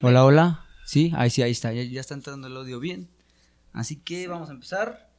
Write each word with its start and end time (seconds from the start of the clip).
Hola, 0.00 0.24
hola. 0.24 0.64
Sí, 0.84 1.10
ahí 1.16 1.28
sí, 1.28 1.42
ahí 1.42 1.50
está. 1.50 1.72
Ya, 1.72 1.82
ya 1.82 2.00
está 2.00 2.14
entrando 2.14 2.46
el 2.46 2.56
audio 2.56 2.78
bien. 2.78 3.08
Así 3.72 3.96
que 3.96 4.28
vamos 4.28 4.48
a 4.48 4.52
empezar. 4.52 5.10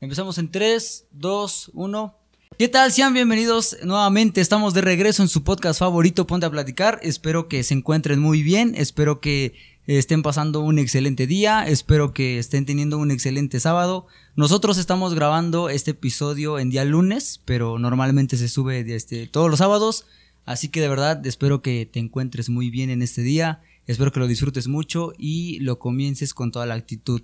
Empezamos 0.00 0.38
en 0.38 0.50
3, 0.50 1.06
2, 1.12 1.70
1. 1.74 2.18
¿Qué 2.58 2.66
tal? 2.66 2.90
Sean 2.90 3.14
bienvenidos 3.14 3.76
nuevamente. 3.84 4.40
Estamos 4.40 4.74
de 4.74 4.80
regreso 4.80 5.22
en 5.22 5.28
su 5.28 5.44
podcast 5.44 5.78
favorito, 5.78 6.26
Ponte 6.26 6.46
a 6.46 6.50
Platicar. 6.50 6.98
Espero 7.04 7.46
que 7.46 7.62
se 7.62 7.74
encuentren 7.74 8.18
muy 8.18 8.42
bien. 8.42 8.74
Espero 8.76 9.20
que 9.20 9.54
estén 9.86 10.24
pasando 10.24 10.58
un 10.58 10.80
excelente 10.80 11.28
día. 11.28 11.64
Espero 11.64 12.12
que 12.12 12.40
estén 12.40 12.66
teniendo 12.66 12.98
un 12.98 13.12
excelente 13.12 13.60
sábado. 13.60 14.08
Nosotros 14.34 14.78
estamos 14.78 15.14
grabando 15.14 15.68
este 15.68 15.92
episodio 15.92 16.58
en 16.58 16.70
día 16.70 16.84
lunes, 16.84 17.40
pero 17.44 17.78
normalmente 17.78 18.36
se 18.36 18.48
sube 18.48 18.80
este, 18.92 19.28
todos 19.28 19.48
los 19.48 19.60
sábados. 19.60 20.06
Así 20.44 20.68
que 20.68 20.80
de 20.80 20.88
verdad 20.88 21.24
espero 21.26 21.62
que 21.62 21.86
te 21.86 22.00
encuentres 22.00 22.48
muy 22.48 22.70
bien 22.70 22.90
en 22.90 23.02
este 23.02 23.22
día, 23.22 23.62
espero 23.86 24.12
que 24.12 24.20
lo 24.20 24.26
disfrutes 24.26 24.68
mucho 24.68 25.12
y 25.16 25.60
lo 25.60 25.78
comiences 25.78 26.34
con 26.34 26.50
toda 26.50 26.66
la 26.66 26.74
actitud. 26.74 27.22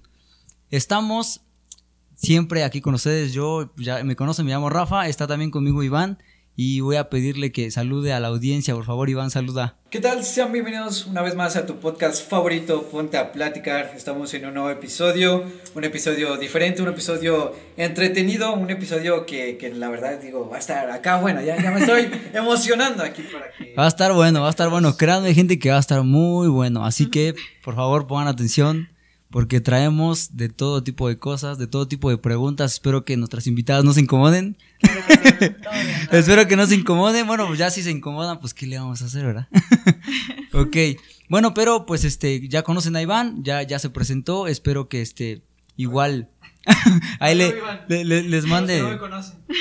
Estamos 0.71 1.43
siempre 2.15 2.65
aquí 2.65 2.81
con 2.81 2.95
ustedes, 2.95 3.33
yo 3.33 3.73
ya 3.77 4.03
me 4.05 4.17
conocen, 4.17 4.45
me 4.47 4.53
llamo 4.53 4.71
Rafa, 4.71 5.09
está 5.09 5.27
también 5.27 5.51
conmigo 5.51 5.83
Iván 5.83 6.19
y 6.61 6.81
voy 6.81 6.97
a 6.97 7.09
pedirle 7.09 7.53
que 7.53 7.71
salude 7.71 8.13
a 8.13 8.19
la 8.19 8.27
audiencia, 8.27 8.75
por 8.75 8.85
favor 8.85 9.09
Iván, 9.09 9.31
saluda. 9.31 9.77
¿Qué 9.91 10.01
tal? 10.01 10.25
Sean 10.25 10.51
bienvenidos 10.51 11.07
una 11.07 11.23
vez 11.23 11.37
más 11.37 11.55
a 11.55 11.67
tu 11.67 11.77
podcast 11.77 12.29
favorito, 12.29 12.83
Ponte 12.91 13.17
a 13.17 13.31
Platicar. 13.31 13.93
Estamos 13.97 14.35
en 14.35 14.45
un 14.45 14.55
nuevo 14.55 14.69
episodio, 14.69 15.45
un 15.77 15.85
episodio 15.85 16.37
diferente, 16.37 16.83
un 16.83 16.89
episodio 16.89 17.55
entretenido, 17.77 18.55
un 18.55 18.69
episodio 18.71 19.25
que, 19.25 19.57
que 19.57 19.73
la 19.73 19.89
verdad 19.89 20.19
digo, 20.21 20.51
va 20.51 20.57
a 20.57 20.59
estar 20.59 20.91
acá, 20.91 21.21
bueno, 21.21 21.41
ya, 21.43 21.63
ya 21.63 21.71
me 21.71 21.79
estoy 21.79 22.11
emocionando 22.35 23.05
aquí 23.05 23.23
para 23.33 23.53
que... 23.53 23.77
Va 23.79 23.85
a 23.85 23.89
estar 23.89 24.13
bueno, 24.13 24.41
va 24.41 24.49
a 24.49 24.51
estar 24.51 24.69
bueno, 24.69 24.97
créanme 24.97 25.33
gente 25.35 25.61
que 25.61 25.71
va 25.71 25.77
a 25.77 25.81
estar 25.81 26.03
muy 26.03 26.49
bueno, 26.49 26.85
así 26.85 27.09
que 27.09 27.37
por 27.63 27.77
favor 27.77 28.09
pongan 28.09 28.27
atención 28.27 28.89
porque 29.31 29.61
traemos 29.61 30.37
de 30.37 30.49
todo 30.49 30.83
tipo 30.83 31.09
de 31.09 31.19
cosas, 31.19 31.59
de 31.59 31.67
todo 31.67 31.87
tipo 31.87 32.11
de 32.11 32.19
preguntas. 32.19 32.73
Espero 32.73 33.05
que 33.05 33.17
nuestras 33.17 33.47
invitadas 33.47 33.85
no 33.85 33.93
se 33.93 34.01
incomoden. 34.01 34.57
Espero 36.11 36.49
que 36.49 36.57
no 36.57 36.67
se 36.67 36.77
incomoden. 36.77 37.27
Bueno, 37.27 37.47
pues 37.47 37.59
ya 37.59 37.71
si 37.71 37.83
se 37.83 37.91
incomodan, 37.91 38.41
pues 38.41 38.55
qué 38.55 38.67
le 38.67 38.79
vamos 38.79 39.03
a 39.03 39.07
hacer, 39.07 39.27
¿verdad? 39.27 39.49
ok. 40.55 40.77
Bueno, 41.29 41.53
pero 41.53 41.85
pues 41.85 42.05
este, 42.05 42.49
ya 42.49 42.63
conocen 42.63 42.97
a 42.97 43.03
Iván, 43.03 43.45
ya, 43.45 43.63
ya 43.63 43.79
se 43.79 43.91
presentó. 43.91 44.47
Espero 44.47 44.89
que 44.89 45.03
este, 45.03 45.43
igual. 45.77 46.31
ahí 47.21 47.35
le, 47.35 48.05
les 48.05 48.45
mande. 48.47 48.99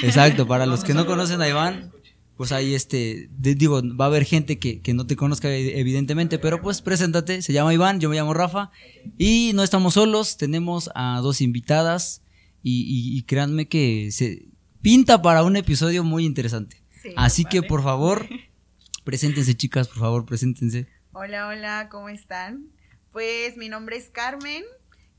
Exacto, 0.02 0.48
para 0.48 0.66
los 0.66 0.84
que 0.84 0.94
no 0.94 1.06
conocen 1.06 1.42
a 1.42 1.48
Iván, 1.48 1.92
pues 2.38 2.52
ahí 2.52 2.76
este, 2.76 3.30
digo, 3.32 3.82
va 3.96 4.06
a 4.06 4.08
haber 4.08 4.24
gente 4.24 4.60
que, 4.60 4.80
que, 4.80 4.94
no 4.94 5.08
te 5.08 5.16
conozca 5.16 5.50
evidentemente, 5.54 6.38
pero 6.38 6.62
pues 6.62 6.82
preséntate, 6.82 7.42
se 7.42 7.52
llama 7.52 7.74
Iván, 7.74 8.00
yo 8.00 8.10
me 8.10 8.16
llamo 8.16 8.36
Rafa 8.36 8.72
y 9.18 9.52
no 9.56 9.64
estamos 9.64 9.96
solos, 9.96 10.38
tenemos 10.38 10.92
a 10.94 11.20
dos 11.22 11.42
invitadas 11.42 12.22
y, 12.62 13.18
y, 13.18 13.24
créanme 13.24 13.68
que 13.68 14.12
se 14.12 14.46
pinta 14.82 15.22
para 15.22 15.44
un 15.44 15.56
episodio 15.56 16.04
muy 16.04 16.26
interesante. 16.26 16.82
Así 17.16 17.44
que 17.44 17.64
por 17.64 17.82
favor, 17.82 18.28
preséntense 19.04 19.56
chicas, 19.56 19.88
por 19.88 19.98
favor, 19.98 20.26
preséntense. 20.26 20.88
Hola, 21.14 21.48
hola, 21.48 21.90
¿cómo 21.90 22.10
están? 22.10 22.68
Pues 23.12 23.58
mi 23.58 23.68
nombre 23.68 23.98
es 23.98 24.10
Carmen, 24.12 24.64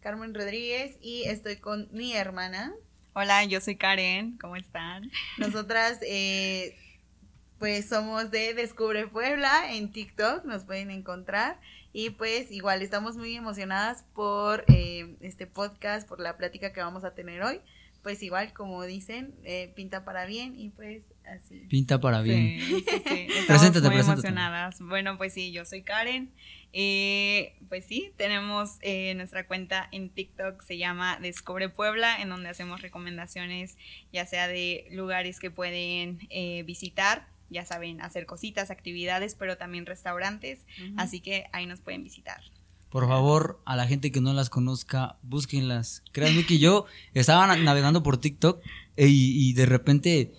Carmen 0.01 0.35
Rodríguez 0.35 0.97
y 1.01 1.25
estoy 1.25 1.57
con 1.57 1.89
mi 1.91 2.13
hermana. 2.13 2.73
Hola, 3.15 3.45
yo 3.45 3.61
soy 3.61 3.75
Karen, 3.75 4.39
¿cómo 4.39 4.55
están? 4.55 5.11
Nosotras 5.39 5.99
eh, 6.03 6.77
pues 7.59 7.89
somos 7.89 8.31
de 8.31 8.55
Descubre 8.55 9.09
Puebla 9.09 9.75
en 9.75 9.91
TikTok, 9.91 10.45
nos 10.45 10.65
pueden 10.65 10.91
encontrar. 10.91 11.59
Y 11.93 12.11
pues 12.11 12.53
igual 12.53 12.83
estamos 12.83 13.17
muy 13.17 13.35
emocionadas 13.35 14.05
por 14.15 14.65
eh, 14.69 15.17
este 15.21 15.47
podcast, 15.47 16.09
por 16.09 16.21
la 16.21 16.37
plática 16.37 16.73
que 16.73 16.81
vamos 16.81 17.05
a 17.05 17.15
tener 17.15 17.43
hoy. 17.43 17.61
Pues 18.03 18.23
igual, 18.23 18.53
como 18.53 18.85
dicen, 18.85 19.35
eh, 19.43 19.73
pinta 19.75 20.05
para 20.05 20.25
bien 20.25 20.59
y 20.59 20.69
pues 20.69 21.03
así. 21.27 21.67
Pinta 21.69 21.99
para 22.01 22.23
bien. 22.23 22.61
Sí, 22.61 22.85
sí, 22.89 23.03
sí. 23.05 23.27
Estamos 23.39 23.83
muy 23.83 23.97
emocionadas. 23.97 24.79
Bueno, 24.81 25.19
pues 25.19 25.33
sí, 25.33 25.51
yo 25.51 25.65
soy 25.65 25.83
Karen. 25.83 26.31
Eh, 26.73 27.57
pues 27.69 27.87
sí, 27.87 28.13
tenemos 28.17 28.79
nuestra 29.17 29.47
cuenta 29.47 29.89
en 29.91 30.11
TikTok, 30.11 30.63
se 30.63 30.79
llama 30.79 31.19
Descubre 31.21 31.71
Puebla, 31.71 32.21
en 32.21 32.29
donde 32.29 32.51
hacemos 32.51 32.83
recomendaciones 32.83 33.79
ya 34.13 34.27
sea 34.27 34.47
de 34.47 34.87
lugares 34.93 35.41
que 35.41 35.51
pueden 35.51 36.19
visitar 36.65 37.27
ya 37.51 37.65
saben, 37.65 38.01
hacer 38.01 38.27
cositas, 38.27 38.71
actividades, 38.71 39.35
pero 39.35 39.57
también 39.57 39.87
restaurantes, 39.87 40.67
así 40.97 41.21
que 41.21 41.47
ahí 41.53 41.67
nos 41.67 41.81
pueden 41.81 42.05
visitar. 42.05 42.41
Por 42.91 43.07
favor, 43.07 43.61
a 43.67 43.77
la 43.77 43.87
gente 43.87 44.11
que 44.11 44.21
no 44.21 44.33
las 44.33 44.49
conozca, 44.49 45.19
búsquenlas. 45.23 46.03
Créanme 46.13 46.47
que 46.47 46.59
yo 46.59 46.87
estaba 47.13 47.55
navegando 47.57 48.03
por 48.03 48.17
TikTok 48.17 48.63
y, 48.97 49.53
de 49.53 49.67
repente, 49.67 50.33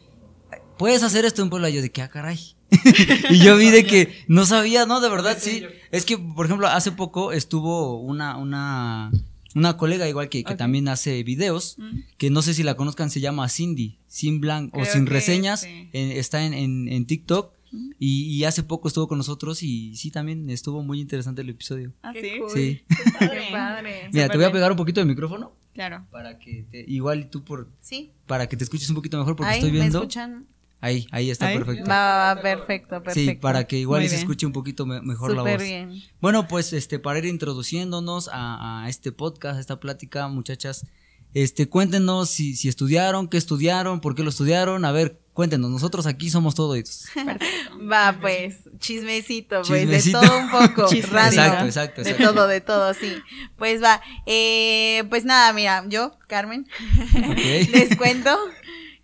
puedes 0.77 1.03
hacer 1.03 1.25
esto 1.25 1.43
en 1.43 1.51
Puebla. 1.51 1.69
Yo 1.69 1.83
de 1.83 1.91
que, 1.91 2.01
ah, 2.01 2.09
caray. 2.09 2.55
y 3.29 3.39
yo 3.39 3.55
vi 3.55 3.69
de 3.69 3.85
que 3.85 4.23
no 4.27 4.45
sabía, 4.45 4.87
¿no? 4.87 4.99
De 4.99 5.09
verdad, 5.09 5.37
sí. 5.39 5.63
Es 5.91 6.05
que, 6.05 6.17
por 6.17 6.47
ejemplo, 6.47 6.67
hace 6.67 6.91
poco 6.91 7.31
estuvo 7.33 7.99
una, 7.99 8.37
una, 8.37 9.11
una 9.55 9.77
colega 9.77 10.07
igual 10.07 10.29
que, 10.29 10.43
que 10.43 10.55
también 10.55 10.87
hace 10.87 11.23
videos, 11.23 11.77
que 12.17 12.29
no 12.29 12.41
sé 12.41 12.53
si 12.53 12.63
la 12.63 12.75
conozcan, 12.75 13.09
se 13.09 13.19
llama 13.19 13.49
Cindy, 13.49 13.99
Sin 14.07 14.39
Blanc 14.41 14.75
o 14.75 14.85
Sin 14.85 15.05
Reseñas, 15.05 15.65
está 15.93 16.45
en, 16.45 16.53
en, 16.53 16.87
en 16.87 17.05
TikTok. 17.05 17.53
Y, 17.99 18.43
hace 18.45 18.63
poco 18.63 18.88
estuvo 18.88 19.07
con 19.07 19.17
nosotros 19.17 19.61
y 19.61 19.95
sí, 19.95 20.09
también 20.09 20.49
estuvo 20.49 20.81
muy 20.81 20.99
interesante 20.99 21.41
el 21.41 21.49
episodio. 21.49 21.93
¿Ah, 22.01 22.13
sí? 22.13 22.41
Sí. 22.53 22.81
Qué 23.19 23.49
padre. 23.51 24.09
Mira, 24.11 24.27
te 24.27 24.38
voy 24.38 24.45
a 24.45 24.51
pegar 24.51 24.71
un 24.71 24.77
poquito 24.77 25.01
el 25.01 25.07
micrófono. 25.07 25.53
Claro. 25.73 26.05
Para 26.09 26.39
que 26.39 26.65
te, 26.69 26.83
igual 26.88 27.29
tú 27.29 27.43
por... 27.43 27.69
Sí. 27.79 28.11
Para 28.25 28.49
que 28.49 28.57
te 28.57 28.63
escuches 28.63 28.89
un 28.89 28.95
poquito 28.95 29.17
mejor 29.17 29.35
porque 29.35 29.53
estoy 29.53 29.71
viendo... 29.71 29.99
¿me 29.99 30.05
escuchan? 30.05 30.47
Ahí, 30.81 31.07
ahí 31.12 31.29
está 31.29 31.47
perfecto. 31.47 31.90
Va, 31.90 32.40
perfecto, 32.41 33.03
perfecto. 33.03 33.31
Sí, 33.31 33.38
para 33.38 33.66
que 33.66 33.78
igual 33.78 34.07
se 34.07 34.16
escuche 34.16 34.45
un 34.45 34.53
poquito 34.53 34.85
mejor 34.85 35.35
la 35.35 35.44
voz. 35.44 35.62
bien. 35.62 36.01
Bueno, 36.22 36.47
pues 36.47 36.72
este, 36.72 37.00
para 37.00 37.19
ir 37.19 37.25
introduciéndonos 37.25 38.29
a, 38.31 38.85
este 38.88 39.12
podcast, 39.12 39.57
a 39.57 39.59
esta 39.59 39.79
plática, 39.81 40.28
muchachas, 40.29 40.85
este, 41.34 41.68
cuéntenos 41.68 42.29
si, 42.29 42.56
si 42.56 42.69
estudiaron, 42.69 43.28
qué 43.28 43.38
estudiaron, 43.38 44.00
por 44.00 44.16
qué 44.16 44.23
lo 44.23 44.29
estudiaron, 44.29 44.85
a 44.85 44.94
ver, 44.94 45.19
cuéntenos, 45.34 45.69
nosotros 45.69 46.06
aquí 46.06 46.29
somos 46.29 46.56
todos. 46.56 47.06
Va, 47.91 48.18
pues, 48.19 48.59
chismecito, 48.79 49.62
pues, 49.68 50.06
de 50.06 50.12
todo 50.13 50.38
un 50.38 50.50
poco, 50.50 50.89
Exacto, 50.94 51.66
exacto, 51.66 52.03
De 52.03 52.13
todo, 52.13 52.47
de 52.47 52.62
todo, 52.62 52.94
sí. 52.94 53.16
Pues 53.57 53.81
va, 53.81 54.01
eh, 54.25 55.03
pues 55.09 55.25
nada, 55.25 55.51
mira, 55.53 55.85
yo, 55.88 56.18
Carmen, 56.28 56.68
les 57.72 57.95
cuento 57.97 58.38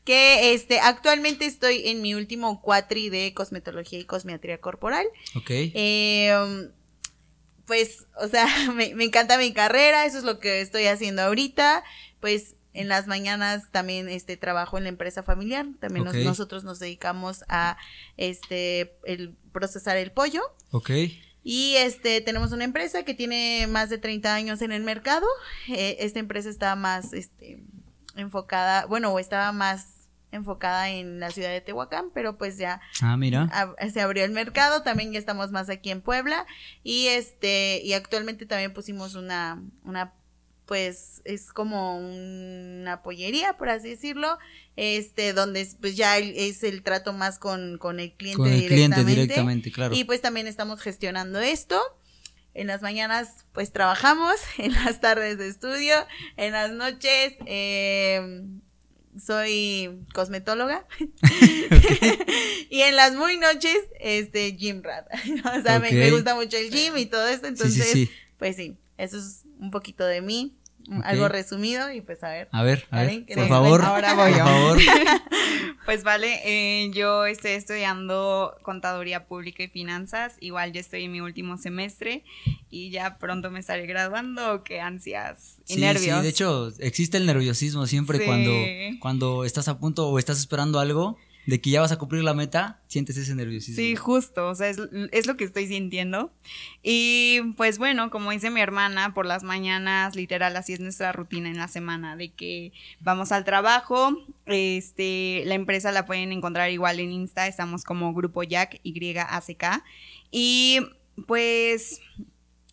que 0.05 0.53
este, 0.53 0.79
actualmente 0.79 1.45
estoy 1.45 1.89
en 1.89 2.01
mi 2.01 2.13
último 2.13 2.61
cuatri 2.61 3.09
de 3.09 3.33
cosmetología 3.33 3.99
y 3.99 4.05
cosmetría 4.05 4.59
corporal. 4.59 5.07
Ok. 5.35 5.49
Em, 5.49 6.71
pues, 7.65 8.05
o 8.21 8.27
sea, 8.27 8.45
me, 8.75 8.91
encanta 9.03 9.37
mi 9.37 9.51
carrera, 9.51 10.05
eso 10.05 10.19
es 10.19 10.23
lo 10.23 10.39
que 10.39 10.61
estoy 10.61 10.85
haciendo 10.85 11.23
ahorita. 11.23 11.83
Pues 12.19 12.55
en 12.73 12.87
las 12.87 13.07
mañanas 13.07 13.71
también 13.71 14.07
este 14.07 14.37
trabajo 14.37 14.77
en 14.77 14.83
la 14.83 14.89
empresa 14.89 15.23
familiar, 15.23 15.65
también 15.79 16.05
nosotros 16.23 16.63
nos 16.63 16.79
dedicamos 16.79 17.43
a 17.47 17.77
este 18.17 18.95
el 19.05 19.35
procesar 19.51 19.97
el 19.97 20.11
pollo. 20.11 20.41
Ok. 20.71 20.91
Y 21.43 21.75
este 21.77 22.21
tenemos 22.21 22.51
una 22.51 22.63
empresa 22.63 23.03
que 23.03 23.13
tiene 23.13 23.67
más 23.67 23.89
de 23.89 23.97
30 23.97 24.35
años 24.35 24.61
en 24.61 24.71
el 24.71 24.83
mercado. 24.83 25.25
Eh, 25.69 25.97
esta 25.99 26.19
empresa 26.19 26.49
está 26.49 26.75
más 26.75 27.13
este 27.13 27.63
enfocada, 28.15 28.85
bueno, 28.85 29.11
o 29.11 29.19
estaba 29.19 29.51
más 29.51 29.94
enfocada 30.31 30.89
en 30.89 31.19
la 31.19 31.31
ciudad 31.31 31.49
de 31.49 31.61
Tehuacán, 31.61 32.11
pero 32.13 32.37
pues 32.37 32.57
ya 32.57 32.81
ah, 33.01 33.17
mira. 33.17 33.49
se 33.91 34.01
abrió 34.01 34.25
el 34.25 34.31
mercado, 34.31 34.81
también 34.83 35.11
ya 35.13 35.19
estamos 35.19 35.51
más 35.51 35.69
aquí 35.69 35.91
en 35.91 36.01
Puebla 36.01 36.45
y 36.83 37.07
este 37.07 37.81
y 37.83 37.93
actualmente 37.93 38.45
también 38.45 38.73
pusimos 38.73 39.15
una 39.15 39.61
una 39.83 40.13
pues 40.65 41.21
es 41.25 41.53
como 41.53 41.97
una 41.97 43.01
pollería, 43.03 43.57
por 43.57 43.69
así 43.69 43.89
decirlo, 43.89 44.37
este, 44.75 45.33
donde 45.33 45.67
pues 45.79 45.95
ya 45.95 46.17
es 46.17 46.63
el 46.63 46.83
trato 46.83 47.13
más 47.13 47.39
con, 47.39 47.77
con 47.77 47.99
el 47.99 48.13
cliente 48.13 48.37
con 48.37 48.51
el 48.51 48.65
Cliente 48.65 49.03
directamente, 49.03 49.71
claro. 49.71 49.95
Y 49.95 50.03
pues 50.03 50.21
también 50.21 50.47
estamos 50.47 50.81
gestionando 50.81 51.39
esto. 51.39 51.79
En 52.53 52.67
las 52.67 52.81
mañanas 52.81 53.45
pues 53.51 53.71
trabajamos, 53.71 54.35
en 54.57 54.73
las 54.73 55.01
tardes 55.01 55.37
de 55.37 55.47
estudio, 55.47 55.95
en 56.37 56.53
las 56.53 56.71
noches 56.71 57.33
eh, 57.45 58.43
soy 59.19 60.05
cosmetóloga. 60.13 60.85
Y 62.67 62.81
en 62.81 62.95
las 62.95 63.13
muy 63.13 63.37
noches 63.37 63.77
este 63.99 64.51
gym 64.53 64.81
rat. 64.81 65.07
O 65.57 65.61
sea 65.61 65.79
me, 65.79 66.11
gusta 66.11 66.35
mucho 66.35 66.57
el 66.57 66.71
gym 66.71 66.97
y 66.97 67.05
todo 67.05 67.27
esto 67.27 67.47
entonces 67.47 68.09
pues 68.37 68.55
sí 68.55 68.77
eso 68.97 69.17
es 69.17 69.43
un 69.59 69.71
poquito 69.71 70.05
de 70.05 70.21
mí 70.21 70.57
algo 71.03 71.27
resumido 71.27 71.91
y 71.91 72.01
pues 72.01 72.23
a 72.23 72.29
ver. 72.29 72.47
A 72.51 72.63
ver, 72.63 72.85
a 72.91 73.03
ver, 73.03 73.25
por 73.33 73.47
favor. 73.47 73.81
Ahora 73.83 74.13
voy 74.13 74.31
por 74.33 74.41
favor. 74.41 74.77
pues 75.85 76.03
vale, 76.03 76.41
eh, 76.43 76.91
yo 76.91 77.25
estoy 77.25 77.51
estudiando 77.51 78.55
contaduría 78.61 79.25
pública 79.25 79.63
y 79.63 79.67
finanzas, 79.67 80.35
igual 80.39 80.73
yo 80.73 80.79
estoy 80.79 81.05
en 81.05 81.11
mi 81.11 81.21
último 81.21 81.57
semestre 81.57 82.23
y 82.69 82.89
ya 82.89 83.17
pronto 83.17 83.51
me 83.51 83.59
estaré 83.59 83.85
graduando, 83.85 84.63
qué 84.63 84.79
ansias 84.81 85.57
y 85.67 85.77
nervios. 85.77 86.17
Sí, 86.17 86.23
de 86.23 86.29
hecho, 86.29 86.71
existe 86.79 87.17
el 87.17 87.25
nerviosismo 87.25 87.87
siempre 87.87 88.25
cuando, 88.25 88.51
cuando 88.99 89.45
estás 89.45 89.67
a 89.67 89.79
punto 89.79 90.07
o 90.07 90.19
estás 90.19 90.39
esperando 90.39 90.79
algo 90.79 91.17
de 91.45 91.61
que 91.61 91.69
ya 91.69 91.81
vas 91.81 91.91
a 91.91 91.97
cumplir 91.97 92.23
la 92.23 92.33
meta, 92.33 92.81
sientes 92.87 93.17
ese 93.17 93.35
nerviosismo. 93.35 93.75
Sí, 93.75 93.95
justo, 93.95 94.47
o 94.49 94.55
sea, 94.55 94.69
es, 94.69 95.27
lo 95.27 95.37
que 95.37 95.43
estoy 95.43 95.67
sintiendo. 95.67 96.31
Y 96.81 97.53
pues 97.55 97.77
bueno, 97.77 98.09
como 98.09 98.31
dice 98.31 98.49
mi 98.49 98.61
hermana, 98.61 99.13
por 99.13 99.25
las 99.25 99.43
mañanas, 99.43 100.15
literal, 100.15 100.55
así 100.55 100.73
es 100.73 100.79
nuestra 100.79 101.11
rutina 101.11 101.49
en 101.49 101.57
la 101.57 101.67
semana, 101.67 102.15
de 102.15 102.29
que 102.29 102.71
vamos 102.99 103.31
al 103.31 103.45
trabajo, 103.45 104.17
este, 104.45 105.43
la 105.45 105.55
empresa 105.55 105.91
la 105.91 106.05
pueden 106.05 106.31
encontrar 106.31 106.71
igual 106.71 106.99
en 106.99 107.11
Insta, 107.11 107.47
estamos 107.47 107.83
como 107.83 108.13
Grupo 108.13 108.43
Jack, 108.43 108.79
YACK, 108.83 109.83
y 110.31 110.79
pues 111.27 112.01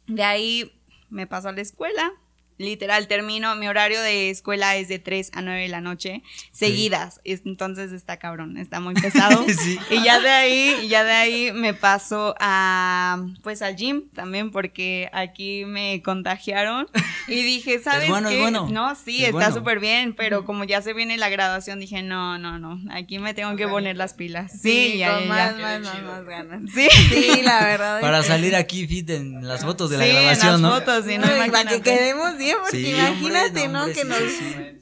de 0.06 0.22
ahí 0.22 0.72
me 1.10 1.26
paso 1.26 1.48
a 1.48 1.52
la 1.52 1.60
escuela, 1.60 2.12
literal 2.62 3.08
termino, 3.08 3.54
mi 3.56 3.68
horario 3.68 4.00
de 4.00 4.30
escuela 4.30 4.76
es 4.76 4.88
de 4.88 4.98
3 4.98 5.30
a 5.34 5.42
9 5.42 5.62
de 5.62 5.68
la 5.68 5.80
noche, 5.80 6.22
seguidas, 6.50 7.20
entonces 7.24 7.92
está 7.92 8.18
cabrón, 8.18 8.56
está 8.56 8.80
muy 8.80 8.94
pesado. 8.94 9.44
Y 9.90 10.02
ya 10.02 10.20
de 10.20 10.30
ahí, 10.30 10.88
ya 10.88 11.04
de 11.04 11.12
ahí 11.12 11.52
me 11.52 11.74
paso 11.74 12.34
a, 12.40 13.24
pues 13.42 13.62
al 13.62 13.76
gym 13.76 14.08
también, 14.14 14.50
porque 14.50 15.08
aquí 15.12 15.64
me 15.64 16.02
contagiaron 16.02 16.88
y 17.28 17.42
dije, 17.42 17.80
¿sabes 17.80 18.10
qué? 18.28 18.50
No, 18.50 18.94
sí, 18.94 19.24
está 19.24 19.52
súper 19.52 19.80
bien, 19.80 20.14
pero 20.14 20.44
como 20.44 20.64
ya 20.64 20.82
se 20.82 20.92
viene 20.92 21.16
la 21.16 21.28
graduación, 21.28 21.80
dije, 21.80 22.02
no, 22.02 22.38
no, 22.38 22.58
no, 22.58 22.80
aquí 22.92 23.18
me 23.18 23.34
tengo 23.34 23.56
que 23.56 23.68
poner 23.68 23.96
las 23.96 24.14
pilas. 24.14 24.52
Sí, 24.60 24.98
ya, 24.98 25.20
más, 25.26 25.58
más, 25.58 25.80
más, 25.80 26.24
ganas. 26.24 26.62
Sí, 26.72 26.88
sí, 26.90 27.42
la 27.42 27.64
verdad. 27.64 28.00
Para 28.00 28.22
salir 28.22 28.56
aquí 28.56 28.86
fit 28.86 29.10
en 29.10 29.46
las 29.46 29.62
fotos 29.62 29.90
de 29.90 29.98
la 29.98 30.06
graduación, 30.06 30.54
en 30.56 30.62
las 30.62 30.72
fotos, 30.72 31.04
sí, 31.06 31.18
no, 31.18 31.26
para 31.26 31.68
que 31.68 31.80
quedemos 31.80 32.36
bien 32.38 32.51
porque 32.62 32.90
imagínate, 32.90 33.68
¿no? 33.68 33.86
que, 33.86 34.04
nos, 34.04 34.18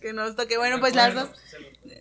que 0.00 0.12
nos 0.12 0.36
toque. 0.36 0.58
Bueno, 0.58 0.80
pues 0.80 0.94
las 0.94 1.14
dos. 1.14 1.28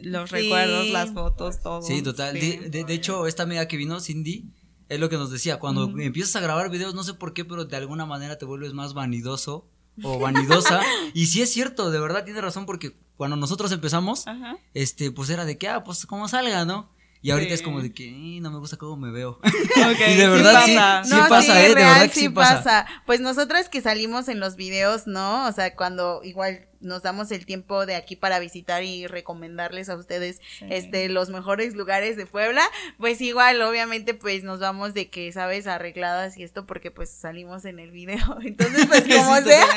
Los 0.02 0.32
recuerdos, 0.32 0.88
las 0.90 1.12
fotos, 1.12 1.62
todo. 1.62 1.82
Sí, 1.82 2.02
total. 2.02 2.34
De, 2.34 2.84
de, 2.86 2.94
hecho, 2.94 3.28
esta 3.28 3.44
amiga 3.44 3.68
que 3.68 3.78
vino, 3.78 4.00
Cindy, 4.00 4.50
es 4.88 5.00
lo 5.00 5.10
que 5.10 5.18
nos 5.18 5.32
decía. 5.32 5.60
Cuando 5.60 5.90
empiezas 6.00 6.36
a 6.36 6.40
grabar 6.40 6.70
videos, 6.70 6.96
no 6.96 7.04
sé 7.04 7.14
por 7.14 7.34
qué, 7.34 7.46
pero 7.46 7.66
de 7.66 7.76
alguna 7.76 8.06
manera 8.06 8.38
te 8.38 8.46
vuelves 8.46 8.74
más 8.74 8.94
vanidoso 8.94 9.70
o 10.04 10.20
vanidosa. 10.20 10.82
y 11.14 11.28
sí 11.28 11.42
es 11.42 11.52
cierto, 11.52 11.92
de 11.92 12.00
verdad 12.00 12.24
tiene 12.24 12.42
razón, 12.42 12.66
porque 12.66 12.96
cuando 13.18 13.36
nosotros 13.36 13.72
empezamos, 13.72 14.26
este, 14.74 15.12
pues 15.12 15.30
era 15.30 15.46
de 15.46 15.58
que, 15.58 15.68
ah, 15.68 15.84
pues 15.84 16.06
como 16.06 16.28
salga, 16.28 16.66
¿no? 16.66 16.90
Y 17.22 17.32
ahorita 17.32 17.54
es 17.54 17.62
como 17.62 17.82
de 17.82 17.92
que 17.92 18.10
no 18.42 18.50
me 18.50 18.60
gusta 18.60 18.78
cómo 18.78 18.96
me 18.96 19.12
veo. 19.12 19.40
y 20.08 20.16
de 20.16 20.30
verdad 20.30 20.64
sí, 20.64 20.72
sí, 21.10 21.16
pasa, 21.28 21.66
¿eh? 21.66 21.70
De 21.70 21.76
verdad 21.76 22.10
sí, 22.14 22.30
pasa. 22.30 22.86
Pues 23.06 23.20
nosotras 23.20 23.68
que 23.68 23.82
salimos 23.82 24.30
en 24.30 24.40
los 24.40 24.56
videos, 24.56 25.06
¿no? 25.06 25.46
O 25.48 25.52
sea, 25.52 25.76
cuando 25.76 26.22
igual 26.24 26.70
nos 26.80 27.04
damos 27.04 27.32
el 27.32 27.46
tiempo 27.46 27.86
de 27.86 27.96
aquí 27.96 28.16
para 28.16 28.40
visitar 28.40 28.84
y 28.84 29.06
recomendarles 29.06 29.90
a 29.90 29.96
ustedes 29.96 30.40
este 30.62 31.10
los 31.10 31.30
mejores 31.30 31.76
lugares 31.76 32.16
de 32.16 32.26
Puebla, 32.26 32.64
pues 32.98 33.20
igual 33.20 33.62
obviamente 33.62 34.14
pues 34.14 34.44
nos 34.44 34.60
vamos 34.60 34.94
de 34.94 35.10
que 35.10 35.30
sabes 35.34 35.68
arregladas 35.68 36.38
y 36.38 36.44
esto 36.44 36.66
porque 36.66 36.90
pues 36.90 37.10
salimos 37.10 37.66
en 37.66 37.80
el 37.80 37.92
video. 37.92 38.40
Entonces, 38.42 38.86
pues 38.88 39.02
como 39.02 39.36
sea, 39.42 39.68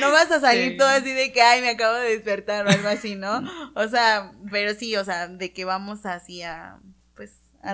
no 0.00 0.12
vas 0.12 0.30
a 0.30 0.40
salir 0.40 0.76
todo 0.76 0.88
así 0.88 1.12
de 1.12 1.32
que 1.32 1.42
ay, 1.42 1.62
me 1.62 1.70
acabo 1.70 1.96
de 1.96 2.10
despertar 2.10 2.64
o 2.66 2.70
algo 2.70 2.88
así, 2.88 3.16
¿no? 3.16 3.42
O 3.74 3.88
sea, 3.88 4.32
pero 4.50 4.74
sí, 4.74 4.94
o 4.96 5.04
sea, 5.04 5.28
de 5.28 5.52
que 5.52 5.64
vamos 5.64 6.04
así 6.04 6.42
a 6.42 6.78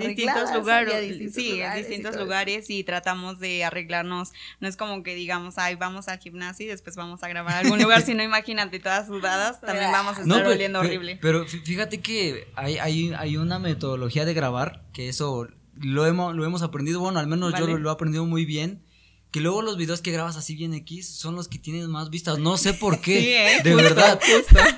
distintos 0.00 0.52
lugares, 0.55 1.35
sí, 1.35 1.61
en 1.61 1.75
distintos 1.76 2.17
lugares 2.17 2.69
y 2.70 2.85
tratamos 2.85 3.38
de 3.38 3.64
arreglarnos. 3.64 4.32
No 4.61 4.69
es 4.69 4.76
como 4.76 5.02
que 5.02 5.14
digamos, 5.14 5.58
ay, 5.58 5.76
vamos 5.76 6.08
al 6.08 6.19
gimnasio 6.19 6.67
y 6.67 6.69
después 6.69 6.96
vamos 6.96 7.23
a 7.23 7.29
grabar 7.29 7.64
algún 7.64 7.81
lugar, 7.81 8.02
sino 8.06 8.23
imagínate 8.23 8.79
todas 8.79 9.06
sudadas, 9.06 9.61
también 9.61 9.90
vamos 9.90 10.19
a 10.19 10.23
estar 10.23 10.46
oliendo 10.46 10.81
horrible. 10.81 11.19
Pero 11.20 11.46
fíjate 11.46 12.00
que 12.00 12.49
hay, 12.55 12.79
hay, 12.79 13.12
hay 13.14 13.37
una 13.37 13.58
metodología 13.58 14.25
de 14.25 14.35
grabar 14.35 14.82
que 14.93 15.08
eso 15.08 15.49
lo 15.81 16.06
hemos, 16.06 16.35
lo 16.35 16.44
hemos 16.44 16.62
aprendido, 16.62 17.00
bueno, 17.00 17.20
al 17.20 17.26
menos 17.26 17.55
yo 17.58 17.67
lo, 17.67 17.79
lo 17.79 17.90
he 17.90 17.93
aprendido 17.93 18.26
muy 18.26 18.44
bien 18.44 18.82
que 19.30 19.40
luego 19.40 19.60
los 19.60 19.76
videos 19.76 20.00
que 20.00 20.10
grabas 20.10 20.36
así 20.36 20.54
bien 20.54 20.72
X 20.72 21.06
son 21.08 21.36
los 21.36 21.48
que 21.48 21.58
tienen 21.58 21.90
más 21.90 22.08
vistas. 22.08 22.38
No 22.38 22.56
sé 22.56 22.72
por 22.72 23.00
qué. 23.00 23.19
Sí, 23.28 23.34
¿eh? 23.34 23.60
De 23.64 23.75
verdad. 23.75 24.20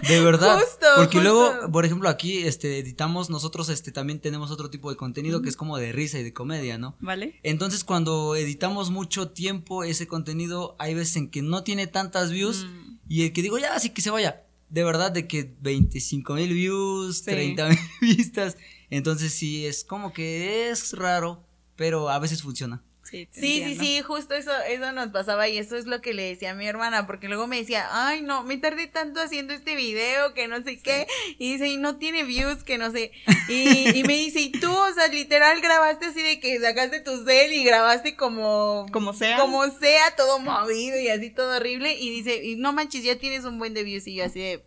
De 0.09 0.21
verdad. 0.21 0.61
porque 0.97 1.21
luego, 1.21 1.71
por 1.71 1.85
ejemplo, 1.85 2.09
aquí 2.09 2.39
este 2.39 2.79
editamos 2.79 3.29
nosotros 3.29 3.69
este 3.69 3.93
también 3.93 4.19
tenemos 4.19 4.51
otro 4.51 4.71
tipo 4.71 4.91
de 4.91 4.97
contenido 4.97 5.43
que 5.43 5.49
es 5.49 5.57
como 5.57 5.77
de 5.77 5.93
risa 5.93 6.19
y 6.19 6.23
de 6.23 6.33
comedia, 6.33 6.79
¿no? 6.79 6.97
Vale. 7.01 7.39
Entonces, 7.43 7.85
cuando 7.85 8.35
editamos 8.35 8.91
mucho 8.91 9.31
tiempo 9.31 9.85
ese 9.85 10.09
contenido, 10.09 10.75
hay 10.79 10.95
veces 10.95 11.17
en 11.17 11.31
que 11.31 11.43
no 11.43 11.63
tiene 11.63 11.87
tantas 11.87 12.33
views 12.33 12.65
mm. 12.65 12.99
y 13.09 13.23
el 13.25 13.33
que 13.33 13.43
digo, 13.43 13.59
ya, 13.59 13.75
así 13.75 13.91
que 13.91 14.03
se 14.03 14.11
vaya. 14.11 14.45
De 14.69 14.85
verdad 14.85 15.13
de 15.13 15.27
que 15.27 15.55
25 15.61 16.35
mil 16.35 16.53
views, 16.55 17.23
30 17.23 17.69
mil 17.69 17.79
vistas. 18.01 18.57
Entonces, 18.89 19.33
sí 19.33 19.67
es 19.67 19.85
como 19.85 20.13
que 20.13 20.71
es 20.71 20.93
raro, 20.95 21.45
pero 21.77 22.09
a 22.09 22.19
veces 22.19 22.43
funciona. 22.43 22.83
Sí, 23.11 23.29
sí, 23.33 23.77
sí, 23.77 24.03
justo 24.03 24.35
eso, 24.35 24.53
eso 24.69 24.93
nos 24.93 25.09
pasaba 25.09 25.49
y 25.49 25.59
eso 25.59 25.77
es 25.77 25.87
lo 25.87 26.01
que 26.01 26.15
le 26.15 26.29
decía 26.29 26.53
a 26.53 26.55
mi 26.55 26.67
hermana, 26.67 27.07
porque 27.07 27.29
luego 27.29 27.47
me 27.47 27.57
decía, 27.57 27.89
ay, 27.91 28.23
no, 28.23 28.45
me 28.45 28.57
tardé 28.57 28.87
tanto 28.87 29.21
haciendo 29.21 29.53
este 29.53 29.75
video 29.75 30.33
que 30.33 30.47
no 30.47 30.63
sé 30.63 30.79
qué, 30.79 31.07
y 31.39 31.53
dice, 31.53 31.69
y 31.69 31.77
no 31.77 31.97
tiene 31.97 32.23
views, 32.23 32.63
que 32.63 32.79
no 32.79 32.91
sé, 32.93 33.11
y, 33.49 33.99
y, 33.99 34.05
me 34.05 34.15
dice, 34.15 34.41
y 34.41 34.53
tú, 34.53 34.71
o 34.71 34.95
sea, 34.95 35.09
literal 35.09 35.61
grabaste 35.61 36.07
así 36.07 36.23
de 36.23 36.39
que 36.39 36.61
sacaste 36.61 37.01
tu 37.01 37.25
cel 37.25 37.53
y 37.53 37.65
grabaste 37.65 38.17
como, 38.17 38.87
como 38.93 39.13
sea, 39.13 39.39
como 39.39 39.69
sea, 39.71 40.15
todo 40.17 40.39
movido 40.39 40.99
y 40.99 41.09
así 41.09 41.31
todo 41.31 41.57
horrible, 41.57 41.97
y 41.99 42.11
dice, 42.11 42.45
y 42.45 42.57
no 42.57 42.73
manches, 42.73 43.03
ya 43.03 43.19
tienes 43.19 43.45
un 43.45 43.59
buen 43.59 43.75
de 43.75 43.83
views, 43.83 44.07
y 44.07 44.15
yo 44.15 44.25
así 44.25 44.41
de, 44.41 44.63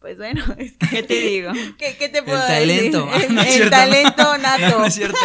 pues 0.00 0.16
bueno, 0.16 0.42
¿qué 0.90 1.02
te 1.02 1.14
digo? 1.14 1.52
¿Qué, 1.78 2.08
te 2.08 2.22
puedo 2.22 2.38
decir? 2.46 2.94
El, 2.94 3.38
el 3.38 3.70
talento 3.70 4.38
nato. 4.38 4.78
No, 4.78 4.84
es 4.86 4.94
cierto. 4.94 5.18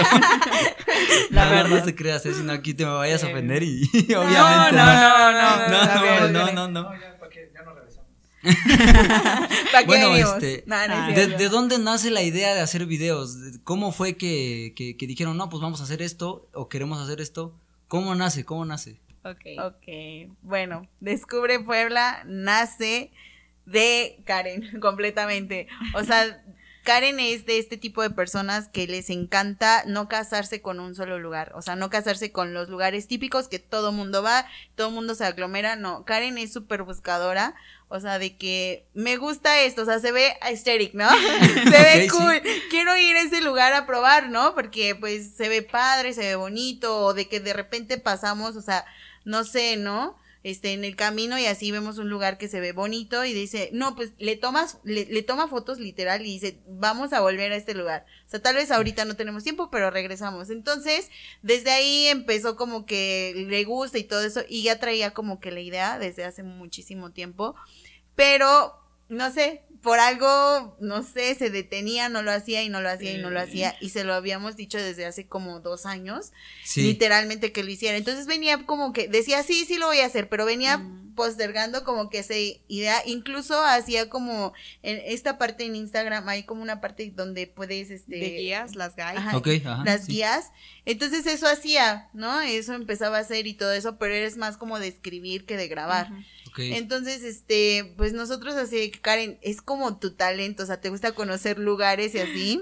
La 1.30 1.50
verdad 1.50 1.70
no 1.70 1.84
te 1.84 1.96
creas, 1.96 2.24
sino 2.24 2.52
aquí 2.52 2.74
te 2.74 2.86
me 2.86 2.92
vayas 2.92 3.24
a 3.24 3.28
ofender 3.28 3.64
y, 3.64 3.90
obviamente 3.94 4.72
no. 4.74 4.86
No, 4.86 5.32
no, 5.32 5.68
no, 5.68 6.30
no, 6.30 6.52
no, 6.52 6.68
no, 6.68 6.92
Ya 6.94 7.62
no 7.64 7.74
regresamos. 7.74 8.06
bueno, 9.86 10.14
este, 10.16 10.64
de, 10.66 11.50
dónde 11.50 11.80
nace 11.80 12.12
la 12.12 12.22
idea 12.22 12.54
de 12.54 12.60
hacer 12.60 12.86
videos? 12.86 13.38
¿Cómo 13.64 13.94
fue 13.94 14.18
que, 14.18 14.74
que, 14.76 14.98
que 14.98 15.08
dijeron, 15.08 15.38
no, 15.38 15.50
pues 15.50 15.62
vamos 15.62 15.80
a 15.80 15.86
hacer 15.86 16.02
esto 16.02 16.50
o 16.54 16.68
queremos 16.68 17.02
hacer 17.02 17.22
esto? 17.22 17.56
¿Cómo 17.88 18.14
nace? 18.14 18.44
¿Cómo 18.44 18.66
nace? 18.66 19.00
Ok. 19.24 19.42
Ok, 19.64 20.34
bueno, 20.42 20.88
Descubre 21.00 21.60
Puebla 21.60 22.24
nace 22.26 23.12
de 23.66 24.20
Karen, 24.26 24.80
completamente. 24.82 25.68
O 25.94 26.04
sea, 26.04 26.42
Karen 26.86 27.20
es 27.20 27.48
de 27.48 27.58
este 27.58 27.78
tipo 27.78 28.04
de 28.04 28.12
personas 28.12 28.70
que 28.70 28.86
les 28.88 29.10
encanta 29.10 29.84
no 29.88 30.08
casarse 30.08 30.62
con 30.62 30.80
un 30.80 30.94
solo 30.94 31.18
lugar, 31.18 31.52
o 31.56 31.64
sea, 31.64 31.76
no 31.76 31.90
casarse 31.90 32.32
con 32.32 32.54
los 32.54 32.70
lugares 32.70 33.08
típicos 33.08 33.48
que 33.48 33.58
todo 33.58 33.92
mundo 33.92 34.22
va, 34.22 34.46
todo 34.76 34.92
mundo 34.92 35.16
se 35.16 35.26
aglomera, 35.26 35.76
no, 35.76 36.06
Karen 36.06 36.38
es 36.38 36.54
súper 36.54 36.84
buscadora, 36.84 37.56
o 37.88 38.00
sea, 38.00 38.20
de 38.20 38.38
que 38.38 38.86
me 38.94 39.18
gusta 39.18 39.62
esto, 39.62 39.82
o 39.82 39.86
sea, 39.86 40.00
se 40.00 40.12
ve 40.12 40.38
aesthetic, 40.42 40.94
¿no? 40.94 41.10
se 41.64 41.70
ve 41.70 42.08
cool, 42.12 42.40
quiero 42.70 42.96
ir 42.98 43.16
a 43.16 43.22
ese 43.22 43.42
lugar 43.42 43.74
a 43.74 43.88
probar, 43.88 44.30
¿no? 44.30 44.54
Porque 44.54 44.94
pues 44.94 45.32
se 45.36 45.50
ve 45.50 45.64
padre, 45.64 46.14
se 46.14 46.22
ve 46.22 46.36
bonito, 46.36 47.00
o 47.00 47.14
de 47.16 47.28
que 47.28 47.40
de 47.40 47.54
repente 47.54 47.98
pasamos, 47.98 48.56
o 48.56 48.62
sea, 48.62 48.86
no 49.24 49.44
sé, 49.44 49.76
¿no? 49.76 50.18
Este, 50.46 50.74
en 50.74 50.86
el 50.86 50.96
camino 50.96 51.40
y 51.40 51.48
así 51.48 51.72
vemos 51.72 51.98
un 51.98 52.08
lugar 52.08 52.38
que 52.38 52.48
se 52.48 52.60
ve 52.60 52.72
bonito 52.72 53.26
y 53.26 53.34
dice, 53.34 53.72
no, 53.74 53.96
pues 53.96 54.12
le 54.20 54.36
tomas, 54.36 54.78
le, 54.84 55.06
le, 55.06 55.24
toma 55.24 55.48
fotos 55.48 55.80
literal 55.80 56.22
y 56.22 56.26
dice, 56.26 56.60
vamos 56.68 57.14
a 57.14 57.22
volver 57.22 57.52
a 57.52 57.56
este 57.56 57.74
lugar. 57.74 58.06
O 58.28 58.30
sea, 58.30 58.44
tal 58.44 58.54
vez 58.54 58.70
ahorita 58.70 59.06
no 59.06 59.16
tenemos 59.16 59.44
tiempo, 59.44 59.72
pero 59.72 59.90
regresamos. 59.90 60.52
Entonces, 60.52 61.10
desde 61.42 61.72
ahí 61.72 62.06
empezó 62.06 62.56
como 62.58 62.86
que 62.86 63.34
le 63.50 63.64
gusta 63.64 63.98
y 63.98 64.04
todo 64.04 64.22
eso 64.22 64.42
y 64.48 64.62
ya 64.62 64.80
traía 64.80 65.16
como 65.16 65.40
que 65.40 65.50
la 65.50 65.62
idea 65.62 65.98
desde 65.98 66.26
hace 66.26 66.44
muchísimo 66.44 67.12
tiempo, 67.12 67.56
pero 68.16 68.76
no 69.10 69.32
sé, 69.32 69.65
por 69.86 70.00
algo, 70.00 70.76
no 70.80 71.04
sé, 71.04 71.36
se 71.36 71.52
detenía, 71.52 72.10
no 72.10 72.24
lo 72.24 72.32
hacía 72.32 72.64
y 72.64 72.70
no 72.70 72.82
lo 72.82 72.90
hacía 72.90 73.14
y 73.14 73.20
no 73.20 73.30
lo 73.30 73.40
hacía. 73.40 73.76
Y 73.80 73.90
se 73.90 74.04
lo 74.04 74.16
habíamos 74.16 74.56
dicho 74.56 74.80
desde 74.80 75.06
hace 75.06 75.28
como 75.28 75.60
dos 75.60 75.86
años, 75.86 76.34
literalmente 76.76 77.52
que 77.52 77.64
lo 77.64 77.70
hiciera. 77.70 77.96
Entonces 77.96 78.26
venía 78.26 78.66
como 78.66 78.94
que, 78.94 79.08
decía, 79.08 79.44
sí, 79.44 79.64
sí 79.64 79.78
lo 79.78 79.86
voy 79.86 80.00
a 80.00 80.08
hacer, 80.08 80.28
pero 80.28 80.44
venía 80.44 80.84
postergando 81.16 81.84
como 81.84 82.10
que 82.10 82.18
esa 82.18 82.34
idea. 82.68 83.04
Incluso 83.06 83.64
hacía 83.64 84.10
como, 84.10 84.54
en 84.82 85.00
esta 85.06 85.38
parte 85.38 85.66
en 85.66 85.76
Instagram 85.76 86.28
hay 86.30 86.46
como 86.46 86.64
una 86.64 86.82
parte 86.82 87.14
donde 87.16 87.46
puedes, 87.46 87.92
este... 87.92 88.16
De 88.16 88.30
guías, 88.32 88.76
las 88.76 88.96
guías. 88.96 89.36
las 89.86 90.08
guías. 90.08 90.52
Entonces 90.86 91.28
eso 91.28 91.48
hacía, 91.48 92.10
¿no? 92.14 92.42
Eso 92.42 92.74
empezaba 92.74 93.18
a 93.18 93.22
hacer 93.22 93.46
y 93.46 93.54
todo 93.54 93.72
eso, 93.72 94.00
pero 94.00 94.16
eres 94.16 94.36
más 94.36 94.58
como 94.58 94.80
de 94.80 94.88
escribir 94.88 95.46
que 95.46 95.58
de 95.58 95.68
grabar. 95.68 96.10
Entonces, 96.58 97.24
este, 97.24 97.94
pues 97.98 98.14
nosotros 98.14 98.56
así, 98.56 98.92
Karen, 98.92 99.38
es 99.42 99.62
como 99.62 99.98
tu 100.00 100.14
talento, 100.14 100.64
o 100.64 100.66
sea, 100.66 100.82
te 100.82 100.90
gusta 100.90 101.14
conocer 101.14 101.60
lugares 101.60 102.16
y 102.16 102.20
así. 102.20 102.62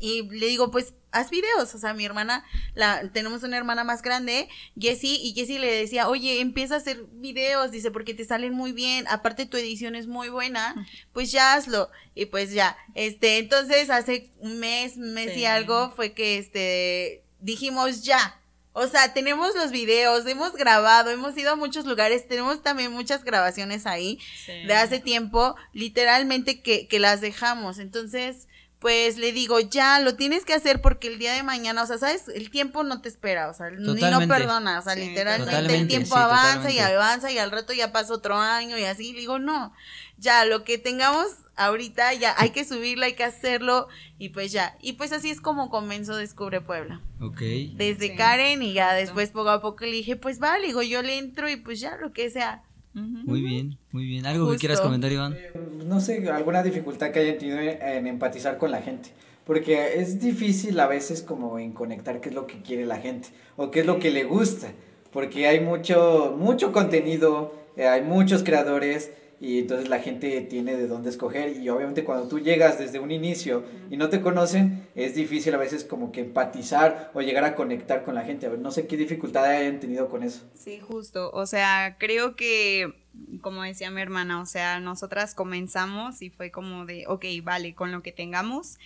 Y 0.00 0.28
le 0.28 0.46
digo, 0.46 0.70
pues 0.70 0.94
haz 1.14 1.30
videos. 1.30 1.74
O 1.74 1.78
sea, 1.78 1.94
mi 1.94 2.04
hermana, 2.04 2.44
la, 2.74 3.10
tenemos 3.12 3.42
una 3.42 3.56
hermana 3.56 3.84
más 3.84 4.02
grande, 4.02 4.48
Jessie, 4.78 5.16
y 5.22 5.32
Jessie 5.32 5.58
le 5.58 5.72
decía, 5.72 6.08
oye, 6.08 6.40
empieza 6.40 6.74
a 6.74 6.78
hacer 6.78 7.04
videos, 7.12 7.70
dice, 7.70 7.90
porque 7.90 8.14
te 8.14 8.24
salen 8.24 8.52
muy 8.52 8.72
bien, 8.72 9.06
aparte 9.08 9.46
tu 9.46 9.56
edición 9.56 9.94
es 9.94 10.06
muy 10.06 10.28
buena, 10.28 10.86
pues 11.12 11.32
ya 11.32 11.54
hazlo. 11.54 11.90
Y 12.14 12.26
pues 12.26 12.52
ya, 12.52 12.76
este, 12.94 13.38
entonces 13.38 13.88
hace 13.90 14.30
un 14.40 14.58
mes, 14.58 14.96
mes 14.96 15.36
y 15.36 15.46
algo 15.46 15.90
fue 15.92 16.12
que, 16.12 16.38
este, 16.38 17.24
dijimos 17.40 18.02
ya, 18.02 18.40
o 18.76 18.88
sea, 18.88 19.14
tenemos 19.14 19.54
los 19.54 19.70
videos, 19.70 20.26
hemos 20.26 20.52
grabado, 20.54 21.10
hemos 21.10 21.38
ido 21.38 21.52
a 21.52 21.56
muchos 21.56 21.86
lugares, 21.86 22.26
tenemos 22.26 22.60
también 22.60 22.90
muchas 22.90 23.22
grabaciones 23.22 23.86
ahí 23.86 24.18
de 24.66 24.74
hace 24.74 24.98
tiempo, 24.98 25.54
literalmente 25.72 26.60
que, 26.60 26.88
que 26.88 26.98
las 26.98 27.20
dejamos. 27.20 27.78
Entonces, 27.78 28.48
pues 28.80 29.16
le 29.16 29.30
digo, 29.30 29.60
ya 29.60 30.00
lo 30.00 30.16
tienes 30.16 30.44
que 30.44 30.54
hacer 30.54 30.82
porque 30.82 31.06
el 31.06 31.20
día 31.20 31.34
de 31.34 31.44
mañana, 31.44 31.84
o 31.84 31.86
sea, 31.86 31.98
sabes, 31.98 32.26
el 32.26 32.50
tiempo 32.50 32.82
no 32.82 33.00
te 33.00 33.08
espera, 33.08 33.48
o 33.48 33.54
sea, 33.54 33.70
ni 33.70 33.94
no 33.94 34.26
perdona, 34.26 34.80
o 34.80 34.82
sea, 34.82 34.96
literalmente 34.96 35.76
el 35.76 35.86
tiempo 35.86 36.16
avanza 36.16 36.70
y 36.70 36.80
avanza 36.80 37.30
y 37.30 37.38
al 37.38 37.52
rato 37.52 37.72
ya 37.72 37.92
pasa 37.92 38.12
otro 38.12 38.36
año 38.36 38.76
y 38.76 38.84
así, 38.84 39.12
le 39.12 39.20
digo, 39.20 39.38
no, 39.38 39.72
ya 40.18 40.44
lo 40.44 40.64
que 40.64 40.78
tengamos 40.78 41.28
ahorita 41.56 42.14
ya 42.14 42.34
hay 42.38 42.50
que 42.50 42.64
subirlo, 42.64 43.04
hay 43.04 43.14
que 43.14 43.24
hacerlo 43.24 43.88
y 44.18 44.30
pues 44.30 44.52
ya. 44.52 44.76
Y 44.80 44.94
pues 44.94 45.12
así 45.12 45.30
es 45.30 45.40
como 45.40 45.70
comenzó 45.70 46.16
Descubre 46.16 46.60
Puebla. 46.60 47.00
Ok. 47.20 47.40
Desde 47.74 48.14
Karen 48.16 48.62
y 48.62 48.72
ya 48.72 48.94
después 48.94 49.30
poco 49.30 49.50
a 49.50 49.60
poco 49.60 49.84
le 49.84 49.92
dije, 49.92 50.16
pues 50.16 50.38
vale, 50.38 50.66
digo, 50.66 50.82
yo 50.82 51.02
le 51.02 51.18
entro 51.18 51.48
y 51.48 51.56
pues 51.56 51.80
ya 51.80 51.96
lo 51.96 52.12
que 52.12 52.30
sea. 52.30 52.62
Muy 52.94 53.42
bien, 53.42 53.76
muy 53.90 54.06
bien. 54.06 54.24
¿Algo 54.24 54.52
que 54.52 54.58
quieras 54.58 54.80
comentar, 54.80 55.10
Iván? 55.10 55.34
Eh, 55.34 55.52
no 55.84 56.00
sé, 56.00 56.28
alguna 56.30 56.62
dificultad 56.62 57.10
que 57.10 57.18
hayan 57.18 57.38
tenido 57.38 57.58
en, 57.58 58.06
empatizar 58.06 58.56
con 58.56 58.70
la 58.70 58.82
gente. 58.82 59.10
Porque 59.44 60.00
es 60.00 60.20
difícil 60.20 60.78
a 60.78 60.86
veces 60.86 61.20
como 61.20 61.58
en 61.58 61.72
conectar 61.72 62.20
qué 62.20 62.28
es 62.28 62.34
lo 62.34 62.46
que 62.46 62.62
quiere 62.62 62.86
la 62.86 62.98
gente 62.98 63.28
o 63.56 63.70
qué 63.70 63.80
es 63.80 63.86
lo 63.86 63.98
que 63.98 64.10
le 64.10 64.24
gusta. 64.24 64.72
Porque 65.12 65.48
hay 65.48 65.60
mucho, 65.60 66.36
mucho 66.38 66.72
contenido, 66.72 67.52
eh, 67.76 67.86
hay 67.86 68.02
muchos 68.02 68.44
creadores 68.44 69.10
y 69.40 69.58
entonces 69.58 69.88
la 69.88 69.98
gente 69.98 70.40
tiene 70.42 70.76
de 70.76 70.86
dónde 70.86 71.10
escoger 71.10 71.56
y 71.56 71.68
obviamente 71.68 72.04
cuando 72.04 72.28
tú 72.28 72.38
llegas 72.38 72.78
desde 72.78 72.98
un 72.98 73.10
inicio 73.10 73.64
y 73.90 73.96
no 73.96 74.08
te 74.08 74.20
conocen, 74.20 74.88
es 74.94 75.14
difícil 75.14 75.54
a 75.54 75.58
veces 75.58 75.84
como 75.84 76.12
que 76.12 76.20
empatizar 76.20 77.10
o 77.14 77.20
llegar 77.20 77.44
a 77.44 77.54
conectar 77.54 78.04
con 78.04 78.14
la 78.14 78.24
gente. 78.24 78.46
A 78.46 78.50
ver, 78.50 78.58
no 78.58 78.70
sé 78.70 78.86
qué 78.86 78.96
dificultad 78.96 79.44
hayan 79.44 79.80
tenido 79.80 80.08
con 80.08 80.22
eso. 80.22 80.42
Sí, 80.54 80.80
justo. 80.80 81.30
O 81.32 81.46
sea, 81.46 81.96
creo 81.98 82.36
que, 82.36 82.94
como 83.40 83.62
decía 83.62 83.90
mi 83.90 84.00
hermana, 84.00 84.40
o 84.40 84.46
sea, 84.46 84.80
nosotras 84.80 85.34
comenzamos 85.34 86.22
y 86.22 86.30
fue 86.30 86.50
como 86.50 86.86
de, 86.86 87.04
ok, 87.08 87.24
vale, 87.42 87.74
con 87.74 87.92
lo 87.92 88.02
que 88.02 88.12
tengamos. 88.12 88.78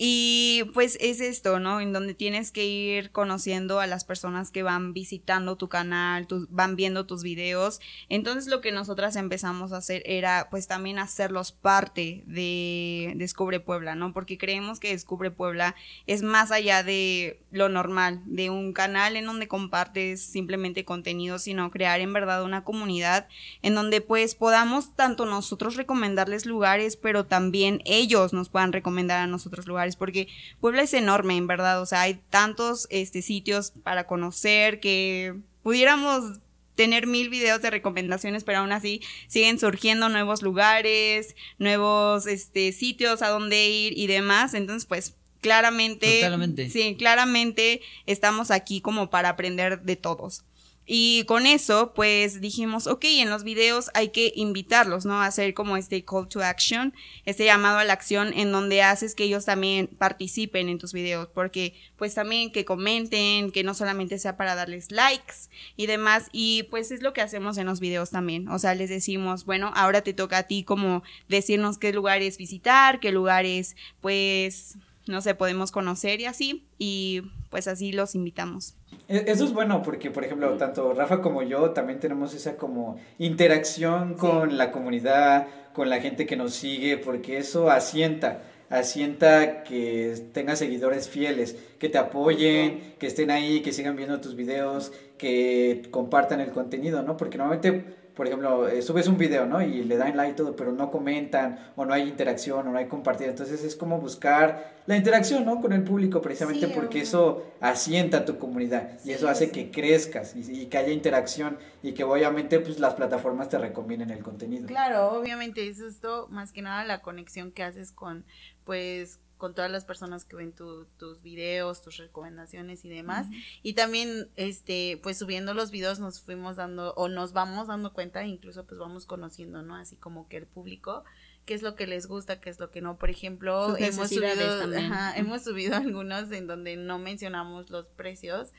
Y 0.00 0.62
pues 0.74 0.96
es 1.00 1.20
esto, 1.20 1.58
¿no? 1.58 1.80
En 1.80 1.92
donde 1.92 2.14
tienes 2.14 2.52
que 2.52 2.64
ir 2.66 3.10
conociendo 3.10 3.80
a 3.80 3.88
las 3.88 4.04
personas 4.04 4.52
que 4.52 4.62
van 4.62 4.92
visitando 4.92 5.56
tu 5.56 5.68
canal, 5.68 6.28
van 6.50 6.76
viendo 6.76 7.04
tus 7.04 7.24
videos. 7.24 7.80
Entonces 8.08 8.46
lo 8.46 8.60
que 8.60 8.70
nosotras 8.70 9.16
empezamos 9.16 9.72
a 9.72 9.78
hacer 9.78 10.02
era 10.06 10.46
pues 10.50 10.68
también 10.68 11.00
hacerlos 11.00 11.50
parte 11.50 12.22
de 12.26 13.12
Descubre 13.16 13.58
Puebla, 13.58 13.96
¿no? 13.96 14.12
Porque 14.12 14.38
creemos 14.38 14.78
que 14.78 14.90
Descubre 14.90 15.32
Puebla 15.32 15.74
es 16.06 16.22
más 16.22 16.52
allá 16.52 16.84
de 16.84 17.42
lo 17.50 17.68
normal, 17.68 18.22
de 18.24 18.50
un 18.50 18.72
canal 18.72 19.16
en 19.16 19.26
donde 19.26 19.48
compartes 19.48 20.22
simplemente 20.22 20.84
contenido, 20.84 21.40
sino 21.40 21.72
crear 21.72 22.00
en 22.00 22.12
verdad 22.12 22.44
una 22.44 22.62
comunidad 22.62 23.26
en 23.62 23.74
donde 23.74 24.00
pues 24.00 24.36
podamos 24.36 24.94
tanto 24.94 25.26
nosotros 25.26 25.74
recomendarles 25.74 26.46
lugares, 26.46 26.96
pero 26.96 27.26
también 27.26 27.82
ellos 27.84 28.32
nos 28.32 28.48
puedan 28.48 28.72
recomendar 28.72 29.18
a 29.18 29.26
nosotros 29.26 29.66
lugares 29.66 29.87
porque 29.96 30.28
Puebla 30.60 30.82
es 30.82 30.94
enorme, 30.94 31.36
en 31.36 31.46
verdad, 31.46 31.80
o 31.80 31.86
sea, 31.86 32.02
hay 32.02 32.20
tantos 32.30 32.86
este, 32.90 33.22
sitios 33.22 33.72
para 33.82 34.06
conocer 34.06 34.80
que 34.80 35.34
pudiéramos 35.62 36.40
tener 36.78 37.08
mil 37.08 37.28
videos 37.28 37.60
de 37.60 37.70
recomendaciones, 37.70 38.44
pero 38.44 38.58
aún 38.58 38.70
así 38.70 39.02
siguen 39.26 39.58
surgiendo 39.58 40.08
nuevos 40.08 40.42
lugares, 40.42 41.34
nuevos 41.58 42.28
este, 42.28 42.70
sitios 42.72 43.20
a 43.20 43.28
donde 43.30 43.68
ir 43.68 43.98
y 43.98 44.06
demás. 44.06 44.54
Entonces, 44.54 44.86
pues 44.86 45.16
claramente, 45.40 46.68
sí, 46.70 46.94
claramente 46.96 47.80
estamos 48.06 48.52
aquí 48.52 48.80
como 48.80 49.10
para 49.10 49.30
aprender 49.30 49.82
de 49.82 49.96
todos. 49.96 50.44
Y 50.90 51.24
con 51.24 51.44
eso, 51.44 51.92
pues 51.94 52.40
dijimos, 52.40 52.86
ok, 52.86 53.04
en 53.04 53.28
los 53.28 53.44
videos 53.44 53.90
hay 53.92 54.08
que 54.08 54.32
invitarlos, 54.34 55.04
¿no? 55.04 55.20
A 55.20 55.26
hacer 55.26 55.52
como 55.52 55.76
este 55.76 56.02
call 56.02 56.28
to 56.28 56.42
action, 56.42 56.94
este 57.26 57.44
llamado 57.44 57.76
a 57.76 57.84
la 57.84 57.92
acción 57.92 58.32
en 58.32 58.52
donde 58.52 58.82
haces 58.82 59.14
que 59.14 59.24
ellos 59.24 59.44
también 59.44 59.86
participen 59.86 60.70
en 60.70 60.78
tus 60.78 60.94
videos, 60.94 61.28
porque 61.34 61.74
pues 61.96 62.14
también 62.14 62.50
que 62.50 62.64
comenten, 62.64 63.50
que 63.50 63.64
no 63.64 63.74
solamente 63.74 64.18
sea 64.18 64.38
para 64.38 64.54
darles 64.54 64.90
likes 64.90 65.34
y 65.76 65.84
demás, 65.84 66.28
y 66.32 66.62
pues 66.70 66.90
es 66.90 67.02
lo 67.02 67.12
que 67.12 67.20
hacemos 67.20 67.58
en 67.58 67.66
los 67.66 67.80
videos 67.80 68.08
también, 68.08 68.48
o 68.48 68.58
sea, 68.58 68.74
les 68.74 68.88
decimos, 68.88 69.44
bueno, 69.44 69.72
ahora 69.74 70.00
te 70.00 70.14
toca 70.14 70.38
a 70.38 70.42
ti 70.44 70.64
como 70.64 71.02
decirnos 71.28 71.76
qué 71.76 71.92
lugares 71.92 72.38
visitar, 72.38 72.98
qué 72.98 73.12
lugares 73.12 73.76
pues 74.00 74.78
no 75.06 75.20
sé, 75.20 75.34
podemos 75.34 75.70
conocer 75.70 76.20
y 76.20 76.26
así, 76.26 76.64
y 76.78 77.22
pues 77.50 77.68
así 77.68 77.92
los 77.92 78.14
invitamos. 78.14 78.74
E, 79.08 79.24
eso 79.26 79.44
es 79.44 79.52
bueno 79.52 79.82
porque, 79.82 80.10
por 80.10 80.24
ejemplo, 80.24 80.56
tanto 80.56 80.92
Rafa 80.94 81.20
como 81.20 81.42
yo 81.42 81.70
también 81.70 82.00
tenemos 82.00 82.34
esa 82.34 82.56
como 82.56 82.98
interacción 83.18 84.14
con 84.14 84.56
la 84.58 84.70
comunidad, 84.70 85.46
con 85.72 85.90
la 85.90 86.00
gente 86.00 86.26
que 86.26 86.36
nos 86.36 86.54
sigue, 86.54 86.96
porque 86.98 87.38
eso 87.38 87.70
asienta, 87.70 88.42
asienta 88.70 89.62
que 89.62 90.14
tengas 90.32 90.58
seguidores 90.58 91.08
fieles, 91.08 91.56
que 91.78 91.88
te 91.88 91.98
apoyen, 91.98 92.94
que 92.98 93.06
estén 93.06 93.30
ahí, 93.30 93.60
que 93.60 93.72
sigan 93.72 93.96
viendo 93.96 94.20
tus 94.20 94.34
videos, 94.34 94.92
que 95.16 95.82
compartan 95.90 96.40
el 96.40 96.50
contenido, 96.50 97.02
¿no? 97.02 97.16
Porque 97.16 97.38
normalmente 97.38 97.84
por 98.18 98.26
ejemplo, 98.26 98.66
eh, 98.66 98.82
subes 98.82 99.06
un 99.06 99.16
video, 99.16 99.46
¿no? 99.46 99.62
Y 99.62 99.84
le 99.84 99.96
dan 99.96 100.16
like 100.16 100.32
y 100.32 100.34
todo, 100.34 100.56
pero 100.56 100.72
no 100.72 100.90
comentan, 100.90 101.72
o 101.76 101.84
no 101.84 101.94
hay 101.94 102.08
interacción, 102.08 102.66
o 102.66 102.72
no 102.72 102.76
hay 102.76 102.88
compartir. 102.88 103.28
Entonces 103.28 103.62
es 103.62 103.76
como 103.76 104.00
buscar 104.00 104.82
la 104.86 104.96
interacción, 104.96 105.44
¿no? 105.44 105.60
Con 105.60 105.72
el 105.72 105.84
público, 105.84 106.20
precisamente 106.20 106.66
porque 106.66 107.02
eso 107.02 107.44
asienta 107.60 108.24
tu 108.24 108.36
comunidad 108.36 108.98
y 109.04 109.12
eso 109.12 109.28
hace 109.28 109.52
que 109.52 109.70
crezcas 109.70 110.34
y, 110.34 110.66
que 110.66 110.78
haya 110.78 110.92
interacción 110.92 111.58
y 111.80 111.92
que 111.92 112.02
obviamente 112.02 112.58
pues 112.58 112.80
las 112.80 112.94
plataformas 112.94 113.50
te 113.50 113.58
recomienden 113.58 114.10
el 114.10 114.24
contenido. 114.24 114.66
Claro, 114.66 115.12
obviamente 115.12 115.68
es 115.68 115.78
esto, 115.78 116.26
más 116.28 116.52
que 116.52 116.60
nada 116.60 116.84
la 116.84 117.02
conexión 117.02 117.52
que 117.52 117.62
haces 117.62 117.92
con, 117.92 118.24
pues, 118.64 119.20
con 119.38 119.54
todas 119.54 119.70
las 119.70 119.84
personas 119.84 120.24
que 120.24 120.36
ven 120.36 120.52
tus 120.52 121.22
videos, 121.22 121.82
tus 121.82 121.96
recomendaciones 121.96 122.84
y 122.84 122.88
demás. 122.88 123.26
Y 123.62 123.72
también, 123.72 124.28
este, 124.36 125.00
pues 125.02 125.16
subiendo 125.16 125.54
los 125.54 125.70
videos 125.70 126.00
nos 126.00 126.20
fuimos 126.20 126.56
dando, 126.56 126.92
o 126.94 127.08
nos 127.08 127.32
vamos 127.32 127.68
dando 127.68 127.92
cuenta, 127.92 128.24
incluso 128.24 128.66
pues 128.66 128.78
vamos 128.78 129.06
conociendo, 129.06 129.62
¿no? 129.62 129.76
Así 129.76 129.96
como 129.96 130.28
que 130.28 130.36
el 130.36 130.46
público, 130.46 131.04
qué 131.46 131.54
es 131.54 131.62
lo 131.62 131.76
que 131.76 131.86
les 131.86 132.06
gusta, 132.06 132.40
qué 132.40 132.50
es 132.50 132.58
lo 132.58 132.70
que 132.70 132.80
no. 132.80 132.98
Por 132.98 133.08
ejemplo, 133.08 133.76
hemos 133.78 134.08
subido, 134.10 134.72
hemos 135.14 135.42
subido 135.44 135.76
algunos 135.76 136.30
en 136.32 136.46
donde 136.46 136.76
no 136.76 136.98
mencionamos 136.98 137.70
los 137.70 137.86
precios, 137.86 138.52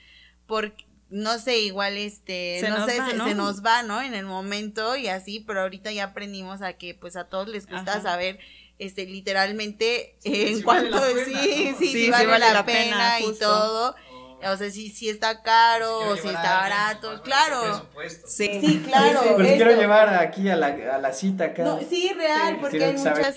porque 0.47 0.85
no 1.09 1.39
sé, 1.39 1.59
igual 1.59 1.97
este, 1.97 2.63
no 2.69 2.85
sé, 2.85 2.97
se, 2.97 3.35
nos 3.35 3.65
va, 3.65 3.81
¿no? 3.83 4.01
En 4.01 4.13
el 4.13 4.25
momento 4.25 4.95
y 4.95 5.07
así, 5.07 5.39
pero 5.39 5.61
ahorita 5.61 5.91
ya 5.91 6.05
aprendimos 6.05 6.61
a 6.61 6.73
que 6.73 6.93
pues 6.93 7.15
a 7.15 7.25
todos 7.25 7.47
les 7.47 7.67
gusta 7.67 7.99
saber 8.01 8.39
este, 8.79 9.05
literalmente, 9.05 10.17
en 10.23 10.61
cuanto, 10.63 10.99
sí, 11.25 11.75
sí, 11.77 11.87
sí, 11.91 12.09
vale, 12.09 12.39
la, 12.39 12.65
pena, 12.65 13.19
y 13.19 13.37
todo. 13.37 13.93
O 14.41 14.55
sea, 14.55 14.71
si, 14.71 14.89
si 14.89 15.09
está 15.09 15.41
caro 15.41 15.99
o 15.99 16.15
si 16.15 16.29
está 16.29 16.61
barato, 16.61 17.21
claro. 17.23 17.85
Sí, 18.25 18.61
sí, 18.61 18.81
claro. 18.85 19.35
Pues 19.35 19.55
quiero 19.55 19.75
llevar 19.75 20.07
aquí 20.15 20.47
a 20.47 20.55
la, 20.55 20.67
a 20.67 20.97
la 20.97 21.11
cita 21.11 21.45
acá. 21.45 21.63
No, 21.63 21.79
sí, 21.81 22.13
real, 22.15 22.57
porque 22.61 22.83
hay 22.83 22.93
muchas... 22.93 23.35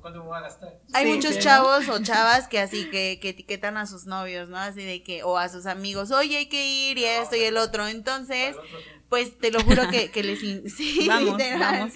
¿cuándo 0.00 0.20
me 0.20 0.26
voy 0.26 0.38
a 0.38 0.42
gastar? 0.42 0.78
Hay 0.92 1.06
muchos 1.06 1.38
chavos 1.40 1.88
o 1.88 2.00
chavas 2.02 2.46
que 2.46 2.60
así 2.60 2.88
que, 2.90 3.18
que, 3.20 3.30
etiquetan 3.30 3.76
a 3.76 3.86
sus 3.86 4.06
novios, 4.06 4.48
¿no? 4.48 4.58
Así 4.58 4.84
de 4.84 5.02
que, 5.02 5.24
o 5.24 5.38
a 5.38 5.48
sus 5.48 5.66
amigos, 5.66 6.12
oye, 6.12 6.36
hay 6.36 6.46
que 6.46 6.64
ir 6.66 6.98
y 6.98 7.04
esto 7.04 7.34
y 7.34 7.42
el 7.42 7.56
otro. 7.56 7.88
Entonces, 7.88 8.56
pues 9.12 9.36
te 9.36 9.50
lo 9.50 9.62
juro 9.62 9.90
que, 9.90 10.10
que 10.10 10.22
les, 10.22 10.40
sí, 10.74 11.06
vamos, 11.06 11.36
vamos. 11.58 11.92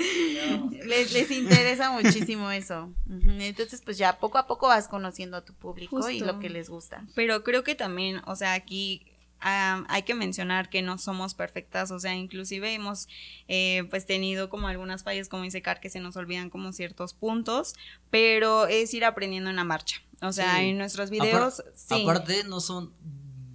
Les, 0.84 1.14
les, 1.14 1.30
interesa 1.30 1.90
muchísimo 2.02 2.50
eso. 2.50 2.92
Entonces, 3.08 3.80
pues 3.80 3.96
ya 3.96 4.18
poco 4.18 4.36
a 4.36 4.46
poco 4.46 4.68
vas 4.68 4.86
conociendo 4.86 5.38
a 5.38 5.40
tu 5.42 5.54
público 5.54 6.10
y 6.10 6.20
lo 6.20 6.38
que 6.40 6.50
les 6.50 6.68
gusta. 6.68 7.06
Pero 7.14 7.42
creo 7.42 7.64
que 7.64 7.74
también, 7.74 8.20
o 8.26 8.36
sea, 8.36 8.52
aquí 8.52 9.06
hay 9.40 10.02
que 10.02 10.14
mencionar 10.14 10.68
que 10.68 10.82
no 10.82 10.98
somos 10.98 11.32
perfectas, 11.32 11.90
o 11.90 11.98
sea, 11.98 12.14
inclusive 12.14 12.74
hemos 12.74 13.08
eh, 13.48 13.84
pues 13.88 14.04
tenido 14.04 14.50
como 14.50 14.68
algunas 14.68 15.02
fallas, 15.02 15.30
como 15.30 15.44
dice 15.44 15.62
Car, 15.62 15.80
que 15.80 15.88
se 15.88 16.00
nos 16.00 16.16
olvidan 16.16 16.50
como 16.50 16.74
ciertos 16.74 17.14
puntos, 17.14 17.76
pero 18.10 18.66
es 18.66 18.92
ir 18.92 19.06
aprendiendo 19.06 19.48
en 19.48 19.56
la 19.56 19.64
marcha. 19.64 20.02
O 20.20 20.32
sea, 20.32 20.62
en 20.62 20.76
nuestros 20.76 21.08
videos... 21.08 21.62
Aparte, 21.88 22.44
no 22.44 22.60
son... 22.60 22.92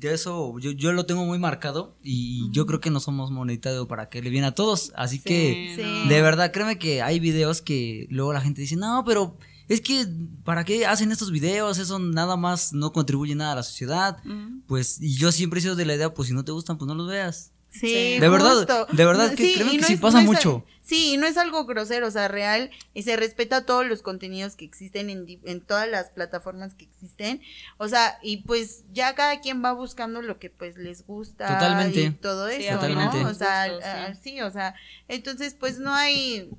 De 0.01 0.15
eso 0.15 0.57
yo, 0.57 0.71
yo 0.71 0.93
lo 0.93 1.05
tengo 1.05 1.25
muy 1.25 1.37
marcado 1.37 1.95
y 2.01 2.49
yo 2.49 2.65
creo 2.65 2.79
que 2.79 2.89
no 2.89 2.99
somos 2.99 3.29
monetarios 3.29 3.85
para 3.85 4.09
que 4.09 4.19
le 4.23 4.31
viene 4.31 4.47
a 4.47 4.55
todos. 4.55 4.91
Así 4.95 5.19
que, 5.19 6.03
de 6.09 6.21
verdad, 6.23 6.51
créeme 6.51 6.79
que 6.79 7.03
hay 7.03 7.19
videos 7.19 7.61
que 7.61 8.07
luego 8.09 8.33
la 8.33 8.41
gente 8.41 8.61
dice, 8.61 8.75
no, 8.77 9.03
pero 9.05 9.37
es 9.67 9.79
que, 9.79 10.07
¿para 10.43 10.63
qué 10.65 10.87
hacen 10.87 11.11
estos 11.11 11.29
videos? 11.29 11.77
Eso 11.77 11.99
nada 11.99 12.35
más 12.35 12.73
no 12.73 12.91
contribuye 12.91 13.35
nada 13.35 13.51
a 13.51 13.57
la 13.57 13.63
sociedad. 13.63 14.17
Pues, 14.65 14.99
y 14.99 15.13
yo 15.17 15.31
siempre 15.31 15.59
he 15.59 15.61
sido 15.61 15.75
de 15.75 15.85
la 15.85 15.93
idea, 15.93 16.11
pues 16.15 16.29
si 16.29 16.33
no 16.33 16.43
te 16.43 16.51
gustan, 16.51 16.79
pues 16.79 16.87
no 16.87 16.95
los 16.95 17.07
veas. 17.07 17.50
Sí, 17.71 18.19
de 18.19 18.27
verdad, 18.29 18.87
de 18.91 19.05
verdad 19.05 19.33
que 19.33 19.53
creo 19.53 19.71
que 19.71 19.83
sí 19.83 19.95
pasa 19.95 20.19
mucho. 20.19 20.65
Sí, 20.81 21.13
y 21.13 21.17
no 21.17 21.25
es 21.25 21.37
algo 21.37 21.65
grosero, 21.65 22.07
o 22.07 22.11
sea, 22.11 22.27
real, 22.27 22.69
y 22.93 23.03
se 23.03 23.15
respeta 23.15 23.65
todos 23.65 23.85
los 23.85 24.01
contenidos 24.01 24.57
que 24.57 24.65
existen 24.65 25.09
en, 25.09 25.25
en 25.45 25.61
todas 25.61 25.87
las 25.87 26.09
plataformas 26.09 26.73
que 26.73 26.83
existen, 26.83 27.41
o 27.77 27.87
sea, 27.87 28.19
y 28.21 28.37
pues 28.43 28.83
ya 28.91 29.15
cada 29.15 29.39
quien 29.39 29.63
va 29.63 29.71
buscando 29.71 30.21
lo 30.21 30.37
que 30.37 30.49
pues 30.49 30.75
les 30.75 31.05
gusta 31.05 31.47
totalmente. 31.47 32.01
y 32.01 32.11
todo 32.11 32.49
eso, 32.49 32.73
totalmente. 32.73 33.23
¿no? 33.23 33.29
O 33.29 33.33
sea, 33.33 34.13
sí, 34.21 34.41
o 34.41 34.51
sea, 34.51 34.75
entonces 35.07 35.55
pues 35.57 35.79
no 35.79 35.93
hay, 35.93 36.49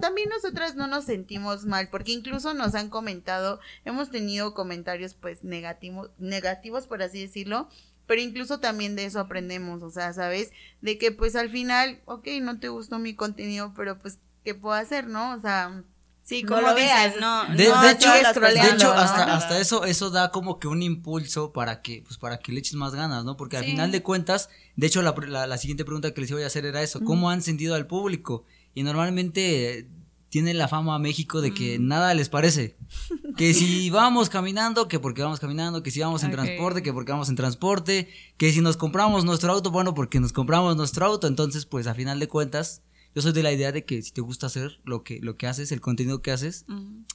también 0.00 0.30
nosotras 0.30 0.74
no 0.74 0.88
nos 0.88 1.04
sentimos 1.04 1.64
mal, 1.64 1.88
porque 1.90 2.10
incluso 2.10 2.54
nos 2.54 2.74
han 2.74 2.88
comentado, 2.88 3.60
hemos 3.84 4.10
tenido 4.10 4.52
comentarios 4.52 5.14
pues 5.14 5.44
negativos, 5.44 6.10
negativos 6.18 6.88
por 6.88 7.02
así 7.02 7.20
decirlo, 7.20 7.68
pero 8.06 8.20
incluso 8.20 8.60
también 8.60 8.96
de 8.96 9.04
eso 9.04 9.20
aprendemos, 9.20 9.82
o 9.82 9.90
sea, 9.90 10.12
¿sabes? 10.12 10.50
De 10.80 10.98
que 10.98 11.12
pues 11.12 11.36
al 11.36 11.50
final, 11.50 12.00
ok, 12.04 12.26
no 12.42 12.58
te 12.58 12.68
gustó 12.68 12.98
mi 12.98 13.14
contenido, 13.14 13.72
pero 13.76 13.98
pues, 13.98 14.18
¿qué 14.44 14.54
puedo 14.54 14.74
hacer, 14.74 15.06
no? 15.06 15.34
O 15.34 15.40
sea... 15.40 15.82
Sí, 16.22 16.42
como 16.42 16.62
lo 16.62 16.74
veas, 16.74 17.16
no. 17.20 17.44
De, 17.54 17.64
hecho, 17.64 18.10
hasta, 18.94 19.60
eso, 19.60 19.84
eso 19.84 20.08
da 20.08 20.30
como 20.30 20.58
que 20.58 20.66
un 20.68 20.80
impulso 20.80 21.52
para 21.52 21.82
que, 21.82 22.02
pues 22.02 22.16
para 22.16 22.38
que 22.38 22.50
le 22.50 22.60
eches 22.60 22.76
más 22.76 22.94
ganas, 22.94 23.26
¿no? 23.26 23.36
Porque 23.36 23.58
al 23.58 23.66
final 23.66 23.92
de 23.92 24.02
cuentas, 24.02 24.48
de 24.74 24.86
hecho, 24.86 25.02
la, 25.02 25.46
la, 25.46 25.58
siguiente 25.58 25.84
pregunta 25.84 26.14
que 26.14 26.22
les 26.22 26.30
iba 26.30 26.40
a 26.40 26.46
hacer 26.46 26.64
era 26.64 26.82
eso, 26.82 27.04
¿cómo 27.04 27.28
han 27.28 27.42
sentido 27.42 27.74
al 27.74 27.86
público? 27.86 28.46
y 28.74 28.82
normalmente 28.82 29.88
tiene 30.34 30.52
la 30.52 30.66
fama 30.66 30.96
a 30.96 30.98
México 30.98 31.40
de 31.40 31.54
que 31.54 31.78
mm. 31.78 31.86
nada 31.86 32.12
les 32.12 32.28
parece. 32.28 32.76
Que 33.36 33.54
si 33.54 33.88
vamos 34.00 34.28
caminando, 34.28 34.88
que 34.88 34.98
porque 34.98 35.22
vamos 35.22 35.38
caminando, 35.38 35.84
que 35.84 35.92
si 35.92 36.00
vamos 36.00 36.24
en 36.24 36.32
transporte, 36.32 36.82
que 36.82 36.92
porque 36.92 37.12
vamos 37.12 37.28
en 37.28 37.36
transporte, 37.36 38.08
que 38.36 38.50
si 38.50 38.60
nos 38.60 38.76
compramos 38.76 39.24
nuestro 39.24 39.52
auto, 39.52 39.70
bueno, 39.70 39.94
porque 39.94 40.18
nos 40.18 40.32
compramos 40.32 40.76
nuestro 40.76 41.06
auto, 41.06 41.28
entonces 41.28 41.66
pues 41.66 41.86
a 41.86 41.94
final 41.94 42.18
de 42.18 42.26
cuentas, 42.26 42.82
yo 43.14 43.22
soy 43.22 43.30
de 43.30 43.44
la 43.44 43.52
idea 43.52 43.70
de 43.70 43.84
que 43.84 44.02
si 44.02 44.10
te 44.10 44.22
gusta 44.22 44.48
hacer 44.48 44.80
lo 44.82 45.04
que, 45.04 45.20
lo 45.22 45.36
que 45.36 45.46
haces, 45.46 45.70
el 45.70 45.80
contenido 45.80 46.20
que 46.20 46.32
haces, 46.32 46.66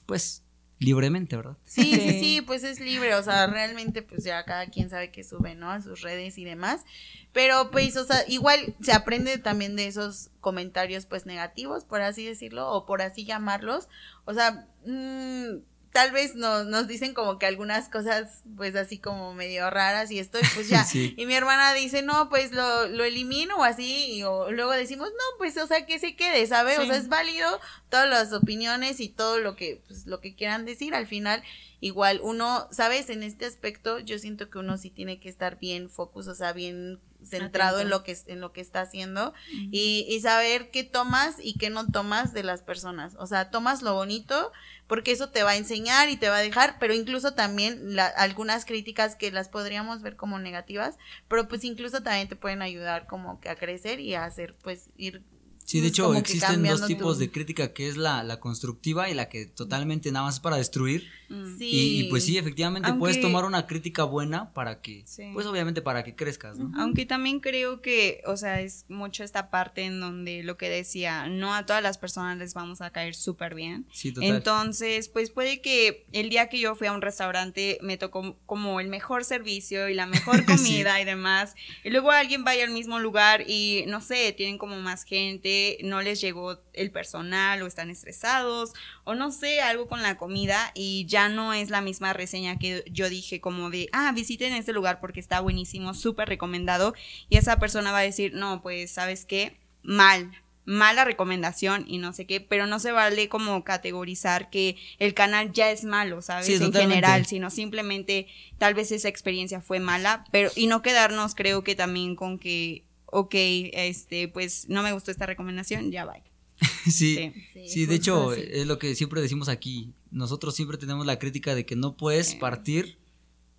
pues 0.05 0.45
libremente, 0.79 1.35
¿verdad? 1.35 1.57
Sí, 1.65 1.93
sí, 1.93 2.19
sí, 2.19 2.41
pues 2.41 2.63
es 2.63 2.79
libre, 2.79 3.13
o 3.15 3.21
sea, 3.21 3.47
realmente 3.47 4.01
pues 4.01 4.23
ya 4.23 4.43
cada 4.45 4.67
quien 4.67 4.89
sabe 4.89 5.11
que 5.11 5.23
sube, 5.23 5.53
¿no? 5.53 5.69
A 5.69 5.81
sus 5.81 6.01
redes 6.01 6.37
y 6.37 6.45
demás. 6.45 6.85
Pero 7.33 7.69
pues, 7.69 7.95
o 7.97 8.05
sea, 8.05 8.23
igual 8.27 8.75
se 8.81 8.93
aprende 8.93 9.37
también 9.37 9.75
de 9.75 9.87
esos 9.87 10.31
comentarios 10.39 11.05
pues 11.05 11.25
negativos, 11.25 11.83
por 11.83 12.01
así 12.01 12.25
decirlo, 12.25 12.71
o 12.71 12.85
por 12.85 13.01
así 13.01 13.25
llamarlos. 13.25 13.89
O 14.25 14.33
sea, 14.33 14.67
mmm, 14.85 15.59
tal 15.91 16.11
vez 16.11 16.35
nos, 16.35 16.67
nos 16.67 16.87
dicen 16.87 17.13
como 17.13 17.39
que 17.39 17.45
algunas 17.45 17.89
cosas, 17.89 18.43
pues 18.55 18.75
así 18.75 18.99
como 18.99 19.33
medio 19.33 19.69
raras 19.69 20.11
y 20.11 20.19
estoy, 20.19 20.41
pues 20.53 20.69
ya. 20.69 20.85
Y 20.93 21.25
mi 21.25 21.33
hermana 21.33 21.73
dice, 21.73 22.01
no, 22.01 22.29
pues 22.29 22.51
lo, 22.51 22.87
lo 22.87 23.03
elimino 23.03 23.57
o 23.57 23.63
así, 23.63 24.13
y 24.13 24.23
o 24.23 24.51
luego 24.51 24.71
decimos, 24.71 25.09
no, 25.09 25.37
pues, 25.37 25.57
o 25.57 25.67
sea, 25.67 25.85
que 25.85 25.99
se 25.99 26.15
quede, 26.15 26.45
¿sabes? 26.47 26.79
O 26.79 26.85
sea, 26.85 26.95
es 26.95 27.07
válido 27.07 27.59
todas 27.89 28.09
las 28.09 28.33
opiniones 28.33 28.99
y 28.99 29.09
todo 29.09 29.39
lo 29.39 29.55
que, 29.55 29.81
pues, 29.87 30.05
lo 30.05 30.19
que 30.19 30.35
quieran 30.35 30.65
decir. 30.65 30.93
Al 30.93 31.07
final, 31.07 31.43
igual, 31.81 32.19
uno, 32.21 32.67
¿sabes? 32.71 33.09
En 33.09 33.23
este 33.23 33.45
aspecto, 33.45 33.99
yo 33.99 34.19
siento 34.19 34.49
que 34.49 34.59
uno 34.59 34.77
sí 34.77 34.89
tiene 34.89 35.19
que 35.19 35.29
estar 35.29 35.59
bien 35.59 35.89
focus, 35.89 36.27
o 36.27 36.35
sea, 36.35 36.53
bien 36.53 36.99
centrado 37.21 37.81
en 37.81 37.89
lo 37.89 38.01
que 38.03 38.17
en 38.27 38.39
lo 38.39 38.53
que 38.53 38.61
está 38.61 38.79
haciendo 38.79 39.33
y, 39.51 40.05
y, 40.07 40.21
saber 40.21 40.71
qué 40.71 40.85
tomas 40.85 41.35
y 41.41 41.55
qué 41.57 41.69
no 41.69 41.85
tomas 41.87 42.33
de 42.33 42.43
las 42.43 42.61
personas. 42.61 43.15
O 43.19 43.27
sea, 43.27 43.49
tomas 43.49 43.81
lo 43.81 43.93
bonito 43.93 44.53
porque 44.89 45.11
eso 45.11 45.29
te 45.29 45.43
va 45.43 45.51
a 45.51 45.55
enseñar 45.55 46.09
y 46.09 46.17
te 46.17 46.29
va 46.29 46.37
a 46.37 46.41
dejar, 46.41 46.77
pero 46.79 46.95
incluso 46.95 47.35
también 47.35 47.95
la, 47.95 48.07
algunas 48.07 48.65
críticas 48.65 49.15
que 49.15 49.31
las 49.31 49.47
podríamos 49.47 50.01
ver 50.01 50.15
como 50.15 50.39
negativas, 50.39 50.97
pero 51.27 51.47
pues 51.47 51.63
incluso 51.63 52.01
también 52.01 52.27
te 52.27 52.35
pueden 52.35 52.63
ayudar 52.63 53.05
como 53.05 53.39
que 53.39 53.49
a 53.49 53.55
crecer 53.55 53.99
y 53.99 54.15
a 54.15 54.25
hacer 54.25 54.55
pues 54.63 54.89
ir 54.97 55.21
Sí, 55.69 55.81
de 55.81 55.89
hecho 55.89 56.15
existen 56.15 56.63
dos 56.63 56.87
tipos 56.87 57.19
de 57.19 57.29
crítica, 57.29 57.73
que 57.73 57.87
es 57.87 57.95
la, 57.95 58.23
la, 58.23 58.39
constructiva 58.39 59.07
y 59.07 59.13
la 59.13 59.29
que 59.29 59.45
totalmente 59.45 60.11
nada 60.11 60.25
más 60.25 60.33
es 60.33 60.39
para 60.39 60.57
destruir. 60.57 61.07
Mm. 61.29 61.57
Y, 61.59 62.03
pues 62.09 62.25
sí, 62.25 62.39
efectivamente 62.39 62.91
puedes 62.95 63.21
tomar 63.21 63.45
una 63.45 63.67
crítica 63.67 64.03
buena 64.03 64.51
para 64.53 64.81
que, 64.81 65.05
pues 65.31 65.45
obviamente 65.45 65.83
para 65.83 66.03
que 66.03 66.15
crezcas, 66.15 66.57
¿no? 66.57 66.71
Aunque 66.75 67.05
también 67.05 67.39
creo 67.39 67.83
que, 67.83 68.23
o 68.25 68.35
sea, 68.35 68.61
es 68.61 68.85
mucho 68.89 69.23
esta 69.23 69.51
parte 69.51 69.83
en 69.83 69.99
donde 69.99 70.41
lo 70.41 70.57
que 70.57 70.69
decía, 70.69 71.27
no 71.27 71.53
a 71.53 71.67
todas 71.67 71.83
las 71.83 71.99
personas 71.99 72.39
les 72.39 72.55
vamos 72.55 72.81
a 72.81 72.89
caer 72.89 73.13
súper 73.13 73.53
bien. 73.53 73.85
Sí, 73.91 74.11
total. 74.11 74.37
Entonces, 74.37 75.07
pues 75.07 75.29
puede 75.29 75.61
que 75.61 76.07
el 76.13 76.31
día 76.31 76.49
que 76.49 76.59
yo 76.59 76.73
fui 76.73 76.87
a 76.87 76.93
un 76.93 77.03
restaurante 77.03 77.77
me 77.83 77.97
tocó 77.97 78.39
como 78.47 78.79
el 78.79 78.87
mejor 78.87 79.23
servicio 79.23 79.87
y 79.87 79.93
la 79.93 80.07
mejor 80.07 80.45
comida 80.45 80.99
y 80.99 81.05
demás, 81.05 81.53
y 81.83 81.91
luego 81.91 82.09
alguien 82.09 82.43
vaya 82.43 82.63
al 82.63 82.71
mismo 82.71 82.97
lugar 82.97 83.43
y, 83.47 83.83
no 83.85 84.01
sé, 84.01 84.33
tienen 84.33 84.57
como 84.57 84.79
más 84.81 85.03
gente 85.03 85.58
no 85.83 86.01
les 86.01 86.21
llegó 86.21 86.59
el 86.73 86.91
personal 86.91 87.61
o 87.61 87.67
están 87.67 87.89
estresados 87.89 88.73
o 89.03 89.15
no 89.15 89.31
sé, 89.31 89.61
algo 89.61 89.87
con 89.87 90.01
la 90.01 90.17
comida 90.17 90.71
y 90.75 91.05
ya 91.07 91.29
no 91.29 91.53
es 91.53 91.69
la 91.69 91.81
misma 91.81 92.13
reseña 92.13 92.57
que 92.57 92.83
yo 92.91 93.09
dije 93.09 93.41
como 93.41 93.69
de, 93.69 93.89
ah, 93.91 94.11
visiten 94.13 94.53
este 94.53 94.73
lugar 94.73 94.99
porque 94.99 95.19
está 95.19 95.39
buenísimo, 95.39 95.93
súper 95.93 96.29
recomendado. 96.29 96.93
Y 97.29 97.37
esa 97.37 97.59
persona 97.59 97.91
va 97.91 97.99
a 97.99 98.03
decir, 98.03 98.33
no, 98.33 98.61
pues 98.61 98.91
sabes 98.91 99.25
qué, 99.25 99.57
mal, 99.83 100.31
mala 100.69 101.03
recomendación 101.03 101.83
y 101.87 101.97
no 101.97 102.13
sé 102.13 102.27
qué, 102.27 102.41
pero 102.41 102.67
no 102.67 102.79
se 102.79 102.91
vale 102.91 103.27
como 103.27 103.63
categorizar 103.63 104.51
que 104.51 104.77
el 104.99 105.15
canal 105.15 105.51
ya 105.51 105.71
es 105.71 105.83
malo, 105.83 106.21
¿sabes? 106.21 106.47
en 106.47 106.71
general, 106.71 107.25
sino 107.25 107.49
simplemente 107.49 108.27
tal 108.59 108.75
vez 108.75 108.91
esa 108.91 109.09
experiencia 109.09 109.61
fue 109.61 109.79
mala, 109.79 110.25
pero 110.31 110.51
y 110.55 110.67
no 110.67 110.83
quedarnos 110.83 111.33
creo 111.33 111.63
que 111.63 111.73
también 111.73 112.15
con 112.15 112.37
que 112.37 112.83
ok, 113.11 113.35
este, 113.35 114.27
pues 114.27 114.67
no 114.69 114.83
me 114.83 114.91
gustó 114.91 115.11
esta 115.11 115.25
recomendación, 115.25 115.91
ya 115.91 116.05
va. 116.05 116.15
sí, 116.89 117.33
sí, 117.67 117.85
de 117.85 117.95
hecho 117.95 118.33
es 118.33 118.67
lo 118.67 118.79
que 118.79 118.95
siempre 118.95 119.21
decimos 119.21 119.49
aquí. 119.49 119.93
Nosotros 120.11 120.55
siempre 120.55 120.77
tenemos 120.77 121.05
la 121.05 121.19
crítica 121.19 121.55
de 121.55 121.65
que 121.65 121.75
no 121.75 121.95
puedes 121.95 122.35
partir 122.35 122.97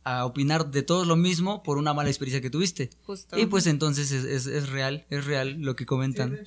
a 0.05 0.25
opinar 0.25 0.71
de 0.71 0.83
todo 0.83 1.05
lo 1.05 1.17
mismo 1.17 1.63
por 1.63 1.79
una 1.79 1.93
mala 1.93 2.09
experiencia 2.09 2.41
que 2.41 2.51
tuviste. 2.51 2.91
Justo. 3.05 3.39
Y 3.39 3.47
pues 3.47 3.67
entonces 3.67 4.13
es, 4.13 4.47
es, 4.47 4.71
real, 4.71 5.05
es 5.11 5.25
real 5.27 5.61
lo 5.61 5.77
que 5.77 5.87
comentan. 5.87 6.41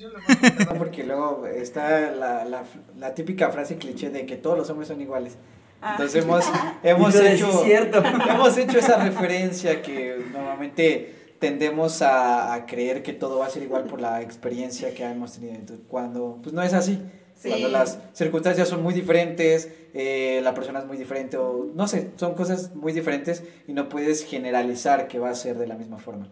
porque 0.77 1.03
luego 1.03 1.45
está 1.45 2.11
la, 2.11 2.45
la, 2.45 2.65
la, 2.97 3.13
típica 3.13 3.49
frase 3.51 3.77
cliché 3.77 4.09
de 4.09 4.25
que 4.25 4.37
todos 4.37 4.57
los 4.57 4.69
hombres 4.69 4.87
son 4.87 5.01
iguales. 5.01 5.37
Ah. 5.81 5.91
Entonces 5.91 6.23
hemos, 6.23 6.45
hemos, 6.83 7.15
hecho, 7.15 7.65
hemos 8.29 8.57
hecho 8.57 8.79
esa 8.79 9.03
referencia 9.03 9.81
que 9.81 10.17
normalmente 10.31 11.22
tendemos 11.43 12.01
a, 12.01 12.65
creer 12.65 13.03
que 13.03 13.11
todo 13.11 13.39
va 13.39 13.47
a 13.47 13.49
ser 13.49 13.63
igual 13.63 13.83
por 13.83 13.99
la 13.99 14.21
experiencia 14.21 14.93
que 14.93 15.03
hemos 15.03 15.33
tenido. 15.33 15.75
cuando 15.89 16.39
pues 16.41 16.53
no 16.53 16.63
es 16.63 16.71
así. 16.73 17.01
Cuando 17.45 17.67
las 17.67 17.99
circunstancias 18.13 18.69
son 18.69 18.81
muy 18.81 18.93
diferentes, 18.93 19.69
eh, 19.93 20.39
la 20.41 20.53
persona 20.53 20.79
es 20.79 20.85
muy 20.85 20.95
diferente, 20.95 21.35
o 21.35 21.69
no 21.75 21.85
sé, 21.89 22.11
son 22.15 22.33
cosas 22.35 22.73
muy 22.75 22.93
diferentes 22.93 23.43
y 23.67 23.73
no 23.73 23.89
puedes 23.89 24.23
generalizar 24.23 25.09
que 25.09 25.19
va 25.19 25.31
a 25.31 25.35
ser 25.35 25.57
de 25.57 25.67
la 25.67 25.75
misma 25.75 25.97
forma. 25.97 26.29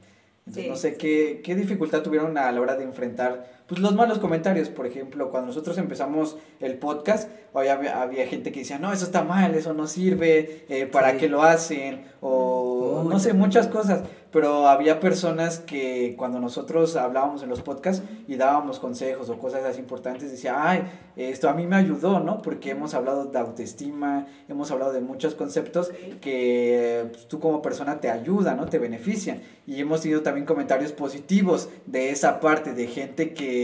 Entonces, 0.47 0.69
no 0.69 0.77
sé 0.77 0.95
qué, 0.95 1.41
qué 1.43 1.55
dificultad 1.55 2.03
tuvieron 2.03 2.37
a 2.37 2.49
la 2.49 2.61
hora 2.61 2.77
de 2.77 2.85
enfrentar 2.85 3.60
pues, 3.71 3.79
los 3.79 3.95
malos 3.95 4.19
comentarios. 4.19 4.67
Por 4.67 4.85
ejemplo, 4.85 5.29
cuando 5.31 5.47
nosotros 5.47 5.77
empezamos 5.77 6.35
el 6.59 6.77
podcast, 6.77 7.29
había, 7.53 8.01
había 8.01 8.27
gente 8.27 8.51
que 8.51 8.59
decía, 8.59 8.79
no, 8.79 8.91
eso 8.91 9.05
está 9.05 9.23
mal, 9.23 9.55
eso 9.55 9.73
no 9.73 9.87
sirve, 9.87 10.65
eh, 10.67 10.87
¿para 10.87 11.15
qué 11.15 11.29
lo 11.29 11.41
hacen? 11.41 12.03
O 12.19 13.05
no 13.09 13.17
sé, 13.17 13.31
muchas 13.33 13.67
cosas. 13.67 14.03
pero 14.31 14.67
había 14.67 14.99
personas 14.99 15.59
que 15.59 16.15
cuando 16.17 16.39
nosotros 16.39 16.95
hablábamos 16.95 17.43
en 17.43 17.49
los 17.49 17.61
podcasts 17.61 18.03
y 18.27 18.35
dábamos 18.35 18.79
consejos 18.79 19.29
o 19.29 19.37
cosas 19.37 19.63
así 19.65 19.79
importantes, 19.79 20.31
decía, 20.31 20.55
ay, 20.57 20.83
esto 21.17 21.49
a 21.49 21.53
mí 21.53 21.67
me 21.67 21.75
ayudó, 21.75 22.19
¿no? 22.21 22.41
Porque 22.41 22.71
hemos 22.71 22.93
hablado 22.93 23.25
de 23.25 23.39
autoestima, 23.39 24.27
hemos 24.47 24.71
hablado 24.71 24.93
de 24.93 25.01
muchos 25.01 25.35
conceptos 25.35 25.91
que 26.21 27.07
pues, 27.11 27.27
tú 27.27 27.39
como 27.39 27.61
persona 27.61 27.99
te 27.99 28.09
ayuda, 28.09 28.55
¿no? 28.55 28.67
Te 28.67 28.79
benefician. 28.79 29.41
Y 29.67 29.81
hemos 29.81 30.01
tenido 30.01 30.21
también 30.21 30.45
comentarios 30.45 30.91
positivos 30.93 31.69
de 31.85 32.11
esa 32.11 32.39
parte, 32.39 32.73
de 32.73 32.87
gente 32.87 33.33
que 33.33 33.60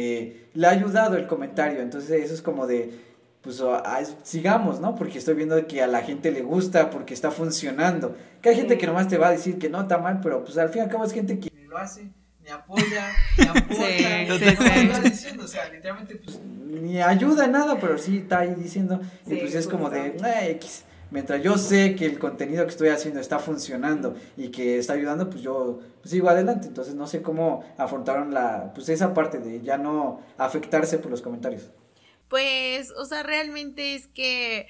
le 0.54 0.68
ha 0.68 0.72
ayudado 0.72 1.18
el 1.18 1.28
comentario. 1.28 1.82
Entonces 1.82 2.24
eso 2.24 2.34
es 2.34 2.42
como 2.42 2.68
de, 2.68 2.92
pues 3.42 3.64
sigamos, 4.24 4.80
¿no? 4.80 4.96
Porque 4.96 5.18
estoy 5.18 5.36
viendo 5.36 5.68
que 5.68 5.82
a 5.82 5.88
la 5.88 6.02
gente 6.02 6.32
le 6.32 6.42
gusta, 6.42 6.90
porque 6.90 7.14
está 7.14 7.32
funcionando. 7.32 8.16
Que 8.42 8.50
hay 8.50 8.56
gente 8.56 8.78
que 8.78 8.88
nomás 8.88 9.08
te 9.08 9.18
va 9.18 9.28
a 9.28 9.32
decir 9.32 9.58
que 9.58 9.70
no 9.70 9.82
está 9.82 9.98
mal, 9.98 10.20
pero 10.22 10.44
pues 10.44 10.58
al 10.58 10.70
fin 10.70 10.82
y 10.82 10.86
al 10.86 10.90
cabo 10.90 11.06
es 11.06 11.14
gente 11.14 11.40
que 11.40 11.52
lo 11.68 11.78
hace, 11.78 12.10
ni 12.44 12.50
apoya, 12.50 13.12
ni 13.38 13.48
apoya, 13.48 15.04
ni 15.04 15.10
diciendo, 15.10 15.44
o 15.44 15.48
sea, 15.48 15.70
literalmente 15.70 16.16
pues 16.16 16.40
ni 16.42 17.02
ayuda 17.02 17.46
en 17.46 17.52
nada, 17.52 17.80
pero 17.80 17.98
sí 17.98 18.20
está 18.20 18.40
ahí 18.40 18.54
diciendo, 18.56 19.00
y 19.26 19.36
pues 19.36 19.56
es 19.56 19.68
como 19.68 19.90
de, 19.90 20.16
X. 20.52 20.84
Mientras 21.10 21.42
yo 21.42 21.58
sé 21.58 21.96
que 21.96 22.06
el 22.06 22.20
contenido 22.20 22.66
que 22.66 22.72
estoy 22.72 22.90
haciendo 22.90 23.20
está 23.20 23.40
funcionando 23.40 24.16
y 24.36 24.50
que 24.50 24.78
está 24.78 24.94
ayudando, 24.94 25.30
pues 25.30 25.42
yo 25.42 25.80
pues 26.02 26.12
sigo 26.12 26.30
adelante. 26.30 26.68
Entonces 26.68 26.96
no 26.96 27.08
sé 27.08 27.22
cómo 27.22 27.64
afrontaron 27.78 28.34
la, 28.34 28.72
pues 28.74 28.90
esa 28.90 29.14
parte 29.14 29.40
de 29.40 29.62
ya 29.62 29.78
no 29.78 30.22
afectarse 30.38 31.00
por 31.00 31.12
los 31.12 31.22
comentarios. 31.22 31.70
Pues, 32.28 32.92
o 32.92 33.06
sea, 33.06 33.24
realmente 33.24 33.96
es 33.96 34.08
que, 34.08 34.68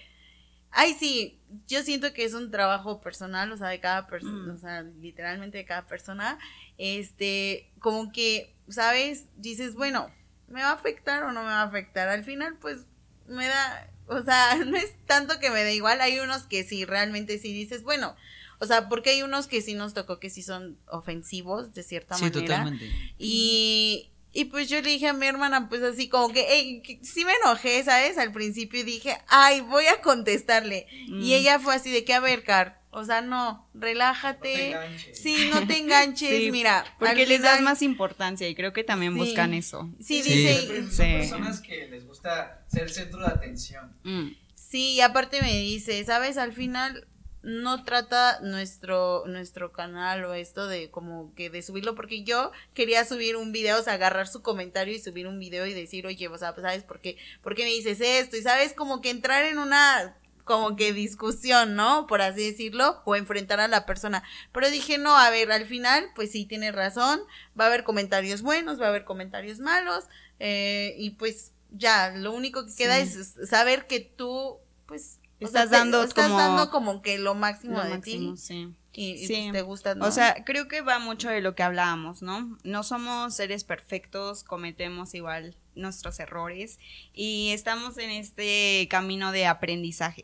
ay, 0.71 0.93
sí, 0.93 1.39
yo 1.67 1.82
siento 1.82 2.13
que 2.13 2.23
es 2.23 2.34
un 2.34 2.52
trabajo 2.52 3.02
personal, 3.02 3.52
o 3.52 3.58
sea, 3.58 3.69
de 3.69 3.80
cada 3.80 4.08
persona, 4.08 4.54
mm. 4.54 4.56
o 4.56 4.58
sea, 4.60 4.84
literalmente 4.84 5.58
de 5.58 5.65
cada 5.65 5.88
persona, 5.88 6.38
este, 6.78 7.71
como 7.80 8.12
que, 8.12 8.54
¿sabes? 8.69 9.26
Dices, 9.38 9.73
bueno, 9.73 10.12
¿me 10.47 10.62
va 10.62 10.69
a 10.69 10.73
afectar 10.73 11.23
o 11.23 11.32
no 11.32 11.41
me 11.41 11.50
va 11.50 11.62
a 11.62 11.67
afectar? 11.67 12.10
Al 12.10 12.23
final, 12.23 12.58
pues, 12.62 12.86
me 13.28 13.47
da, 13.47 13.89
o 14.08 14.24
sea, 14.24 14.56
no 14.65 14.78
es 14.78 14.93
tanto 15.06 15.39
que 15.39 15.50
me 15.50 15.63
da 15.63 15.72
igual, 15.72 16.02
hay 16.02 16.20
unos 16.20 16.43
que 16.43 16.63
sí, 16.63 16.86
realmente 16.86 17.38
sí 17.39 17.54
dices, 17.54 17.84
bueno, 17.84 18.15
o 18.60 18.65
sea, 18.65 18.89
porque 18.89 19.12
hay 19.12 19.22
unos 19.22 19.48
que 19.48 19.62
sí 19.62 19.76
nos 19.76 19.93
tocó 19.93 20.20
que 20.20 20.30
sí 20.30 20.41
son 20.41 20.78
ofensivos 20.88 21.74
de 21.74 21.84
cierta 21.84 22.15
manera. 22.15 22.34
Sí, 22.34 22.41
totalmente. 22.41 22.91
Y, 23.20 24.10
y 24.34 24.46
pues 24.46 24.67
yo 24.67 24.82
le 24.82 24.89
dije 24.89 25.08
a 25.08 25.13
mi 25.13 25.28
hermana, 25.28 25.70
pues 25.70 25.84
así 25.84 26.10
como 26.10 26.34
que, 26.34 26.46
hey, 26.50 26.82
sí 27.04 27.24
me 27.24 27.34
enojé, 27.43 27.84
¿sabes? 27.84 28.17
Al 28.17 28.32
principio 28.32 28.84
dije, 28.84 29.17
ay, 29.28 29.62
voy 29.62 29.86
a 29.88 30.02
contestarle. 30.02 30.88
Y 30.91 31.12
mm. 31.12 31.34
ella 31.34 31.60
fue 31.60 31.76
así 31.76 31.91
de 31.91 32.04
que, 32.04 32.13
a 32.13 32.20
ver, 32.20 32.43
Car, 32.43 32.82
o 32.97 33.05
sea, 33.05 33.21
no, 33.21 33.69
relájate. 33.75 34.75
sí, 35.13 35.49
no 35.53 35.67
te 35.67 35.77
enganches, 35.77 36.51
mira. 36.51 36.83
Porque 36.97 37.27
les 37.27 37.41
das 37.41 37.62
más 37.62 37.81
importancia 37.81 38.49
y 38.49 38.55
creo 38.55 38.73
que 38.73 38.83
también 38.83 39.15
buscan 39.15 39.53
eso. 39.53 39.89
Sí, 39.99 40.21
dice. 40.21 40.89
Son 40.89 41.07
personas 41.07 41.62
que 41.62 41.88
les 41.88 42.05
gusta 42.07 42.63
ser 42.67 42.83
el 42.83 42.89
centro 42.89 43.19
de 43.19 43.27
atención. 43.27 43.95
Mm. 44.03 44.29
Sí, 44.55 44.93
y 44.93 45.01
aparte 45.01 45.41
me 45.41 45.53
dice, 45.53 46.03
¿sabes? 46.03 46.38
Al 46.38 46.53
final 46.53 47.07
no 47.43 47.83
trata 47.83 48.39
nuestro, 48.41 49.23
nuestro 49.27 49.71
canal 49.71 50.25
o 50.25 50.33
esto 50.33 50.67
de 50.67 50.89
como 50.89 51.33
que 51.36 51.49
de 51.49 51.62
subirlo, 51.62 51.93
porque 51.93 52.23
yo 52.23 52.51
quería 52.73 53.05
subir 53.05 53.38
un 53.38 53.51
video, 53.51 53.79
o 53.79 53.83
sea, 53.83 53.93
agarrar 53.93 54.27
su 54.27 54.41
comentario 54.41 54.95
y 54.95 54.99
subir 54.99 55.27
un 55.27 55.39
video 55.39 55.65
y 55.67 55.73
decir, 55.73 56.07
oye, 56.07 56.27
o 56.27 56.38
sea, 56.38 56.55
pues, 56.55 56.63
¿sabes 56.65 56.83
por 56.83 56.99
qué? 56.99 57.17
¿Por 57.43 57.55
qué 57.55 57.63
me 57.63 57.69
dices 57.69 58.01
esto? 58.01 58.38
Y 58.38 58.41
sabes, 58.41 58.73
como 58.73 59.01
que 59.01 59.12
entrar 59.12 59.45
en 59.45 59.60
una 59.60 60.17
como 60.47 60.75
que 60.75 60.93
discusión, 60.93 61.75
¿no? 61.75 62.07
Por 62.07 62.23
así 62.23 62.49
decirlo, 62.49 63.01
o 63.05 63.15
enfrentar 63.15 63.60
a 63.60 63.67
la 63.67 63.86
persona. 63.86 64.23
Pero 64.51 64.71
dije, 64.71 64.97
no, 64.97 65.15
a 65.15 65.29
ver, 65.29 65.51
al 65.51 65.67
final, 65.67 66.10
pues 66.15 66.31
sí, 66.31 66.45
tiene 66.45 66.71
razón, 66.71 67.19
va 67.60 67.65
a 67.65 67.67
haber 67.67 67.83
comentarios 67.83 68.41
buenos, 68.41 68.81
va 68.81 68.86
a 68.86 68.89
haber 68.89 69.05
comentarios 69.05 69.60
malos, 69.60 70.05
eh, 70.39 70.95
y 70.97 71.12
pues 71.12 71.51
ya, 71.71 72.12
lo 72.15 72.33
único 72.33 72.65
que 72.65 72.73
queda 72.73 72.97
es 72.97 73.36
saber 73.47 73.86
que 73.86 73.99
tú, 73.99 74.57
pues, 74.88 75.19
Estás 75.39 75.69
dando 75.69 76.03
estás 76.03 76.29
como, 76.29 76.39
dando 76.39 76.71
como 76.71 77.01
que 77.03 77.19
lo 77.19 77.36
máximo 77.36 77.79
de 77.83 77.99
ti. 77.99 78.33
Sí. 78.38 78.73
Y, 78.99 79.51
te 79.51 79.62
gusta, 79.62 79.95
O 80.01 80.10
sea, 80.10 80.43
creo 80.43 80.67
que 80.67 80.81
va 80.81 80.97
mucho 80.97 81.29
de 81.29 81.39
lo 81.39 81.53
que 81.53 81.62
hablábamos, 81.62 82.23
¿no? 82.23 82.57
No 82.63 82.81
somos 82.81 83.36
seres 83.36 83.63
perfectos, 83.63 84.43
cometemos 84.43 85.13
igual 85.13 85.55
nuestros 85.75 86.19
errores 86.19 86.79
y 87.13 87.51
estamos 87.51 87.99
en 87.99 88.10
este 88.10 88.88
camino 88.89 89.31
de 89.31 89.45
aprendizaje. 89.45 90.23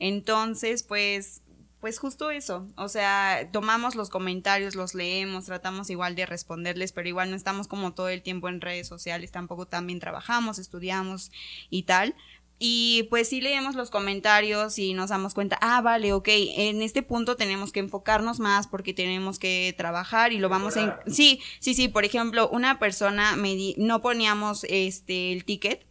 Entonces, 0.00 0.82
pues 0.82 1.42
pues 1.80 2.00
justo 2.00 2.32
eso, 2.32 2.66
o 2.76 2.88
sea, 2.88 3.48
tomamos 3.52 3.94
los 3.94 4.10
comentarios, 4.10 4.74
los 4.74 4.94
leemos, 4.94 5.44
tratamos 5.44 5.90
igual 5.90 6.16
de 6.16 6.26
responderles, 6.26 6.90
pero 6.90 7.08
igual 7.08 7.30
no 7.30 7.36
estamos 7.36 7.68
como 7.68 7.94
todo 7.94 8.08
el 8.08 8.22
tiempo 8.22 8.48
en 8.48 8.60
redes 8.60 8.88
sociales, 8.88 9.30
tampoco 9.30 9.66
también 9.66 10.00
trabajamos, 10.00 10.58
estudiamos 10.58 11.30
y 11.70 11.84
tal, 11.84 12.16
y 12.58 13.06
pues 13.10 13.28
sí 13.28 13.40
leemos 13.40 13.74
los 13.76 13.90
comentarios 13.90 14.78
y 14.78 14.94
nos 14.94 15.10
damos 15.10 15.34
cuenta, 15.34 15.58
ah, 15.60 15.80
vale, 15.80 16.12
ok, 16.12 16.28
en 16.28 16.82
este 16.82 17.02
punto 17.02 17.36
tenemos 17.36 17.72
que 17.72 17.80
enfocarnos 17.80 18.40
más 18.40 18.66
porque 18.66 18.92
tenemos 18.92 19.38
que 19.38 19.74
trabajar 19.76 20.32
y 20.32 20.38
lo 20.38 20.48
vamos 20.48 20.76
a... 20.76 21.00
Sí, 21.06 21.40
sí, 21.60 21.74
sí, 21.74 21.88
por 21.88 22.04
ejemplo, 22.04 22.48
una 22.50 22.78
persona 22.78 23.36
me 23.36 23.54
di... 23.54 23.74
no 23.78 24.00
poníamos 24.00 24.64
este 24.64 25.32
el 25.32 25.44
ticket 25.44 25.87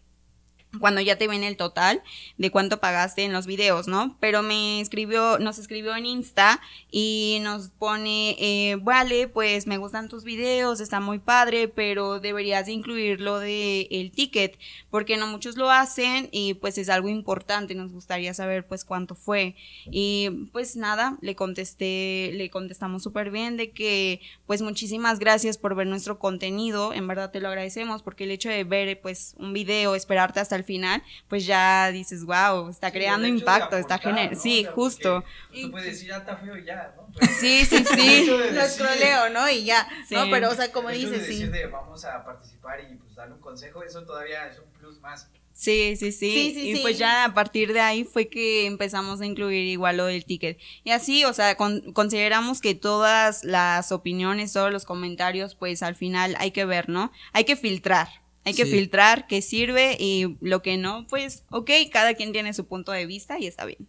cuando 0.80 1.02
ya 1.02 1.18
te 1.18 1.28
viene 1.28 1.48
el 1.48 1.58
total 1.58 2.04
de 2.38 2.52
cuánto 2.52 2.80
pagaste 2.80 3.24
en 3.24 3.34
los 3.34 3.48
videos, 3.48 3.88
¿no? 3.88 4.18
Pero 4.20 4.44
me 4.44 4.82
escribió, 4.82 5.40
nos 5.40 5.58
escribió 5.58 5.96
en 5.96 6.06
Insta 6.06 6.62
y 6.92 7.40
nos 7.42 7.70
pone, 7.70 8.36
eh, 8.40 8.76
vale, 8.82 9.28
pues 9.28 9.66
me 9.66 9.78
gustan 9.78 10.10
tus 10.10 10.24
videos, 10.24 10.82
está 10.82 11.00
muy 11.00 11.20
padre, 11.20 11.68
pero 11.68 12.20
deberías 12.20 12.68
incluir 12.68 13.22
lo 13.22 13.40
de 13.40 13.88
el 13.92 14.12
ticket, 14.12 14.60
porque 14.90 15.18
no 15.18 15.28
muchos 15.28 15.58
lo 15.58 15.72
hacen 15.72 16.30
y 16.32 16.56
pues 16.56 16.78
es 16.78 16.90
algo 16.90 17.10
importante, 17.10 17.74
nos 17.74 17.94
gustaría 17.94 18.34
saber 18.34 18.68
pues 18.68 18.84
cuánto 18.84 19.16
fue. 19.16 19.56
Y 19.90 20.48
pues 20.52 20.76
nada, 20.76 21.18
le 21.22 21.36
contesté, 21.36 22.32
le 22.34 22.50
contestamos 22.50 23.04
súper 23.04 23.32
bien 23.32 23.58
de 23.58 23.72
que 23.72 24.22
pues 24.46 24.62
muchísimas 24.62 25.20
gracias 25.20 25.58
por 25.58 25.76
ver 25.76 25.88
nuestro 25.88 26.20
contenido, 26.20 26.94
en 26.94 27.08
verdad 27.08 27.32
te 27.32 27.40
lo 27.40 27.48
agradecemos 27.48 28.04
porque 28.04 28.26
el 28.26 28.32
hecho 28.32 28.50
de 28.50 28.64
ver 28.64 29.00
pues 29.02 29.34
un 29.38 29.54
video, 29.54 29.96
esperarte 29.96 30.40
hasta 30.40 30.57
el 30.58 30.64
final, 30.64 31.02
pues 31.28 31.46
ya 31.46 31.92
dices, 31.92 32.26
wow, 32.26 32.70
está 32.70 32.92
creando 32.92 33.28
impacto, 33.28 33.78
está 33.78 33.98
generando. 33.98 34.40
Sí, 34.40 34.66
justo. 34.76 35.24
tú 35.54 35.72
puedes 35.72 35.92
decir, 35.92 36.10
ya 36.10 36.18
está 36.18 36.36
feo 36.38 36.58
y 36.58 36.66
ya, 36.66 36.94
¿no? 36.98 37.08
sí, 37.40 37.66
sí, 37.66 37.84
sí. 37.96 38.26
Lo 38.28 38.62
escroleo, 38.62 39.30
¿no? 39.30 39.50
Y 39.50 39.66
ya. 39.66 39.88
No, 40.12 40.26
pero, 40.30 40.50
o 40.50 40.56
sea, 40.56 40.72
como 40.72 40.90
dices, 40.90 41.26
sí. 41.26 41.46
De, 41.48 41.68
vamos 41.68 42.04
a 42.06 42.24
participar 42.26 42.82
y 42.82 42.96
pues 42.96 43.16
darle 43.16 43.36
un 43.36 43.42
consejo, 43.42 43.84
eso 43.84 44.04
todavía 44.04 44.48
es 44.48 44.60
un 44.60 44.70
plus 44.80 45.00
más. 45.00 45.30
Sí, 45.58 45.96
sí, 45.96 46.12
sí. 46.12 46.54
y 46.56 46.82
pues 46.84 47.00
ya 47.00 47.26
a 47.26 47.34
partir 47.34 47.74
de 47.74 47.80
ahí 47.80 48.04
fue 48.04 48.28
que 48.28 48.68
empezamos 48.68 49.22
a 49.22 49.26
incluir 49.26 49.66
igual 49.66 49.98
lo 49.98 50.06
del 50.06 50.24
ticket. 50.24 50.60
Y 50.84 50.92
así, 50.92 51.26
o 51.26 51.34
sea, 51.34 51.58
consideramos 51.58 52.62
que 52.62 52.76
todas 52.76 53.44
las 53.44 53.92
opiniones, 53.92 54.54
todos 54.54 54.72
los 54.72 54.86
comentarios, 54.86 55.56
pues 55.56 55.82
al 55.82 55.96
final 55.96 56.36
hay 56.38 56.52
que 56.52 56.66
ver, 56.66 56.90
¿no? 56.90 57.12
Hay 57.34 57.46
que 57.46 57.56
filtrar. 57.56 58.08
Hay 58.48 58.54
que 58.54 58.66
filtrar 58.66 59.28
qué 59.28 59.42
sirve 59.42 59.98
y 60.00 60.38
lo 60.42 60.62
que 60.62 60.78
no, 60.78 61.06
pues, 61.08 61.44
ok, 61.52 61.70
cada 61.92 62.14
quien 62.14 62.32
tiene 62.32 62.54
su 62.54 62.66
punto 62.66 62.92
de 62.92 63.06
vista 63.06 63.40
y 63.40 63.48
está 63.48 63.66
bien. 63.66 63.88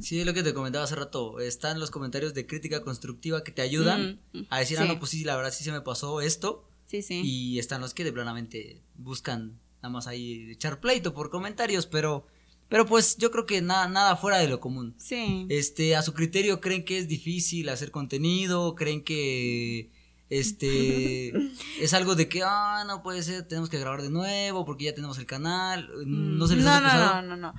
Sí, 0.00 0.20
es 0.20 0.26
lo 0.26 0.34
que 0.34 0.42
te 0.42 0.54
comentaba 0.54 0.84
hace 0.84 0.94
rato. 0.94 1.40
Están 1.40 1.80
los 1.80 1.90
comentarios 1.90 2.34
de 2.34 2.46
crítica 2.46 2.82
constructiva 2.82 3.44
que 3.44 3.52
te 3.52 3.62
ayudan 3.62 4.20
a 4.48 4.58
decir, 4.58 4.78
ah, 4.78 4.84
no, 4.84 4.98
pues 4.98 5.10
sí, 5.10 5.24
la 5.24 5.36
verdad 5.36 5.52
sí 5.52 5.64
se 5.64 5.72
me 5.72 5.80
pasó 5.80 6.20
esto. 6.20 6.68
Sí, 6.86 7.02
sí. 7.02 7.20
Y 7.24 7.58
están 7.58 7.80
los 7.80 7.92
que 7.94 8.04
de 8.04 8.12
planamente 8.12 8.80
buscan 8.94 9.58
nada 9.82 9.90
más 9.90 10.06
ahí 10.06 10.50
echar 10.50 10.80
pleito 10.80 11.12
por 11.12 11.30
comentarios, 11.30 11.86
pero, 11.86 12.26
pero 12.68 12.86
pues 12.86 13.16
yo 13.18 13.30
creo 13.30 13.44
que 13.44 13.60
nada, 13.60 13.88
nada 13.88 14.16
fuera 14.16 14.38
de 14.38 14.48
lo 14.48 14.60
común. 14.60 14.94
Sí. 14.98 15.46
Este, 15.48 15.96
a 15.96 16.02
su 16.02 16.14
criterio 16.14 16.60
creen 16.60 16.84
que 16.84 16.98
es 16.98 17.08
difícil 17.08 17.68
hacer 17.68 17.90
contenido, 17.90 18.74
creen 18.76 19.02
que 19.02 19.90
este 20.30 21.32
es 21.80 21.94
algo 21.94 22.14
de 22.14 22.28
que 22.28 22.42
ah 22.44 22.84
no 22.86 23.02
puede 23.02 23.22
ser 23.22 23.46
tenemos 23.46 23.70
que 23.70 23.78
grabar 23.78 24.02
de 24.02 24.10
nuevo 24.10 24.64
porque 24.64 24.84
ya 24.84 24.94
tenemos 24.94 25.18
el 25.18 25.26
canal 25.26 25.88
no 26.06 26.46
se 26.46 26.56
les 26.56 26.64
no, 26.64 26.80
no, 26.80 26.88
no 26.88 27.22
no 27.22 27.36
no 27.36 27.54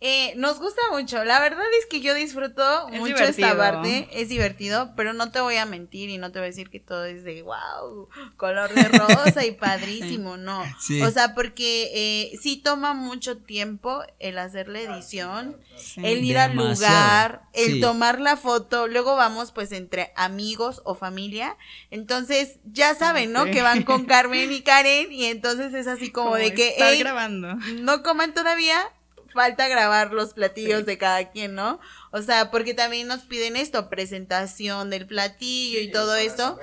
eh, 0.00 0.32
nos 0.36 0.60
gusta 0.60 0.80
mucho. 0.92 1.24
La 1.24 1.40
verdad 1.40 1.64
es 1.80 1.86
que 1.86 2.00
yo 2.00 2.14
disfruto 2.14 2.88
mucho 2.90 3.24
esta 3.24 3.56
parte. 3.56 4.08
Es 4.12 4.28
divertido, 4.28 4.92
pero 4.94 5.12
no 5.12 5.32
te 5.32 5.40
voy 5.40 5.56
a 5.56 5.66
mentir 5.66 6.08
y 6.08 6.18
no 6.18 6.30
te 6.30 6.38
voy 6.38 6.46
a 6.46 6.50
decir 6.50 6.70
que 6.70 6.78
todo 6.78 7.04
es 7.04 7.24
de 7.24 7.42
wow, 7.42 8.08
color 8.36 8.72
de 8.72 8.84
rosa 8.84 9.44
y 9.44 9.50
padrísimo. 9.58 10.36
No. 10.36 10.62
O 11.02 11.10
sea, 11.10 11.34
porque 11.34 11.90
eh, 11.94 12.38
sí 12.40 12.58
toma 12.58 12.94
mucho 12.94 13.38
tiempo 13.38 14.02
el 14.20 14.38
hacer 14.38 14.68
la 14.68 14.80
edición, 14.82 15.56
el 15.96 16.24
ir 16.24 16.38
al 16.38 16.54
lugar, 16.54 17.42
el 17.52 17.80
tomar 17.80 18.20
la 18.20 18.36
foto. 18.36 18.86
Luego 18.86 19.16
vamos 19.16 19.50
pues 19.50 19.72
entre 19.72 20.12
amigos 20.14 20.80
o 20.84 20.94
familia. 20.94 21.56
Entonces 21.90 22.60
ya 22.64 22.94
saben, 22.94 23.32
¿no? 23.32 23.46
Que 23.46 23.62
van 23.62 23.82
con 23.82 24.04
Carmen 24.04 24.52
y 24.52 24.60
Karen 24.68 25.10
y 25.12 25.24
entonces 25.24 25.74
es 25.74 25.88
así 25.88 26.12
como, 26.12 26.36
de 26.36 26.54
que. 26.54 26.68
Estar 26.68 26.96
grabando. 26.98 27.56
No 27.80 28.04
coman 28.04 28.32
todavía 28.32 28.92
falta 29.38 29.68
grabar 29.68 30.12
los 30.12 30.34
platillos 30.34 30.84
de 30.84 30.98
cada 30.98 31.30
quien, 31.30 31.54
¿no? 31.54 31.78
O 32.10 32.22
sea, 32.22 32.50
porque 32.50 32.74
también 32.74 33.06
nos 33.06 33.20
piden 33.20 33.54
esto, 33.54 33.88
presentación 33.88 34.90
del 34.90 35.06
platillo 35.06 35.78
y 35.78 35.92
todo 35.92 36.16
esto. 36.16 36.58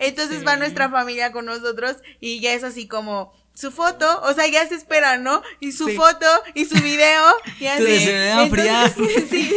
Entonces 0.00 0.44
va 0.44 0.56
nuestra 0.56 0.90
familia 0.90 1.30
con 1.30 1.44
nosotros 1.44 1.98
y 2.18 2.40
ya 2.40 2.54
es 2.54 2.64
así 2.64 2.88
como 2.88 3.32
su 3.58 3.72
foto, 3.72 4.20
o 4.22 4.32
sea, 4.34 4.46
ya 4.46 4.68
se 4.68 4.76
espera, 4.76 5.18
¿no? 5.18 5.42
Y 5.58 5.72
su 5.72 5.88
foto 5.88 6.26
y 6.54 6.64
su 6.64 6.76
video, 6.80 7.24
y 7.58 7.66
así. 7.66 7.98
sí, 9.30 9.50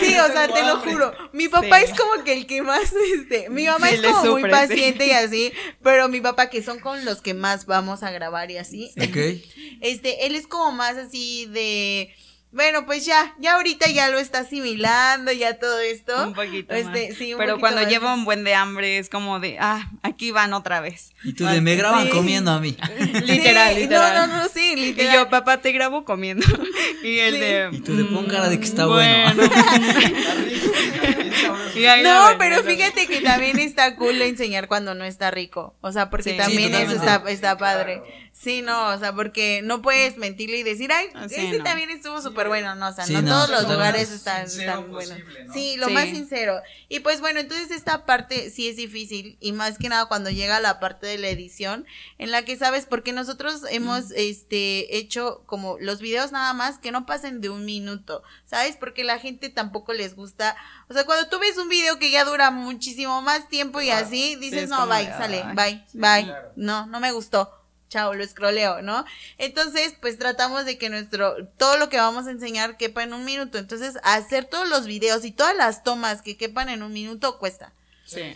sí, 0.00 0.18
o 0.18 0.32
sea, 0.32 0.48
te 0.50 0.62
lo 0.62 0.78
juro. 0.78 1.12
Mi 1.32 1.48
papá 1.48 1.80
es 1.82 1.90
como 1.90 2.24
que 2.24 2.32
el 2.32 2.46
que 2.46 2.62
más, 2.62 2.90
este, 3.14 3.50
mi 3.50 3.66
mamá 3.66 3.90
es 3.90 4.00
como 4.00 4.38
muy 4.38 4.50
paciente 4.50 5.08
y 5.08 5.10
así, 5.10 5.52
pero 5.82 6.08
mi 6.08 6.22
papá 6.22 6.48
que 6.48 6.62
son 6.62 6.78
con 6.78 7.04
los 7.04 7.20
que 7.20 7.34
más 7.34 7.66
vamos 7.66 8.02
a 8.02 8.10
grabar 8.10 8.50
y 8.50 8.56
así. 8.56 8.90
Ok. 8.98 9.16
Este, 9.80 10.26
él 10.26 10.34
es 10.34 10.48
como 10.48 10.72
más 10.72 10.96
así 10.96 11.46
de 11.46 12.12
bueno, 12.50 12.86
pues 12.86 13.04
ya, 13.04 13.34
ya 13.38 13.56
ahorita 13.56 13.90
ya 13.90 14.08
lo 14.08 14.18
está 14.18 14.38
asimilando, 14.40 15.30
ya 15.32 15.58
todo 15.58 15.78
esto. 15.80 16.28
Un 16.28 16.32
poquito 16.32 16.74
este, 16.74 17.14
Sí, 17.14 17.34
Pero 17.36 17.60
cuando 17.60 17.86
lleva 17.86 18.14
un 18.14 18.24
buen 18.24 18.42
de 18.42 18.54
hambre 18.54 18.96
es 18.98 19.10
como 19.10 19.38
de, 19.38 19.58
ah, 19.60 19.90
aquí 20.02 20.30
van 20.30 20.54
otra 20.54 20.80
vez. 20.80 21.12
Y 21.24 21.34
tú 21.34 21.44
de, 21.44 21.60
me 21.60 21.76
graban 21.76 22.08
comiendo 22.08 22.50
a 22.50 22.58
mí. 22.58 22.74
literal, 23.24 23.74
literal. 23.74 24.14
No, 24.14 24.26
no, 24.26 24.42
no, 24.42 24.48
sí, 24.48 24.76
literal. 24.76 25.14
Y 25.14 25.14
yo, 25.14 25.28
papá, 25.28 25.60
te 25.60 25.72
grabo 25.72 26.04
comiendo. 26.04 26.46
y 27.02 27.18
él 27.18 27.38
de... 27.38 27.68
Y 27.72 27.80
tú 27.80 27.94
de, 27.96 28.04
pon 28.04 28.24
cara 28.26 28.48
de 28.48 28.58
que 28.58 28.64
está 28.64 28.86
bueno. 28.86 29.42
no, 32.02 32.38
pero 32.38 32.62
fíjate 32.62 33.06
que 33.06 33.20
también 33.20 33.58
está 33.58 33.96
cool 33.96 34.20
enseñar 34.22 34.68
cuando 34.68 34.94
no 34.94 35.04
está 35.04 35.30
rico. 35.30 35.74
O 35.80 35.92
sea, 35.92 36.10
porque 36.10 36.34
también 36.34 36.74
eso 36.74 36.92
está, 36.92 37.22
está 37.28 37.56
padre. 37.56 38.02
Sí, 38.38 38.62
no, 38.62 38.90
o 38.90 38.98
sea, 38.98 39.12
porque 39.12 39.62
no 39.64 39.82
puedes 39.82 40.16
mentirle 40.16 40.58
y 40.58 40.62
decir, 40.62 40.92
ay, 40.92 41.08
ah, 41.14 41.26
ese 41.28 41.58
también 41.58 41.90
estuvo 41.90 42.22
súper 42.22 42.46
bueno, 42.46 42.76
no, 42.76 42.88
o 42.88 42.92
sea, 42.92 43.04
no, 43.06 43.28
todos 43.28 43.50
los 43.50 43.68
lugares 43.68 44.12
están, 44.12 44.44
están 44.44 44.92
buenos. 44.92 45.18
Sí, 45.52 45.76
lo 45.76 45.90
más 45.90 46.04
sincero. 46.04 46.60
Y 46.88 47.00
pues 47.00 47.20
bueno, 47.20 47.40
entonces 47.40 47.72
esta 47.72 48.06
parte 48.06 48.50
sí 48.50 48.68
es 48.68 48.76
difícil 48.76 49.36
y 49.40 49.50
más 49.50 49.76
que 49.76 49.88
nada 49.88 50.06
cuando 50.06 50.30
llega 50.30 50.60
la 50.60 50.78
parte 50.78 51.08
de 51.08 51.18
la 51.18 51.28
edición 51.28 51.84
en 52.18 52.30
la 52.30 52.44
que 52.44 52.56
sabes, 52.56 52.86
porque 52.86 53.12
nosotros 53.12 53.62
hemos 53.70 54.12
este 54.12 54.96
hecho 54.96 55.42
como 55.46 55.76
los 55.80 56.00
videos 56.00 56.30
nada 56.30 56.52
más 56.52 56.78
que 56.78 56.92
no 56.92 57.06
pasen 57.06 57.40
de 57.40 57.50
un 57.50 57.64
minuto, 57.64 58.22
¿sabes? 58.44 58.76
Porque 58.76 59.02
la 59.02 59.18
gente 59.18 59.48
tampoco 59.48 59.92
les 59.94 60.14
gusta, 60.14 60.56
o 60.88 60.94
sea, 60.94 61.04
cuando 61.04 61.27
tú 61.28 61.38
ves 61.38 61.58
un 61.58 61.68
video 61.68 61.98
que 61.98 62.10
ya 62.10 62.24
dura 62.24 62.50
muchísimo 62.50 63.22
más 63.22 63.48
tiempo 63.48 63.80
y 63.80 63.90
así, 63.90 64.36
dices, 64.36 64.68
no, 64.68 64.86
bye, 64.86 65.06
sale, 65.06 65.44
bye, 65.54 65.84
bye, 65.92 66.32
no, 66.56 66.86
no 66.86 67.00
me 67.00 67.12
gustó 67.12 67.58
chao, 67.88 68.14
lo 68.14 68.22
escroleo, 68.22 68.82
¿no? 68.82 69.04
Entonces, 69.38 69.94
pues 70.00 70.18
tratamos 70.18 70.64
de 70.64 70.78
que 70.78 70.90
nuestro, 70.90 71.46
todo 71.56 71.78
lo 71.78 71.88
que 71.88 71.96
vamos 71.96 72.26
a 72.26 72.30
enseñar 72.30 72.76
quepa 72.76 73.02
en 73.02 73.12
un 73.12 73.24
minuto. 73.24 73.58
Entonces, 73.58 73.98
hacer 74.02 74.44
todos 74.44 74.68
los 74.68 74.86
videos 74.86 75.24
y 75.24 75.32
todas 75.32 75.56
las 75.56 75.82
tomas 75.82 76.22
que 76.22 76.36
quepan 76.36 76.68
en 76.68 76.82
un 76.82 76.92
minuto 76.92 77.38
cuesta. 77.38 77.72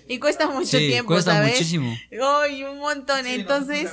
Y 0.08 0.18
cuesta 0.18 0.48
mucho 0.48 0.78
tiempo, 0.78 1.12
cuesta 1.12 1.32
¿sabes? 1.32 1.52
muchísimo. 1.52 1.96
Ay, 2.22 2.64
un 2.64 2.78
montón. 2.78 3.26
Entonces, 3.26 3.90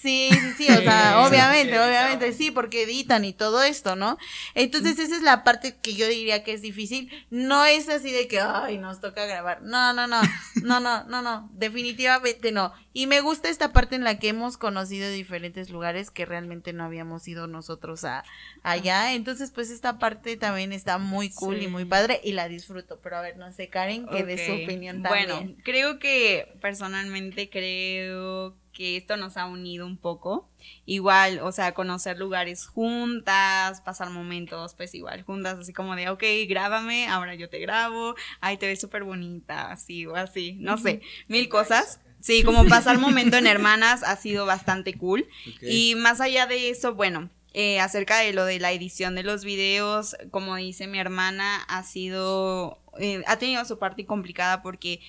sí, 0.00 0.28
sí, 0.30 0.52
sí, 0.56 0.72
o 0.72 0.82
sea, 0.82 1.26
obviamente, 1.26 1.78
obviamente, 1.78 2.32
sí, 2.32 2.50
porque 2.50 2.82
editan 2.82 3.24
y 3.24 3.32
todo 3.32 3.62
esto, 3.62 3.96
¿no? 3.96 4.18
Entonces, 4.54 4.98
esa 4.98 5.16
es 5.16 5.22
la 5.22 5.44
parte 5.44 5.76
que 5.76 5.94
yo 5.94 6.06
diría 6.08 6.44
que 6.44 6.52
es 6.52 6.62
difícil. 6.62 7.10
No 7.30 7.64
es 7.64 7.88
así 7.88 8.12
de 8.12 8.28
que, 8.28 8.40
ay, 8.40 8.78
nos 8.78 9.00
toca 9.00 9.24
grabar. 9.26 9.62
No, 9.62 9.92
no, 9.92 10.06
no, 10.06 10.20
no, 10.62 10.80
no, 10.80 11.04
no, 11.04 11.22
no, 11.22 11.50
definitivamente 11.54 12.52
no. 12.52 12.72
Y 12.92 13.06
me 13.06 13.20
gusta 13.20 13.50
esta 13.50 13.74
parte 13.74 13.94
en 13.94 14.04
la 14.04 14.18
que 14.18 14.28
hemos 14.28 14.56
conocido 14.56 15.10
diferentes 15.10 15.68
lugares 15.68 16.10
que 16.10 16.24
realmente 16.24 16.72
no 16.72 16.82
habíamos 16.82 17.28
ido 17.28 17.46
nosotros 17.46 18.04
a 18.04 18.24
allá. 18.62 19.12
Entonces, 19.12 19.50
pues 19.50 19.68
esta 19.68 19.98
parte 19.98 20.38
también 20.38 20.72
está 20.72 20.96
muy 20.96 21.28
cool 21.30 21.60
y 21.62 21.68
muy 21.68 21.84
padre 21.84 22.22
y 22.24 22.32
la 22.32 22.48
disfruto. 22.48 22.98
Pero 23.02 23.18
a 23.18 23.20
ver, 23.20 23.36
no 23.36 23.52
sé, 23.52 23.68
Karen, 23.68 24.06
que 24.08 24.24
de 24.24 24.46
su 24.46 24.64
opinión 24.64 25.02
también. 25.08 25.28
Bueno, 25.28 25.62
creo 25.64 25.98
que 25.98 26.56
personalmente 26.60 27.50
creo 27.50 28.56
que 28.76 28.98
esto 28.98 29.16
nos 29.16 29.38
ha 29.38 29.46
unido 29.46 29.86
un 29.86 29.96
poco. 29.96 30.50
Igual, 30.84 31.40
o 31.40 31.50
sea, 31.50 31.72
conocer 31.72 32.18
lugares 32.18 32.66
juntas, 32.66 33.80
pasar 33.80 34.10
momentos, 34.10 34.74
pues 34.74 34.94
igual, 34.94 35.22
juntas, 35.22 35.58
así 35.58 35.72
como 35.72 35.96
de, 35.96 36.10
ok, 36.10 36.22
grábame, 36.46 37.08
ahora 37.08 37.34
yo 37.34 37.48
te 37.48 37.58
grabo, 37.58 38.14
ay, 38.40 38.58
te 38.58 38.66
ves 38.66 38.80
súper 38.80 39.04
bonita, 39.04 39.72
así 39.72 40.06
o 40.06 40.14
así, 40.14 40.56
no 40.60 40.76
sé, 40.76 41.00
mil 41.28 41.48
cosas. 41.48 42.00
Sí, 42.20 42.42
como 42.42 42.66
pasar 42.66 42.98
momento 43.00 43.36
en 43.36 43.46
hermanas 43.46 44.02
ha 44.02 44.16
sido 44.16 44.46
bastante 44.46 44.94
cool. 44.94 45.26
Y 45.62 45.94
más 45.94 46.20
allá 46.20 46.46
de 46.46 46.70
eso, 46.70 46.94
bueno, 46.94 47.30
eh, 47.58 47.80
acerca 47.80 48.18
de 48.18 48.34
lo 48.34 48.44
de 48.44 48.60
la 48.60 48.70
edición 48.72 49.14
de 49.14 49.22
los 49.22 49.42
videos, 49.42 50.14
como 50.30 50.56
dice 50.56 50.86
mi 50.86 50.98
hermana, 50.98 51.62
ha 51.68 51.84
sido, 51.84 52.82
eh, 52.98 53.22
ha 53.26 53.38
tenido 53.38 53.64
su 53.64 53.78
parte 53.78 54.04
complicada 54.04 54.60
porque, 54.60 55.00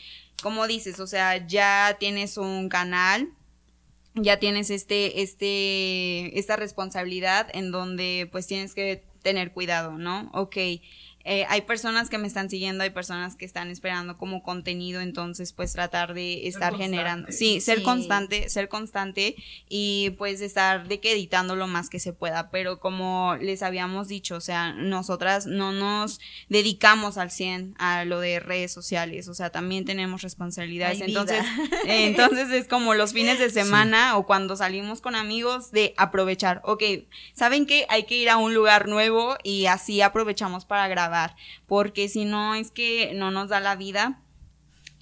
como 0.41 0.65
dices, 0.65 1.01
o 1.01 1.07
sea, 1.07 1.45
ya 1.45 1.97
tienes 1.99 2.37
un 2.37 2.69
canal, 2.69 3.33
ya 4.15 4.39
tienes 4.39 4.69
este, 4.69 5.21
este, 5.21 6.39
esta 6.39 6.55
responsabilidad 6.55 7.49
en 7.51 7.71
donde 7.71 8.29
pues 8.31 8.47
tienes 8.47 8.73
que 8.73 9.03
tener 9.23 9.51
cuidado, 9.51 9.97
¿no? 9.97 10.31
Ok, 10.33 10.55
eh, 11.29 11.45
hay 11.49 11.63
personas 11.63 12.09
que 12.09 12.17
me 12.17 12.25
están 12.25 12.49
siguiendo, 12.49 12.85
hay 12.85 12.89
personas 12.91 13.35
que 13.35 13.43
están 13.43 13.69
esperando 13.69 14.17
como 14.17 14.41
contenido, 14.43 15.01
entonces 15.01 15.51
pues 15.51 15.73
tratar 15.73 16.13
de 16.13 16.47
estar 16.47 16.77
generando, 16.77 17.33
sí, 17.33 17.59
ser 17.59 17.83
constante, 17.83 18.47
ser 18.47 18.69
constante 18.69 19.35
y 19.67 20.11
pues 20.11 20.39
estar 20.39 20.87
de 20.87 21.01
que 21.01 21.11
editando 21.11 21.57
lo 21.57 21.67
más 21.67 21.89
que 21.89 21.99
se 21.99 22.13
pueda, 22.13 22.49
pero 22.49 22.79
como 22.79 23.35
les 23.41 23.61
habíamos 23.61 24.07
dicho, 24.07 24.37
o 24.37 24.39
sea, 24.39 24.71
nosotras 24.71 25.47
no 25.47 25.73
nos 25.73 26.21
dedicamos 26.47 27.17
al 27.17 27.29
100 27.29 27.75
a 27.77 28.05
lo 28.05 28.21
de 28.21 28.39
redes 28.39 28.71
sociales, 28.71 29.27
o 29.27 29.33
sea, 29.33 29.49
también 29.49 29.83
tenemos 29.83 30.21
responsabilidades, 30.21 31.01
entonces, 31.01 31.43
entonces 31.87 32.51
es 32.51 32.69
como 32.69 32.93
los 32.93 33.11
fines 33.11 33.37
de 33.37 33.49
semana 33.49 34.15
o 34.15 34.25
cuando 34.25 34.55
salimos 34.55 35.01
con 35.01 35.13
amigos 35.13 35.71
de 35.71 35.93
aprovechar, 35.97 36.61
ok, 36.63 36.83
¿saben 37.33 37.65
que 37.65 37.85
Hay 37.89 38.03
que 38.03 38.15
ir 38.15 38.29
a 38.29 38.37
un 38.37 38.53
lugar 38.53 38.87
nuevo 38.87 39.35
y 39.43 39.65
así 39.65 39.99
aprovechamos 39.99 40.63
para 40.63 40.87
grabar 40.87 41.16
porque 41.65 42.09
si 42.09 42.25
no 42.25 42.55
es 42.55 42.71
que 42.71 43.13
no 43.13 43.31
nos 43.31 43.49
da 43.49 43.59
la 43.59 43.75
vida. 43.75 44.21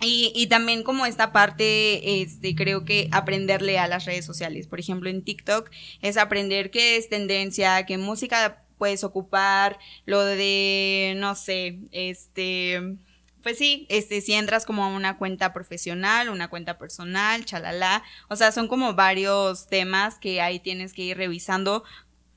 Y, 0.02 0.34
y, 0.36 0.48
también 0.48 0.84
como 0.84 1.06
esta 1.06 1.32
parte, 1.32 2.22
este, 2.22 2.54
creo 2.54 2.84
que 2.84 3.08
aprenderle 3.12 3.80
a 3.80 3.88
las 3.88 4.04
redes 4.04 4.26
sociales. 4.26 4.68
Por 4.68 4.82
ejemplo, 4.82 5.10
en 5.10 5.24
TikTok 5.24 5.72
es 6.02 6.18
aprender 6.18 6.70
qué 6.70 6.98
es 6.98 7.08
tendencia, 7.08 7.86
qué 7.86 7.98
música 7.98 8.66
puedes 8.78 9.04
ocupar, 9.04 9.80
lo 10.06 10.24
de, 10.24 11.14
no 11.18 11.36
sé, 11.36 11.80
este, 11.92 12.98
pues 13.46 13.60
sí, 13.60 13.86
este, 13.90 14.22
si 14.22 14.34
entras 14.34 14.66
como 14.66 14.84
a 14.84 14.88
una 14.88 15.18
cuenta 15.18 15.54
profesional, 15.54 16.30
una 16.30 16.50
cuenta 16.50 16.78
personal, 16.78 17.46
chalala, 17.46 18.04
o 18.28 18.36
sea, 18.36 18.52
son 18.52 18.68
como 18.68 18.96
varios 18.96 19.68
temas 19.68 20.18
que 20.18 20.42
ahí 20.42 20.60
tienes 20.60 20.94
que 20.94 21.04
ir 21.04 21.18
revisando 21.18 21.84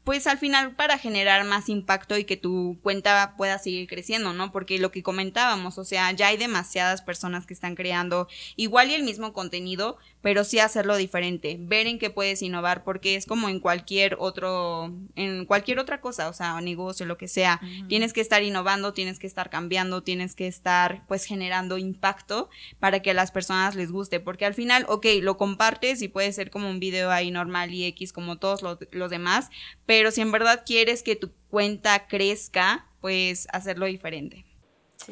pues 0.09 0.27
al 0.27 0.38
final 0.38 0.75
para 0.75 0.97
generar 0.97 1.44
más 1.44 1.68
impacto 1.68 2.16
y 2.16 2.25
que 2.25 2.38
tu 2.38 2.79
cuenta 2.83 3.35
pueda 3.37 3.59
seguir 3.59 3.87
creciendo, 3.87 4.33
¿no? 4.33 4.53
Porque 4.53 4.79
lo 4.79 4.90
que 4.90 5.03
comentábamos, 5.03 5.77
o 5.77 5.85
sea, 5.85 6.11
ya 6.12 6.29
hay 6.29 6.38
demasiadas 6.38 7.03
personas 7.03 7.44
que 7.44 7.53
están 7.53 7.75
creando 7.75 8.27
igual 8.57 8.88
y 8.88 8.94
el 8.94 9.03
mismo 9.03 9.35
contenido, 9.35 9.99
pero 10.20 10.44
sí 10.44 10.59
hacerlo 10.59 10.96
diferente, 10.96 11.57
ver 11.61 11.87
en 11.87 11.98
qué 11.98 12.11
puedes 12.11 12.42
innovar, 12.42 12.85
porque 12.85 13.14
es 13.14 13.26
como 13.26 13.48
en 13.48 13.61
cualquier 13.61 14.16
otro, 14.18 14.92
en 15.14 15.44
cualquier 15.46 15.78
otra 15.78 16.00
cosa, 16.00 16.28
o 16.28 16.33
sea, 16.33 16.61
negocio, 16.61 17.07
lo 17.07 17.18
que 17.18 17.28
sea, 17.28 17.61
tienes 17.88 18.12
que 18.12 18.20
estar 18.20 18.42
innovando, 18.42 18.92
tienes 18.92 19.18
que 19.18 19.26
estar 19.26 19.50
cambiando, 19.50 20.02
tienes 20.02 20.35
que 20.35 20.46
estar 20.46 21.07
pues 21.07 21.24
generando 21.24 21.78
impacto 21.78 22.48
para 22.81 23.00
que 23.00 23.12
a 23.12 23.14
las 23.14 23.31
personas 23.31 23.74
les 23.74 23.92
guste, 23.92 24.20
porque 24.20 24.44
al 24.44 24.54
final, 24.54 24.85
ok, 24.88 25.07
lo 25.22 25.37
compartes 25.37 26.02
y 26.02 26.09
puede 26.09 26.33
ser 26.33 26.50
como 26.50 26.68
un 26.68 26.81
video 26.81 27.11
ahí 27.11 27.31
normal 27.31 27.72
y 27.72 27.85
X 27.85 28.12
como 28.12 28.38
todos 28.38 28.62
los, 28.62 28.78
los 28.90 29.11
demás, 29.11 29.50
pero 29.87 30.11
si 30.11 30.20
en 30.20 30.33
verdad 30.33 30.64
quieres 30.66 31.02
que 31.02 31.16
tu 31.16 31.31
cuenta 31.48 32.09
crezca, 32.09 32.87
pues 33.00 33.46
hacerlo 33.52 33.87
diferente. 33.87 34.48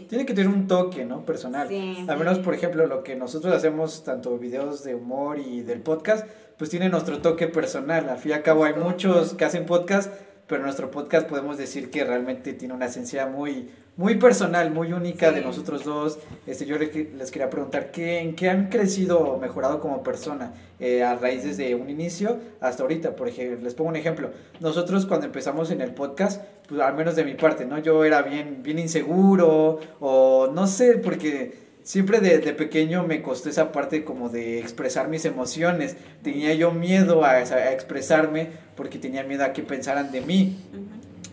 Tiene 0.08 0.26
que 0.26 0.34
tener 0.34 0.48
un 0.48 0.66
toque, 0.66 1.04
¿no? 1.04 1.24
Personal. 1.24 1.68
Al 2.08 2.18
menos, 2.18 2.38
por 2.38 2.54
ejemplo, 2.54 2.86
lo 2.86 3.02
que 3.02 3.16
nosotros 3.16 3.54
hacemos, 3.54 4.04
tanto 4.04 4.38
videos 4.38 4.84
de 4.84 4.94
humor 4.94 5.38
y 5.38 5.62
del 5.62 5.80
podcast, 5.80 6.26
pues 6.58 6.70
tiene 6.70 6.88
nuestro 6.88 7.20
toque 7.20 7.48
personal. 7.48 8.08
Al 8.08 8.18
fin 8.18 8.32
y 8.32 8.34
al 8.34 8.42
cabo 8.42 8.64
hay 8.64 8.74
muchos 8.74 9.34
que 9.34 9.44
hacen 9.44 9.66
podcast, 9.66 10.12
pero 10.46 10.62
nuestro 10.62 10.90
podcast 10.90 11.28
podemos 11.28 11.58
decir 11.58 11.90
que 11.90 12.04
realmente 12.04 12.52
tiene 12.52 12.74
una 12.74 12.86
esencia 12.86 13.26
muy, 13.26 13.68
muy 13.96 14.16
personal, 14.16 14.70
muy 14.70 14.92
única 14.92 15.32
de 15.32 15.40
nosotros 15.40 15.84
dos. 15.84 16.18
Este, 16.46 16.66
yo 16.66 16.78
les, 16.78 17.30
quería 17.30 17.50
preguntar, 17.50 17.90
¿qué, 17.90 18.20
¿en 18.20 18.36
qué 18.36 18.48
han 18.48 18.68
crecido 18.68 19.18
o 19.18 19.38
mejorado 19.38 19.80
como 19.80 20.02
persona 20.02 20.52
eh, 20.78 21.02
a 21.02 21.16
raíz 21.16 21.42
desde 21.42 21.74
un 21.74 21.90
inicio 21.90 22.38
hasta 22.60 22.84
ahorita? 22.84 23.16
Por 23.16 23.28
ejemplo, 23.28 23.58
les 23.64 23.74
pongo 23.74 23.90
un 23.90 23.96
ejemplo. 23.96 24.30
Nosotros 24.60 25.06
cuando 25.06 25.26
empezamos 25.26 25.70
en 25.70 25.80
el 25.80 25.92
podcast, 25.92 26.42
pues 26.68 26.80
al 26.80 26.94
menos 26.94 27.16
de 27.16 27.24
mi 27.24 27.34
parte, 27.34 27.64
¿no? 27.66 27.78
Yo 27.78 28.04
era 28.04 28.22
bien, 28.22 28.62
bien 28.62 28.78
inseguro 28.78 29.80
o 29.98 30.48
no 30.52 30.66
sé, 30.68 30.98
porque 30.98 31.65
siempre 31.86 32.18
de, 32.20 32.38
de, 32.38 32.52
pequeño 32.52 33.04
me 33.04 33.22
costó 33.22 33.48
esa 33.48 33.70
parte 33.70 34.04
como 34.04 34.28
de 34.28 34.58
expresar 34.58 35.08
mis 35.08 35.24
emociones. 35.24 35.96
Tenía 36.20 36.52
yo 36.52 36.72
miedo 36.72 37.24
a, 37.24 37.30
a 37.30 37.72
expresarme 37.72 38.48
porque 38.74 38.98
tenía 38.98 39.22
miedo 39.22 39.44
a 39.44 39.52
que 39.52 39.62
pensaran 39.62 40.10
de 40.10 40.20
mí. 40.20 40.58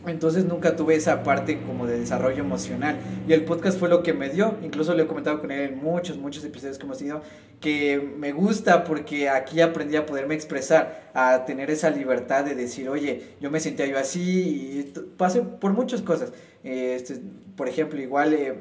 Entonces 0.06 0.46
nunca 0.46 0.76
tuve 0.76 0.96
esa 0.96 1.24
parte 1.24 1.60
como 1.62 1.88
de 1.88 2.00
desarrollo 2.00 2.44
emocional. 2.44 2.98
Y 3.28 3.34
el 3.34 3.46
podcast 3.46 3.80
fue 3.80 3.90
lo 3.90 4.04
que 4.04 4.14
me 4.14 4.30
dio. 4.30 4.56
Incluso 4.62 4.94
le 4.94 5.04
he 5.04 5.08
comentado 5.08 5.42
con 5.42 5.50
él 5.50 5.72
en 5.72 5.84
muchos, 5.84 6.18
muchos 6.18 6.44
episodios 6.44 6.78
que 6.78 6.86
hemos 6.86 7.00
tenido. 7.00 7.24
Que 7.60 8.00
me 8.00 8.32
gusta 8.32 8.84
porque 8.84 9.30
aquí 9.30 9.60
aprendí 9.60 9.96
a 9.96 10.06
poderme 10.06 10.36
expresar. 10.36 11.10
A 11.16 11.46
tener 11.46 11.72
esa 11.72 11.90
libertad 11.90 12.46
de 12.46 12.54
decir, 12.54 12.90
oye, 12.90 13.24
yo 13.42 13.50
me 13.50 13.60
sentía 13.60 13.88
yo 13.88 13.98
así. 13.98 14.22
Y 14.22 15.00
pasé 15.18 15.42
por 15.42 15.74
muchas 15.74 16.04
cosas. 16.04 16.32
Este, 16.64 17.16
por 17.56 17.68
ejemplo, 17.68 18.00
igual... 18.00 18.36
Eh, 18.36 18.54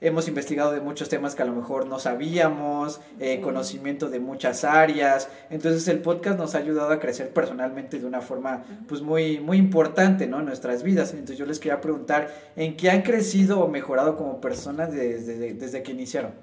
hemos 0.00 0.28
investigado 0.28 0.72
de 0.72 0.80
muchos 0.80 1.08
temas 1.08 1.34
que 1.34 1.42
a 1.42 1.46
lo 1.46 1.52
mejor 1.52 1.86
no 1.86 1.98
sabíamos, 1.98 3.00
eh, 3.18 3.40
conocimiento 3.40 4.08
de 4.08 4.20
muchas 4.20 4.64
áreas. 4.64 5.28
Entonces 5.50 5.86
el 5.88 6.00
podcast 6.00 6.38
nos 6.38 6.54
ha 6.54 6.58
ayudado 6.58 6.90
a 6.90 6.98
crecer 6.98 7.32
personalmente 7.32 7.98
de 7.98 8.06
una 8.06 8.20
forma 8.20 8.64
pues 8.88 9.02
muy, 9.02 9.40
muy 9.40 9.58
importante 9.58 10.26
¿no? 10.26 10.40
en 10.40 10.46
nuestras 10.46 10.82
vidas. 10.82 11.12
Entonces 11.12 11.38
yo 11.38 11.46
les 11.46 11.58
quería 11.58 11.80
preguntar, 11.80 12.34
¿en 12.56 12.76
qué 12.76 12.90
han 12.90 13.02
crecido 13.02 13.60
o 13.60 13.68
mejorado 13.68 14.16
como 14.16 14.40
personas 14.40 14.92
desde, 14.92 15.54
desde 15.54 15.82
que 15.82 15.92
iniciaron? 15.92 16.34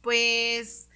Pues 0.00 0.88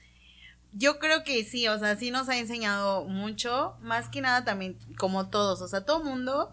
yo 0.72 0.98
creo 0.98 1.24
que 1.24 1.42
sí, 1.44 1.68
o 1.68 1.78
sea, 1.78 1.96
sí 1.96 2.10
nos 2.10 2.28
ha 2.28 2.36
enseñado 2.36 3.04
mucho, 3.04 3.76
más 3.80 4.08
que 4.08 4.20
nada 4.20 4.44
también 4.44 4.78
como 4.98 5.30
todos, 5.30 5.62
o 5.62 5.68
sea, 5.68 5.84
todo 5.86 6.04
mundo 6.04 6.50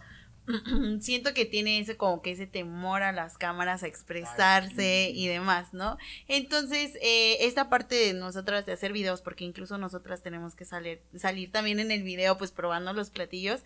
siento 1.00 1.34
que 1.34 1.46
tiene 1.46 1.80
ese 1.80 1.98
como 1.98 2.22
que 2.22 2.32
ese 2.32 2.48
temor 2.48 3.04
a 3.04 3.12
las 3.12 3.38
cámaras 3.38 3.84
a 3.84 3.88
expresarse 3.88 5.12
y 5.14 5.28
demás, 5.28 5.74
¿no? 5.74 5.98
Entonces, 6.28 6.98
eh, 7.02 7.38
esta 7.42 7.70
parte 7.70 7.96
de 7.96 8.14
nosotras 8.14 8.66
de 8.66 8.74
hacer 8.74 8.94
videos, 8.94 9.22
porque 9.22 9.46
incluso 9.46 9.78
nosotras 9.78 10.22
tenemos 10.22 10.56
que 10.56 10.66
salir, 10.66 11.02
salir 11.16 11.52
también 11.52 11.80
en 11.80 11.92
el 11.92 12.04
video, 12.04 12.38
pues 12.38 12.52
probando 12.52 12.94
los 12.94 13.10
platillos, 13.10 13.62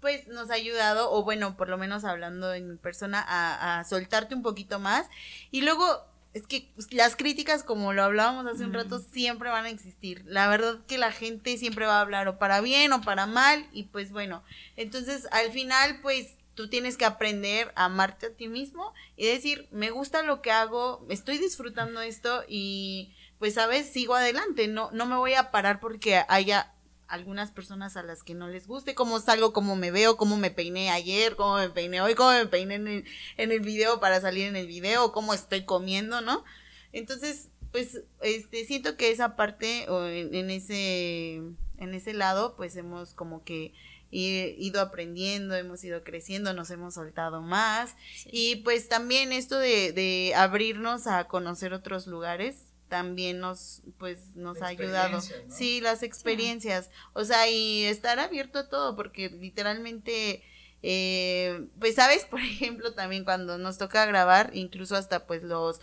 pues 0.00 0.26
nos 0.26 0.50
ha 0.50 0.54
ayudado, 0.54 1.12
o 1.12 1.22
bueno, 1.22 1.56
por 1.56 1.68
lo 1.68 1.78
menos 1.78 2.04
hablando 2.04 2.54
en 2.54 2.78
persona, 2.78 3.24
a, 3.26 3.78
a 3.78 3.84
soltarte 3.84 4.34
un 4.34 4.42
poquito 4.42 4.80
más. 4.80 5.06
Y 5.50 5.60
luego 5.60 6.11
es 6.34 6.46
que 6.46 6.70
pues, 6.74 6.92
las 6.92 7.16
críticas, 7.16 7.62
como 7.62 7.92
lo 7.92 8.02
hablábamos 8.02 8.46
hace 8.46 8.64
un 8.64 8.72
rato, 8.72 8.98
siempre 8.98 9.50
van 9.50 9.66
a 9.66 9.70
existir. 9.70 10.22
La 10.26 10.48
verdad 10.48 10.80
que 10.86 10.98
la 10.98 11.12
gente 11.12 11.58
siempre 11.58 11.86
va 11.86 11.98
a 11.98 12.00
hablar 12.00 12.28
o 12.28 12.38
para 12.38 12.60
bien 12.60 12.92
o 12.92 13.02
para 13.02 13.26
mal 13.26 13.66
y 13.72 13.84
pues 13.84 14.12
bueno, 14.12 14.42
entonces 14.76 15.28
al 15.30 15.52
final 15.52 16.00
pues 16.00 16.36
tú 16.54 16.68
tienes 16.68 16.96
que 16.96 17.04
aprender 17.04 17.72
a 17.76 17.86
amarte 17.86 18.26
a 18.26 18.34
ti 18.34 18.48
mismo 18.48 18.92
y 19.16 19.26
decir, 19.26 19.68
me 19.70 19.90
gusta 19.90 20.22
lo 20.22 20.42
que 20.42 20.50
hago, 20.50 21.04
estoy 21.08 21.38
disfrutando 21.38 22.00
esto 22.00 22.44
y 22.48 23.14
pues 23.38 23.54
sabes, 23.54 23.90
sigo 23.90 24.14
adelante, 24.14 24.68
no, 24.68 24.90
no 24.92 25.06
me 25.06 25.16
voy 25.16 25.34
a 25.34 25.50
parar 25.50 25.80
porque 25.80 26.22
haya 26.28 26.72
algunas 27.12 27.50
personas 27.50 27.98
a 27.98 28.02
las 28.02 28.22
que 28.22 28.32
no 28.32 28.48
les 28.48 28.66
guste, 28.66 28.94
cómo 28.94 29.20
salgo, 29.20 29.52
cómo 29.52 29.76
me 29.76 29.90
veo, 29.90 30.16
cómo 30.16 30.38
me 30.38 30.50
peiné 30.50 30.88
ayer, 30.88 31.36
cómo 31.36 31.56
me 31.56 31.68
peiné 31.68 32.00
hoy, 32.00 32.14
cómo 32.14 32.30
me 32.30 32.46
peiné 32.46 32.76
en 32.76 32.88
el, 32.88 33.04
en 33.36 33.52
el 33.52 33.60
video 33.60 34.00
para 34.00 34.18
salir 34.22 34.46
en 34.46 34.56
el 34.56 34.66
video, 34.66 35.12
cómo 35.12 35.34
estoy 35.34 35.66
comiendo, 35.66 36.22
¿no? 36.22 36.42
Entonces, 36.90 37.50
pues, 37.70 38.00
este, 38.22 38.64
siento 38.64 38.96
que 38.96 39.10
esa 39.10 39.36
parte, 39.36 39.90
o 39.90 40.06
en, 40.06 40.48
ese, 40.48 41.34
en 41.76 41.94
ese 41.94 42.14
lado, 42.14 42.56
pues 42.56 42.76
hemos 42.76 43.12
como 43.12 43.44
que 43.44 43.74
ido 44.10 44.80
aprendiendo, 44.80 45.54
hemos 45.54 45.84
ido 45.84 46.04
creciendo, 46.04 46.54
nos 46.54 46.70
hemos 46.70 46.94
soltado 46.94 47.42
más. 47.42 47.94
Y 48.24 48.56
pues 48.56 48.88
también 48.88 49.32
esto 49.32 49.58
de, 49.58 49.92
de 49.92 50.32
abrirnos 50.34 51.06
a 51.06 51.28
conocer 51.28 51.74
otros 51.74 52.06
lugares, 52.06 52.71
también 52.92 53.40
nos 53.40 53.80
pues 53.98 54.36
nos 54.36 54.60
ha 54.60 54.66
ayudado. 54.66 55.24
Sí, 55.48 55.80
las 55.80 56.02
experiencias, 56.02 56.90
o 57.14 57.24
sea, 57.24 57.48
y 57.50 57.84
estar 57.84 58.18
abierto 58.20 58.58
a 58.60 58.68
todo 58.68 58.96
porque 58.96 59.30
literalmente 59.30 60.42
eh, 60.82 61.68
pues 61.80 61.94
sabes, 61.94 62.26
por 62.30 62.40
ejemplo, 62.40 62.92
también 62.94 63.24
cuando 63.24 63.56
nos 63.56 63.78
toca 63.78 64.04
grabar, 64.04 64.50
incluso 64.52 64.94
hasta 64.96 65.26
pues 65.26 65.42
los 65.42 65.80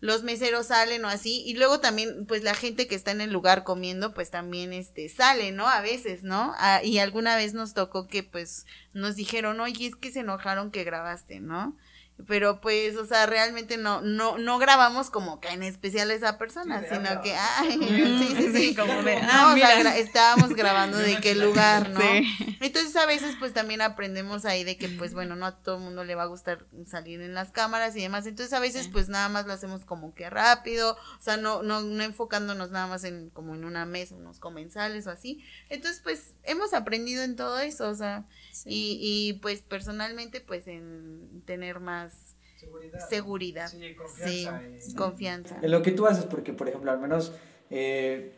los 0.00 0.22
meseros 0.22 0.66
salen 0.66 1.04
o 1.04 1.08
así 1.08 1.42
y 1.46 1.54
luego 1.54 1.80
también 1.80 2.26
pues 2.26 2.42
la 2.42 2.54
gente 2.54 2.86
que 2.86 2.94
está 2.94 3.10
en 3.12 3.22
el 3.22 3.32
lugar 3.32 3.64
comiendo 3.64 4.12
pues 4.14 4.30
también 4.30 4.72
este 4.74 5.08
sale, 5.08 5.52
¿no? 5.52 5.66
A 5.68 5.80
veces, 5.80 6.22
¿no? 6.24 6.52
Ah, 6.58 6.82
y 6.84 6.98
alguna 6.98 7.36
vez 7.36 7.54
nos 7.54 7.74
tocó 7.74 8.06
que 8.06 8.22
pues 8.22 8.66
nos 8.92 9.16
dijeron, 9.16 9.60
"Oye, 9.60 9.86
es 9.86 9.96
que 9.96 10.12
se 10.12 10.20
enojaron 10.20 10.70
que 10.70 10.84
grabaste", 10.84 11.40
¿no? 11.40 11.76
Pero 12.26 12.60
pues, 12.60 12.96
o 12.96 13.04
sea, 13.04 13.26
realmente 13.26 13.76
no, 13.76 14.00
no, 14.00 14.38
no 14.38 14.58
grabamos 14.58 15.10
como 15.10 15.40
que 15.40 15.48
en 15.48 15.62
especial 15.62 16.10
a 16.10 16.14
esa 16.14 16.38
persona, 16.38 16.82
sino 16.88 17.20
que, 17.22 17.34
ay, 17.34 17.78
sí, 17.78 18.34
sí, 18.36 18.52
sí, 18.54 18.74
como 18.74 19.02
de, 19.02 19.16
ah, 19.16 19.52
o 19.52 19.58
sea, 19.58 19.98
estábamos 19.98 20.54
grabando 20.54 20.96
de 20.98 21.18
qué 21.20 21.34
lugar, 21.34 21.90
¿no? 21.90 22.00
Entonces 22.60 22.94
a 22.96 23.06
veces 23.06 23.34
pues 23.38 23.52
también 23.52 23.82
aprendemos 23.82 24.44
ahí 24.44 24.62
de 24.62 24.78
que 24.78 24.88
pues 24.88 25.12
bueno, 25.12 25.34
no 25.34 25.46
a 25.46 25.56
todo 25.56 25.76
el 25.76 25.82
mundo 25.82 26.04
le 26.04 26.14
va 26.14 26.22
a 26.22 26.26
gustar 26.26 26.66
salir 26.86 27.20
en 27.20 27.34
las 27.34 27.50
cámaras 27.50 27.96
y 27.96 28.00
demás, 28.00 28.26
entonces 28.26 28.52
a 28.52 28.60
veces 28.60 28.88
pues 28.88 29.08
nada 29.08 29.28
más 29.28 29.46
lo 29.46 29.52
hacemos 29.52 29.84
como 29.84 30.14
que 30.14 30.30
rápido, 30.30 30.96
o 31.18 31.22
sea, 31.22 31.36
no, 31.36 31.62
no, 31.62 31.82
no 31.82 32.04
enfocándonos 32.04 32.70
nada 32.70 32.86
más 32.86 33.04
en 33.04 33.30
como 33.30 33.54
en 33.54 33.64
una 33.64 33.86
mesa, 33.86 34.14
unos 34.14 34.38
comensales 34.38 35.06
o 35.08 35.10
así, 35.10 35.44
entonces 35.68 36.00
pues 36.02 36.34
hemos 36.44 36.74
aprendido 36.74 37.24
en 37.24 37.34
todo 37.34 37.58
eso, 37.58 37.88
o 37.88 37.94
sea, 37.94 38.24
y, 38.66 38.98
y 39.00 39.34
pues 39.34 39.62
personalmente 39.62 40.40
pues 40.40 40.66
en 40.66 41.42
tener 41.44 41.80
más 41.80 42.36
seguridad, 43.08 43.68
sí, 43.68 44.46
confianza, 44.96 45.58
En 45.60 45.70
lo 45.70 45.82
que 45.82 45.90
tú 45.90 46.06
haces, 46.06 46.24
porque 46.24 46.52
por 46.52 46.68
ejemplo, 46.68 46.90
al 46.90 46.98
menos 46.98 47.32
eh, 47.70 48.32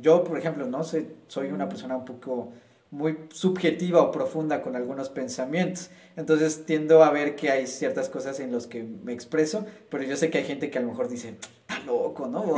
yo, 0.00 0.24
por 0.24 0.38
ejemplo, 0.38 0.66
no 0.66 0.84
sé, 0.84 1.08
soy 1.28 1.48
una 1.48 1.68
persona 1.68 1.96
un 1.96 2.04
poco 2.04 2.52
muy 2.90 3.16
subjetiva 3.30 4.02
o 4.02 4.10
profunda 4.12 4.60
con 4.62 4.76
algunos 4.76 5.08
pensamientos. 5.08 5.90
Entonces 6.14 6.66
tiendo 6.66 7.02
a 7.02 7.10
ver 7.10 7.36
que 7.36 7.50
hay 7.50 7.66
ciertas 7.66 8.10
cosas 8.10 8.38
en 8.38 8.52
las 8.52 8.66
que 8.66 8.82
me 8.82 9.14
expreso, 9.14 9.64
pero 9.88 10.04
yo 10.04 10.16
sé 10.16 10.30
que 10.30 10.38
hay 10.38 10.44
gente 10.44 10.70
que 10.70 10.78
a 10.78 10.82
lo 10.82 10.88
mejor 10.88 11.08
dice, 11.08 11.36
loco, 11.86 12.26
¿no? 12.26 12.40
O, 12.40 12.56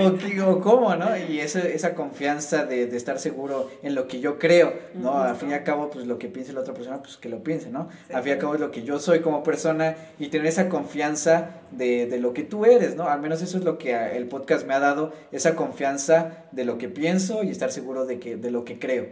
o, 0.00 0.50
o, 0.50 0.60
cómo, 0.60 0.94
¿no? 0.96 1.16
Y 1.16 1.40
esa, 1.40 1.60
esa 1.60 1.94
confianza 1.94 2.64
de, 2.64 2.86
de, 2.86 2.96
estar 2.96 3.18
seguro 3.18 3.70
en 3.82 3.94
lo 3.94 4.08
que 4.08 4.20
yo 4.20 4.38
creo, 4.38 4.74
¿no? 4.94 5.14
Al 5.18 5.36
fin 5.36 5.50
y 5.50 5.54
al 5.54 5.64
cabo, 5.64 5.90
pues 5.90 6.06
lo 6.06 6.18
que 6.18 6.28
piense 6.28 6.52
la 6.52 6.60
otra 6.60 6.74
persona, 6.74 7.02
pues 7.02 7.16
que 7.16 7.28
lo 7.28 7.42
piense, 7.42 7.70
¿no? 7.70 7.88
Al 8.12 8.22
fin 8.22 8.30
y 8.30 8.32
al 8.34 8.38
cabo 8.38 8.54
es 8.54 8.60
lo 8.60 8.70
que 8.70 8.82
yo 8.82 8.98
soy 8.98 9.20
como 9.20 9.42
persona 9.42 9.96
y 10.18 10.28
tener 10.28 10.46
esa 10.46 10.68
confianza 10.68 11.62
de, 11.70 12.06
de 12.06 12.18
lo 12.18 12.32
que 12.32 12.42
tú 12.42 12.64
eres, 12.64 12.96
¿no? 12.96 13.04
Al 13.04 13.20
menos 13.20 13.42
eso 13.42 13.58
es 13.58 13.64
lo 13.64 13.78
que 13.78 13.94
el 14.16 14.26
podcast 14.26 14.66
me 14.66 14.74
ha 14.74 14.80
dado, 14.80 15.12
esa 15.32 15.56
confianza 15.56 16.46
de 16.52 16.64
lo 16.64 16.78
que 16.78 16.88
pienso 16.88 17.42
y 17.42 17.50
estar 17.50 17.72
seguro 17.72 18.06
de, 18.06 18.18
que, 18.18 18.36
de 18.36 18.50
lo 18.50 18.64
que 18.64 18.78
creo. 18.78 19.08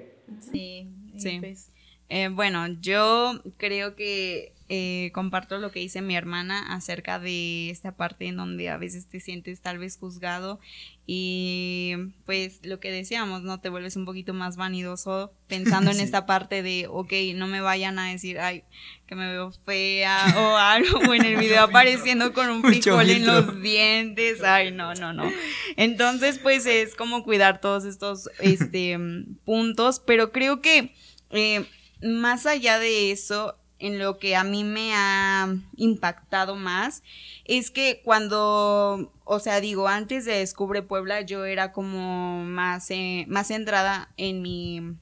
Sí, 0.52 0.88
sí. 1.16 1.38
Pues, 1.40 1.70
eh, 2.08 2.28
bueno, 2.28 2.66
yo 2.80 3.40
creo 3.56 3.94
que 3.94 4.54
eh, 4.72 5.10
comparto 5.12 5.58
lo 5.58 5.72
que 5.72 5.80
dice 5.80 6.00
mi 6.00 6.14
hermana 6.14 6.72
acerca 6.72 7.18
de 7.18 7.70
esta 7.70 7.96
parte 7.96 8.28
en 8.28 8.36
donde 8.36 8.68
a 8.68 8.76
veces 8.76 9.08
te 9.08 9.18
sientes 9.18 9.60
tal 9.62 9.78
vez 9.78 9.98
juzgado 9.98 10.60
y 11.08 11.96
pues 12.24 12.60
lo 12.62 12.78
que 12.78 12.92
decíamos, 12.92 13.42
¿no? 13.42 13.60
Te 13.60 13.68
vuelves 13.68 13.96
un 13.96 14.04
poquito 14.04 14.32
más 14.32 14.56
vanidoso 14.56 15.34
pensando 15.48 15.90
en 15.90 15.98
esta 16.00 16.24
parte 16.24 16.62
de, 16.62 16.86
ok, 16.88 17.12
no 17.34 17.48
me 17.48 17.60
vayan 17.60 17.98
a 17.98 18.12
decir, 18.12 18.38
ay, 18.38 18.62
que 19.08 19.16
me 19.16 19.32
veo 19.32 19.50
fea 19.50 20.34
o 20.38 20.56
algo, 20.56 21.00
o 21.00 21.14
en 21.14 21.24
el 21.24 21.36
video 21.40 21.64
apareciendo 21.64 22.32
con 22.32 22.48
un 22.48 22.62
frijol 22.62 23.10
en 23.10 23.26
los 23.26 23.60
dientes, 23.60 24.40
ay, 24.44 24.70
no, 24.70 24.94
no, 24.94 25.12
no. 25.12 25.28
Entonces, 25.74 26.38
pues 26.38 26.66
es 26.66 26.94
como 26.94 27.24
cuidar 27.24 27.60
todos 27.60 27.84
estos 27.84 28.30
este, 28.38 28.96
puntos, 29.44 29.98
pero 29.98 30.30
creo 30.30 30.62
que... 30.62 30.94
Eh, 31.30 31.66
más 32.02 32.46
allá 32.46 32.78
de 32.78 33.10
eso, 33.12 33.59
en 33.80 33.98
lo 33.98 34.18
que 34.18 34.36
a 34.36 34.44
mí 34.44 34.62
me 34.62 34.92
ha 34.94 35.54
impactado 35.76 36.54
más 36.54 37.02
es 37.44 37.70
que 37.70 38.00
cuando, 38.04 39.12
o 39.24 39.40
sea, 39.40 39.60
digo, 39.60 39.88
antes 39.88 40.24
de 40.24 40.34
Descubre 40.34 40.82
Puebla 40.82 41.22
yo 41.22 41.44
era 41.44 41.72
como 41.72 42.44
más, 42.44 42.90
eh, 42.90 43.24
más 43.28 43.48
centrada 43.48 44.12
en 44.16 44.42
mi 44.42 44.96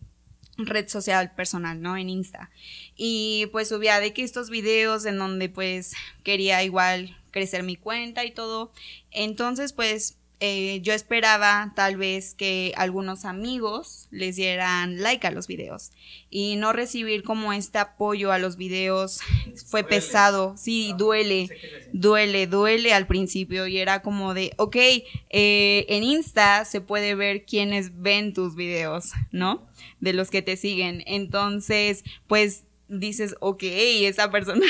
red 0.56 0.88
social 0.88 1.34
personal, 1.34 1.80
¿no? 1.80 1.96
En 1.96 2.08
Insta. 2.08 2.50
Y 2.96 3.46
pues 3.52 3.68
subía 3.68 4.00
de 4.00 4.12
que 4.12 4.24
estos 4.24 4.50
videos 4.50 5.04
en 5.06 5.18
donde 5.18 5.48
pues 5.48 5.94
quería 6.24 6.62
igual 6.62 7.16
crecer 7.30 7.62
mi 7.62 7.76
cuenta 7.76 8.24
y 8.24 8.30
todo. 8.30 8.72
Entonces 9.10 9.72
pues 9.72 10.16
eh, 10.40 10.80
yo 10.82 10.92
esperaba 10.92 11.72
tal 11.74 11.96
vez 11.96 12.34
que 12.34 12.72
algunos 12.76 13.24
amigos 13.24 14.06
les 14.12 14.36
dieran 14.36 15.02
like 15.02 15.26
a 15.26 15.32
los 15.32 15.48
videos 15.48 15.90
y 16.30 16.54
no 16.56 16.72
recibir 16.72 17.24
como 17.24 17.52
este 17.52 17.78
apoyo 17.78 18.30
a 18.30 18.38
los 18.38 18.56
videos 18.56 19.20
fue 19.66 19.82
pesado, 19.82 20.54
sí, 20.56 20.94
duele, 20.96 21.48
duele, 21.92 22.46
duele 22.46 22.92
al 22.92 23.06
principio 23.08 23.66
y 23.66 23.78
era 23.78 24.00
como 24.00 24.32
de, 24.32 24.52
ok, 24.58 24.76
eh, 24.76 25.86
en 25.88 26.04
Insta 26.04 26.64
se 26.64 26.80
puede 26.80 27.16
ver 27.16 27.44
quiénes 27.44 28.00
ven 28.00 28.32
tus 28.32 28.54
videos, 28.54 29.12
¿no? 29.32 29.66
De 30.00 30.12
los 30.12 30.30
que 30.30 30.42
te 30.42 30.56
siguen. 30.56 31.02
Entonces, 31.06 32.04
pues 32.28 32.64
dices, 32.88 33.34
ok, 33.40 33.62
esa 33.64 34.30
persona 34.30 34.66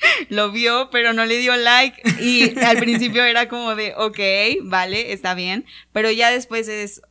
lo 0.28 0.50
vio, 0.50 0.90
pero 0.90 1.12
no 1.12 1.24
le 1.24 1.38
dio 1.38 1.56
like. 1.56 2.00
Y 2.20 2.58
al 2.58 2.76
principio 2.78 3.24
era 3.24 3.48
como 3.48 3.74
de, 3.74 3.94
ok, 3.96 4.18
vale, 4.62 5.12
está 5.12 5.34
bien. 5.34 5.64
Pero 5.92 6.10
ya 6.10 6.30
después 6.30 6.68
es, 6.68 7.02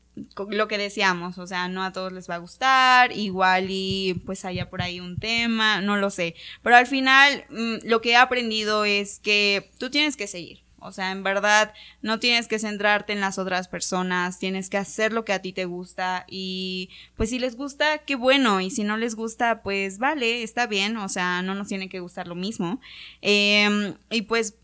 lo 0.49 0.67
que 0.67 0.77
decíamos, 0.77 1.37
o 1.37 1.47
sea, 1.47 1.67
no 1.67 1.83
a 1.83 1.91
todos 1.91 2.11
les 2.11 2.29
va 2.29 2.35
a 2.35 2.39
gustar, 2.39 3.11
igual 3.11 3.67
y 3.69 4.21
pues 4.25 4.45
haya 4.45 4.69
por 4.69 4.81
ahí 4.81 4.99
un 4.99 5.17
tema, 5.17 5.81
no 5.81 5.97
lo 5.97 6.09
sé. 6.09 6.35
Pero 6.63 6.75
al 6.75 6.87
final 6.87 7.45
mm, 7.49 7.75
lo 7.83 8.01
que 8.01 8.11
he 8.11 8.15
aprendido 8.15 8.85
es 8.85 9.19
que 9.19 9.71
tú 9.77 9.89
tienes 9.89 10.17
que 10.17 10.27
seguir. 10.27 10.66
O 10.79 10.91
sea, 10.91 11.11
en 11.11 11.23
verdad, 11.23 11.73
no 12.01 12.19
tienes 12.19 12.47
que 12.47 12.59
centrarte 12.59 13.13
en 13.13 13.19
las 13.19 13.39
otras 13.39 13.67
personas, 13.67 14.37
tienes 14.37 14.69
que 14.69 14.77
hacer 14.77 15.11
lo 15.11 15.25
que 15.25 15.33
a 15.33 15.41
ti 15.41 15.51
te 15.51 15.65
gusta 15.65 16.25
y 16.27 16.89
pues 17.15 17.29
si 17.29 17.39
les 17.39 17.55
gusta, 17.55 17.99
qué 17.99 18.15
bueno, 18.15 18.61
y 18.61 18.69
si 18.69 18.83
no 18.83 18.95
les 18.95 19.15
gusta, 19.15 19.63
pues 19.63 19.97
vale, 19.97 20.43
está 20.43 20.67
bien, 20.67 20.97
o 20.97 21.09
sea, 21.09 21.41
no 21.41 21.55
nos 21.55 21.67
tiene 21.67 21.89
que 21.89 21.99
gustar 21.99 22.27
lo 22.27 22.35
mismo. 22.35 22.79
Em, 23.21 23.95
y 24.11 24.23
pues, 24.23 24.55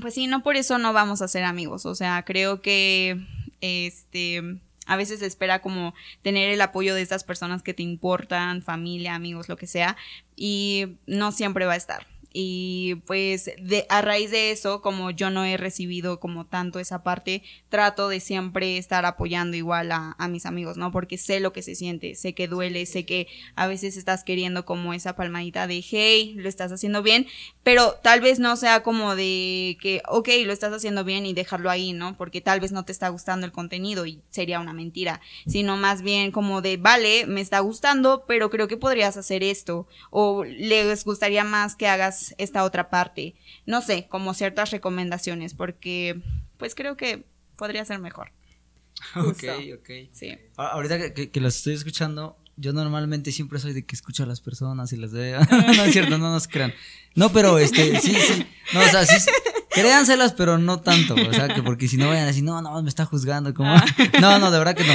pues 0.00 0.14
sí, 0.14 0.26
no 0.26 0.42
por 0.42 0.56
eso 0.56 0.78
no 0.78 0.92
vamos 0.92 1.20
a 1.20 1.28
ser 1.28 1.44
amigos, 1.44 1.84
o 1.86 1.94
sea, 1.94 2.24
creo 2.24 2.62
que, 2.62 3.20
este, 3.60 4.42
a 4.86 4.96
veces 4.96 5.20
se 5.20 5.26
espera 5.26 5.60
como 5.60 5.94
tener 6.22 6.50
el 6.50 6.60
apoyo 6.60 6.94
de 6.94 7.02
estas 7.02 7.24
personas 7.24 7.62
que 7.62 7.74
te 7.74 7.82
importan, 7.82 8.62
familia, 8.62 9.14
amigos, 9.14 9.48
lo 9.48 9.56
que 9.56 9.66
sea, 9.66 9.96
y 10.36 10.96
no 11.06 11.32
siempre 11.32 11.66
va 11.66 11.74
a 11.74 11.76
estar 11.76 12.13
y 12.36 12.96
pues 13.06 13.48
de, 13.62 13.86
a 13.88 14.02
raíz 14.02 14.32
de 14.32 14.50
eso, 14.50 14.82
como 14.82 15.12
yo 15.12 15.30
no 15.30 15.44
he 15.44 15.56
recibido 15.56 16.18
como 16.18 16.46
tanto 16.46 16.80
esa 16.80 17.04
parte, 17.04 17.44
trato 17.68 18.08
de 18.08 18.18
siempre 18.18 18.76
estar 18.76 19.06
apoyando 19.06 19.56
igual 19.56 19.92
a, 19.92 20.16
a, 20.18 20.26
mis 20.26 20.44
amigos, 20.44 20.76
¿no? 20.76 20.90
Porque 20.90 21.16
sé 21.16 21.38
lo 21.38 21.52
que 21.52 21.62
se 21.62 21.76
siente, 21.76 22.16
sé 22.16 22.34
que 22.34 22.48
duele, 22.48 22.86
sé 22.86 23.06
que 23.06 23.28
a 23.54 23.68
veces 23.68 23.96
estás 23.96 24.24
queriendo 24.24 24.64
como 24.64 24.92
esa 24.94 25.14
palmadita 25.14 25.68
de, 25.68 25.80
hey, 25.88 26.34
lo 26.36 26.48
estás 26.48 26.72
haciendo 26.72 27.04
bien, 27.04 27.28
pero 27.62 27.94
tal 28.02 28.20
vez 28.20 28.40
no 28.40 28.56
sea 28.56 28.82
como 28.82 29.14
de 29.14 29.78
que, 29.80 30.02
ok, 30.08 30.28
lo 30.44 30.52
estás 30.52 30.72
haciendo 30.72 31.04
bien 31.04 31.26
y 31.26 31.34
dejarlo 31.34 31.70
ahí, 31.70 31.92
¿no? 31.92 32.16
Porque 32.16 32.40
tal 32.40 32.58
vez 32.58 32.72
no 32.72 32.84
te 32.84 32.90
está 32.90 33.10
gustando 33.10 33.46
el 33.46 33.52
contenido 33.52 34.06
y 34.06 34.20
sería 34.30 34.58
una 34.58 34.72
mentira, 34.72 35.20
sino 35.46 35.76
más 35.76 36.02
bien 36.02 36.32
como 36.32 36.62
de, 36.62 36.78
vale, 36.78 37.26
me 37.26 37.40
está 37.40 37.60
gustando, 37.60 38.24
pero 38.26 38.50
creo 38.50 38.66
que 38.66 38.76
podrías 38.76 39.16
hacer 39.16 39.44
esto, 39.44 39.86
o 40.10 40.42
les 40.42 41.04
gustaría 41.04 41.44
más 41.44 41.76
que 41.76 41.86
hagas 41.86 42.23
esta 42.38 42.64
otra 42.64 42.90
parte. 42.90 43.34
No 43.66 43.82
sé, 43.82 44.06
como 44.08 44.34
ciertas 44.34 44.70
recomendaciones, 44.70 45.54
porque 45.54 46.20
pues 46.56 46.74
creo 46.74 46.96
que 46.96 47.24
podría 47.56 47.84
ser 47.84 47.98
mejor. 47.98 48.32
Ok, 49.16 49.44
ok. 49.78 49.90
Sí. 50.12 50.38
Ahorita 50.56 51.12
que, 51.12 51.30
que, 51.30 51.40
los 51.40 51.56
estoy 51.56 51.74
escuchando, 51.74 52.38
yo 52.56 52.72
normalmente 52.72 53.32
siempre 53.32 53.58
soy 53.58 53.72
de 53.72 53.84
que 53.84 53.96
escucho 53.96 54.22
a 54.22 54.26
las 54.26 54.40
personas 54.40 54.92
y 54.92 54.96
las 54.96 55.12
veo. 55.12 55.40
no 55.50 55.84
es 55.84 55.92
cierto, 55.92 56.16
no 56.16 56.30
nos 56.30 56.48
crean. 56.48 56.72
No, 57.14 57.30
pero 57.30 57.58
este, 57.58 58.00
sí, 58.00 58.14
sí. 58.14 58.46
No, 58.72 58.80
o 58.80 58.84
sea, 58.84 59.04
sí, 59.04 59.30
créanselas, 59.70 60.32
pero 60.32 60.58
no 60.58 60.80
tanto. 60.80 61.14
O 61.14 61.32
sea, 61.32 61.48
que 61.48 61.62
porque 61.62 61.88
si 61.88 61.96
no 61.96 62.08
vayan 62.08 62.24
a 62.24 62.28
decir, 62.28 62.44
no, 62.44 62.62
no, 62.62 62.82
me 62.82 62.88
está 62.88 63.04
juzgando. 63.04 63.52
Como... 63.52 63.70
Ah. 63.70 63.84
No, 64.20 64.38
no, 64.38 64.50
de 64.50 64.58
verdad 64.58 64.76
que 64.76 64.84
no. 64.84 64.94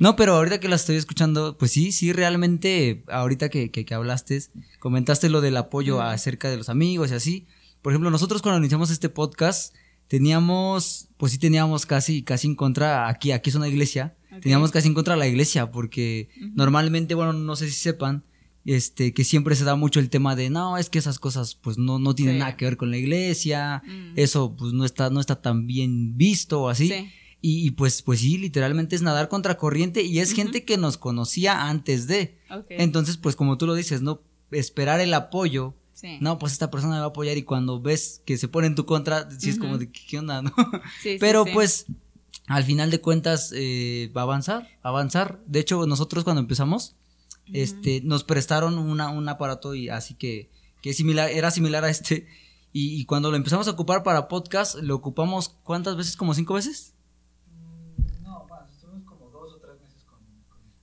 No, 0.00 0.16
pero 0.16 0.34
ahorita 0.34 0.60
que 0.60 0.68
la 0.68 0.76
estoy 0.76 0.96
escuchando, 0.96 1.58
pues 1.58 1.72
sí, 1.72 1.92
sí, 1.92 2.14
realmente, 2.14 3.04
ahorita 3.08 3.50
que, 3.50 3.70
que, 3.70 3.94
hablaste, 3.94 4.42
comentaste 4.78 5.28
lo 5.28 5.42
del 5.42 5.58
apoyo 5.58 6.00
acerca 6.00 6.48
de 6.48 6.56
los 6.56 6.70
amigos 6.70 7.10
y 7.10 7.14
así. 7.14 7.46
Por 7.82 7.92
ejemplo, 7.92 8.10
nosotros 8.10 8.40
cuando 8.40 8.58
iniciamos 8.60 8.90
este 8.90 9.10
podcast, 9.10 9.74
teníamos, 10.08 11.08
pues 11.18 11.32
sí 11.32 11.38
teníamos 11.38 11.84
casi, 11.84 12.22
casi 12.22 12.46
en 12.46 12.54
contra, 12.54 13.10
aquí, 13.10 13.32
aquí 13.32 13.50
es 13.50 13.56
una 13.56 13.68
iglesia, 13.68 14.16
teníamos 14.40 14.70
casi 14.70 14.88
en 14.88 14.94
contra 14.94 15.16
la 15.16 15.26
iglesia, 15.26 15.70
porque 15.70 16.30
normalmente, 16.54 17.14
bueno, 17.14 17.34
no 17.34 17.54
sé 17.54 17.66
si 17.68 17.74
sepan, 17.74 18.24
este, 18.64 19.12
que 19.12 19.24
siempre 19.24 19.54
se 19.54 19.64
da 19.64 19.76
mucho 19.76 20.00
el 20.00 20.08
tema 20.08 20.34
de, 20.34 20.48
no, 20.48 20.78
es 20.78 20.88
que 20.88 20.98
esas 20.98 21.18
cosas, 21.18 21.56
pues 21.56 21.76
no, 21.76 21.98
no 21.98 22.14
tienen 22.14 22.38
nada 22.38 22.56
que 22.56 22.64
ver 22.64 22.78
con 22.78 22.90
la 22.90 22.96
iglesia, 22.96 23.82
mm. 23.86 24.12
eso, 24.16 24.56
pues 24.56 24.72
no 24.72 24.86
está, 24.86 25.10
no 25.10 25.20
está 25.20 25.42
tan 25.42 25.66
bien 25.66 26.16
visto 26.16 26.62
o 26.62 26.68
así. 26.70 26.88
Sí. 26.88 27.10
Y, 27.42 27.70
pues, 27.70 28.02
pues 28.02 28.20
sí, 28.20 28.36
literalmente 28.36 28.94
es 28.94 29.02
nadar 29.02 29.28
contra 29.28 29.56
corriente 29.56 30.02
y 30.02 30.18
es 30.18 30.32
gente 30.32 30.64
que 30.64 30.76
nos 30.76 30.98
conocía 30.98 31.68
antes 31.68 32.06
de. 32.06 32.38
Entonces, 32.68 33.16
pues 33.16 33.34
como 33.34 33.56
tú 33.56 33.66
lo 33.66 33.74
dices, 33.74 34.02
¿no? 34.02 34.20
Esperar 34.50 35.00
el 35.00 35.14
apoyo. 35.14 35.74
No, 36.20 36.38
pues 36.38 36.52
esta 36.52 36.70
persona 36.70 36.94
me 36.94 37.00
va 37.00 37.06
a 37.06 37.08
apoyar 37.08 37.36
y 37.36 37.42
cuando 37.42 37.80
ves 37.80 38.22
que 38.24 38.38
se 38.38 38.48
pone 38.48 38.66
en 38.66 38.74
tu 38.74 38.86
contra, 38.86 39.30
sí 39.38 39.50
es 39.50 39.58
como 39.58 39.78
de 39.78 39.90
qué 39.90 40.18
onda, 40.18 40.42
¿no? 40.42 40.52
Pero 41.18 41.44
pues 41.44 41.86
al 42.46 42.64
final 42.64 42.90
de 42.90 43.00
cuentas 43.00 43.52
eh, 43.54 44.10
va 44.16 44.22
a 44.22 44.24
avanzar, 44.24 44.68
avanzar. 44.82 45.40
De 45.46 45.60
hecho, 45.60 45.86
nosotros 45.86 46.24
cuando 46.24 46.40
empezamos, 46.40 46.94
este, 47.52 48.00
nos 48.02 48.24
prestaron 48.24 48.78
una, 48.78 49.10
un 49.10 49.28
aparato 49.28 49.74
y 49.74 49.88
así 49.88 50.14
que, 50.14 50.50
que 50.82 50.94
similar, 50.94 51.30
era 51.30 51.50
similar 51.50 51.84
a 51.84 51.90
este. 51.90 52.26
Y, 52.72 53.00
y, 53.00 53.04
cuando 53.04 53.30
lo 53.30 53.36
empezamos 53.36 53.66
a 53.66 53.72
ocupar 53.72 54.02
para 54.02 54.28
podcast, 54.28 54.76
lo 54.76 54.94
ocupamos 54.94 55.56
¿cuántas 55.64 55.96
veces? 55.96 56.16
¿Como 56.16 56.34
cinco 56.34 56.54
veces? 56.54 56.94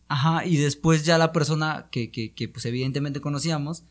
Ajá, 0.10 0.46
y 0.46 0.58
después 0.58 1.04
ya 1.04 1.18
la 1.18 1.32
persona 1.32 1.88
que, 1.92 2.12
que, 2.12 2.34
que 2.34 2.48
pues 2.48 2.66
evidentemente 2.66 3.20
conocíamos, 3.20 3.84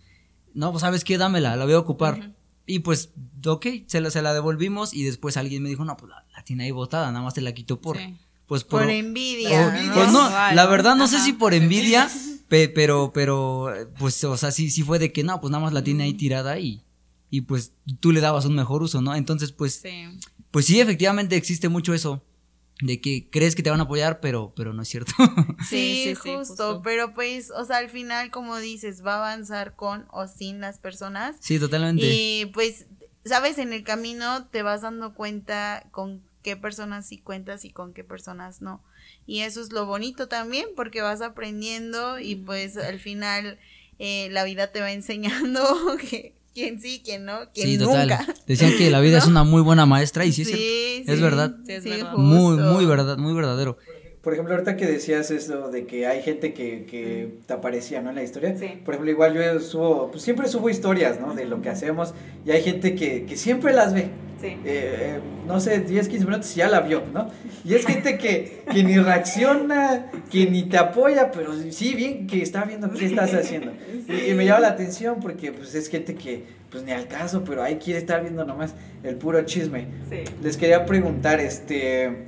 no, 0.55 0.71
pues 0.71 0.81
sabes 0.81 1.05
qué, 1.05 1.19
dámela, 1.19 1.57
la 1.57 1.65
voy 1.65 1.75
a 1.75 1.79
ocupar. 1.79 2.35
Y 2.67 2.81
pues, 2.81 3.11
ok, 3.45 3.67
se 3.87 4.01
la, 4.01 4.11
se 4.11 4.23
la 4.23 4.33
devolvimos 4.33 4.95
y 4.95 5.05
después 5.05 5.37
alguien 5.37 5.63
me 5.63 5.69
dijo, 5.69 5.85
no, 5.85 5.97
pues 5.97 6.11
la, 6.11 6.43
tiene 6.45 6.65
ahí 6.65 6.71
botada, 6.71 7.13
nada 7.13 7.25
más 7.25 7.35
te 7.35 7.41
la 7.41 7.53
quito 7.53 7.81
por... 7.81 7.99
Pues 8.47 8.63
por, 8.63 8.83
por 8.83 8.91
envidia. 8.91 9.91
Pues 9.93 10.13
no, 10.13 10.31
la 10.31 10.67
verdad 10.67 10.95
no 10.95 11.09
sé 11.09 11.19
si 11.19 11.33
por 11.33 11.53
envidia, 11.53 12.09
pero, 12.49 13.11
pero, 13.13 13.75
pues, 13.99 14.23
o 14.23 14.37
sea, 14.37 14.53
sí, 14.53 14.71
sí 14.71 14.85
fue 14.85 15.01
de 15.01 15.13
que 15.13 15.25
no, 15.25 15.41
pues 15.41 15.51
nada 15.51 15.65
más 15.65 15.73
la 15.73 15.83
tiene 15.83 16.05
ahí 16.05 16.15
tirada 16.15 16.59
y, 16.61 16.85
y 17.29 17.41
pues 17.41 17.73
tú 17.99 18.13
le 18.13 18.21
dabas 18.21 18.45
un 18.45 18.55
mejor 18.55 18.85
uso, 18.85 19.03
¿no? 19.03 19.17
Entonces, 19.17 19.51
pues, 19.51 19.83
pues 20.53 20.67
sí, 20.67 20.79
efectivamente 20.79 21.35
existe 21.35 21.69
mucho 21.69 21.93
eso 21.93 22.23
de 22.81 23.01
que 23.01 23.29
crees 23.31 23.55
que 23.55 23.63
te 23.63 23.71
van 23.71 23.81
a 23.81 23.85
apoyar, 23.85 24.21
pero, 24.21 24.53
pero 24.55 24.73
no 24.73 24.83
es 24.83 24.89
cierto. 24.89 25.13
Sí, 25.69 26.15
sí, 26.15 26.15
justo, 26.15 26.83
pero 26.83 27.15
pues, 27.15 27.51
o 27.51 27.65
sea, 27.65 27.79
al 27.79 27.89
final, 27.89 28.31
como 28.31 28.57
dices, 28.59 29.05
va 29.05 29.15
a 29.15 29.19
avanzar 29.19 29.75
con 29.75 30.07
o 30.11 30.29
sin 30.29 30.61
las 30.61 30.79
personas. 30.79 31.37
Sí, 31.41 31.59
totalmente. 31.59 32.07
Y 32.07 32.47
pues, 32.47 32.87
sabes, 33.25 33.59
en 33.59 33.73
el 33.73 33.83
camino 33.83 34.47
te 34.49 34.63
vas 34.63 34.83
dando 34.83 35.15
cuenta 35.15 35.89
con 35.91 36.23
qué 36.43 36.57
personas 36.57 37.09
sí 37.09 37.19
cuentas 37.19 37.65
y 37.65 37.71
con 37.71 37.93
qué 37.93 38.05
personas 38.05 38.63
no. 38.63 38.85
Y 39.27 39.41
eso 39.41 39.61
es 39.61 39.73
lo 39.73 39.87
bonito 39.87 40.29
también, 40.29 40.69
porque 40.77 41.03
vas 41.03 41.21
aprendiendo 41.21 42.21
y 42.21 42.37
pues 42.37 42.77
al 42.77 43.01
final 43.01 43.59
eh, 43.99 44.29
la 44.31 44.45
vida 44.45 44.71
te 44.71 44.81
va 44.81 44.93
enseñando 44.93 45.97
que 45.99 46.36
quién 46.57 46.81
sí, 46.81 47.03
quién 47.05 47.27
no, 47.27 47.41
quién 47.53 47.69
sí, 47.69 47.77
nunca. 47.77 48.19
Total. 48.19 48.35
Decían 48.47 48.73
que 48.79 48.91
la 48.91 49.01
vida 49.01 49.19
es 49.19 49.27
una 49.35 49.45
muy 49.45 49.61
buena 49.61 49.85
maestra 49.85 50.25
y 50.25 50.33
sí, 50.33 50.43
es, 50.43 51.07
es 51.07 51.21
verdad. 51.21 51.55
es 51.69 51.85
Muy, 52.17 52.57
muy 52.57 52.87
verdad, 52.87 53.19
muy 53.19 53.35
verdadero. 53.35 53.77
Por 54.27 54.33
ejemplo, 54.33 54.55
ahorita 54.55 54.77
que 54.77 54.87
decías 54.87 55.31
eso 55.31 55.71
de 55.71 55.87
que 55.87 56.09
hay 56.09 56.21
gente 56.21 56.53
que, 56.53 56.85
que 56.85 57.35
te 57.47 57.55
aparecía, 57.55 58.03
¿no? 58.03 58.11
En 58.11 58.17
la 58.17 58.25
historia. 58.25 58.57
Por 58.85 58.95
ejemplo, 58.95 59.09
igual 59.09 59.35
yo 59.35 59.61
subo, 59.61 60.11
pues 60.11 60.25
siempre 60.25 60.49
subo 60.49 60.69
historias, 60.69 61.21
¿no? 61.21 61.33
De 61.33 61.45
lo 61.45 61.63
que 61.63 61.69
hacemos 61.69 62.13
y 62.45 62.51
hay 62.51 62.61
gente 62.61 62.97
que, 62.97 63.25
que 63.25 63.37
siempre 63.37 63.73
las 63.73 63.95
ve. 63.95 64.09
Sí. 64.41 64.49
Eh, 64.49 64.57
eh, 64.65 65.21
no 65.47 65.61
sé, 65.61 65.79
10, 65.79 66.09
15 66.09 66.25
minutos 66.25 66.53
y 66.57 66.59
ya 66.59 66.69
la 66.69 66.81
vio, 66.81 67.05
¿no? 67.15 67.31
Y 67.65 67.75
es 67.75 67.87
gente 67.87 68.19
que, 68.19 68.65
que 68.69 68.83
ni 68.83 68.99
reacciona, 68.99 70.11
que 70.29 70.51
ni 70.51 70.65
te 70.65 70.77
apoya, 70.77 71.31
pero 71.31 71.53
sí, 71.71 71.95
bien 71.95 72.27
que 72.27 72.43
está 72.43 72.65
viendo 72.65 72.91
qué 72.91 73.07
estás 73.07 73.33
haciendo. 73.33 73.75
Y, 74.09 74.35
me 74.35 74.45
llama 74.45 74.59
la 74.59 74.69
atención 74.71 75.21
porque 75.21 75.53
pues 75.53 75.73
es 75.77 75.89
gente 75.89 76.17
que 76.17 76.43
pues 76.69 76.83
ni 76.83 76.91
al 76.91 77.07
caso, 77.07 77.45
pero 77.45 77.63
ahí 77.63 77.77
quiere 77.77 78.01
estar 78.01 78.23
viendo 78.23 78.45
nomás 78.45 78.75
el 79.05 79.15
puro 79.15 79.41
chisme. 79.43 79.87
Sí. 80.11 80.25
Les 80.43 80.57
quería 80.57 80.85
preguntar, 80.85 81.39
este, 81.39 82.27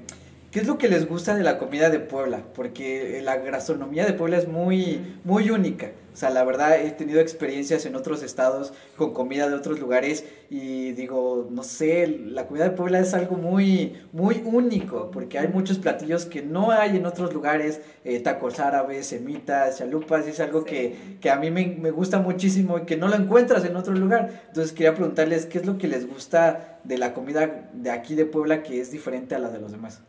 ¿Qué 0.50 0.60
es 0.60 0.66
lo 0.66 0.78
que 0.78 0.88
les 0.88 1.06
gusta 1.06 1.34
de 1.34 1.42
la 1.42 1.58
comida 1.58 1.90
de 1.90 2.00
Puebla? 2.00 2.42
Porque 2.54 3.20
la 3.22 3.36
gastronomía 3.36 4.06
de 4.06 4.14
Puebla 4.14 4.38
es 4.38 4.48
muy, 4.48 5.18
muy 5.22 5.50
única. 5.50 5.92
O 6.14 6.16
sea, 6.16 6.30
la 6.30 6.42
verdad 6.42 6.80
he 6.80 6.90
tenido 6.90 7.20
experiencias 7.20 7.84
en 7.84 7.94
otros 7.94 8.22
estados 8.22 8.72
con 8.96 9.12
comida 9.12 9.46
de 9.46 9.54
otros 9.54 9.78
lugares 9.78 10.24
y 10.48 10.92
digo, 10.92 11.48
no 11.50 11.62
sé, 11.62 12.06
la 12.06 12.46
comida 12.46 12.64
de 12.64 12.70
Puebla 12.70 12.98
es 12.98 13.12
algo 13.12 13.36
muy, 13.36 13.98
muy 14.12 14.42
único 14.42 15.10
porque 15.10 15.38
hay 15.38 15.48
muchos 15.48 15.78
platillos 15.78 16.24
que 16.24 16.40
no 16.40 16.70
hay 16.70 16.96
en 16.96 17.04
otros 17.04 17.34
lugares, 17.34 17.82
eh, 18.04 18.18
tacos 18.20 18.58
árabes, 18.58 19.08
semitas, 19.08 19.76
chalupas, 19.76 20.26
y 20.26 20.30
es 20.30 20.40
algo 20.40 20.64
que, 20.64 21.18
que, 21.20 21.30
a 21.30 21.36
mí 21.36 21.50
me, 21.50 21.76
me 21.78 21.90
gusta 21.90 22.20
muchísimo 22.20 22.78
y 22.78 22.82
que 22.86 22.96
no 22.96 23.08
lo 23.08 23.16
encuentras 23.16 23.66
en 23.66 23.76
otro 23.76 23.92
lugar. 23.92 24.44
Entonces 24.48 24.72
quería 24.72 24.94
preguntarles 24.94 25.44
qué 25.44 25.58
es 25.58 25.66
lo 25.66 25.76
que 25.76 25.88
les 25.88 26.08
gusta 26.08 26.80
de 26.84 26.96
la 26.96 27.12
comida 27.12 27.68
de 27.74 27.90
aquí 27.90 28.14
de 28.14 28.24
Puebla 28.24 28.62
que 28.62 28.80
es 28.80 28.90
diferente 28.90 29.34
a 29.34 29.38
la 29.38 29.50
de 29.50 29.60
los 29.60 29.72
demás. 29.72 30.00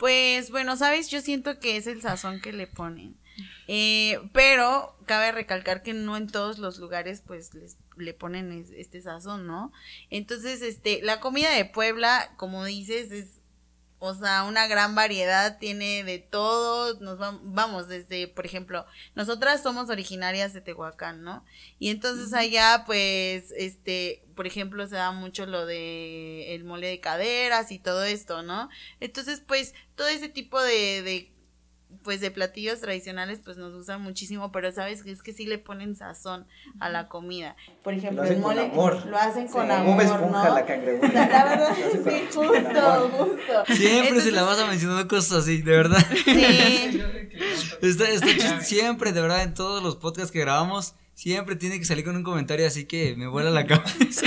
Pues 0.00 0.50
bueno, 0.50 0.78
sabes, 0.78 1.10
yo 1.10 1.20
siento 1.20 1.60
que 1.60 1.76
es 1.76 1.86
el 1.86 2.00
sazón 2.00 2.40
que 2.40 2.54
le 2.54 2.66
ponen. 2.66 3.16
Eh, 3.68 4.18
pero 4.32 4.96
cabe 5.04 5.30
recalcar 5.30 5.82
que 5.82 5.92
no 5.92 6.16
en 6.16 6.26
todos 6.26 6.58
los 6.58 6.78
lugares 6.78 7.22
pues 7.24 7.52
les, 7.52 7.76
le 7.98 8.14
ponen 8.14 8.66
este 8.74 9.02
sazón, 9.02 9.46
¿no? 9.46 9.72
Entonces, 10.08 10.62
este, 10.62 11.02
la 11.02 11.20
comida 11.20 11.50
de 11.54 11.66
Puebla, 11.66 12.32
como 12.38 12.64
dices, 12.64 13.12
es 13.12 13.39
o 14.02 14.14
sea, 14.14 14.44
una 14.44 14.66
gran 14.66 14.94
variedad, 14.94 15.58
tiene 15.58 16.02
de 16.04 16.18
todo, 16.18 16.98
nos 17.00 17.18
vamos 17.18 17.86
desde, 17.86 18.28
por 18.28 18.46
ejemplo, 18.46 18.86
nosotras 19.14 19.62
somos 19.62 19.90
originarias 19.90 20.54
de 20.54 20.62
Tehuacán, 20.62 21.22
¿no? 21.22 21.44
Y 21.78 21.90
entonces 21.90 22.32
allá, 22.32 22.84
pues, 22.86 23.52
este, 23.58 24.24
por 24.34 24.46
ejemplo, 24.46 24.86
se 24.86 24.96
da 24.96 25.12
mucho 25.12 25.44
lo 25.44 25.66
de 25.66 26.54
el 26.54 26.64
mole 26.64 26.88
de 26.88 27.00
caderas 27.00 27.70
y 27.72 27.78
todo 27.78 28.02
esto, 28.04 28.42
¿no? 28.42 28.70
Entonces, 29.00 29.42
pues, 29.46 29.74
todo 29.96 30.08
ese 30.08 30.30
tipo 30.30 30.60
de, 30.62 31.02
de 31.02 31.32
pues 32.02 32.20
de 32.20 32.30
platillos 32.30 32.80
tradicionales 32.80 33.40
pues 33.44 33.56
nos 33.56 33.74
gustan 33.74 34.00
muchísimo, 34.02 34.52
pero 34.52 34.72
sabes 34.72 35.02
que 35.02 35.10
es 35.10 35.22
que 35.22 35.32
sí 35.32 35.46
le 35.46 35.58
ponen 35.58 35.96
sazón 35.96 36.46
a 36.78 36.88
la 36.88 37.08
comida. 37.08 37.56
Por 37.82 37.94
ejemplo, 37.94 38.24
el 38.24 38.38
mole 38.38 38.66
amor. 38.66 39.04
lo 39.06 39.16
hacen 39.16 39.48
con 39.48 39.70
amor, 39.70 40.02
esponja 40.02 40.48
¿no? 40.48 40.54
la 40.54 40.60
la 41.30 41.44
verdad, 41.44 41.76
sí, 41.76 42.24
justo, 42.32 43.10
justo. 43.10 43.74
Siempre 43.74 44.20
se 44.20 44.32
la 44.32 44.42
vas 44.42 44.58
a 44.58 44.66
mencionar 44.66 45.06
cosas 45.06 45.42
así, 45.42 45.62
de 45.62 45.72
verdad. 45.72 46.04
Sí. 46.24 47.00
está, 47.82 48.08
está 48.08 48.60
siempre, 48.60 49.12
de 49.12 49.20
verdad, 49.20 49.42
en 49.42 49.54
todos 49.54 49.82
los 49.82 49.96
podcasts 49.96 50.30
que 50.30 50.40
grabamos, 50.40 50.94
siempre 51.14 51.56
tiene 51.56 51.78
que 51.78 51.84
salir 51.84 52.04
con 52.04 52.16
un 52.16 52.22
comentario 52.22 52.66
así 52.66 52.84
que 52.84 53.14
me 53.16 53.26
vuela 53.26 53.50
la 53.50 53.66
cabeza. 53.66 54.26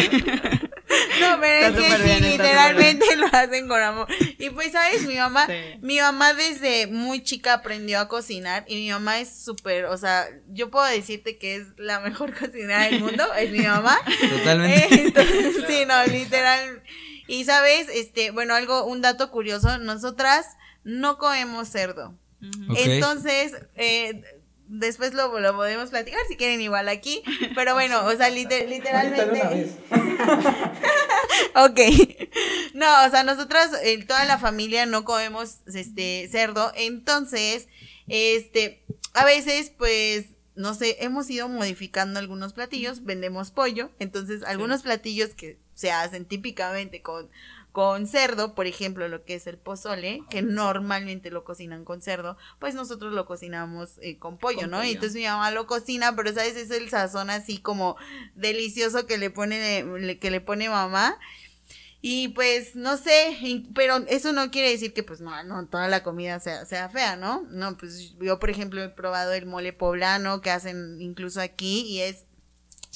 No, 1.30 1.38
pero 1.41 1.67
es 1.67 1.97
que 1.97 2.07
sí, 2.07 2.21
literalmente 2.21 3.15
lo 3.15 3.28
hacen 3.28 3.67
con 3.67 3.82
amor. 3.82 4.07
Y 4.38 4.49
pues, 4.49 4.71
¿sabes? 4.71 5.05
Mi 5.05 5.15
mamá, 5.15 5.47
mi 5.82 5.99
mamá 5.99 6.34
desde 6.34 6.88
muy 6.88 7.24
chica 7.24 7.53
aprendió 7.53 7.99
a 7.99 8.07
cocinar 8.07 8.65
y 8.67 8.76
mi 8.76 8.89
mamá 8.89 9.19
es 9.19 9.43
súper, 9.43 9.86
o 9.86 9.97
sea, 9.97 10.28
yo 10.49 10.69
puedo 10.69 10.86
decirte 10.86 11.38
que 11.38 11.55
es 11.55 11.67
la 11.78 11.99
mejor 11.99 12.34
cocinera 12.39 12.84
del 12.84 12.99
mundo, 12.99 13.24
es 13.34 13.51
mi 13.51 13.59
mamá. 13.61 13.97
Totalmente. 14.38 15.01
Entonces, 15.01 15.63
sí, 15.67 15.86
no, 15.86 16.05
literal. 16.05 16.84
Y 17.28 17.45
sabes, 17.45 17.88
este, 17.93 18.32
bueno, 18.32 18.53
algo, 18.53 18.86
un 18.86 19.01
dato 19.01 19.32
curioso, 19.32 19.78
nosotras 19.78 20.45
no 20.84 21.17
comemos 21.17 21.69
cerdo. 21.69 22.17
Entonces, 22.76 23.53
eh, 23.76 24.21
después 24.68 25.14
lo, 25.14 25.39
lo, 25.39 25.55
podemos 25.55 25.89
platicar 25.89 26.20
si 26.28 26.36
quieren 26.36 26.61
igual 26.61 26.89
aquí, 26.89 27.24
pero 27.55 27.74
bueno, 27.76 28.05
o 28.05 28.16
sea, 28.16 28.30
literalmente... 28.30 29.72
ok. 31.55 31.80
No, 32.74 33.05
o 33.05 33.09
sea, 33.09 33.24
nosotros, 33.24 33.68
eh, 33.84 34.03
toda 34.05 34.26
la 34.26 34.38
familia 34.38 34.86
no 34.86 35.05
comemos 35.05 35.57
este 35.74 36.28
cerdo, 36.32 36.72
entonces, 36.76 37.68
este, 38.07 38.84
a 39.14 39.26
veces, 39.26 39.72
pues, 39.78 40.26
no 40.55 40.74
sé, 40.74 40.97
hemos 40.99 41.30
ido 41.30 41.49
modificando 41.49 42.20
algunos 42.20 42.53
platillos, 42.53 43.03
vendemos 43.03 43.51
pollo, 43.51 43.91
entonces 43.99 44.43
algunos 44.43 44.84
platillos 44.84 45.34
que 45.34 45.57
se 45.74 45.91
hacen 45.91 46.26
típicamente 46.26 47.01
con 47.01 47.30
con 47.74 48.05
cerdo, 48.05 48.53
por 48.53 48.67
ejemplo, 48.67 49.07
lo 49.07 49.26
que 49.26 49.34
es 49.34 49.47
el 49.47 49.57
pozole, 49.57 50.21
que 50.30 50.43
normalmente 50.43 51.32
lo 51.32 51.43
cocinan 51.43 51.84
con 51.84 52.03
cerdo, 52.03 52.38
pues 52.59 52.76
nosotros 52.76 53.13
lo 53.13 53.26
cocinamos 53.26 53.97
eh, 54.03 54.19
con 54.19 54.38
pollo, 54.38 54.67
¿no? 54.67 54.84
Y 54.84 54.91
entonces 54.91 55.15
mi 55.15 55.26
mamá 55.26 55.49
lo 55.49 55.65
cocina, 55.65 56.15
pero 56.15 56.32
sabes, 56.32 56.55
es 56.55 56.69
el 56.69 56.91
sazón 56.91 57.32
así 57.32 57.57
como 57.57 57.97
delicioso 58.36 59.07
que 59.07 59.17
le 59.17 59.32
pone, 59.32 60.19
que 60.21 60.30
le 60.30 60.39
pone 60.39 60.69
mamá. 60.69 61.17
Y 61.99 62.28
pues 62.30 62.76
no 62.76 62.97
sé, 62.97 63.65
pero 63.74 64.05
eso 64.07 64.34
no 64.34 64.51
quiere 64.51 64.69
decir 64.69 64.93
que 64.93 65.01
pues 65.01 65.19
no, 65.19 65.43
no 65.43 65.65
toda 65.67 65.88
la 65.88 66.03
comida 66.03 66.39
sea, 66.39 66.65
sea 66.65 66.89
fea, 66.89 67.15
¿no? 67.15 67.47
No, 67.49 67.76
pues 67.78 68.13
yo 68.19 68.38
por 68.38 68.51
ejemplo 68.51 68.84
he 68.84 68.89
probado 68.89 69.34
el 69.34 69.47
mole 69.47 69.74
poblano 69.74 70.41
que 70.41 70.51
hacen 70.51 71.01
incluso 71.01 71.41
aquí 71.41 71.86
y 71.88 72.01
es 72.01 72.26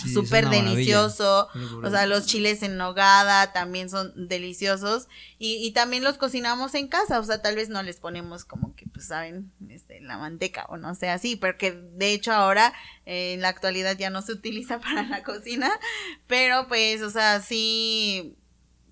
súper 0.05 0.49
delicioso. 0.49 1.49
O 1.83 1.89
sea, 1.89 2.05
los 2.05 2.25
chiles 2.25 2.63
en 2.63 2.77
nogada 2.77 3.51
también 3.53 3.89
son 3.89 4.27
deliciosos. 4.27 5.07
Y, 5.39 5.55
y, 5.55 5.71
también 5.71 6.03
los 6.03 6.17
cocinamos 6.17 6.75
en 6.75 6.87
casa. 6.87 7.19
O 7.19 7.23
sea, 7.23 7.41
tal 7.41 7.55
vez 7.55 7.69
no 7.69 7.81
les 7.83 7.97
ponemos 7.97 8.45
como 8.45 8.75
que, 8.75 8.85
pues, 8.87 9.07
saben, 9.07 9.51
este, 9.69 10.01
la 10.01 10.17
manteca 10.17 10.65
o 10.69 10.77
no 10.77 10.93
sé 10.95 11.09
así. 11.09 11.35
Porque 11.35 11.71
de 11.71 12.13
hecho 12.13 12.31
ahora, 12.31 12.73
eh, 13.05 13.33
en 13.33 13.41
la 13.41 13.49
actualidad 13.49 13.97
ya 13.97 14.09
no 14.09 14.21
se 14.21 14.33
utiliza 14.33 14.79
para 14.81 15.03
la 15.03 15.23
cocina. 15.23 15.71
Pero 16.27 16.67
pues, 16.67 17.01
o 17.01 17.09
sea, 17.09 17.41
sí 17.41 18.37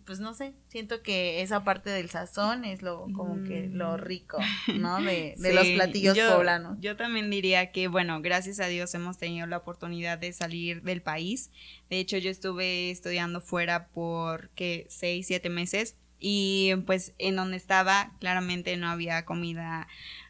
pues 0.06 0.20
no 0.20 0.34
sé, 0.34 0.54
siento 0.68 1.02
que 1.02 1.42
esa 1.42 1.64
parte 1.64 1.90
del 1.90 2.10
sazón 2.10 2.64
es 2.64 2.82
lo 2.82 3.08
como 3.14 3.44
que 3.44 3.68
lo 3.68 3.94
mm. 3.94 4.02
rico, 4.02 4.38
¿no? 4.76 5.02
De, 5.02 5.34
de 5.38 5.54
los 5.54 5.68
platillos 5.68 6.18
poblanos. 6.18 6.78
Yo 6.80 6.96
también 6.96 7.30
diría 7.30 7.72
que, 7.72 7.88
bueno, 7.88 8.22
gracias 8.22 8.60
a 8.60 8.68
Dios 8.68 8.94
hemos 8.94 9.18
tenido 9.18 9.48
la 9.48 9.58
oportunidad 9.58 10.18
de 10.18 10.32
salir 10.34 10.84
del 10.84 11.02
país. 11.02 11.50
De 11.90 12.00
hecho, 12.00 12.18
yo 12.18 12.30
estuve 12.30 12.92
estudiando 12.92 13.42
fuera 13.42 13.88
por, 13.88 14.50
¿qué? 14.52 14.86
Seis, 14.90 15.28
siete 15.28 15.50
meses. 15.50 15.96
Y 16.20 16.74
pues 16.86 17.14
en 17.18 17.36
donde 17.36 17.58
estaba, 17.58 18.14
claramente 18.20 18.78
no 18.78 18.88
había 18.88 19.26
comida 19.26 19.88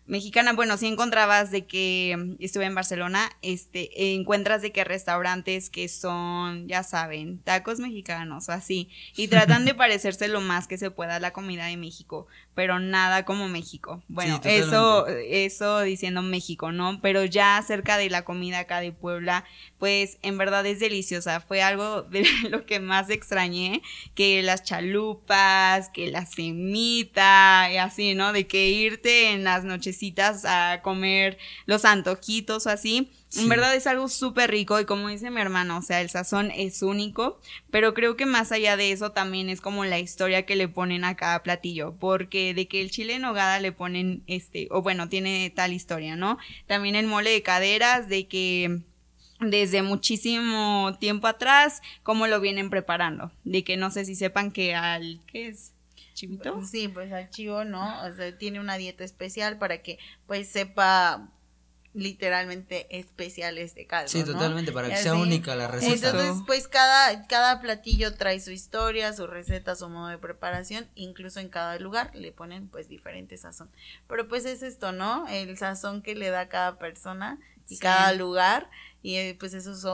mexicana, 0.07 0.53
bueno, 0.53 0.77
si 0.77 0.87
encontrabas 0.87 1.51
de 1.51 1.65
que 1.65 2.35
estuve 2.39 2.65
en 2.65 2.75
Barcelona, 2.75 3.29
este, 3.41 4.13
encuentras 4.13 4.61
de 4.61 4.71
que 4.71 4.83
restaurantes 4.83 5.69
que 5.69 5.87
son, 5.87 6.67
ya 6.67 6.83
saben, 6.83 7.39
tacos 7.39 7.79
mexicanos 7.79 8.49
o 8.49 8.51
así, 8.51 8.89
y 9.15 9.27
tratan 9.27 9.65
de 9.65 9.73
parecerse 9.75 10.27
lo 10.27 10.41
más 10.41 10.67
que 10.67 10.77
se 10.77 10.91
pueda 10.91 11.15
a 11.15 11.19
la 11.19 11.33
comida 11.33 11.65
de 11.65 11.77
México, 11.77 12.27
pero 12.53 12.79
nada 12.79 13.25
como 13.25 13.47
México. 13.47 14.03
Bueno, 14.07 14.39
eso, 14.43 15.07
eso 15.07 15.81
diciendo 15.81 16.21
México, 16.21 16.71
¿no? 16.71 17.01
Pero 17.01 17.25
ya 17.25 17.57
acerca 17.57 17.97
de 17.97 18.09
la 18.09 18.23
comida 18.23 18.59
acá 18.59 18.79
de 18.79 18.91
Puebla, 18.91 19.43
pues 19.79 20.17
en 20.21 20.37
verdad 20.37 20.65
es 20.65 20.79
deliciosa. 20.79 21.41
Fue 21.41 21.61
algo 21.61 22.03
de 22.03 22.25
lo 22.49 22.65
que 22.65 22.79
más 22.79 23.09
extrañé, 23.09 23.81
que 24.13 24.41
las 24.43 24.63
chalupas, 24.63 25.89
que 25.89 26.11
la 26.11 26.25
semita, 26.25 27.69
y 27.71 27.77
así, 27.77 28.15
¿no? 28.15 28.31
De 28.31 28.47
que 28.47 28.69
irte 28.69 29.31
en 29.31 29.43
las 29.43 29.65
nochecitas 29.95 30.45
a 30.45 30.81
comer 30.81 31.37
los 31.65 31.85
antojitos 31.85 32.65
o 32.65 32.69
así 32.69 33.11
en 33.37 33.49
verdad 33.49 33.75
es 33.75 33.85
algo 33.85 34.07
súper 34.07 34.49
rico 34.49 34.79
y 34.79 34.85
como 34.85 35.09
dice 35.09 35.29
mi 35.29 35.41
hermano, 35.41 35.77
o 35.77 35.81
sea, 35.81 35.99
el 35.99 36.09
sazón 36.09 36.51
es 36.51 36.81
único, 36.81 37.39
pero 37.69 37.93
creo 37.93 38.15
que 38.15 38.25
más 38.25 38.53
allá 38.53 38.77
de 38.77 38.93
eso 38.93 39.11
también 39.11 39.49
es 39.49 39.59
como 39.59 39.83
la 39.83 39.99
historia 39.99 40.45
que 40.45 40.55
le 40.55 40.69
ponen 40.69 41.03
a 41.03 41.17
cada 41.17 41.43
platillo, 41.43 41.95
porque 41.99 42.53
de 42.53 42.69
que 42.69 42.79
el 42.79 42.91
chile 42.91 43.15
en 43.15 43.23
nogada 43.23 43.59
le 43.59 43.73
ponen 43.73 44.23
este, 44.27 44.69
o 44.71 44.81
bueno, 44.81 45.09
tiene 45.09 45.51
tal 45.53 45.73
historia, 45.73 46.15
¿no? 46.15 46.37
También 46.65 46.95
el 46.95 47.07
mole 47.07 47.31
de 47.31 47.43
caderas, 47.43 48.07
de 48.07 48.25
que 48.27 48.79
desde 49.41 49.81
muchísimo 49.81 50.95
tiempo 51.01 51.27
atrás, 51.27 51.81
cómo 52.03 52.27
lo 52.27 52.39
vienen 52.39 52.69
preparando, 52.69 53.33
de 53.43 53.65
que 53.65 53.75
no 53.75 53.91
sé 53.91 54.05
si 54.05 54.15
sepan 54.15 54.51
que 54.51 54.75
al, 54.75 55.19
¿qué 55.27 55.49
es? 55.49 55.74
¿Chivito? 56.15 56.63
Sí, 56.65 56.87
pues 56.87 57.11
al 57.13 57.29
chivo, 57.29 57.65
¿no? 57.65 58.03
O 58.05 58.13
sea, 58.13 58.35
tiene 58.37 58.59
una 58.59 58.77
dieta 58.77 59.03
especial 59.03 59.59
para 59.59 59.83
que 59.83 59.99
pues 60.25 60.47
sepa 60.47 61.29
literalmente 61.93 62.87
especiales 62.97 63.75
de 63.75 63.85
caldo. 63.85 64.09
Sí, 64.09 64.23
totalmente, 64.23 64.71
para 64.71 64.89
que 64.89 64.97
sea 64.97 65.15
única 65.15 65.55
la 65.55 65.67
receta. 65.67 66.09
Entonces, 66.09 66.43
pues 66.45 66.67
cada, 66.67 67.25
cada 67.27 67.61
platillo 67.61 68.13
trae 68.15 68.39
su 68.39 68.51
historia, 68.51 69.13
su 69.13 69.27
receta, 69.27 69.75
su 69.75 69.89
modo 69.89 70.07
de 70.07 70.17
preparación, 70.17 70.89
incluso 70.95 71.39
en 71.39 71.49
cada 71.49 71.77
lugar 71.79 72.11
le 72.15 72.31
ponen 72.31 72.67
pues 72.67 72.89
diferente 72.89 73.37
sazón. 73.37 73.69
Pero 74.07 74.27
pues 74.27 74.45
es 74.45 74.63
esto, 74.63 74.91
¿no? 74.91 75.27
El 75.29 75.57
sazón 75.57 76.01
que 76.01 76.15
le 76.15 76.29
da 76.29 76.49
cada 76.49 76.79
persona 76.79 77.39
y 77.69 77.77
cada 77.77 78.13
lugar 78.13 78.69
y 79.05 79.17
eh, 79.17 79.37
pues 79.39 79.53
eso 79.53 79.71
es 79.71 79.85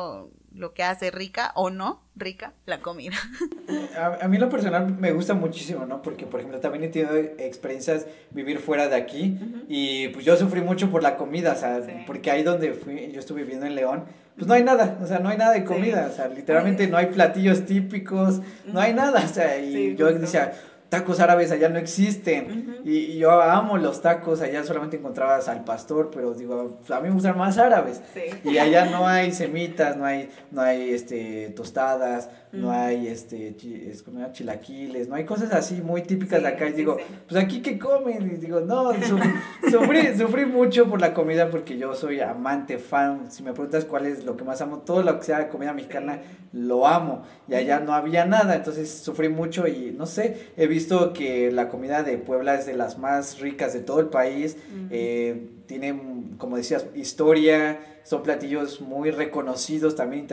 lo 0.58 0.74
que 0.74 0.84
hace 0.84 1.12
rica 1.12 1.52
o 1.56 1.70
no 1.70 2.02
rica 2.16 2.54
la 2.66 2.80
comida. 2.80 3.18
A, 4.22 4.26
mí 4.30 4.38
lo 4.38 4.48
personal 4.48 4.96
me 4.98 5.12
gusta 5.12 5.34
muchísimo, 5.34 5.86
¿no? 5.86 6.02
Porque, 6.02 6.26
por 6.26 6.40
ejemplo, 6.40 6.62
también 6.62 6.86
he 6.86 6.88
tenido 6.88 7.18
experiencias 7.18 8.08
vivir 8.30 8.60
fuera 8.60 8.88
de 8.88 8.96
aquí 8.96 9.38
y 9.68 10.08
pues 10.10 10.24
yo 10.24 10.38
sufrí 10.38 10.62
mucho 10.62 10.90
por 10.90 11.04
la 11.04 11.18
comida, 11.18 11.52
o 11.52 11.56
sea, 11.58 11.82
porque 12.08 12.32
ahí 12.32 12.44
donde 12.44 12.72
fui, 12.72 13.12
yo 13.12 13.20
estuve 13.20 13.42
viviendo 13.42 13.66
en 13.66 13.76
León, 13.76 14.06
pues 14.38 14.48
no 14.48 14.54
hay 14.54 14.64
nada, 14.64 14.98
o 15.04 15.06
sea, 15.06 15.20
no 15.20 15.28
hay 15.28 15.38
nada 15.38 15.52
de 15.52 15.66
comida, 15.66 16.08
o 16.10 16.16
sea, 16.16 16.30
literalmente 16.30 16.88
no 16.88 16.96
hay 16.96 17.08
platillos 17.08 17.66
típicos, 17.66 18.40
no 18.66 18.80
hay 18.80 18.94
nada, 18.94 19.26
o 19.26 19.28
sea, 19.28 19.60
y 19.60 19.94
yo 19.98 20.08
decía 20.14 20.54
tacos 20.92 21.22
árabes 21.22 21.54
allá 21.54 21.70
no 21.70 21.80
existen. 21.80 22.82
y, 22.84 23.18
yo 23.18 23.42
amo 23.42 23.78
los 23.78 24.02
tacos, 24.02 24.42
allá 24.42 24.62
solamente 24.66 24.98
encontrabas 24.98 25.48
al 25.48 25.64
pastor, 25.64 26.12
pero 26.14 26.34
digo, 26.34 26.80
a 26.90 27.00
mí 27.00 27.08
me 27.08 27.14
gustan 27.14 27.38
más 27.38 27.58
árabes. 27.58 28.02
Y 28.44 28.58
allá 28.58 28.86
no 28.86 29.08
hay 29.08 29.32
semitas, 29.32 29.96
no 29.96 30.04
hay, 30.04 30.30
no 30.52 30.62
hay 30.62 30.92
este, 30.92 31.54
tostadas, 31.56 32.30
no 32.54 32.72
hay 32.72 33.08
este, 33.08 33.56
es 33.90 34.04
como 34.04 34.30
chilaquiles, 34.32 35.08
no 35.08 35.16
hay 35.16 35.26
cosas 35.26 35.54
así 35.54 35.82
muy 35.82 36.02
típicas 36.02 36.42
de 36.42 36.48
acá. 36.48 36.68
Y 36.68 36.74
digo, 36.74 36.98
pues 37.28 37.42
aquí 37.42 37.62
que 37.62 37.80
comen. 37.80 38.32
Y 38.32 38.38
digo, 38.38 38.60
no, 38.60 38.92
sufrí, 39.70 40.18
sufrí, 40.18 40.46
mucho 40.46 40.90
por 40.90 41.00
la 41.00 41.14
comida 41.14 41.50
porque 41.50 41.78
yo 41.78 41.94
soy 41.94 42.20
amante, 42.20 42.78
fan. 42.78 43.32
Si 43.32 43.44
me 43.44 43.54
preguntas 43.54 43.86
cuál 43.86 44.06
es 44.06 44.26
lo 44.26 44.36
que 44.36 44.44
más 44.44 44.62
amo, 44.62 44.80
todo 44.80 45.02
lo 45.02 45.18
que 45.20 45.26
sea 45.26 45.50
comida 45.50 45.74
mexicana, 45.74 46.22
lo 46.52 46.88
amo. 46.88 47.24
Y 47.48 47.56
allá 47.56 47.80
no 47.80 47.94
había 47.94 48.26
nada, 48.26 48.56
entonces 48.56 48.90
sufrí 48.90 49.30
mucho 49.30 49.68
y 49.68 49.94
no 49.98 50.06
sé, 50.06 50.50
he 50.58 50.68
visto 50.68 51.14
que 51.14 51.52
la 51.52 51.70
comida 51.70 52.04
de 52.04 52.18
Puebla 52.18 52.56
es 52.56 52.66
de 52.66 52.76
las 52.76 52.98
más 52.98 53.40
ricas 53.40 53.74
de 53.74 53.80
todo 53.80 54.00
el 54.00 54.08
país. 54.08 54.58
eh, 54.90 55.48
tiene, 55.66 56.00
como 56.38 56.58
decías, 56.58 56.86
historia, 56.96 58.00
son 58.04 58.24
platillos 58.24 58.82
muy 58.82 59.12
reconocidos 59.12 59.96
también 59.96 60.28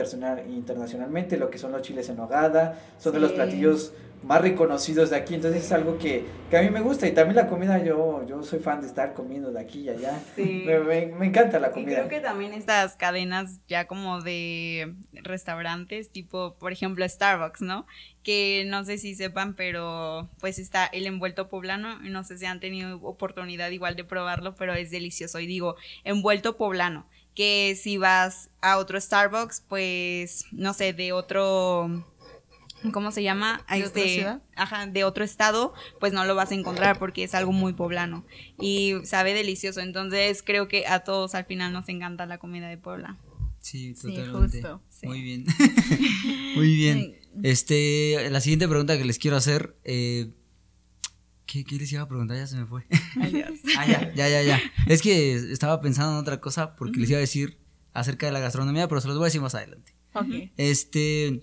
internacionalmente, 0.47 1.37
lo 1.37 1.49
que 1.49 1.57
son 1.57 1.71
los 1.71 1.81
chiles 1.81 2.09
en 2.09 2.19
hogada, 2.19 2.79
son 2.97 3.13
de 3.13 3.19
los 3.19 3.31
platillos 3.33 3.93
más 4.23 4.41
reconocidos 4.41 5.09
de 5.09 5.15
aquí, 5.15 5.35
entonces 5.35 5.63
es 5.65 5.71
algo 5.71 5.97
que, 5.97 6.25
que, 6.49 6.57
a 6.57 6.61
mí 6.61 6.69
me 6.69 6.81
gusta 6.81 7.07
y 7.07 7.13
también 7.13 7.35
la 7.35 7.47
comida, 7.47 7.83
yo, 7.83 8.25
yo 8.27 8.43
soy 8.43 8.59
fan 8.59 8.81
de 8.81 8.87
estar 8.87 9.13
comiendo 9.13 9.51
de 9.51 9.59
aquí 9.59 9.81
y 9.81 9.89
allá. 9.89 10.19
Sí. 10.35 10.63
Me, 10.69 11.07
me, 11.07 11.25
encanta 11.25 11.59
la 11.59 11.71
comida. 11.71 11.91
Y 11.91 11.95
creo 11.95 12.07
que 12.09 12.19
también 12.19 12.53
estas 12.53 12.95
cadenas 12.95 13.59
ya 13.67 13.87
como 13.87 14.21
de 14.21 14.95
restaurantes, 15.13 16.11
tipo, 16.11 16.55
por 16.59 16.71
ejemplo, 16.71 17.07
Starbucks, 17.07 17.61
¿no? 17.61 17.85
Que 18.23 18.65
no 18.67 18.83
sé 18.83 18.97
si 18.97 19.15
sepan, 19.15 19.55
pero 19.55 20.29
pues 20.39 20.59
está 20.59 20.85
el 20.85 21.05
envuelto 21.05 21.49
poblano, 21.49 21.99
no 21.99 22.23
sé 22.23 22.37
si 22.37 22.45
han 22.45 22.59
tenido 22.59 22.99
oportunidad 23.01 23.69
igual 23.71 23.95
de 23.95 24.03
probarlo, 24.03 24.55
pero 24.55 24.73
es 24.73 24.91
delicioso. 24.91 25.39
Y 25.39 25.47
digo, 25.47 25.75
envuelto 26.03 26.57
poblano, 26.57 27.07
que 27.35 27.75
si 27.79 27.97
vas 27.97 28.49
a 28.61 28.77
otro 28.77 28.99
Starbucks, 28.99 29.63
pues, 29.67 30.45
no 30.51 30.73
sé, 30.73 30.93
de 30.93 31.13
otro 31.13 32.05
¿cómo 32.91 33.11
se 33.11 33.23
llama? 33.23 33.65
¿De 33.69 33.79
este, 33.79 34.27
Ajá, 34.55 34.87
de 34.87 35.03
otro 35.03 35.23
estado, 35.23 35.73
pues 35.99 36.13
no 36.13 36.25
lo 36.25 36.35
vas 36.35 36.51
a 36.51 36.55
encontrar 36.55 36.99
porque 36.99 37.23
es 37.23 37.35
algo 37.35 37.51
muy 37.51 37.73
poblano 37.73 38.25
y 38.59 38.95
sabe 39.03 39.33
delicioso. 39.33 39.81
Entonces 39.81 40.43
creo 40.43 40.67
que 40.67 40.87
a 40.87 40.99
todos 41.01 41.35
al 41.35 41.45
final 41.45 41.73
nos 41.73 41.89
encanta 41.89 42.25
la 42.25 42.37
comida 42.37 42.67
de 42.67 42.77
Puebla. 42.77 43.17
Sí, 43.59 43.93
totalmente. 43.93 44.63
Muy 45.03 45.21
bien. 45.21 45.45
muy 46.55 46.75
bien. 46.75 47.15
Este, 47.43 48.29
la 48.31 48.41
siguiente 48.41 48.67
pregunta 48.67 48.97
que 48.97 49.05
les 49.05 49.19
quiero 49.19 49.37
hacer, 49.37 49.75
eh, 49.83 50.31
¿qué, 51.45 51.63
les 51.69 51.91
iba 51.91 52.01
a 52.01 52.07
preguntar? 52.07 52.37
Ya 52.37 52.47
se 52.47 52.57
me 52.57 52.65
fue. 52.65 52.85
ah, 53.21 53.27
ya, 53.27 54.13
ya, 54.13 54.29
ya, 54.29 54.43
ya. 54.43 54.59
Es 54.87 55.01
que 55.01 55.35
estaba 55.35 55.81
pensando 55.81 56.13
en 56.13 56.19
otra 56.19 56.39
cosa 56.39 56.75
porque 56.75 56.99
les 56.99 57.09
iba 57.09 57.17
a 57.17 57.21
decir 57.21 57.57
acerca 57.93 58.25
de 58.25 58.31
la 58.31 58.39
gastronomía, 58.39 58.87
pero 58.87 59.01
se 59.01 59.07
los 59.07 59.17
voy 59.17 59.25
a 59.25 59.27
decir 59.27 59.41
más 59.41 59.55
adelante. 59.55 59.93
Okay. 60.13 60.51
Este, 60.57 61.41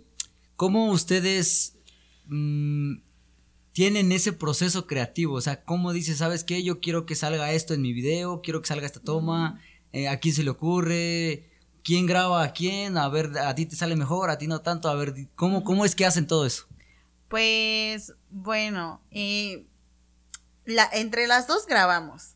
¿Cómo 0.57 0.91
ustedes 0.91 1.77
mm, 2.27 2.97
tienen 3.73 4.11
ese 4.13 4.33
proceso 4.33 4.87
creativo? 4.87 5.35
O 5.35 5.41
sea, 5.41 5.65
¿cómo 5.65 5.93
dices, 5.93 6.19
sabes 6.19 6.45
qué? 6.45 6.63
Yo 6.63 6.81
quiero 6.81 7.07
que 7.07 7.15
salga 7.15 7.53
esto 7.53 7.75
en 7.75 7.83
mi 7.83 7.93
video, 7.93 8.41
quiero 8.43 8.63
que 8.63 8.69
salga 8.69 8.87
esta 8.87 9.01
toma, 9.01 9.61
eh, 9.93 10.09
¿a 10.09 10.19
quién 10.19 10.35
se 10.35 10.43
le 10.43 10.51
ocurre? 10.51 11.51
¿Quién 11.85 12.07
graba 12.07 12.43
a 12.43 12.53
quién? 12.53 12.97
A 12.97 13.09
ver, 13.09 13.39
a 13.39 13.55
ti 13.55 13.67
te 13.67 13.77
sale 13.77 13.95
mejor, 13.95 14.31
a 14.31 14.39
ti 14.39 14.47
no 14.47 14.61
tanto. 14.61 14.89
A 14.89 14.95
ver, 14.95 15.15
¿cómo, 15.37 15.63
cómo 15.63 15.85
es 15.85 15.95
que 15.95 16.07
hacen 16.07 16.27
todo 16.27 16.47
eso? 16.47 16.67
Pues, 17.29 18.15
bueno, 18.31 19.03
eh, 19.11 19.67
entre 20.93 21.27
las 21.27 21.47
dos 21.47 21.67
grabamos. 21.67 22.36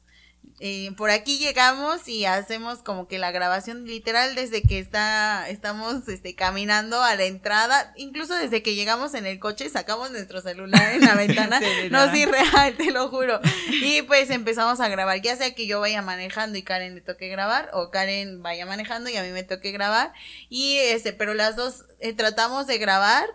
Eh, 0.62 0.92
por 0.98 1.08
aquí 1.08 1.38
llegamos 1.38 2.06
y 2.06 2.26
hacemos 2.26 2.80
como 2.80 3.08
que 3.08 3.18
la 3.18 3.30
grabación 3.30 3.86
literal 3.86 4.34
desde 4.34 4.60
que 4.60 4.78
está, 4.78 5.48
estamos 5.48 6.06
este, 6.06 6.34
caminando 6.34 7.02
a 7.02 7.16
la 7.16 7.24
entrada, 7.24 7.94
incluso 7.96 8.34
desde 8.34 8.62
que 8.62 8.74
llegamos 8.74 9.14
en 9.14 9.24
el 9.24 9.38
coche, 9.38 9.70
sacamos 9.70 10.10
nuestro 10.10 10.42
celular 10.42 10.92
en 10.92 11.00
la 11.00 11.14
ventana, 11.16 11.60
no, 11.90 12.04
es 12.04 12.14
irreal, 12.14 12.76
te 12.76 12.90
lo 12.90 13.08
juro, 13.08 13.40
y 13.70 14.02
pues 14.02 14.28
empezamos 14.28 14.80
a 14.80 14.88
grabar, 14.88 15.22
ya 15.22 15.34
sea 15.34 15.54
que 15.54 15.66
yo 15.66 15.80
vaya 15.80 16.02
manejando 16.02 16.58
y 16.58 16.62
Karen 16.62 16.94
le 16.94 17.00
toque 17.00 17.28
grabar, 17.28 17.70
o 17.72 17.90
Karen 17.90 18.42
vaya 18.42 18.66
manejando 18.66 19.08
y 19.08 19.16
a 19.16 19.22
mí 19.22 19.30
me 19.30 19.44
toque 19.44 19.72
grabar, 19.72 20.12
y 20.50 20.76
este, 20.76 21.14
pero 21.14 21.32
las 21.32 21.56
dos 21.56 21.86
eh, 22.00 22.12
tratamos 22.12 22.66
de 22.66 22.76
grabar 22.76 23.28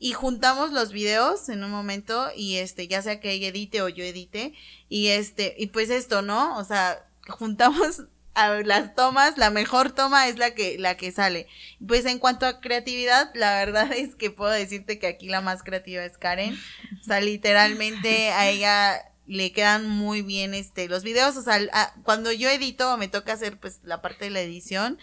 y 0.00 0.12
juntamos 0.12 0.72
los 0.72 0.92
videos 0.92 1.48
en 1.48 1.64
un 1.64 1.70
momento 1.70 2.30
y 2.36 2.56
este, 2.56 2.86
ya 2.86 3.02
sea 3.02 3.20
que 3.20 3.30
ella 3.30 3.48
edite 3.48 3.82
o 3.82 3.88
yo 3.88 4.04
edite, 4.04 4.54
y 4.92 5.08
este, 5.08 5.54
y 5.56 5.68
pues 5.68 5.88
esto, 5.88 6.20
¿no? 6.20 6.58
O 6.58 6.64
sea, 6.64 7.06
juntamos 7.26 8.02
a 8.34 8.50
las 8.56 8.94
tomas, 8.94 9.38
la 9.38 9.48
mejor 9.48 9.90
toma 9.90 10.28
es 10.28 10.36
la 10.36 10.54
que, 10.54 10.78
la 10.78 10.98
que 10.98 11.12
sale. 11.12 11.46
Pues 11.88 12.04
en 12.04 12.18
cuanto 12.18 12.44
a 12.44 12.60
creatividad, 12.60 13.30
la 13.34 13.54
verdad 13.54 13.90
es 13.96 14.14
que 14.14 14.30
puedo 14.30 14.52
decirte 14.52 14.98
que 14.98 15.06
aquí 15.06 15.28
la 15.28 15.40
más 15.40 15.62
creativa 15.62 16.04
es 16.04 16.18
Karen. 16.18 16.58
O 17.00 17.04
sea, 17.04 17.22
literalmente 17.22 18.32
a 18.32 18.50
ella 18.50 19.10
le 19.26 19.52
quedan 19.52 19.88
muy 19.88 20.20
bien 20.20 20.52
este 20.52 20.88
los 20.88 21.04
videos, 21.04 21.38
o 21.38 21.42
sea, 21.42 21.58
cuando 22.02 22.30
yo 22.30 22.50
edito 22.50 22.94
me 22.98 23.08
toca 23.08 23.32
hacer 23.32 23.58
pues 23.58 23.80
la 23.84 24.02
parte 24.02 24.26
de 24.26 24.30
la 24.30 24.42
edición, 24.42 24.98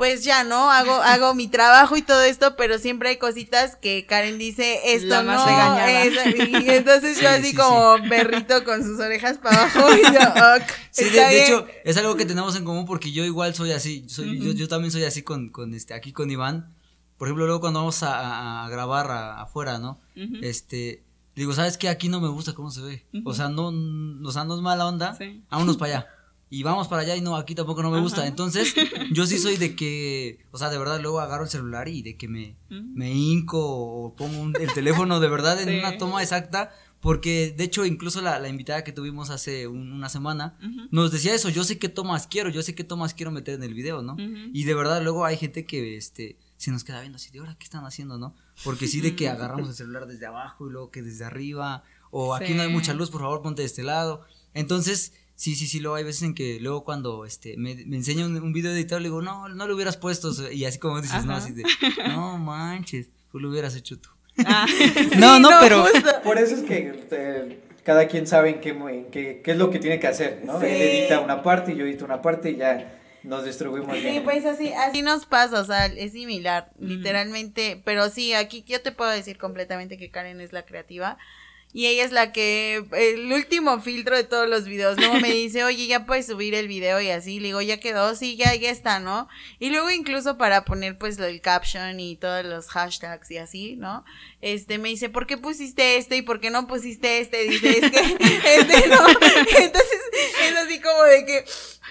pues 0.00 0.24
ya, 0.24 0.44
¿no? 0.44 0.70
Hago, 0.70 0.94
hago 0.94 1.34
mi 1.34 1.46
trabajo 1.46 1.94
y 1.94 2.00
todo 2.00 2.22
esto, 2.22 2.56
pero 2.56 2.78
siempre 2.78 3.10
hay 3.10 3.18
cositas 3.18 3.76
que 3.76 4.06
Karen 4.06 4.38
dice, 4.38 4.94
esto 4.94 5.22
no, 5.22 5.34
y 5.34 6.70
entonces 6.70 7.20
yo 7.20 7.28
así 7.28 7.54
como 7.54 7.96
perrito 8.08 8.64
con 8.64 8.82
sus 8.82 8.98
orejas 8.98 9.36
para 9.36 9.60
abajo 9.60 9.94
y 9.94 10.00
yo, 10.00 10.20
ok, 10.56 10.72
Sí, 10.90 11.04
de, 11.10 11.44
hecho, 11.44 11.66
es 11.84 11.98
algo 11.98 12.16
que 12.16 12.24
tenemos 12.24 12.56
en 12.56 12.64
común 12.64 12.86
porque 12.86 13.12
yo 13.12 13.26
igual 13.26 13.54
soy 13.54 13.72
así, 13.72 14.06
soy, 14.08 14.40
yo, 14.40 14.52
yo, 14.52 14.68
también 14.68 14.90
soy 14.90 15.04
así 15.04 15.22
con, 15.22 15.50
con 15.50 15.74
este, 15.74 15.92
aquí 15.92 16.12
con 16.14 16.30
Iván, 16.30 16.74
por 17.18 17.28
ejemplo, 17.28 17.44
luego 17.44 17.60
cuando 17.60 17.80
vamos 17.80 18.02
a, 18.02 18.66
grabar 18.70 19.10
afuera, 19.38 19.76
¿no? 19.76 20.00
Este, 20.40 21.04
digo, 21.36 21.52
¿sabes 21.52 21.76
qué? 21.76 21.90
Aquí 21.90 22.08
no 22.08 22.22
me 22.22 22.28
gusta 22.28 22.54
cómo 22.54 22.70
se 22.70 22.80
ve, 22.80 23.04
o 23.22 23.34
sea, 23.34 23.50
no, 23.50 23.66
o 23.66 24.32
sea, 24.32 24.44
no 24.44 24.54
es 24.54 24.62
mala 24.62 24.86
onda, 24.86 25.18
vámonos 25.50 25.76
para 25.76 25.98
allá 25.98 26.19
y 26.52 26.64
vamos 26.64 26.88
para 26.88 27.02
allá 27.02 27.14
y 27.14 27.20
no, 27.20 27.36
aquí 27.36 27.54
tampoco 27.54 27.80
no 27.80 27.92
me 27.92 28.00
gusta. 28.00 28.26
Entonces, 28.26 28.74
yo 29.12 29.24
sí 29.24 29.38
soy 29.38 29.56
de 29.56 29.76
que, 29.76 30.44
o 30.50 30.58
sea, 30.58 30.68
de 30.68 30.78
verdad 30.78 31.00
luego 31.00 31.20
agarro 31.20 31.44
el 31.44 31.50
celular 31.50 31.86
y 31.88 32.02
de 32.02 32.16
que 32.16 32.26
me, 32.26 32.56
me 32.68 33.12
hinco 33.14 33.60
o 33.60 34.16
pongo 34.16 34.58
el 34.58 34.72
teléfono 34.74 35.20
de 35.20 35.28
verdad 35.28 35.62
en 35.62 35.78
una 35.78 35.96
toma 35.96 36.22
exacta. 36.22 36.74
Porque 36.98 37.54
de 37.56 37.64
hecho, 37.64 37.86
incluso 37.86 38.20
la, 38.20 38.38
la 38.40 38.48
invitada 38.48 38.84
que 38.84 38.92
tuvimos 38.92 39.30
hace 39.30 39.66
una 39.68 40.10
semana 40.10 40.58
nos 40.90 41.12
decía 41.12 41.34
eso: 41.34 41.48
Yo 41.48 41.64
sé 41.64 41.78
qué 41.78 41.88
tomas 41.88 42.26
quiero, 42.26 42.50
yo 42.50 42.62
sé 42.62 42.74
qué 42.74 42.84
tomas 42.84 43.14
quiero 43.14 43.30
meter 43.30 43.54
en 43.54 43.62
el 43.62 43.72
video, 43.72 44.02
¿no? 44.02 44.16
Y 44.52 44.64
de 44.64 44.74
verdad, 44.74 45.02
luego 45.02 45.24
hay 45.24 45.38
gente 45.38 45.64
que 45.64 45.96
este, 45.96 46.36
se 46.58 46.70
nos 46.70 46.84
queda 46.84 47.00
viendo 47.00 47.16
así 47.16 47.30
de 47.30 47.38
ahora, 47.38 47.56
¿qué 47.58 47.64
están 47.64 47.86
haciendo, 47.86 48.18
no? 48.18 48.34
Porque 48.64 48.86
sí, 48.86 49.00
de 49.00 49.16
que 49.16 49.30
agarramos 49.30 49.70
el 49.70 49.74
celular 49.74 50.06
desde 50.06 50.26
abajo 50.26 50.68
y 50.68 50.72
luego 50.72 50.90
que 50.90 51.00
desde 51.00 51.24
arriba, 51.24 51.84
o 52.10 52.34
aquí 52.34 52.52
no 52.52 52.62
hay 52.62 52.68
mucha 52.68 52.92
luz, 52.92 53.08
por 53.08 53.22
favor, 53.22 53.40
ponte 53.40 53.62
de 53.62 53.66
este 53.66 53.82
lado. 53.82 54.26
Entonces, 54.52 55.14
Sí, 55.40 55.54
sí, 55.54 55.66
sí, 55.66 55.80
luego 55.80 55.96
hay 55.96 56.04
veces 56.04 56.22
en 56.24 56.34
que 56.34 56.60
luego 56.60 56.84
cuando 56.84 57.24
este, 57.24 57.56
me, 57.56 57.74
me 57.86 57.96
enseña 57.96 58.26
un, 58.26 58.52
video 58.52 58.72
editado 58.72 59.00
le 59.00 59.08
digo, 59.08 59.22
no, 59.22 59.48
no 59.48 59.66
lo 59.66 59.74
hubieras 59.74 59.96
puesto. 59.96 60.30
Y 60.52 60.66
así 60.66 60.78
como 60.78 61.00
dices, 61.00 61.24
no, 61.24 61.34
así 61.34 61.54
de, 61.54 61.64
no 62.08 62.36
manches, 62.36 63.08
tú 63.32 63.40
lo 63.40 63.48
hubieras 63.48 63.74
hecho 63.74 63.98
tú. 63.98 64.10
Ah. 64.44 64.66
no, 65.18 65.38
no, 65.38 65.48
pero. 65.62 65.86
Por 66.24 66.36
eso 66.36 66.56
es 66.56 66.60
que 66.60 66.92
eh, 67.10 67.58
cada 67.82 68.06
quien 68.06 68.26
sabe 68.26 68.50
en 68.50 68.60
qué, 68.60 69.40
qué, 69.42 69.50
es 69.50 69.56
lo 69.56 69.70
que 69.70 69.78
tiene 69.78 69.98
que 69.98 70.08
hacer, 70.08 70.42
¿no? 70.44 70.60
Él 70.60 70.82
edita 70.82 71.20
una 71.20 71.42
parte 71.42 71.72
y 71.72 71.76
yo 71.76 71.86
edito 71.86 72.04
una 72.04 72.20
parte 72.20 72.50
y 72.50 72.56
ya 72.56 73.00
nos 73.22 73.42
distribuimos 73.42 73.96
Sí, 73.96 74.20
pues 74.22 74.44
así, 74.44 74.74
así 74.74 75.00
nos 75.00 75.24
pasa, 75.24 75.58
o 75.58 75.64
sea, 75.64 75.86
es 75.86 76.12
similar, 76.12 76.70
literalmente, 76.78 77.80
pero 77.82 78.10
sí, 78.10 78.34
aquí 78.34 78.62
yo 78.66 78.82
te 78.82 78.92
puedo 78.92 79.10
decir 79.10 79.38
completamente 79.38 79.96
que 79.96 80.10
Karen 80.10 80.42
es 80.42 80.52
la 80.52 80.66
creativa, 80.66 81.16
y 81.72 81.86
ella 81.86 82.04
es 82.04 82.10
la 82.12 82.32
que, 82.32 82.84
el 82.92 83.32
último 83.32 83.80
filtro 83.80 84.16
de 84.16 84.24
todos 84.24 84.48
los 84.48 84.64
videos, 84.64 84.96
luego 84.98 85.20
me 85.20 85.30
dice, 85.32 85.62
oye, 85.62 85.86
ya 85.86 86.04
puedes 86.04 86.26
subir 86.26 86.54
el 86.54 86.66
video 86.66 87.00
y 87.00 87.10
así, 87.10 87.38
le 87.38 87.48
digo, 87.48 87.62
ya 87.62 87.78
quedó, 87.78 88.14
sí, 88.16 88.36
ya, 88.36 88.54
ya 88.56 88.70
está, 88.70 88.98
¿no? 88.98 89.28
Y 89.58 89.70
luego 89.70 89.90
incluso 89.90 90.36
para 90.36 90.64
poner 90.64 90.98
pues 90.98 91.18
el 91.18 91.40
caption 91.40 92.00
y 92.00 92.16
todos 92.16 92.44
los 92.44 92.68
hashtags 92.68 93.30
y 93.30 93.38
así, 93.38 93.76
¿no? 93.76 94.04
Este, 94.40 94.78
me 94.78 94.88
dice, 94.88 95.10
¿por 95.10 95.26
qué 95.26 95.36
pusiste 95.36 95.96
este 95.96 96.16
y 96.16 96.22
por 96.22 96.40
qué 96.40 96.50
no 96.50 96.66
pusiste 96.66 97.20
este? 97.20 97.44
Dice, 97.44 97.78
es 97.78 97.90
que, 97.90 98.00
este 98.56 98.88
no. 98.88 99.08
Entonces, 99.58 100.00
es 100.42 100.56
así 100.56 100.80
como 100.80 101.02
de 101.02 101.26
que, 101.26 101.44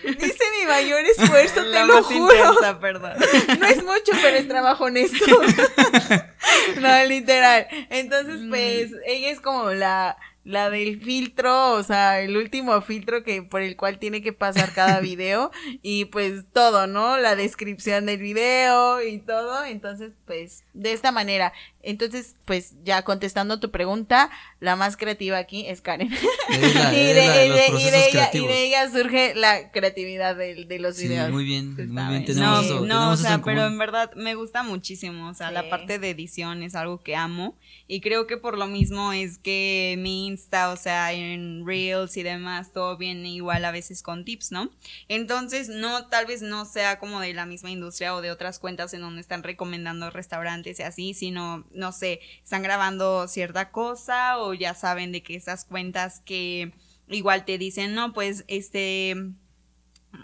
Dice 0.03 0.43
mi 0.59 0.65
mayor 0.65 1.01
esfuerzo, 1.01 1.61
te 1.71 1.85
lo 1.85 2.03
juro. 2.03 2.79
perdón. 2.79 3.13
No 3.59 3.67
es 3.67 3.83
mucho, 3.83 4.11
pero 4.21 4.37
es 4.37 4.47
trabajo 4.47 4.85
honesto. 4.85 5.25
no, 6.79 7.05
literal. 7.05 7.67
Entonces, 7.89 8.41
mm. 8.41 8.49
pues, 8.49 8.91
ella 9.05 9.29
es 9.29 9.41
como 9.41 9.71
la, 9.71 10.17
la 10.43 10.69
del 10.69 11.01
filtro, 11.01 11.73
o 11.73 11.83
sea, 11.83 12.21
el 12.21 12.37
último 12.37 12.81
filtro 12.81 13.23
que 13.23 13.43
por 13.43 13.61
el 13.61 13.75
cual 13.75 13.99
tiene 13.99 14.21
que 14.21 14.33
pasar 14.33 14.73
cada 14.73 14.99
video 15.01 15.51
y 15.81 16.05
pues 16.05 16.45
todo, 16.53 16.87
¿no? 16.87 17.17
La 17.17 17.35
descripción 17.35 18.05
del 18.05 18.19
video 18.19 19.01
y 19.01 19.19
todo, 19.19 19.65
entonces 19.65 20.13
pues 20.25 20.63
de 20.73 20.93
esta 20.93 21.11
manera. 21.11 21.53
Entonces, 21.81 22.35
pues 22.43 22.73
ya 22.83 23.03
contestando 23.03 23.59
tu 23.59 23.71
pregunta, 23.71 24.29
la 24.59 24.75
más 24.75 24.97
creativa 24.97 25.37
aquí 25.37 25.65
es 25.65 25.81
Karen. 25.81 26.09
y, 26.49 26.53
de, 26.53 28.65
ella, 28.65 28.91
surge 28.91 29.33
la 29.35 29.71
creatividad 29.71 30.35
de, 30.35 30.65
de 30.65 30.79
los 30.79 30.97
videos. 30.97 31.31
Muy 31.31 31.45
bien, 31.45 31.75
muy 31.75 31.85
bien. 31.85 32.25
Tenemos 32.25 32.81
no, 32.81 33.11
o 33.11 33.17
sea, 33.17 33.41
pero 33.41 33.65
en 33.65 33.77
verdad 33.77 34.11
me 34.15 34.35
gusta 34.35 34.63
muchísimo. 34.63 35.29
O 35.29 35.33
sea, 35.33 35.51
la 35.51 35.69
parte 35.69 35.99
de 35.99 36.09
edición 36.09 36.63
es 36.63 36.75
algo 36.75 37.01
que 37.01 37.15
amo. 37.15 37.57
Y 37.87 38.01
creo 38.01 38.27
que 38.27 38.37
por 38.37 38.57
lo 38.57 38.67
mismo 38.67 39.13
es 39.13 39.37
que 39.37 39.95
mi 39.97 40.27
Insta, 40.27 40.71
o 40.71 40.77
sea, 40.77 41.13
en 41.13 41.65
Reels 41.65 42.17
y 42.17 42.23
demás, 42.23 42.73
todo 42.73 42.97
viene 42.97 43.29
igual 43.29 43.65
a 43.65 43.71
veces 43.71 44.03
con 44.03 44.25
tips, 44.25 44.51
¿no? 44.51 44.69
Entonces, 45.07 45.69
no, 45.69 46.07
tal 46.07 46.25
vez 46.25 46.41
no 46.41 46.65
sea 46.65 46.99
como 46.99 47.19
de 47.19 47.33
la 47.33 47.45
misma 47.45 47.71
industria 47.71 48.15
o 48.15 48.21
de 48.21 48.31
otras 48.31 48.59
cuentas 48.59 48.93
en 48.93 49.01
donde 49.01 49.21
están 49.21 49.43
recomendando 49.43 50.09
restaurantes 50.09 50.79
y 50.79 50.83
así, 50.83 51.13
sino 51.13 51.65
no 51.71 51.91
sé, 51.91 52.19
están 52.43 52.63
grabando 52.63 53.27
cierta 53.27 53.71
cosa 53.71 54.39
o 54.39 54.53
ya 54.53 54.73
saben 54.73 55.11
de 55.11 55.23
que 55.23 55.35
esas 55.35 55.65
cuentas 55.65 56.21
que 56.25 56.73
igual 57.07 57.45
te 57.45 57.57
dicen, 57.57 57.95
no, 57.95 58.13
pues 58.13 58.45
este 58.47 59.15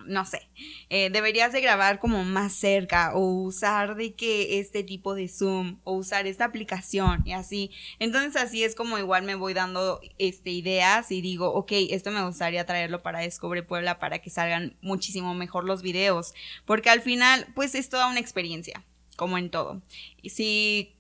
no 0.06 0.26
sé, 0.26 0.50
eh, 0.90 1.10
deberías 1.10 1.52
de 1.52 1.62
grabar 1.62 2.00
como 2.00 2.24
más 2.24 2.54
cerca 2.54 3.14
o 3.16 3.20
usar 3.44 3.96
de 3.96 4.14
que 4.14 4.60
este 4.60 4.84
tipo 4.84 5.16
de 5.16 5.28
zoom 5.28 5.80
o 5.84 5.94
usar 5.94 6.28
esta 6.28 6.46
aplicación 6.46 7.22
y 7.26 7.34
así. 7.34 7.72
Entonces 8.00 8.42
así 8.42 8.64
es 8.64 8.76
como 8.76 8.98
igual 8.98 9.24
me 9.24 9.36
voy 9.36 9.54
dando 9.54 10.02
este, 10.18 10.52
ideas 10.52 11.12
y 11.12 11.22
digo, 11.22 11.54
ok, 11.54 11.72
esto 11.90 12.12
me 12.12 12.26
gustaría 12.26 12.66
traerlo 12.66 13.02
para 13.02 13.20
Descubre 13.20 13.64
Puebla 13.64 14.00
para 14.00 14.20
que 14.20 14.30
salgan 14.30 14.76
muchísimo 14.82 15.34
mejor 15.34 15.66
los 15.66 15.82
videos, 15.82 16.34
porque 16.66 16.90
al 16.90 17.02
final 17.02 17.48
pues 17.56 17.76
es 17.76 17.90
toda 17.90 18.10
una 18.10 18.20
experiencia, 18.20 18.84
como 19.16 19.38
en 19.38 19.50
todo. 19.50 19.82
Y 20.22 20.32
si 20.32 20.96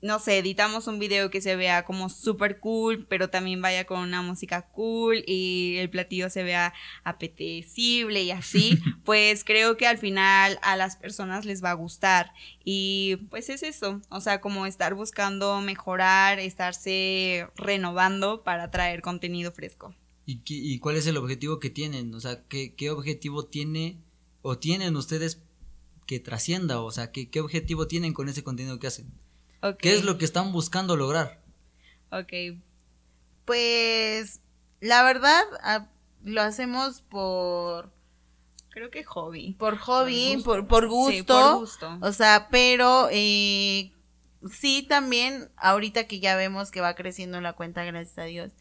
no 0.00 0.18
sé, 0.18 0.38
editamos 0.38 0.86
un 0.86 0.98
video 0.98 1.30
que 1.30 1.40
se 1.40 1.56
vea 1.56 1.84
como 1.84 2.08
súper 2.08 2.60
cool, 2.60 3.06
pero 3.08 3.30
también 3.30 3.60
vaya 3.62 3.84
con 3.84 4.00
una 4.00 4.22
música 4.22 4.68
cool 4.68 5.24
y 5.26 5.76
el 5.78 5.90
platillo 5.90 6.30
se 6.30 6.42
vea 6.42 6.74
apetecible 7.02 8.22
y 8.22 8.30
así, 8.30 8.78
pues 9.04 9.44
creo 9.44 9.76
que 9.76 9.86
al 9.86 9.98
final 9.98 10.58
a 10.62 10.76
las 10.76 10.96
personas 10.96 11.44
les 11.44 11.62
va 11.62 11.70
a 11.70 11.74
gustar. 11.74 12.32
Y 12.64 13.16
pues 13.30 13.48
es 13.48 13.62
eso, 13.62 14.00
o 14.08 14.20
sea, 14.20 14.40
como 14.40 14.66
estar 14.66 14.94
buscando 14.94 15.60
mejorar, 15.60 16.38
estarse 16.38 17.46
renovando 17.56 18.42
para 18.42 18.70
traer 18.70 19.02
contenido 19.02 19.52
fresco. 19.52 19.94
¿Y, 20.26 20.78
cuál 20.78 20.96
es 20.96 21.06
el 21.06 21.18
objetivo 21.18 21.60
que 21.60 21.68
tienen? 21.68 22.14
O 22.14 22.20
sea, 22.20 22.44
¿qué, 22.48 22.74
qué 22.74 22.90
objetivo 22.90 23.44
tiene 23.44 23.98
o 24.40 24.58
tienen 24.58 24.96
ustedes 24.96 25.42
que 26.06 26.18
trascienda? 26.18 26.80
O 26.80 26.90
sea, 26.90 27.12
¿qué, 27.12 27.28
¿qué 27.28 27.40
objetivo 27.40 27.86
tienen 27.86 28.14
con 28.14 28.30
ese 28.30 28.42
contenido 28.42 28.78
que 28.78 28.86
hacen? 28.86 29.12
¿Qué 29.78 29.94
es 29.94 30.04
lo 30.04 30.18
que 30.18 30.24
están 30.24 30.52
buscando 30.52 30.96
lograr? 30.96 31.40
Ok. 32.10 32.58
Pues 33.44 34.40
la 34.80 35.02
verdad 35.02 35.42
lo 36.22 36.42
hacemos 36.42 37.02
por 37.02 37.92
creo 38.70 38.90
que 38.90 39.04
hobby. 39.04 39.54
Por 39.54 39.76
hobby, 39.78 40.42
por, 40.44 40.66
por, 40.66 40.88
gusto. 40.88 41.34
por 41.34 41.60
gusto. 41.60 41.98
O 42.00 42.12
sea, 42.12 42.48
pero 42.50 43.08
eh, 43.10 43.92
sí 44.50 44.84
también 44.88 45.50
ahorita 45.56 46.06
que 46.06 46.20
ya 46.20 46.36
vemos 46.36 46.70
que 46.70 46.80
va 46.80 46.94
creciendo 46.94 47.40
la 47.40 47.52
cuenta, 47.52 47.84
gracias 47.84 48.18
a 48.18 48.24
Dios, 48.24 48.52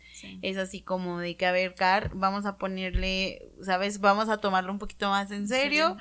es 0.41 0.57
así 0.57 0.81
como 0.81 1.19
de 1.19 1.35
que, 1.35 1.45
a 1.45 1.51
ver, 1.51 1.75
Car, 1.75 2.11
vamos 2.13 2.45
a 2.45 2.57
ponerle, 2.57 3.49
¿sabes? 3.61 3.99
Vamos 3.99 4.29
a 4.29 4.37
tomarlo 4.37 4.71
un 4.71 4.79
poquito 4.79 5.09
más 5.09 5.31
en 5.31 5.47
serio. 5.47 5.97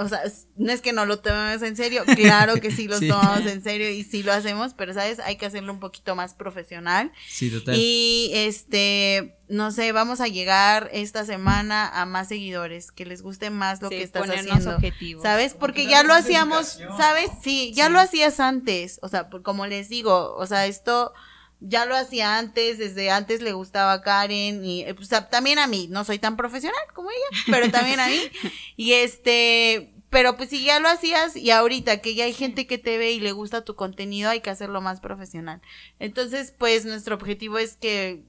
o 0.00 0.08
sea, 0.08 0.22
no 0.56 0.72
es 0.72 0.80
que 0.80 0.92
no 0.92 1.06
lo 1.06 1.20
tomemos 1.20 1.62
en 1.62 1.76
serio, 1.76 2.04
claro 2.16 2.54
que 2.56 2.70
sí 2.70 2.88
lo 2.88 3.00
tomamos 3.00 3.46
en 3.46 3.62
serio 3.62 3.90
y 3.90 4.04
sí 4.04 4.22
lo 4.22 4.32
hacemos, 4.32 4.74
pero, 4.74 4.94
¿sabes? 4.94 5.20
Hay 5.20 5.36
que 5.36 5.46
hacerlo 5.46 5.72
un 5.72 5.80
poquito 5.80 6.14
más 6.14 6.34
profesional. 6.34 7.12
Sí, 7.28 7.50
total. 7.50 7.76
Y, 7.78 8.30
este, 8.34 9.36
no 9.48 9.72
sé, 9.72 9.92
vamos 9.92 10.20
a 10.20 10.28
llegar 10.28 10.88
esta 10.92 11.24
semana 11.24 11.88
a 11.88 12.06
más 12.06 12.28
seguidores, 12.28 12.92
que 12.92 13.04
les 13.04 13.20
guste 13.20 13.50
más 13.50 13.82
lo 13.82 13.90
que 13.90 14.02
estás 14.02 14.28
haciendo. 14.30 14.76
Objetivos. 14.76 15.22
¿Sabes? 15.22 15.54
Porque 15.54 15.86
ya 15.86 16.02
lo 16.02 16.14
hacíamos, 16.14 16.78
¿sabes? 16.96 17.30
Sí, 17.42 17.72
ya 17.74 17.88
lo 17.88 17.98
hacías 17.98 18.38
antes. 18.38 19.00
O 19.02 19.08
sea, 19.08 19.28
como 19.42 19.66
les 19.66 19.88
digo, 19.88 20.34
o 20.36 20.46
sea, 20.46 20.66
esto 20.66 21.12
ya 21.60 21.84
lo 21.84 21.94
hacía 21.94 22.38
antes, 22.38 22.78
desde 22.78 23.10
antes 23.10 23.42
le 23.42 23.52
gustaba 23.52 23.92
a 23.92 24.02
Karen 24.02 24.64
y 24.64 24.82
eh, 24.82 24.94
pues, 24.94 25.10
también 25.30 25.58
a 25.58 25.66
mí, 25.66 25.88
no 25.90 26.04
soy 26.04 26.18
tan 26.18 26.36
profesional 26.36 26.80
como 26.94 27.10
ella, 27.10 27.42
pero 27.46 27.70
también 27.70 28.00
a 28.00 28.08
mí. 28.08 28.20
Y 28.76 28.94
este, 28.94 29.92
pero 30.10 30.36
pues 30.36 30.50
si 30.50 30.64
ya 30.64 30.80
lo 30.80 30.88
hacías 30.88 31.36
y 31.36 31.50
ahorita 31.52 32.00
que 32.00 32.14
ya 32.14 32.24
hay 32.24 32.32
gente 32.32 32.66
que 32.66 32.78
te 32.78 32.98
ve 32.98 33.12
y 33.12 33.20
le 33.20 33.32
gusta 33.32 33.64
tu 33.64 33.76
contenido, 33.76 34.28
hay 34.28 34.40
que 34.40 34.50
hacerlo 34.50 34.80
más 34.80 35.00
profesional. 35.00 35.62
Entonces, 36.00 36.52
pues 36.58 36.84
nuestro 36.84 37.14
objetivo 37.14 37.58
es 37.58 37.76
que 37.76 38.24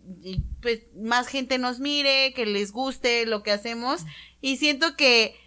pues 0.62 0.82
más 0.96 1.28
gente 1.28 1.58
nos 1.58 1.80
mire, 1.80 2.34
que 2.34 2.46
les 2.46 2.72
guste 2.72 3.26
lo 3.26 3.42
que 3.42 3.52
hacemos 3.52 4.02
y 4.42 4.58
siento 4.58 4.96
que 4.96 5.41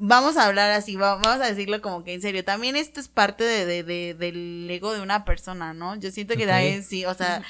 vamos 0.00 0.38
a 0.38 0.46
hablar 0.46 0.72
así, 0.72 0.96
vamos 0.96 1.26
a 1.26 1.38
decirlo 1.38 1.80
como 1.82 2.02
que 2.02 2.14
en 2.14 2.22
serio, 2.22 2.42
también 2.42 2.74
esto 2.74 3.00
es 3.00 3.08
parte 3.08 3.44
de, 3.44 3.84
de, 3.84 4.14
del 4.14 4.68
ego 4.70 4.92
de 4.92 5.02
una 5.02 5.24
persona, 5.24 5.74
¿no? 5.74 5.94
Yo 5.94 6.10
siento 6.10 6.36
que 6.36 6.46
también 6.46 6.82
sí, 6.82 7.04
o 7.04 7.14
sea, 7.14 7.42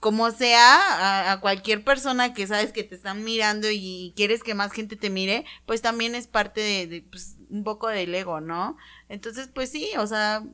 como 0.00 0.30
sea, 0.30 1.32
a, 1.32 1.40
cualquier 1.40 1.82
persona 1.82 2.34
que 2.34 2.46
sabes 2.46 2.72
que 2.72 2.84
te 2.84 2.94
están 2.94 3.24
mirando 3.24 3.68
y 3.70 4.12
quieres 4.16 4.42
que 4.42 4.54
más 4.54 4.70
gente 4.72 4.96
te 4.96 5.08
mire, 5.08 5.46
pues 5.64 5.80
también 5.80 6.14
es 6.14 6.26
parte 6.26 6.60
de, 6.60 6.86
de 6.86 7.02
pues, 7.02 7.36
un 7.48 7.64
poco 7.64 7.88
del 7.88 8.14
ego, 8.14 8.42
¿no? 8.42 8.76
Entonces, 9.08 9.48
pues 9.48 9.70
sí, 9.70 9.90
o 9.96 10.06
sea, 10.06 10.44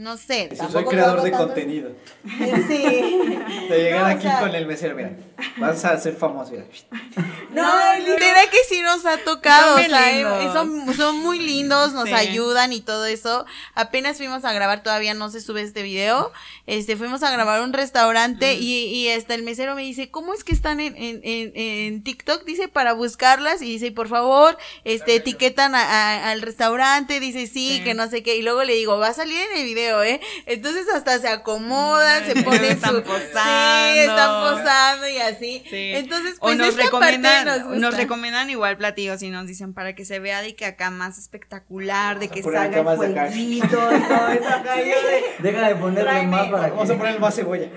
no 0.00 0.16
sé. 0.16 0.48
Si 0.50 0.72
soy 0.72 0.84
creador 0.86 1.20
de 1.20 1.30
contenido. 1.30 1.90
Sí. 2.70 3.38
Te 3.68 3.82
llegan 3.82 4.04
aquí 4.04 4.28
con 4.40 4.54
el 4.54 4.66
mesero, 4.66 4.94
mira, 4.94 5.12
vas 5.58 5.84
a 5.84 5.98
ser 5.98 6.14
famoso. 6.14 6.52
Mira. 6.52 6.64
No, 7.50 7.68
literal 7.98 8.48
que 8.48 8.58
sí 8.68 8.80
nos 8.80 9.04
ha 9.06 9.18
tocado. 9.18 9.76
Son, 9.76 9.86
o 9.86 9.88
sea, 9.88 10.52
son, 10.52 10.94
son, 10.94 11.18
muy 11.18 11.40
lindos, 11.40 11.92
nos 11.92 12.08
ayudan 12.12 12.72
y 12.72 12.80
todo 12.80 13.06
eso. 13.06 13.44
Apenas 13.74 14.18
fuimos 14.18 14.44
a 14.44 14.52
grabar, 14.52 14.84
todavía 14.84 15.14
no 15.14 15.30
se 15.30 15.40
sube 15.40 15.62
este 15.62 15.82
video. 15.82 16.30
Este, 16.68 16.96
fuimos 16.96 17.24
a 17.24 17.32
grabar 17.32 17.62
un 17.62 17.72
restaurante 17.72 18.54
y, 18.54 18.84
y 18.84 19.10
hasta 19.10 19.34
el 19.34 19.42
mesero 19.42 19.74
me 19.74 19.82
dice, 19.82 20.12
¿cómo 20.12 20.32
es 20.32 20.44
que 20.44 20.52
están 20.52 20.78
en, 20.78 20.94
en, 20.96 21.20
en, 21.24 21.52
en 21.56 22.04
TikTok? 22.04 22.44
Dice, 22.44 22.68
para 22.68 22.92
buscarlas. 22.92 23.62
Y 23.62 23.64
dice, 23.64 23.90
por 23.90 24.06
favor, 24.06 24.56
este, 24.84 25.16
etiquetan 25.16 25.74
a, 25.74 26.30
al 26.30 26.42
restaurante. 26.42 27.18
Dice, 27.18 27.48
sí, 27.48 27.80
que 27.82 27.94
no 27.94 28.08
sé 28.08 28.22
qué. 28.22 28.36
Y 28.36 28.42
luego 28.42 28.62
le 28.62 28.74
digo, 28.74 28.96
va 28.96 29.08
a 29.08 29.14
salir 29.14 29.38
en 29.50 29.58
el 29.58 29.64
video 29.64 29.89
¿eh? 30.02 30.20
Entonces 30.46 30.86
hasta 30.94 31.18
se 31.18 31.28
acomodan, 31.28 32.24
se 32.24 32.42
ponen 32.42 32.64
están 32.72 32.96
su... 32.96 33.02
posando. 33.02 33.92
Sí, 33.92 33.98
están 33.98 34.42
posando 34.42 35.08
y 35.08 35.16
así. 35.18 35.62
Entonces, 35.70 36.36
pues 36.40 36.56
nos 36.56 36.76
recomiendan, 36.76 37.80
nos, 37.80 37.96
recomiendan 37.96 38.50
igual 38.50 38.76
platillos 38.76 39.22
y 39.22 39.30
nos 39.30 39.46
dicen 39.46 39.74
para 39.74 39.94
que 39.94 40.04
se 40.04 40.18
vea 40.18 40.42
de 40.42 40.54
que 40.54 40.66
acá 40.66 40.90
más 40.90 41.18
espectacular, 41.18 42.18
de 42.18 42.28
que 42.28 42.42
salga 42.42 42.80
el 42.80 42.96
fueguito 42.96 43.66
y 43.66 44.00
todo 44.00 44.28
eso. 44.28 44.48
Deja 45.40 45.68
de 45.68 45.74
ponerle 45.76 46.22
más 46.26 46.48
para 46.48 46.68
Vamos 46.68 46.90
a 46.90 46.96
ponerle 46.96 47.18
más 47.18 47.34
cebolla. 47.34 47.68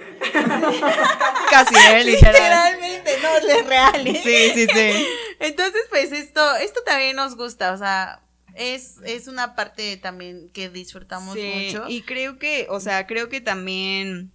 Casi, 1.50 1.76
¿eh? 1.76 2.04
Literalmente, 2.06 3.12
no, 3.22 3.50
es 3.50 3.66
real. 3.66 4.08
¿eh? 4.08 4.22
Sí, 4.24 4.52
sí, 4.54 4.68
sí. 4.74 5.08
Entonces, 5.40 5.82
pues 5.90 6.12
esto, 6.12 6.56
esto 6.58 6.82
también 6.86 7.16
nos 7.16 7.36
gusta, 7.36 7.74
o 7.74 7.78
sea, 7.78 8.22
es, 8.56 8.98
es 9.06 9.28
una 9.28 9.56
parte 9.56 9.98
también 9.98 10.50
que 10.50 10.70
disfrutamos 10.70 11.36
mucho. 11.36 11.86
Y 11.88 12.02
creo 12.02 12.38
que, 12.38 12.68
o 12.70 12.80
sea, 12.80 13.08
creo 13.08 13.30
que 13.30 13.42
también 13.42 14.32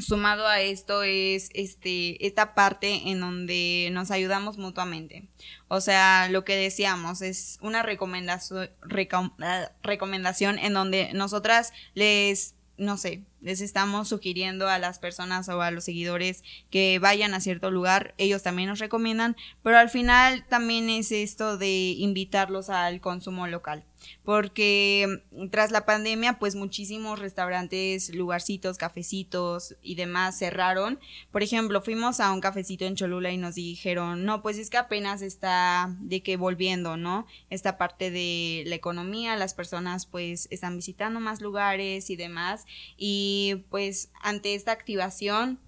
sumado 0.00 0.46
a 0.46 0.60
esto 0.60 1.02
es 1.02 1.48
este 1.54 2.26
esta 2.26 2.54
parte 2.54 3.08
en 3.08 3.20
donde 3.20 3.88
nos 3.92 4.10
ayudamos 4.10 4.58
mutuamente. 4.58 5.28
O 5.68 5.80
sea, 5.80 6.28
lo 6.30 6.44
que 6.44 6.56
decíamos 6.56 7.22
es 7.22 7.58
una 7.62 7.82
recomendación 7.82 8.70
recomendación 9.82 10.58
en 10.58 10.74
donde 10.74 11.12
nosotras 11.14 11.72
les 11.94 12.54
no 12.78 12.98
sé, 12.98 13.24
les 13.46 13.60
estamos 13.60 14.08
sugiriendo 14.08 14.68
a 14.68 14.80
las 14.80 14.98
personas 14.98 15.48
o 15.48 15.62
a 15.62 15.70
los 15.70 15.84
seguidores 15.84 16.42
que 16.68 16.98
vayan 16.98 17.32
a 17.32 17.40
cierto 17.40 17.70
lugar, 17.70 18.12
ellos 18.18 18.42
también 18.42 18.68
nos 18.68 18.80
recomiendan, 18.80 19.36
pero 19.62 19.78
al 19.78 19.88
final 19.88 20.44
también 20.48 20.90
es 20.90 21.12
esto 21.12 21.56
de 21.56 21.94
invitarlos 21.96 22.70
al 22.70 23.00
consumo 23.00 23.46
local 23.46 23.84
porque 24.24 25.22
mm, 25.32 25.48
tras 25.48 25.70
la 25.70 25.84
pandemia 25.84 26.38
pues 26.38 26.54
muchísimos 26.54 27.18
restaurantes, 27.18 28.14
lugarcitos, 28.14 28.78
cafecitos 28.78 29.76
y 29.82 29.94
demás 29.94 30.38
cerraron. 30.38 30.98
Por 31.30 31.42
ejemplo, 31.42 31.80
fuimos 31.80 32.20
a 32.20 32.32
un 32.32 32.40
cafecito 32.40 32.84
en 32.84 32.96
Cholula 32.96 33.30
y 33.30 33.36
nos 33.36 33.54
dijeron, 33.54 34.24
no, 34.24 34.42
pues 34.42 34.58
es 34.58 34.70
que 34.70 34.78
apenas 34.78 35.22
está 35.22 35.94
de 36.00 36.22
que 36.22 36.36
volviendo, 36.36 36.96
¿no? 36.96 37.26
Esta 37.50 37.78
parte 37.78 38.10
de 38.10 38.64
la 38.66 38.74
economía, 38.74 39.36
las 39.36 39.54
personas 39.54 40.06
pues 40.06 40.48
están 40.50 40.76
visitando 40.76 41.20
más 41.20 41.40
lugares 41.40 42.10
y 42.10 42.16
demás 42.16 42.66
y 42.96 43.64
pues 43.70 44.10
ante 44.22 44.54
esta 44.54 44.72
activación 44.72 45.58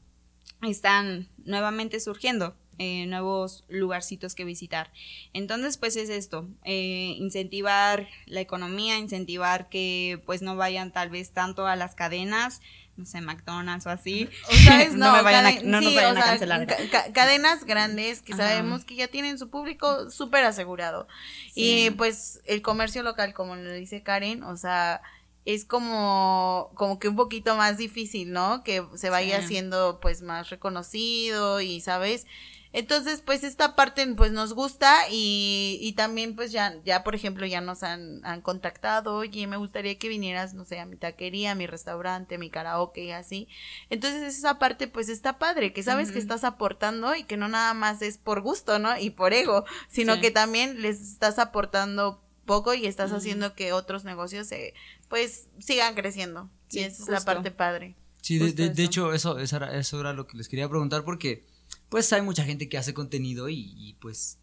están 0.63 1.29
nuevamente 1.45 2.01
surgiendo 2.01 2.57
eh, 2.79 3.07
nuevos 3.07 3.65
lugarcitos 3.69 4.35
que 4.35 4.45
visitar. 4.45 4.93
Entonces, 5.33 5.77
pues 5.79 5.97
es 5.97 6.11
esto, 6.11 6.49
eh, 6.65 7.15
incentivar 7.19 8.09
la 8.27 8.41
economía, 8.41 8.99
incentivar 8.99 9.69
que 9.69 10.23
pues 10.27 10.43
no 10.43 10.57
vayan 10.57 10.93
tal 10.93 11.11
vez 11.11 11.33
tanto 11.33 11.67
a 11.67 11.77
las 11.77 11.95
cadenas, 11.95 12.61
no 12.97 13.05
sé, 13.05 13.21
McDonald's 13.21 13.87
o 13.87 13.91
así. 13.91 14.29
O 14.49 14.55
sabes, 14.65 14.93
no, 14.95 15.17
no, 15.17 15.23
vayan 15.25 15.47
a, 15.47 15.53
no 15.63 15.81
nos 15.81 15.95
vayan 15.95 16.17
a 16.17 16.23
cancelar. 16.23 16.67
cadenas 17.13 17.65
grandes 17.65 18.23
que 18.23 18.35
sabemos 18.35 18.85
que 18.85 18.97
ya 18.97 19.09
tienen 19.09 19.39
su 19.39 19.51
público 19.51 20.11
súper 20.11 20.45
asegurado. 20.45 21.09
Y 21.55 21.91
pues 21.91 22.41
el 22.45 22.63
comercio 22.63 23.03
local, 23.03 23.35
como 23.35 23.57
lo 23.57 23.73
dice 23.73 24.03
Karen, 24.03 24.43
o 24.43 24.57
sea, 24.57 25.01
es 25.45 25.65
como, 25.65 26.71
como 26.75 26.99
que 26.99 27.09
un 27.09 27.17
poquito 27.17 27.57
más 27.57 27.79
difícil, 27.79 28.33
¿no? 28.33 28.63
Que 28.63 28.85
se 28.97 29.09
vaya 29.09 29.39
haciendo 29.39 29.99
pues 29.99 30.21
más 30.21 30.51
reconocido 30.51 31.61
y, 31.61 31.81
¿sabes? 31.81 32.27
Entonces, 32.73 33.23
pues 33.25 33.45
esta 33.45 33.75
parte 33.75 34.07
pues 34.15 34.33
nos 34.33 34.53
gusta 34.53 34.95
y, 35.11 35.79
y 35.81 35.93
también 35.93 36.37
pues 36.37 36.53
ya, 36.53 36.75
ya 36.85 37.03
por 37.03 37.15
ejemplo 37.15 37.47
ya 37.47 37.61
nos 37.61 37.83
han, 37.83 38.25
han 38.25 38.43
contactado, 38.43 39.17
oye, 39.17 39.47
me 39.47 39.57
gustaría 39.57 39.99
que 39.99 40.09
vinieras, 40.09 40.55
no 40.55 40.65
sé, 40.65 40.79
a 40.79 40.87
mi 40.87 40.97
taquería, 40.97 41.53
a 41.53 41.55
mi 41.55 41.67
restaurante, 41.67 42.35
a 42.35 42.39
mi 42.39 42.51
karaoke 42.51 43.05
y 43.05 43.11
así. 43.11 43.49
Entonces 43.89 44.37
esa 44.37 44.59
parte 44.59 44.87
pues 44.87 45.09
está 45.09 45.39
padre, 45.39 45.73
que 45.73 45.83
sabes 45.83 46.13
que 46.13 46.19
estás 46.19 46.45
aportando 46.45 47.15
y 47.15 47.25
que 47.25 47.37
no 47.37 47.49
nada 47.49 47.73
más 47.75 48.03
es 48.03 48.19
por 48.19 48.43
gusto, 48.43 48.79
¿no? 48.79 48.99
Y 48.99 49.11
por 49.11 49.33
ego, 49.33 49.65
sino 49.89 50.21
que 50.21 50.31
también 50.31 50.83
les 50.83 51.01
estás 51.01 51.39
aportando 51.39 52.23
poco 52.45 52.75
y 52.75 52.87
estás 52.87 53.13
haciendo 53.13 53.55
que 53.55 53.73
otros 53.73 54.05
negocios 54.05 54.47
se, 54.47 54.75
pues 55.09 55.49
sigan 55.59 55.95
creciendo. 55.95 56.51
y 56.71 56.81
esa 56.81 57.03
es 57.03 57.09
la 57.09 57.21
parte 57.21 57.51
padre. 57.51 57.95
Sí, 58.21 58.39
de, 58.39 58.71
de, 58.71 58.85
hecho 58.85 59.13
eso, 59.15 59.39
eso 59.39 59.57
era, 59.57 59.79
eso 59.79 60.01
era 60.01 60.13
lo 60.13 60.27
que 60.27 60.37
les 60.37 60.49
quería 60.49 60.69
preguntar 60.69 61.05
porque 61.05 61.47
pues 61.89 62.13
hay 62.13 62.23
mucha 62.23 62.45
gente 62.45 62.69
que 62.69 62.79
hace 62.79 62.95
contenido 62.95 63.49
y, 63.49 63.97
pues 64.01 64.39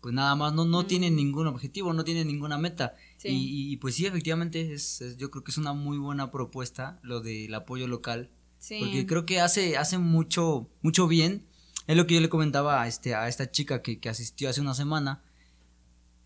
pues 0.00 0.12
nada 0.12 0.34
más 0.34 0.52
no, 0.52 0.64
no 0.64 0.84
tiene 0.84 1.12
ningún 1.12 1.46
objetivo, 1.46 1.92
no 1.92 2.02
tiene 2.02 2.24
ninguna 2.24 2.58
meta. 2.58 2.96
Y, 3.22 3.76
pues 3.76 3.94
sí, 3.94 4.04
efectivamente, 4.04 4.72
es, 4.72 5.16
yo 5.16 5.30
creo 5.30 5.44
que 5.44 5.52
es 5.52 5.58
una 5.58 5.74
muy 5.74 5.96
buena 5.96 6.32
propuesta 6.32 6.98
lo 7.02 7.20
del 7.20 7.54
apoyo 7.54 7.86
local. 7.86 8.28
Porque 8.80 9.06
creo 9.06 9.26
que 9.26 9.40
hace, 9.40 9.76
hace 9.76 9.98
mucho, 9.98 10.68
mucho 10.82 11.06
bien. 11.06 11.46
Es 11.86 11.96
lo 11.96 12.08
que 12.08 12.14
yo 12.14 12.20
le 12.20 12.28
comentaba 12.28 12.82
a, 12.82 12.88
este, 12.88 13.14
a 13.14 13.28
esta 13.28 13.50
chica 13.50 13.80
que, 13.80 14.00
que 14.00 14.08
asistió 14.08 14.50
hace 14.50 14.60
una 14.60 14.74
semana. 14.74 15.22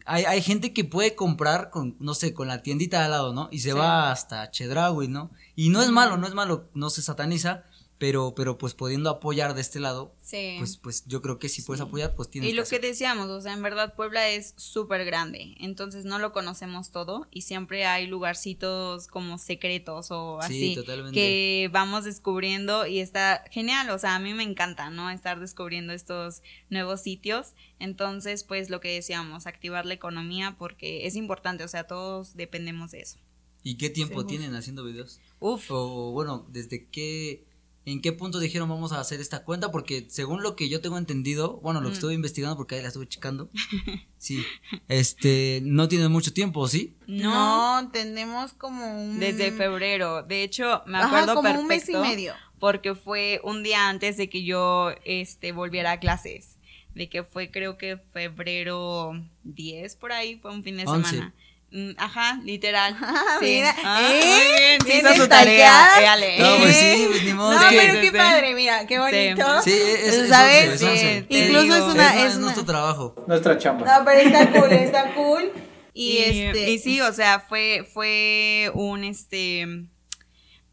Hay, 0.07 0.25
hay, 0.25 0.41
gente 0.41 0.73
que 0.73 0.85
puede 0.85 1.15
comprar 1.15 1.69
con, 1.69 1.97
no 1.99 2.15
sé, 2.15 2.33
con 2.33 2.49
la 2.49 2.63
tiendita 2.63 3.01
de 3.01 3.05
al 3.07 3.11
lado, 3.11 3.35
¿no? 3.35 3.49
Y 3.51 3.59
se 3.59 3.75
va 3.75 4.11
hasta 4.11 4.51
Chedraui, 4.51 5.09
¿no? 5.09 5.31
Y 5.55 5.69
no 5.69 5.83
es 5.83 5.91
malo, 5.91 6.17
no 6.17 6.27
es 6.27 6.35
malo, 6.35 6.71
no 6.75 6.89
se 6.89 7.03
sataniza, 7.03 7.65
pero, 7.99 8.35
pero 8.35 8.59
pues 8.59 8.75
pudiendo 8.75 9.09
apoyar 9.09 9.55
de 9.55 9.63
este 9.63 9.81
lado, 9.81 10.15
pues, 10.59 10.77
pues 10.77 11.05
yo 11.07 11.23
creo 11.23 11.39
que 11.39 11.49
si 11.49 11.63
puedes 11.63 11.81
apoyar, 11.81 12.15
pues 12.15 12.29
tienes 12.29 12.51
Y 12.51 12.53
lo 12.53 12.65
que, 12.65 12.79
decíamos, 12.79 13.29
o 13.31 13.41
sea, 13.41 13.55
en 13.55 13.63
verdad 13.63 13.95
Puebla 13.95 14.29
es 14.29 14.53
súper 14.57 15.05
grande, 15.05 15.55
entonces 15.59 16.05
no 16.05 16.19
lo 16.19 16.33
conocemos 16.33 16.91
todo 16.91 17.27
y 17.31 17.43
siempre 17.43 17.87
hay 17.87 18.07
lugarcitos 18.07 19.07
como 19.07 19.39
secretos 19.39 20.11
o 20.11 20.41
así 20.41 20.77
que 21.13 21.71
vamos 21.73 22.05
descubriendo 22.05 22.87
y 22.87 23.01
está 23.01 23.45
genial, 23.51 23.89
o 23.91 23.99
sea, 23.99 24.17
a 24.17 24.19
mí 24.19 24.35
me 24.35 24.43
encanta, 24.43 24.91
¿no? 24.91 25.11
Estar 25.11 25.41
descubriendo 25.41 25.93
estos 25.95 26.43
nuevos 26.69 27.03
sitios, 27.03 27.55
entonces 27.79 28.45
pues 28.45 28.69
lo 28.69 28.81
que 28.81 28.93
decíamos, 28.93 29.47
activar 29.47 29.87
la 29.87 29.95
economía 29.95 30.57
porque 30.59 31.07
es 31.07 31.17
importante, 31.17 31.65
o 31.65 31.69
sea, 31.69 31.87
todos 31.87 32.37
dependemos 32.37 32.91
de 32.91 33.01
eso. 33.01 33.19
¿Y 33.63 33.79
qué 33.79 33.91
tiempo 33.91 34.25
tienen 34.27 34.55
haciendo 34.55 34.85
videos? 34.85 35.21
Uf. 35.41 35.71
O 35.71 36.13
bueno, 36.13 36.47
¿desde 36.51 36.87
qué 36.87 37.45
en 37.87 38.03
qué 38.03 38.13
punto 38.13 38.41
dijeron 38.41 38.69
vamos 38.69 38.93
a 38.93 39.01
hacer 39.01 39.21
esta 39.21 39.45
cuenta, 39.45 39.71
porque 39.71 40.07
según 40.09 40.43
lo 40.43 40.57
que 40.57 40.69
yo 40.69 40.81
tengo 40.81 40.99
entendido, 40.99 41.61
bueno, 41.63 41.81
lo 41.81 41.87
que 41.87 41.93
mm. 41.93 41.95
estuve 41.95 42.15
investigando 42.15 42.57
porque 42.57 42.75
ahí 42.75 42.83
la 42.83 42.89
estuve 42.89 43.07
checando, 43.07 43.49
sí, 44.19 44.45
este, 44.89 45.61
no 45.65 45.87
tiene 45.87 46.09
mucho 46.09 46.33
tiempo, 46.33 46.67
¿sí? 46.67 46.97
No, 47.07 47.89
tenemos 47.93 48.53
como 48.55 49.03
un... 49.03 49.21
Desde 49.21 49.53
febrero, 49.53 50.25
de 50.25 50.43
hecho, 50.43 50.83
me 50.87 50.99
acuerdo 50.99 51.37
como 51.37 51.59
un 51.59 51.69
mes 51.69 51.89
y 51.89 51.97
medio. 51.97 52.35
Porque 52.59 52.95
fue 52.95 53.41
un 53.45 53.63
día 53.63 53.89
antes 53.89 54.17
de 54.17 54.29
que 54.29 54.43
yo, 54.43 54.91
este, 55.05 55.53
volviera 55.53 55.93
a 55.93 56.01
clases, 56.01 56.59
de 56.95 57.09
que 57.09 57.23
fue 57.23 57.51
creo 57.51 57.79
que 57.79 57.99
febrero 58.13 59.13
10 59.45 59.95
por 59.97 60.11
ahí, 60.11 60.39
fue 60.41 60.53
un 60.53 60.65
fin 60.65 60.79
de 60.79 60.85
semana. 60.85 61.35
Mm, 61.71 61.91
ajá, 61.99 62.41
literal. 62.45 62.97
Ah, 63.03 63.39
sí. 63.41 63.47
Mira, 63.47 63.75
ah, 63.85 64.01
eh, 64.03 64.25
muy 64.25 64.59
bien, 64.59 64.81
sí 64.87 64.93
hizo 64.99 65.23
su 65.23 65.29
tarea. 65.29 66.17
No, 66.39 66.59
pues 66.59 66.77
sí, 66.77 67.07
pues 67.11 67.25
ni 67.25 67.33
modo. 67.35 67.55
No, 67.55 67.61
pero 67.69 68.01
qué 68.01 68.13
padre, 68.13 68.55
mira, 68.55 68.87
qué 68.87 68.99
bonito. 68.99 69.63
Sí, 69.63 69.73
es, 69.73 70.29
¿sabes? 70.29 70.81
sí, 70.81 71.27
Incluso 71.29 71.77
es 71.77 71.83
una 71.83 72.25
es, 72.25 72.39
nuestro 72.39 72.65
trabajo. 72.65 73.15
Nuestra 73.27 73.59
chamba. 73.59 73.99
No, 73.99 74.05
pero 74.05 74.21
está 74.21 74.51
cool, 74.51 74.73
está 74.73 75.15
cool. 75.15 75.53
Y, 75.99 76.11
y 76.11 76.19
este 76.19 76.71
y 76.73 76.79
sí, 76.79 77.01
o 77.01 77.11
sea, 77.11 77.41
fue 77.41 77.89
fue 77.91 78.71
un 78.75 79.03
este 79.03 79.87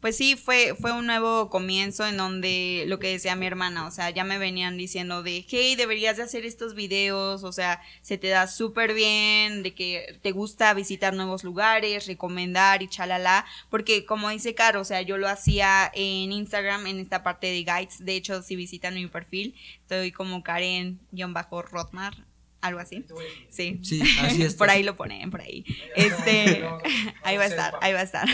pues 0.04 0.18
sí, 0.18 0.36
fue, 0.36 0.74
fue 0.78 0.92
un 0.92 1.06
nuevo 1.06 1.48
comienzo 1.48 2.06
en 2.06 2.18
donde 2.18 2.84
lo 2.88 2.98
que 2.98 3.08
decía 3.08 3.36
mi 3.36 3.46
hermana, 3.46 3.86
o 3.86 3.90
sea, 3.90 4.10
ya 4.10 4.22
me 4.22 4.36
venían 4.36 4.76
diciendo 4.76 5.22
de, 5.22 5.46
hey, 5.48 5.76
deberías 5.76 6.18
de 6.18 6.24
hacer 6.24 6.44
estos 6.44 6.74
videos, 6.74 7.42
o 7.42 7.52
sea, 7.52 7.80
se 8.02 8.18
te 8.18 8.28
da 8.28 8.46
súper 8.46 8.92
bien, 8.92 9.62
de 9.62 9.74
que 9.74 10.18
te 10.20 10.32
gusta 10.32 10.74
visitar 10.74 11.14
nuevos 11.14 11.42
lugares, 11.42 12.06
recomendar 12.06 12.82
y 12.82 12.88
chalala, 12.88 13.46
porque 13.70 14.04
como 14.04 14.28
dice 14.28 14.54
Caro, 14.54 14.82
o 14.82 14.84
sea, 14.84 15.00
yo 15.00 15.16
lo 15.16 15.26
hacía 15.26 15.90
en 15.94 16.32
Instagram, 16.32 16.86
en 16.86 16.98
esta 16.98 17.22
parte 17.22 17.46
de 17.46 17.64
guides, 17.64 18.04
de 18.04 18.14
hecho, 18.14 18.42
si 18.42 18.56
visitan 18.56 18.96
mi 18.96 19.06
perfil, 19.06 19.54
estoy 19.80 20.12
como 20.12 20.42
Karen-Rotmar, 20.42 22.26
algo 22.64 22.80
así. 22.80 23.04
Sí. 23.50 23.78
Sí, 23.82 24.02
así 24.20 24.42
es. 24.42 24.54
por 24.58 24.70
ahí 24.70 24.82
lo 24.82 24.96
ponen, 24.96 25.30
por 25.30 25.42
ahí. 25.42 25.64
Este, 25.94 26.64
ahí 27.22 27.36
va 27.36 27.44
a 27.44 27.46
estar, 27.46 27.74
ahí 27.80 27.92
va 27.92 28.00
a 28.00 28.02
estar. 28.02 28.26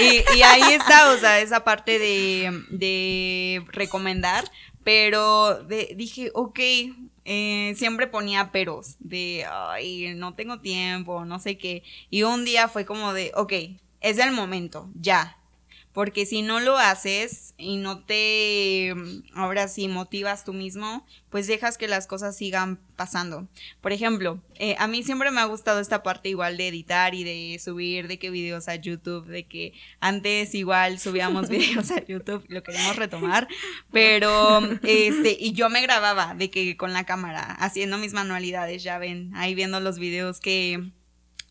y, 0.00 0.42
ahí 0.42 0.74
está, 0.74 1.10
o 1.10 1.18
sea, 1.18 1.40
esa 1.40 1.64
parte 1.64 1.98
de, 1.98 2.62
de 2.70 3.64
recomendar, 3.68 4.44
pero 4.84 5.64
dije, 5.64 6.30
ok, 6.34 6.60
eh, 7.24 7.74
siempre 7.76 8.06
ponía 8.06 8.52
peros 8.52 8.96
de, 9.00 9.44
ay, 9.50 10.14
no 10.14 10.34
tengo 10.34 10.60
tiempo, 10.60 11.24
no 11.24 11.40
sé 11.40 11.58
qué. 11.58 11.82
Y 12.10 12.22
un 12.22 12.44
día 12.44 12.68
fue 12.68 12.84
como 12.84 13.12
de, 13.12 13.32
ok, 13.34 13.52
es 14.00 14.18
el 14.18 14.30
momento, 14.30 14.88
ya, 14.94 15.36
porque 15.92 16.24
si 16.24 16.42
no 16.42 16.60
lo 16.60 16.78
haces 16.78 17.54
y 17.58 17.76
no 17.76 18.04
te, 18.04 18.94
ahora 19.34 19.68
sí, 19.68 19.88
motivas 19.88 20.44
tú 20.44 20.52
mismo, 20.52 21.06
pues 21.28 21.46
dejas 21.46 21.76
que 21.76 21.86
las 21.86 22.06
cosas 22.06 22.36
sigan 22.36 22.80
pasando. 22.96 23.46
Por 23.80 23.92
ejemplo, 23.92 24.42
eh, 24.54 24.74
a 24.78 24.86
mí 24.86 25.02
siempre 25.02 25.30
me 25.30 25.40
ha 25.40 25.44
gustado 25.44 25.80
esta 25.80 26.02
parte 26.02 26.30
igual 26.30 26.56
de 26.56 26.68
editar 26.68 27.14
y 27.14 27.24
de 27.24 27.58
subir 27.58 28.08
de 28.08 28.18
qué 28.18 28.30
videos 28.30 28.68
a 28.68 28.76
YouTube, 28.76 29.26
de 29.26 29.44
que 29.44 29.74
antes 30.00 30.54
igual 30.54 30.98
subíamos 30.98 31.48
videos 31.50 31.90
a 31.90 32.04
YouTube, 32.04 32.44
lo 32.48 32.62
queremos 32.62 32.96
retomar, 32.96 33.46
pero 33.90 34.60
este, 34.82 35.36
y 35.38 35.52
yo 35.52 35.68
me 35.68 35.82
grababa 35.82 36.34
de 36.34 36.50
que 36.50 36.76
con 36.76 36.92
la 36.92 37.04
cámara, 37.04 37.42
haciendo 37.42 37.98
mis 37.98 38.14
manualidades, 38.14 38.82
ya 38.82 38.98
ven, 38.98 39.30
ahí 39.34 39.54
viendo 39.54 39.80
los 39.80 39.98
videos 39.98 40.40
que 40.40 40.92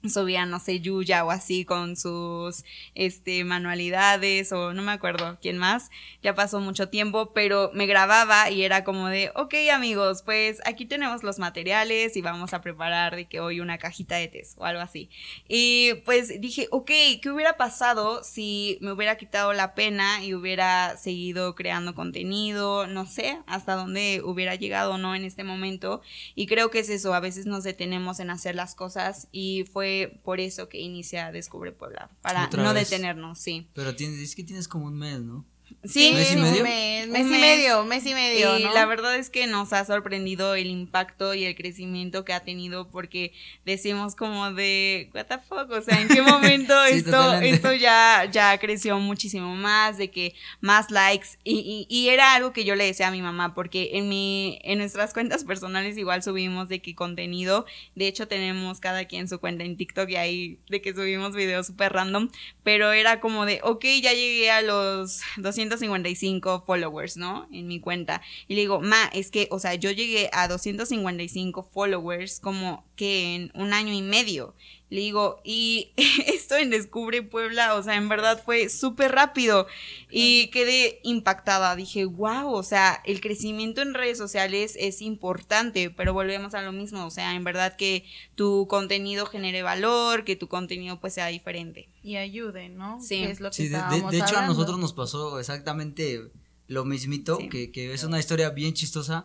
subía, 0.09 0.45
no 0.45 0.59
sé, 0.59 0.79
Yuya 0.81 1.23
o 1.23 1.31
así 1.31 1.63
con 1.63 1.95
sus 1.95 2.63
este 2.95 3.43
manualidades 3.43 4.51
o 4.51 4.73
no 4.73 4.81
me 4.81 4.91
acuerdo 4.91 5.37
quién 5.41 5.57
más, 5.57 5.91
ya 6.21 6.35
pasó 6.35 6.59
mucho 6.59 6.89
tiempo, 6.89 7.31
pero 7.33 7.71
me 7.73 7.85
grababa 7.85 8.49
y 8.49 8.63
era 8.63 8.83
como 8.83 9.07
de, 9.07 9.31
ok 9.35 9.53
amigos, 9.73 10.23
pues 10.23 10.59
aquí 10.65 10.85
tenemos 10.85 11.23
los 11.23 11.39
materiales 11.39 12.17
y 12.17 12.21
vamos 12.21 12.53
a 12.53 12.61
preparar 12.61 13.15
de 13.15 13.25
que 13.25 13.39
hoy 13.39 13.59
una 13.59 13.77
cajita 13.77 14.15
de 14.15 14.27
té 14.27 14.41
o 14.57 14.65
algo 14.65 14.81
así. 14.81 15.09
Y 15.47 15.93
pues 16.05 16.41
dije, 16.41 16.67
ok, 16.71 16.89
¿qué 17.21 17.29
hubiera 17.31 17.57
pasado 17.57 18.23
si 18.23 18.77
me 18.81 18.91
hubiera 18.91 19.17
quitado 19.17 19.53
la 19.53 19.75
pena 19.75 20.23
y 20.23 20.33
hubiera 20.33 20.97
seguido 20.97 21.53
creando 21.55 21.93
contenido? 21.93 22.87
No 22.87 23.05
sé 23.05 23.39
hasta 23.45 23.75
dónde 23.75 24.21
hubiera 24.23 24.55
llegado 24.55 24.93
o 24.93 24.97
no 24.97 25.15
en 25.15 25.25
este 25.25 25.43
momento. 25.43 26.01
Y 26.35 26.47
creo 26.47 26.71
que 26.71 26.79
es 26.79 26.89
eso, 26.89 27.13
a 27.13 27.19
veces 27.19 27.45
nos 27.45 27.63
detenemos 27.63 28.19
en 28.19 28.29
hacer 28.29 28.55
las 28.55 28.73
cosas 28.75 29.27
y 29.31 29.65
fue 29.71 29.90
por 30.23 30.39
eso 30.39 30.69
que 30.69 30.79
inicia 30.79 31.31
Descubre 31.31 31.71
Puebla, 31.71 32.09
para 32.21 32.47
no 32.49 32.73
detenernos, 32.73 33.39
sí. 33.39 33.67
Pero 33.73 33.95
tienes, 33.95 34.19
es 34.19 34.35
que 34.35 34.43
tienes 34.43 34.67
como 34.67 34.85
un 34.85 34.97
mes, 34.97 35.21
¿no? 35.21 35.45
Sí, 35.83 36.13
mes 36.13 36.31
y 36.31 36.35
medio. 36.35 36.63
Mes, 36.63 37.07
mes, 37.07 37.25
y 37.25 37.41
medio, 37.41 37.85
mes 37.85 38.05
y 38.05 38.13
medio. 38.13 38.57
Y 38.59 38.63
la 38.63 38.85
verdad 38.85 39.15
es 39.15 39.31
que 39.31 39.47
nos 39.47 39.73
ha 39.73 39.83
sorprendido 39.83 40.53
el 40.53 40.67
impacto 40.67 41.33
y 41.33 41.45
el 41.45 41.55
crecimiento 41.55 42.23
que 42.23 42.33
ha 42.33 42.41
tenido 42.41 42.89
porque 42.89 43.33
decimos 43.65 44.15
como 44.15 44.51
de, 44.53 45.09
what 45.15 45.25
the 45.25 45.39
fuck, 45.39 45.71
o 45.71 45.81
sea, 45.81 45.99
¿en 45.99 46.07
qué 46.07 46.21
momento 46.21 46.83
esto, 46.85 47.33
esto 47.33 47.73
ya, 47.73 48.29
ya 48.31 48.57
creció 48.59 48.99
muchísimo 48.99 49.55
más, 49.55 49.97
de 49.97 50.11
que 50.11 50.35
más 50.59 50.91
likes 50.91 51.29
y, 51.43 51.59
y, 51.59 51.87
y, 51.89 52.09
era 52.09 52.35
algo 52.35 52.53
que 52.53 52.63
yo 52.63 52.75
le 52.75 52.85
decía 52.85 53.07
a 53.07 53.11
mi 53.11 53.21
mamá 53.21 53.55
porque 53.55 53.91
en 53.93 54.07
mi, 54.07 54.59
en 54.63 54.77
nuestras 54.77 55.13
cuentas 55.13 55.43
personales 55.43 55.97
igual 55.97 56.21
subimos 56.21 56.69
de 56.69 56.81
que 56.81 56.93
contenido, 56.93 57.65
de 57.95 58.07
hecho 58.07 58.27
tenemos 58.27 58.79
cada 58.79 59.05
quien 59.05 59.27
su 59.27 59.39
cuenta 59.39 59.63
en 59.63 59.77
TikTok 59.77 60.09
y 60.09 60.15
ahí 60.15 60.59
de 60.69 60.81
que 60.81 60.93
subimos 60.93 61.35
videos 61.35 61.67
súper 61.67 61.93
random, 61.93 62.29
pero 62.63 62.91
era 62.91 63.19
como 63.19 63.45
de, 63.45 63.61
ok, 63.63 63.85
ya 64.01 64.13
llegué 64.13 64.51
a 64.51 64.61
los 64.61 65.21
200 65.37 65.70
255 65.71 66.63
followers, 66.65 67.17
¿no? 67.17 67.47
En 67.51 67.67
mi 67.67 67.79
cuenta. 67.79 68.21
Y 68.47 68.55
le 68.55 68.61
digo, 68.61 68.81
ma, 68.81 69.09
es 69.13 69.31
que, 69.31 69.47
o 69.51 69.59
sea, 69.59 69.75
yo 69.75 69.91
llegué 69.91 70.29
a 70.33 70.47
255 70.47 71.63
followers 71.63 72.39
como 72.39 72.85
que 72.95 73.35
en 73.35 73.51
un 73.55 73.73
año 73.73 73.93
y 73.93 74.01
medio. 74.01 74.53
Le 74.91 74.99
digo, 74.99 75.39
y 75.45 75.93
esto 76.27 76.57
en 76.57 76.69
Descubre 76.69 77.23
Puebla, 77.23 77.75
o 77.75 77.81
sea, 77.81 77.95
en 77.95 78.09
verdad 78.09 78.41
fue 78.43 78.67
súper 78.67 79.13
rápido 79.13 79.65
y 80.09 80.49
quedé 80.49 80.99
impactada. 81.03 81.77
Dije, 81.77 82.03
wow, 82.03 82.51
o 82.51 82.61
sea, 82.61 83.01
el 83.05 83.21
crecimiento 83.21 83.81
en 83.81 83.93
redes 83.93 84.17
sociales 84.17 84.75
es 84.77 85.01
importante, 85.01 85.91
pero 85.91 86.13
volvemos 86.13 86.53
a 86.55 86.61
lo 86.61 86.73
mismo, 86.73 87.05
o 87.05 87.09
sea, 87.09 87.35
en 87.35 87.45
verdad 87.45 87.77
que 87.77 88.03
tu 88.35 88.67
contenido 88.67 89.25
genere 89.25 89.63
valor, 89.63 90.25
que 90.25 90.35
tu 90.35 90.49
contenido 90.49 90.99
pues 90.99 91.13
sea 91.13 91.27
diferente. 91.27 91.87
Y 92.03 92.17
ayude, 92.17 92.67
¿no? 92.67 92.99
Sí, 92.99 93.23
es 93.23 93.39
lo 93.39 93.49
que 93.49 93.69
de, 93.69 93.77
de, 94.11 94.17
hecho 94.17 94.37
a 94.37 94.45
nosotros 94.45 94.77
nos 94.77 94.91
pasó 94.91 95.39
exactamente 95.39 96.31
lo 96.67 96.83
mismito, 96.83 97.37
que, 97.49 97.71
que, 97.71 97.93
es 97.93 98.03
una 98.03 98.19
historia 98.19 98.49
bien 98.49 98.73
chistosa, 98.73 99.23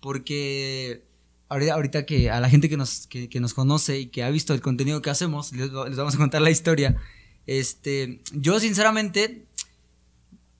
porque 0.00 1.07
ahorita, 1.48 1.74
ahorita 1.74 2.06
que 2.06 2.30
a 2.30 2.40
la 2.40 2.48
gente 2.48 2.68
que 2.68 2.76
nos, 2.76 3.06
que, 3.06 3.40
nos 3.40 3.54
conoce 3.54 4.00
y 4.00 4.06
que 4.06 4.22
ha 4.22 4.30
visto 4.30 4.54
el 4.54 4.60
contenido 4.60 5.02
que 5.02 5.10
hacemos, 5.10 5.52
les, 5.52 5.70
vamos 5.70 6.14
a 6.14 6.18
contar 6.18 6.42
la 6.42 6.50
historia. 6.50 6.96
Este, 7.46 8.20
yo 8.32 8.60
sinceramente, 8.60 9.46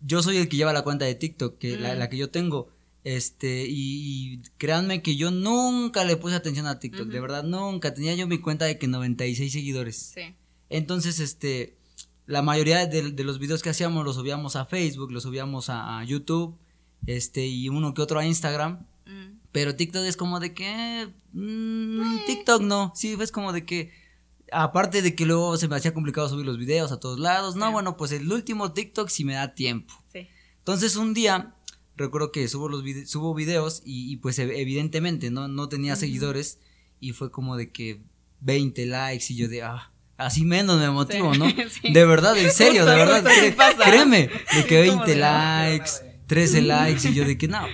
yo 0.01 0.22
soy 0.22 0.39
el 0.39 0.49
que 0.49 0.57
lleva 0.57 0.72
la 0.72 0.82
cuenta 0.82 1.05
de 1.05 1.14
TikTok, 1.14 1.59
que 1.59 1.76
la, 1.76 1.95
la, 1.95 2.09
que 2.09 2.16
yo 2.16 2.30
tengo. 2.30 2.70
Este, 3.05 3.66
y, 3.68 4.43
créanme 4.59 5.03
que 5.03 5.16
yo 5.16 5.30
nunca 5.30 6.05
le 6.05 6.16
puse 6.16 6.34
atención 6.34 6.66
a 6.66 6.78
TikTok, 6.78 7.09
de 7.09 7.20
verdad, 7.20 7.45
nunca. 7.45 7.95
Tenía 7.95 8.14
yo 8.14 8.26
mi 8.26 8.39
cuenta 8.39 8.64
de 8.64 8.78
que 8.78 8.86
96 8.86 9.53
seguidores. 9.53 10.12
Sí. 10.14 10.34
Entonces, 10.68 11.20
este, 11.20 11.78
la 12.26 12.43
mayoría 12.43 12.86
de, 12.86 13.24
los 13.24 13.39
videos 13.39 13.62
que 13.62 13.70
hacíamos 13.70 14.05
los 14.05 14.16
subíamos 14.16 14.57
a 14.57 14.66
Facebook, 14.66 15.11
los 15.11 15.22
subíamos 15.22 15.70
a, 15.70 16.05
YouTube, 16.05 16.59
este, 17.07 17.47
y 17.47 17.70
uno 17.70 17.95
que 17.95 18.03
otro 18.03 18.18
a 18.18 18.26
Instagram. 18.26 18.86
Mm. 19.07 19.38
Pero 19.59 19.74
TikTok 19.74 20.04
es 20.04 20.16
como 20.16 20.38
de 20.38 20.54
que. 20.54 21.12
Mmm, 21.32 22.24
TikTok 22.26 22.62
no. 22.62 22.92
Sí, 22.94 23.16
es 23.20 23.32
como 23.32 23.52
de 23.52 23.66
que. 23.66 23.90
Aparte 24.52 25.02
de 25.02 25.16
que 25.16 25.26
luego 25.26 25.56
se 25.56 25.66
me 25.66 25.74
hacía 25.74 25.92
complicado 25.92 26.28
subir 26.28 26.46
los 26.46 26.59
videos 26.59 26.92
a 26.92 27.00
todos 27.00 27.18
lados. 27.18 27.56
No, 27.56 27.72
bueno, 27.72 27.96
pues 27.96 28.12
el 28.12 28.30
último 28.32 28.72
TikTok 28.72 29.09
sí 29.09 29.24
me 29.24 29.34
da 29.34 29.56
tiempo. 29.56 29.92
Sí. 30.12 30.28
Entonces 30.59 30.94
un 30.94 31.12
día 31.12 31.56
recuerdo 31.96 32.30
que 32.30 32.46
subo 32.46 32.68
los 32.68 32.84
subo 33.11 33.34
videos 33.34 33.82
y, 33.84 34.18
pues 34.18 34.38
evidentemente 34.38 35.32
no, 35.32 35.48
no 35.48 35.68
tenía 35.68 35.96
seguidores 35.96 36.61
y 37.00 37.11
fue 37.11 37.32
como 37.32 37.56
de 37.56 37.72
que 37.72 38.00
20 38.38 38.86
likes 38.86 39.24
y 39.30 39.34
yo 39.38 39.48
de 39.48 39.64
ah, 39.64 39.92
así 40.18 40.44
menos 40.44 40.78
me 40.78 40.88
motivo, 40.88 41.34
¿no? 41.34 41.46
De 41.82 42.06
verdad, 42.06 42.38
en 42.38 42.52
serio, 42.52 42.86
de 42.86 42.94
verdad, 42.94 43.24
créeme, 43.84 44.30
de 44.54 44.66
que 44.66 44.82
20 44.82 45.16
likes, 45.16 45.90
13 46.29 46.62
likes 46.62 47.09
y 47.09 47.14
yo 47.14 47.24
de 47.24 47.37
que 47.37 47.49
no, 47.49 47.66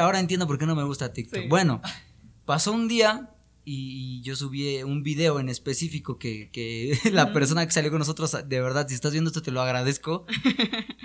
ahora 0.00 0.18
entiendo 0.18 0.48
por 0.48 0.58
qué 0.58 0.66
no 0.66 0.74
me 0.74 0.82
gusta 0.82 1.12
TikTok. 1.12 1.48
Bueno, 1.48 1.80
pasó 2.44 2.72
un 2.72 2.88
día 2.88 3.30
y 3.64 4.22
yo 4.22 4.34
subí 4.34 4.82
un 4.82 5.02
video 5.02 5.38
en 5.38 5.48
específico 5.48 6.18
que, 6.18 6.50
que 6.50 6.98
la 7.12 7.32
persona 7.32 7.64
que 7.64 7.72
salió 7.72 7.90
con 7.90 8.00
nosotros, 8.00 8.36
de 8.46 8.60
verdad, 8.60 8.88
si 8.88 8.94
estás 8.94 9.12
viendo 9.12 9.28
esto 9.28 9.42
te 9.42 9.52
lo 9.52 9.60
agradezco, 9.60 10.26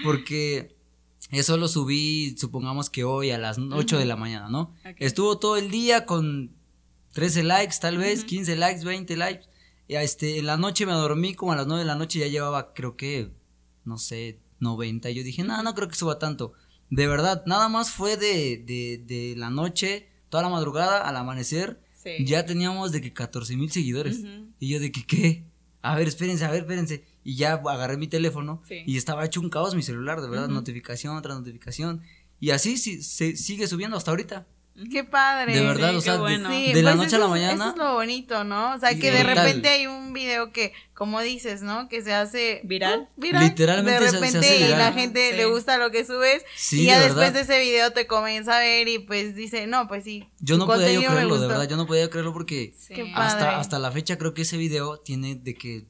porque 0.03 0.75
eso 1.29 1.57
lo 1.57 1.67
subí, 1.67 2.35
supongamos 2.37 2.89
que 2.89 3.03
hoy 3.03 3.31
a 3.31 3.37
las 3.37 3.57
8 3.57 3.97
de 3.97 4.05
la 4.05 4.15
mañana, 4.15 4.49
¿no? 4.49 4.73
Estuvo 4.97 5.39
todo 5.39 5.57
el 5.57 5.71
día 5.71 6.05
con 6.05 6.55
13 7.13 7.43
likes, 7.43 7.75
tal 7.79 7.97
vez, 7.97 8.23
15 8.23 8.55
likes, 8.55 8.83
20 8.83 9.17
likes. 9.17 9.45
Y 9.87 9.95
este, 9.95 10.39
en 10.39 10.45
la 10.45 10.57
noche 10.57 10.85
me 10.85 10.93
dormí, 10.93 11.33
como 11.33 11.51
a 11.51 11.55
las 11.55 11.67
9 11.67 11.81
de 11.81 11.87
la 11.87 11.95
noche 11.95 12.19
ya 12.19 12.27
llevaba, 12.27 12.73
creo 12.73 12.95
que, 12.95 13.31
no 13.83 13.97
sé, 13.97 14.39
90. 14.59 15.09
Y 15.09 15.15
yo 15.15 15.23
dije, 15.23 15.43
no, 15.43 15.61
no 15.61 15.73
creo 15.75 15.87
que 15.87 15.95
suba 15.95 16.19
tanto. 16.19 16.53
De 16.95 17.07
verdad, 17.07 17.43
nada 17.47 17.69
más 17.69 17.89
fue 17.91 18.17
de, 18.17 18.57
de, 18.65 19.03
de 19.05 19.35
la 19.35 19.49
noche, 19.49 20.07
toda 20.29 20.43
la 20.43 20.49
madrugada, 20.49 21.07
al 21.07 21.15
amanecer. 21.17 21.79
Ya 22.25 22.45
teníamos 22.45 22.91
de 22.91 23.01
que 23.01 23.13
14 23.13 23.55
mil 23.55 23.71
seguidores. 23.71 24.19
Y 24.59 24.67
yo 24.67 24.79
de 24.79 24.91
que, 24.91 25.05
¿qué? 25.05 25.43
A 25.81 25.95
ver, 25.95 26.07
espérense, 26.07 26.45
a 26.45 26.51
ver, 26.51 26.61
espérense. 26.61 27.03
Y 27.23 27.35
ya 27.35 27.53
agarré 27.53 27.97
mi 27.97 28.07
teléfono 28.07 28.61
y 28.85 28.97
estaba 28.97 29.25
hecho 29.25 29.41
un 29.41 29.49
caos 29.49 29.73
mi 29.73 29.81
celular, 29.81 30.21
de 30.21 30.29
verdad, 30.29 30.47
notificación 30.49 31.19
tras 31.21 31.37
notificación. 31.37 32.01
Y 32.39 32.51
así 32.51 32.77
se 32.77 33.35
sigue 33.37 33.67
subiendo 33.67 33.97
hasta 33.97 34.11
ahorita. 34.11 34.45
Qué 34.91 35.03
padre. 35.03 35.53
De 35.53 35.61
verdad, 35.61 35.95
o 35.95 36.01
sea, 36.01 36.17
de, 36.17 36.37
la 36.39 36.47
pues 36.47 36.95
noche 36.95 37.15
a 37.15 37.19
la 37.19 37.27
mañana. 37.27 37.53
Eso 37.53 37.69
es 37.69 37.77
lo 37.77 37.93
bonito, 37.93 38.43
¿no? 38.43 38.73
O 38.73 38.79
sea, 38.79 38.97
que 38.97 39.11
de 39.11 39.23
repente 39.23 39.69
hay 39.69 39.85
un 39.85 40.13
video 40.13 40.51
que, 40.51 40.73
como 40.95 41.21
dices, 41.21 41.61
¿no? 41.61 41.87
Que 41.89 42.01
se 42.01 42.13
hace 42.13 42.61
viral. 42.63 43.07
viral. 43.15 43.43
Literalmente 43.43 44.03
de 44.03 44.11
repente 44.11 44.31
se, 44.31 44.37
hace 44.39 44.57
viral. 44.57 44.71
y 44.71 44.77
la 44.77 44.93
gente 44.93 45.33
le 45.33 45.45
gusta 45.45 45.77
lo 45.77 45.91
que 45.91 46.05
subes. 46.05 46.43
y 46.71 46.85
ya 46.85 46.99
después 46.99 47.33
de 47.33 47.41
ese 47.41 47.59
video 47.59 47.91
te 47.91 48.07
comienza 48.07 48.57
a 48.57 48.59
ver 48.59 48.87
y 48.87 48.97
pues 48.99 49.35
dice, 49.35 49.67
no, 49.67 49.87
pues 49.87 50.05
sí. 50.05 50.27
Yo 50.39 50.57
no 50.57 50.65
podía 50.65 50.91
yo 50.91 51.07
creerlo, 51.07 51.39
de 51.39 51.47
verdad, 51.47 51.69
yo 51.69 51.77
no 51.77 51.85
podía 51.85 52.09
creerlo 52.09 52.33
porque 52.33 52.73
hasta, 53.13 53.59
hasta 53.59 53.77
la 53.77 53.91
fecha 53.91 54.17
creo 54.17 54.33
que 54.33 54.41
ese 54.41 54.57
video 54.57 54.97
tiene 54.97 55.35
de 55.35 55.53
que 55.53 55.85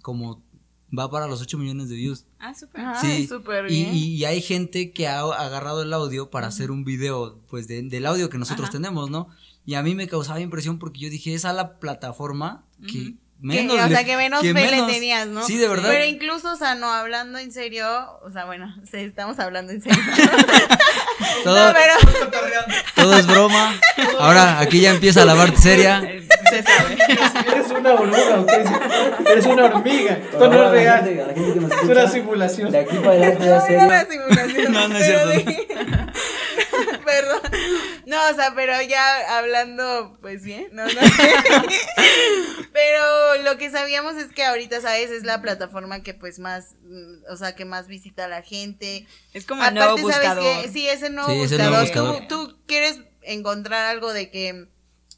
como 0.00 0.47
va 0.96 1.10
para 1.10 1.26
los 1.26 1.40
8 1.40 1.58
millones 1.58 1.88
de 1.88 1.96
views. 1.96 2.26
Ah, 2.38 2.54
súper. 2.54 2.84
Sí, 3.00 3.26
súper 3.26 3.66
bien. 3.66 3.94
Y, 3.94 4.16
y, 4.16 4.24
hay 4.24 4.40
gente 4.40 4.92
que 4.92 5.08
ha 5.08 5.20
agarrado 5.20 5.82
el 5.82 5.92
audio 5.92 6.30
para 6.30 6.46
hacer 6.46 6.70
un 6.70 6.84
video, 6.84 7.40
pues, 7.48 7.68
del 7.68 8.06
audio 8.06 8.30
que 8.30 8.38
nosotros 8.38 8.70
tenemos, 8.70 9.10
¿no? 9.10 9.28
Y 9.64 9.74
a 9.74 9.82
mí 9.82 9.94
me 9.94 10.08
causaba 10.08 10.40
impresión 10.40 10.78
porque 10.78 11.00
yo 11.00 11.10
dije, 11.10 11.34
esa 11.34 11.50
es 11.50 11.56
la 11.56 11.78
plataforma 11.78 12.64
que 12.86 13.16
Menos, 13.40 13.78
o 13.78 13.88
sea, 13.88 14.04
que 14.04 14.16
menos 14.16 14.40
fe 14.40 14.52
le 14.52 14.82
tenías, 14.82 15.28
¿no? 15.28 15.44
Sí, 15.44 15.56
de 15.58 15.68
verdad. 15.68 15.90
Pero 15.90 16.04
incluso, 16.06 16.52
o 16.52 16.56
sea, 16.56 16.74
no 16.74 16.92
hablando 16.92 17.38
en 17.38 17.52
serio, 17.52 17.86
o 18.22 18.32
sea, 18.32 18.46
bueno, 18.46 18.74
sí, 18.90 18.98
estamos 18.98 19.38
hablando 19.38 19.72
en 19.72 19.80
serio. 19.80 20.02
todo, 21.44 21.72
pero... 21.72 21.94
todo 22.96 23.16
es 23.16 23.26
broma. 23.28 23.78
Ahora, 24.18 24.58
aquí 24.58 24.80
ya 24.80 24.90
empieza 24.90 25.24
la 25.24 25.36
parte 25.36 25.56
seria. 25.56 26.00
Se 26.00 26.62
sabe. 26.62 26.98
Eres 27.46 27.70
una 27.70 27.92
hormiga, 27.92 28.40
¿ok? 28.40 28.50
Eres 29.30 29.46
una 29.46 29.64
hormiga. 29.66 30.12
Esto 30.14 30.48
no 30.48 30.64
es 30.64 30.70
real. 30.70 31.34
Es 31.82 31.88
una 31.88 32.08
simulación. 32.08 32.70
De 32.70 32.78
aquí 32.78 32.96
para 32.96 33.10
adelante 33.10 33.46
ya 33.46 33.60
serio. 33.60 33.80
No, 33.80 33.86
una 33.86 34.04
simulación. 34.06 34.72
No, 34.72 34.88
no 34.88 34.98
es 34.98 35.06
cierto. 35.06 35.62
Perdón. 37.04 37.40
No, 38.06 38.16
o 38.30 38.34
sea, 38.34 38.52
pero 38.54 38.80
ya 38.82 39.38
hablando, 39.38 40.16
pues 40.20 40.42
bien, 40.42 40.68
no, 40.72 40.84
no. 40.84 40.92
pero 42.72 43.42
lo 43.44 43.56
que 43.58 43.70
sabíamos 43.70 44.16
es 44.16 44.32
que 44.32 44.44
ahorita, 44.44 44.80
¿sabes? 44.80 45.10
Es 45.10 45.24
la 45.24 45.40
plataforma 45.40 46.02
que 46.02 46.14
pues 46.14 46.38
más, 46.38 46.76
mm, 46.82 47.30
o 47.30 47.36
sea, 47.36 47.54
que 47.54 47.64
más 47.64 47.86
visita 47.88 48.24
a 48.24 48.28
la 48.28 48.42
gente. 48.42 49.06
Es 49.32 49.46
como 49.46 49.64
el 49.64 49.74
nuevo 49.74 49.96
buscador. 49.98 50.62
Que, 50.62 50.68
sí, 50.68 50.88
es 50.88 51.02
el 51.02 51.14
nuevo 51.14 51.34
buscador. 51.34 52.28
Tú, 52.28 52.48
tú 52.48 52.58
quieres 52.66 53.00
encontrar 53.22 53.86
algo 53.86 54.12
de 54.12 54.30
que, 54.30 54.68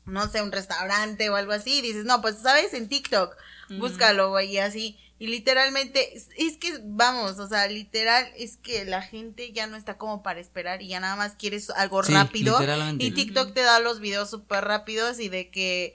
no 0.05 0.29
sé, 0.29 0.43
un 0.43 0.53
restaurante 0.53 1.31
o 1.31 1.37
algo 1.37 1.53
así, 1.53 1.79
y 1.79 1.83
dices, 1.83 2.05
no, 2.05 2.21
pues, 2.21 2.39
¿sabes? 2.39 2.75
En 2.75 2.89
TikTok, 2.89 3.37
búscalo, 3.79 4.31
güey, 4.31 4.53
y 4.53 4.59
así. 4.59 4.99
Y 5.19 5.27
literalmente, 5.27 6.15
es 6.15 6.57
que, 6.57 6.81
vamos, 6.83 7.39
o 7.39 7.49
sea, 7.49 7.67
literal, 7.67 8.27
es 8.37 8.57
que 8.57 8.87
la 8.87 9.03
gente 9.03 9.53
ya 9.53 9.67
no 9.67 9.77
está 9.77 9.99
como 9.99 10.23
para 10.23 10.41
esperar 10.41 10.81
y 10.81 10.89
ya 10.89 11.01
nada 11.01 11.15
más 11.15 11.35
quieres 11.37 11.69
algo 11.71 12.01
rápido. 12.03 12.59
Y 12.99 13.11
TikTok 13.11 13.53
te 13.53 13.61
da 13.61 13.81
los 13.81 14.01
videos 14.01 14.31
súper 14.31 14.65
rápidos 14.65 15.21
y 15.21 15.29
de 15.29 15.51
que 15.51 15.95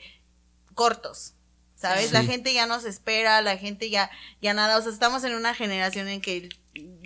cortos. 0.76 1.34
¿Sabes? 1.76 2.14
La 2.14 2.24
gente 2.24 2.54
ya 2.54 2.68
nos 2.68 2.86
espera, 2.86 3.42
la 3.42 3.58
gente 3.58 3.90
ya, 3.90 4.10
ya 4.42 4.54
nada, 4.54 4.78
o 4.78 4.82
sea, 4.82 4.92
estamos 4.92 5.24
en 5.24 5.34
una 5.34 5.54
generación 5.54 6.08
en 6.08 6.22
que 6.22 6.50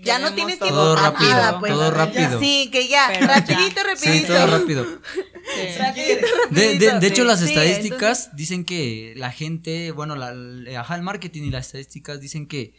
ya 0.04 0.20
no 0.20 0.34
tiene 0.34 0.58
tiempo 0.58 0.76
todo 0.76 0.96
rápido, 0.96 1.30
nada, 1.32 1.60
pues. 1.60 1.72
Todo 1.72 1.92
rápido. 1.92 2.40
Sí, 2.40 2.70
que 2.72 2.88
ya, 2.88 3.08
rapidito, 3.20 3.84
rapidito. 3.84 3.98
Sí, 3.98 4.24
todo 4.28 4.48
rápido. 4.48 4.86
De, 6.52 7.08
hecho, 7.08 7.24
las 7.24 7.42
estadísticas 7.42 8.36
dicen 8.36 8.66
que 8.66 9.14
la 9.16 9.32
gente, 9.32 9.92
bueno, 9.92 10.16
la, 10.16 10.34
ajá, 10.80 10.96
el 10.96 11.02
marketing 11.02 11.44
y 11.44 11.50
las 11.50 11.68
estadísticas 11.68 12.20
dicen 12.20 12.48
que 12.48 12.74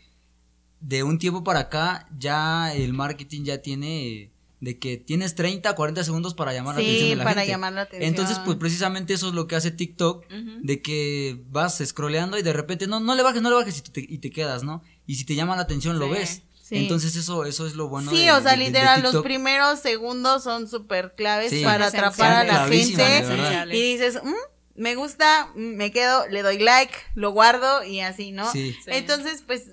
de 0.81 1.03
un 1.03 1.19
tiempo 1.19 1.45
para 1.45 1.61
acá 1.61 2.09
ya 2.19 2.73
el 2.75 2.95
marketing 2.95 3.45
ya 3.45 3.59
tiene 3.59 4.31
de 4.61 4.79
que 4.79 4.99
tienes 4.99 5.35
30, 5.35 5.75
40 5.75 6.05
segundos 6.05 6.35
para 6.35 6.53
llamar 6.53 6.75
la 6.75 6.83
atención 6.83 7.11
de 7.11 7.17
la 7.17 7.25
para 7.25 7.41
gente. 7.41 7.53
llamar 7.53 7.73
la 7.73 7.81
atención. 7.83 8.09
Entonces, 8.09 8.39
pues 8.45 8.59
precisamente 8.59 9.15
eso 9.15 9.29
es 9.29 9.35
lo 9.35 9.47
que 9.47 9.57
hace 9.57 9.71
TikTok, 9.71 10.27
de 10.29 10.83
que 10.83 11.43
vas 11.49 11.83
scrolleando 11.85 12.39
y 12.39 12.43
de 12.43 12.53
repente, 12.53 12.87
no, 12.87 13.01
no 13.01 13.15
le 13.15 13.23
bajes, 13.23 13.41
no 13.41 13.49
le 13.49 13.57
bajes 13.57 13.79
y 13.79 13.83
te, 13.83 14.01
y 14.07 14.19
te 14.19 14.31
quedas, 14.31 14.63
¿no? 14.63 14.83
Y 15.07 15.15
si 15.15 15.25
te 15.25 15.35
llama 15.35 15.57
la 15.57 15.63
atención, 15.63 15.99
lo 15.99 16.11
ves. 16.11 16.43
Entonces 16.71 17.17
eso, 17.17 17.45
eso 17.45 17.67
es 17.67 17.75
lo 17.75 17.89
bueno. 17.89 18.11
Sí, 18.11 18.29
o 18.31 18.41
sea, 18.41 18.57
literal, 18.57 19.03
los 19.03 19.23
primeros 19.23 19.81
segundos 19.81 20.45
son 20.45 20.69
súper 20.69 21.15
claves 21.15 21.53
para 21.65 21.87
atrapar 21.87 22.33
a 22.33 22.45
la 22.45 22.69
gente. 22.69 23.25
Y 23.73 23.81
dices, 23.81 24.21
mm, 24.23 24.35
me 24.81 24.95
gusta, 24.95 25.51
me 25.55 25.91
quedo, 25.91 26.27
le 26.29 26.43
doy 26.43 26.59
like, 26.59 26.95
lo 27.15 27.33
guardo 27.33 27.85
y 27.85 28.01
así, 28.01 28.33
¿no? 28.33 28.51
Entonces, 28.87 29.43
pues, 29.47 29.73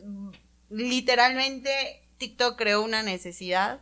literalmente 0.69 2.03
TikTok 2.17 2.57
creó 2.57 2.81
una 2.81 3.03
necesidad. 3.03 3.81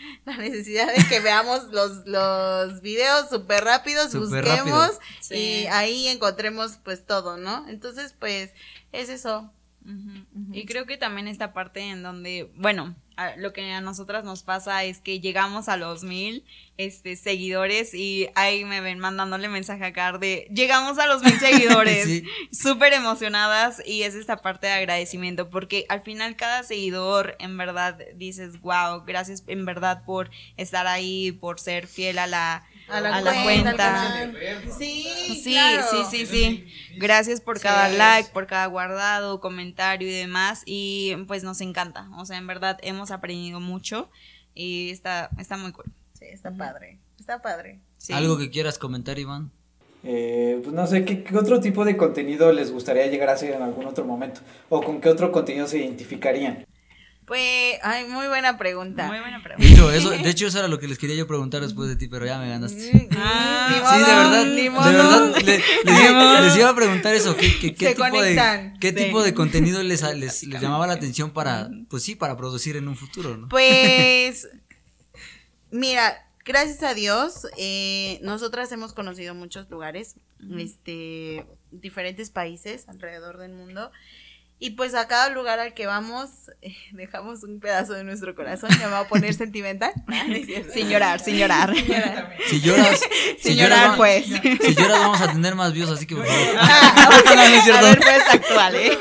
La 0.24 0.36
necesidad 0.38 0.94
de 0.94 1.06
que 1.08 1.20
veamos 1.20 1.64
los, 1.72 2.06
los 2.06 2.80
videos 2.80 3.28
súper 3.28 3.64
rápidos, 3.64 4.14
busquemos 4.14 4.92
y 5.30 5.66
ahí 5.66 6.08
encontremos 6.08 6.78
pues 6.82 7.04
todo, 7.04 7.36
¿no? 7.36 7.68
Entonces, 7.68 8.14
pues, 8.18 8.50
es 8.92 9.10
eso. 9.10 9.52
Y 10.52 10.66
creo 10.66 10.86
que 10.86 10.96
también 10.96 11.26
esta 11.26 11.52
parte 11.52 11.80
en 11.80 12.02
donde, 12.02 12.50
bueno, 12.56 12.94
lo 13.36 13.52
que 13.52 13.72
a 13.72 13.80
nosotras 13.80 14.24
nos 14.24 14.42
pasa 14.42 14.84
es 14.84 15.00
que 15.00 15.20
llegamos 15.20 15.68
a 15.68 15.76
los 15.76 16.04
mil 16.04 16.44
este, 16.76 17.16
seguidores 17.16 17.94
y 17.94 18.28
ahí 18.34 18.64
me 18.64 18.80
ven 18.80 18.98
mandándole 18.98 19.48
mensaje 19.48 19.84
a 19.84 19.92
Car 19.92 20.18
de 20.18 20.48
llegamos 20.54 20.98
a 20.98 21.06
los 21.06 21.22
mil 21.22 21.38
seguidores, 21.40 22.22
súper 22.50 22.92
emocionadas 22.92 23.82
y 23.86 24.02
es 24.02 24.14
esta 24.14 24.38
parte 24.38 24.66
de 24.66 24.74
agradecimiento 24.74 25.50
porque 25.50 25.86
al 25.88 26.00
final 26.02 26.36
cada 26.36 26.62
seguidor 26.62 27.36
en 27.38 27.56
verdad 27.56 27.98
dices, 28.14 28.60
wow, 28.60 29.04
gracias 29.06 29.44
en 29.46 29.64
verdad 29.64 30.04
por 30.04 30.30
estar 30.56 30.86
ahí, 30.86 31.32
por 31.32 31.60
ser 31.60 31.86
fiel 31.86 32.18
a 32.18 32.26
la 32.26 32.64
a 32.90 33.20
la, 33.20 33.42
cuenta. 33.42 34.32
Sí, 34.78 35.06
sí, 35.42 35.56
sí, 35.90 36.04
sí, 36.10 36.26
sí. 36.26 36.66
Gracias 36.96 37.40
por 37.40 37.60
cada 37.60 37.88
like, 37.88 38.30
por 38.32 38.46
cada 38.46 38.66
guardado, 38.66 39.40
comentario 39.40 40.08
y 40.08 40.12
demás. 40.12 40.62
Y 40.66 41.16
pues 41.26 41.44
nos 41.44 41.60
encanta. 41.60 42.08
O 42.16 42.24
sea, 42.24 42.38
en 42.38 42.46
verdad 42.46 42.78
hemos 42.82 43.10
aprendido 43.10 43.60
mucho. 43.60 44.10
y 44.54 44.90
está, 44.90 45.30
está 45.38 45.56
muy 45.56 45.72
cool. 45.72 45.86
Sí, 46.18 46.26
está 46.26 46.50
padre, 46.50 46.98
está 47.18 47.40
padre. 47.40 47.80
¿Algo 48.12 48.38
que 48.38 48.50
quieras 48.50 48.78
comentar, 48.78 49.18
Iván? 49.18 49.50
Eh, 50.02 50.60
pues 50.62 50.74
no 50.74 50.86
sé, 50.86 51.04
¿qué, 51.04 51.24
otro 51.36 51.60
tipo 51.60 51.84
de 51.84 51.96
contenido 51.96 52.52
les 52.52 52.72
gustaría 52.72 53.06
llegar 53.06 53.28
a 53.28 53.32
hacer 53.32 53.54
en 53.54 53.62
algún 53.62 53.86
otro 53.86 54.04
momento? 54.04 54.40
¿O 54.68 54.82
con 54.82 55.00
qué 55.00 55.08
otro 55.08 55.30
contenido 55.30 55.66
se 55.66 55.78
identificarían? 55.78 56.66
Pues, 57.30 57.78
ay, 57.84 58.06
muy 58.06 58.26
buena 58.26 58.58
pregunta. 58.58 59.06
Muy 59.06 59.20
buena 59.20 59.40
pregunta. 59.40 59.64
De 59.64 59.72
hecho, 59.72 59.92
eso, 59.92 60.10
de 60.24 60.30
hecho, 60.30 60.48
eso 60.48 60.58
era 60.58 60.66
lo 60.66 60.80
que 60.80 60.88
les 60.88 60.98
quería 60.98 61.14
yo 61.14 61.28
preguntar 61.28 61.62
después 61.62 61.88
de 61.88 61.94
ti, 61.94 62.08
pero 62.08 62.26
ya 62.26 62.40
me 62.40 62.48
ganaste. 62.48 63.08
Ah, 63.16 63.68
sí, 63.70 63.98
de 64.00 64.16
verdad, 64.16 64.46
de 64.46 65.92
verdad, 65.92 66.42
les, 66.42 66.56
iba 66.56 66.70
a 66.70 66.74
preguntar 66.74 67.14
eso, 67.14 67.36
¿qué, 67.36 67.56
qué, 67.60 67.72
qué 67.72 67.90
tipo, 67.90 68.20
de, 68.20 68.72
qué 68.80 68.92
tipo 68.92 69.22
de 69.22 69.32
contenido 69.32 69.80
les, 69.84 70.02
les, 70.02 70.42
les, 70.42 70.60
llamaba 70.60 70.88
la 70.88 70.94
atención 70.94 71.30
para, 71.30 71.70
pues 71.88 72.02
sí, 72.02 72.16
para 72.16 72.36
producir 72.36 72.74
en 72.74 72.88
un 72.88 72.96
futuro, 72.96 73.36
¿no? 73.36 73.48
Pues, 73.48 74.48
mira, 75.70 76.28
gracias 76.44 76.82
a 76.82 76.94
Dios, 76.94 77.46
eh, 77.56 78.18
nosotras 78.24 78.72
hemos 78.72 78.92
conocido 78.92 79.36
muchos 79.36 79.70
lugares, 79.70 80.16
este, 80.58 81.46
diferentes 81.70 82.28
países 82.30 82.88
alrededor 82.88 83.38
del 83.38 83.52
mundo. 83.52 83.92
Y 84.62 84.70
pues 84.72 84.94
a 84.94 85.08
cada 85.08 85.30
lugar 85.30 85.58
al 85.58 85.72
que 85.72 85.86
vamos, 85.86 86.28
eh, 86.60 86.76
dejamos 86.92 87.42
un 87.44 87.60
pedazo 87.60 87.94
de 87.94 88.04
nuestro 88.04 88.34
corazón. 88.34 88.68
Me 88.78 88.86
va 88.86 89.00
a 89.00 89.08
poner 89.08 89.32
sentimental. 89.34 89.92
Ah, 90.12 90.26
sin 90.74 90.88
llorar, 90.90 91.20
sin 91.20 91.36
llorar. 91.38 91.74
Si 92.48 92.60
lloras, 92.60 93.00
sin 93.40 93.56
llorar, 93.56 93.96
pues. 93.96 94.26
Si 94.26 94.74
lloras, 94.74 94.98
vamos 94.98 95.20
a 95.20 95.32
tener 95.32 95.54
más 95.54 95.72
views, 95.72 95.88
así 95.88 96.06
que 96.06 96.14
por 96.14 96.26
favor. 96.26 96.56
Ah, 96.60 97.06
a 97.08 97.82
ver, 97.82 97.98
pues 97.98 98.22
actual, 98.28 98.74
¿eh? 98.74 98.98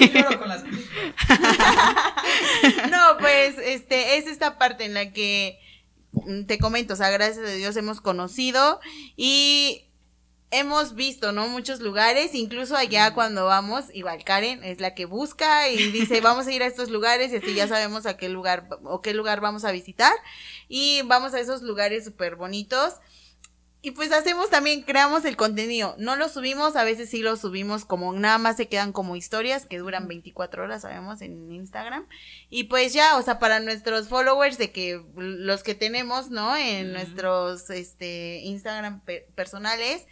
no, 2.89 3.17
pues, 3.19 3.55
este, 3.57 4.17
es 4.17 4.27
esta 4.27 4.57
parte 4.57 4.85
en 4.85 4.93
la 4.93 5.11
que 5.11 5.59
mm, 6.13 6.45
te 6.45 6.57
comento, 6.57 6.93
o 6.93 6.97
sea, 6.97 7.09
gracias 7.09 7.45
a 7.45 7.51
Dios 7.51 7.75
hemos 7.75 7.99
conocido 7.99 8.79
y 9.17 9.88
hemos 10.51 10.95
visto, 10.95 11.31
¿no? 11.31 11.47
Muchos 11.47 11.79
lugares, 11.79 12.33
incluso 12.33 12.75
allá 12.75 13.13
cuando 13.13 13.45
vamos, 13.45 13.85
igual 13.93 14.23
Karen 14.23 14.63
es 14.63 14.79
la 14.79 14.95
que 14.95 15.05
busca 15.05 15.69
y 15.69 15.91
dice, 15.91 16.21
vamos 16.21 16.47
a 16.47 16.51
ir 16.51 16.63
a 16.63 16.67
estos 16.67 16.89
lugares 16.89 17.31
y 17.31 17.37
así 17.37 17.53
ya 17.53 17.67
sabemos 17.67 18.05
a 18.05 18.17
qué 18.17 18.29
lugar 18.29 18.67
o 18.83 19.01
qué 19.01 19.13
lugar 19.13 19.41
vamos 19.41 19.63
a 19.65 19.71
visitar 19.71 20.13
y 20.67 21.01
vamos 21.03 21.33
a 21.33 21.39
esos 21.39 21.61
lugares 21.61 22.05
súper 22.05 22.35
bonitos. 22.35 22.95
Y 23.81 23.91
pues 23.91 24.11
hacemos 24.11 24.49
también, 24.49 24.81
creamos 24.81 25.23
el 25.23 25.37
contenido. 25.37 25.95
No 25.97 26.17
lo 26.17 26.27
subimos, 26.27 26.75
a 26.75 26.83
veces 26.83 27.09
sí 27.09 27.21
lo 27.21 27.37
subimos 27.37 27.85
como 27.85 28.11
nada 28.11 28.37
más 28.37 28.57
se 28.57 28.67
quedan 28.67 28.91
como 28.91 29.15
historias 29.15 29.65
que 29.65 29.77
duran 29.77 30.09
24 30.09 30.63
horas, 30.63 30.81
sabemos, 30.81 31.21
en 31.21 31.49
Instagram. 31.49 32.05
Y 32.49 32.65
pues 32.65 32.91
ya, 32.91 33.15
o 33.17 33.21
sea, 33.21 33.39
para 33.39 33.61
nuestros 33.61 34.09
followers 34.09 34.57
de 34.57 34.73
que 34.73 35.01
los 35.15 35.63
que 35.63 35.75
tenemos, 35.75 36.29
¿no? 36.29 36.57
En 36.57 36.91
nuestros 36.91 37.69
este 37.69 38.41
Instagram 38.43 39.01
personales, 39.35 40.07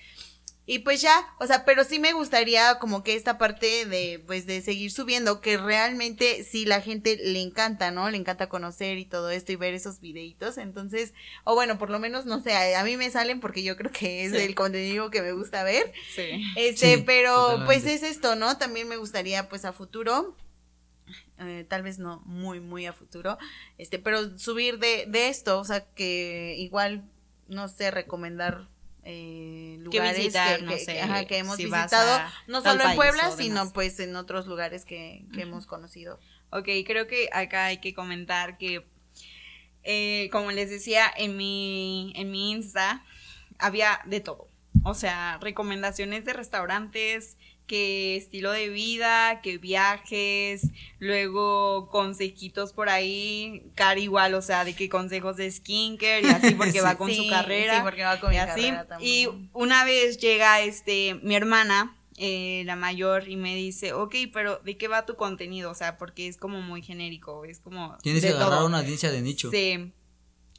y 0.70 0.80
pues 0.80 1.02
ya, 1.02 1.34
o 1.40 1.48
sea, 1.48 1.64
pero 1.64 1.86
sí 1.86 1.98
me 1.98 2.12
gustaría 2.12 2.78
como 2.78 3.02
que 3.02 3.16
esta 3.16 3.38
parte 3.38 3.86
de, 3.86 4.22
pues, 4.28 4.46
de 4.46 4.60
seguir 4.62 4.92
subiendo, 4.92 5.40
que 5.40 5.56
realmente 5.56 6.44
sí 6.44 6.66
la 6.66 6.82
gente 6.82 7.16
le 7.16 7.42
encanta, 7.42 7.90
¿no? 7.90 8.10
Le 8.10 8.18
encanta 8.18 8.50
conocer 8.50 8.98
y 8.98 9.06
todo 9.06 9.30
esto 9.30 9.54
y 9.54 9.56
ver 9.56 9.74
esos 9.74 10.02
videitos. 10.02 10.58
Entonces, 10.58 11.14
o 11.46 11.56
bueno, 11.56 11.78
por 11.78 11.90
lo 11.90 12.00
menos, 12.00 12.26
no 12.26 12.42
sé, 12.42 12.76
a, 12.76 12.84
mí 12.84 12.98
me 12.98 13.10
salen 13.10 13.40
porque 13.40 13.64
yo 13.64 13.78
creo 13.78 13.94
que 13.94 14.26
es 14.26 14.34
el 14.34 14.56
contenido 14.56 15.10
que 15.10 15.22
me 15.22 15.32
gusta 15.32 15.64
ver. 15.64 15.94
Sí. 16.14 16.44
Este, 16.58 16.98
pero 16.98 17.62
pues 17.66 17.86
es 17.86 18.04
esto, 18.04 18.36
¿no? 18.36 18.58
También 18.58 18.90
me 18.90 18.98
gustaría, 18.98 19.48
pues, 19.48 19.64
a 19.64 19.72
futuro. 19.72 20.36
Eh, 21.40 21.66
tal 21.70 21.82
vez 21.82 21.98
no 21.98 22.22
muy, 22.26 22.60
muy 22.60 22.88
a 22.88 22.92
futuro, 22.92 23.38
este, 23.78 24.00
pero 24.00 24.38
subir 24.38 24.80
de, 24.80 25.06
de 25.08 25.30
esto, 25.30 25.60
o 25.60 25.64
sea, 25.64 25.86
que 25.94 26.56
igual, 26.58 27.10
no 27.48 27.70
sé, 27.70 27.92
recomendar 27.92 28.68
eh, 29.10 29.78
lugares 29.80 30.34
que, 30.34 31.38
hemos 31.38 31.56
visitado, 31.56 32.30
no 32.48 32.62
solo 32.62 32.84
en 32.84 32.96
Puebla, 32.98 33.32
sino 33.32 33.72
pues 33.72 34.02
en 34.02 34.18
otros 34.18 34.48
lugares 34.48 34.84
que, 34.84 35.24
hemos 35.38 35.66
conocido. 35.66 36.20
Ok, 36.50 36.68
creo 36.86 37.08
que 37.08 37.30
acá 37.32 37.68
hay 37.68 37.78
que 37.78 37.94
comentar 37.94 38.58
que, 38.58 38.86
eh, 39.84 40.28
como 40.34 40.52
les 40.52 40.70
decía, 40.70 41.10
en 41.16 41.38
mi, 41.38 42.12
en 42.18 42.32
mi 42.32 42.52
Insta 42.52 43.06
había 43.60 44.02
de 44.04 44.20
todo. 44.20 44.50
O 44.84 44.94
sea, 44.94 45.38
recomendaciones 45.42 46.26
de 46.26 46.34
restaurantes, 46.34 47.38
que 47.68 48.16
estilo 48.16 48.52
de 48.52 48.70
vida, 48.70 49.42
que 49.42 49.58
viajes, 49.58 50.70
luego 51.00 51.90
consejitos 51.90 52.74
por 52.74 52.90
ahí, 52.90 53.64
Cari 53.76 54.04
igual, 54.04 54.34
o 54.34 54.42
sea, 54.42 54.66
de 54.66 54.74
que 54.74 54.90
consejos 54.90 55.36
de 55.36 55.52
skincare 55.52 56.22
y 56.22 56.26
así 56.26 56.52
porque 56.58 56.82
va 56.82 56.98
con 56.98 57.14
su 57.14 57.28
carrera. 57.30 57.76
Sí, 57.76 57.82
porque 57.84 58.04
va 58.04 58.20
con 58.20 58.34
y 58.34 58.38
así. 58.38 58.74
Y 59.02 59.28
una 59.54 59.84
vez 59.84 60.18
llega 60.18 60.62
este 60.62 61.20
mi 61.22 61.36
hermana, 61.36 61.98
eh, 62.16 62.64
la 62.66 62.76
mayor, 62.76 63.28
y 63.28 63.36
me 63.36 63.56
dice, 63.56 63.94
ok, 63.94 64.16
pero 64.34 64.60
¿de 64.60 64.78
qué 64.78 64.88
va 64.88 65.06
tu 65.06 65.16
contenido? 65.16 65.70
O 65.70 65.76
sea, 65.76 65.98
porque 65.98 66.28
es 66.28 66.38
como 66.38 66.62
muy 66.62 66.82
genérico, 66.82 67.46
es 67.46 67.60
como... 67.60 67.98
Tienes 68.02 68.24
que 68.24 68.30
agarrar 68.30 68.64
una 68.64 68.80
audiencia 68.80 69.12
de 69.12 69.22
nicho. 69.22 69.52
Sí. 69.52 69.92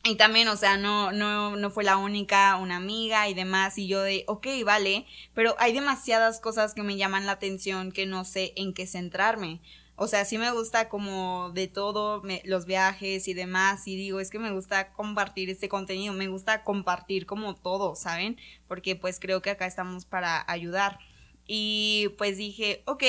Y 0.05 0.17
también, 0.17 0.49
o 0.49 0.57
sea, 0.57 0.77
no, 0.77 1.13
no, 1.13 1.57
no 1.57 1.71
fue 1.71 1.85
la 1.85 1.97
única, 1.97 2.57
una 2.57 2.77
amiga 2.77 3.29
y 3.29 3.35
demás, 3.35 3.77
y 3.79 3.89
yo 3.89 4.01
de, 4.03 4.25
ok, 4.27 4.47
vale, 4.65 5.07
pero 5.35 5.55
hay 5.59 5.73
demasiadas 5.73 6.41
cosas 6.41 6.73
que 6.75 6.83
me 6.83 6.97
llaman 6.97 7.27
la 7.27 7.33
atención 7.33 7.93
que 7.93 8.07
no 8.07 8.25
sé 8.25 8.53
en 8.57 8.73
qué 8.73 8.87
centrarme. 8.87 9.61
O 9.97 10.07
sea, 10.07 10.25
sí 10.25 10.39
me 10.39 10.53
gusta 10.53 10.89
como 10.89 11.51
de 11.53 11.67
todo, 11.67 12.23
los 12.45 12.67
viajes 12.67 13.27
y 13.27 13.35
demás, 13.35 13.89
y 13.89 13.97
digo, 13.97 14.21
es 14.21 14.31
que 14.31 14.39
me 14.39 14.53
gusta 14.53 14.93
compartir 14.93 15.51
este 15.51 15.69
contenido, 15.69 16.15
me 16.15 16.29
gusta 16.29 16.63
compartir 16.63 17.27
como 17.27 17.57
todo, 17.57 17.97
¿saben? 17.97 18.39
Porque 18.69 18.95
pues 18.95 19.19
creo 19.19 19.43
que 19.43 19.51
acá 19.51 19.67
estamos 19.67 20.05
para 20.07 20.45
ayudar. 20.51 21.01
Y 21.49 22.11
pues 22.19 22.37
dije, 22.37 22.83
ok, 22.85 23.03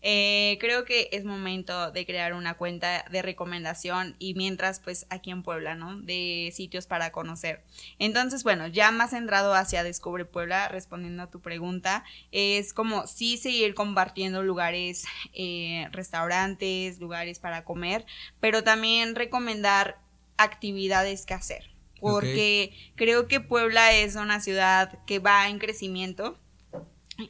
eh, 0.00 0.58
creo 0.60 0.84
que 0.84 1.08
es 1.10 1.24
momento 1.24 1.90
de 1.90 2.06
crear 2.06 2.32
una 2.32 2.54
cuenta 2.54 3.04
de 3.10 3.20
recomendación 3.20 4.14
y 4.20 4.34
mientras 4.34 4.78
pues 4.78 5.06
aquí 5.10 5.30
en 5.30 5.42
Puebla, 5.42 5.74
¿no? 5.74 6.00
De 6.00 6.52
sitios 6.54 6.86
para 6.86 7.10
conocer. 7.10 7.64
Entonces, 7.98 8.44
bueno, 8.44 8.68
ya 8.68 8.92
más 8.92 9.10
centrado 9.10 9.54
hacia 9.54 9.82
Descubre 9.82 10.24
Puebla, 10.24 10.68
respondiendo 10.68 11.24
a 11.24 11.30
tu 11.30 11.40
pregunta, 11.40 12.04
es 12.30 12.72
como 12.72 13.06
sí 13.06 13.36
seguir 13.38 13.74
compartiendo 13.74 14.42
lugares, 14.42 15.04
eh, 15.34 15.88
restaurantes, 15.90 17.00
lugares 17.00 17.40
para 17.40 17.64
comer, 17.64 18.06
pero 18.40 18.62
también 18.62 19.16
recomendar 19.16 20.00
actividades 20.36 21.26
que 21.26 21.34
hacer. 21.34 21.70
Porque 22.00 22.72
creo 22.94 23.26
que 23.26 23.40
Puebla 23.40 23.92
es 23.92 24.14
una 24.14 24.38
ciudad 24.38 25.04
que 25.04 25.18
va 25.18 25.48
en 25.48 25.58
crecimiento 25.58 26.38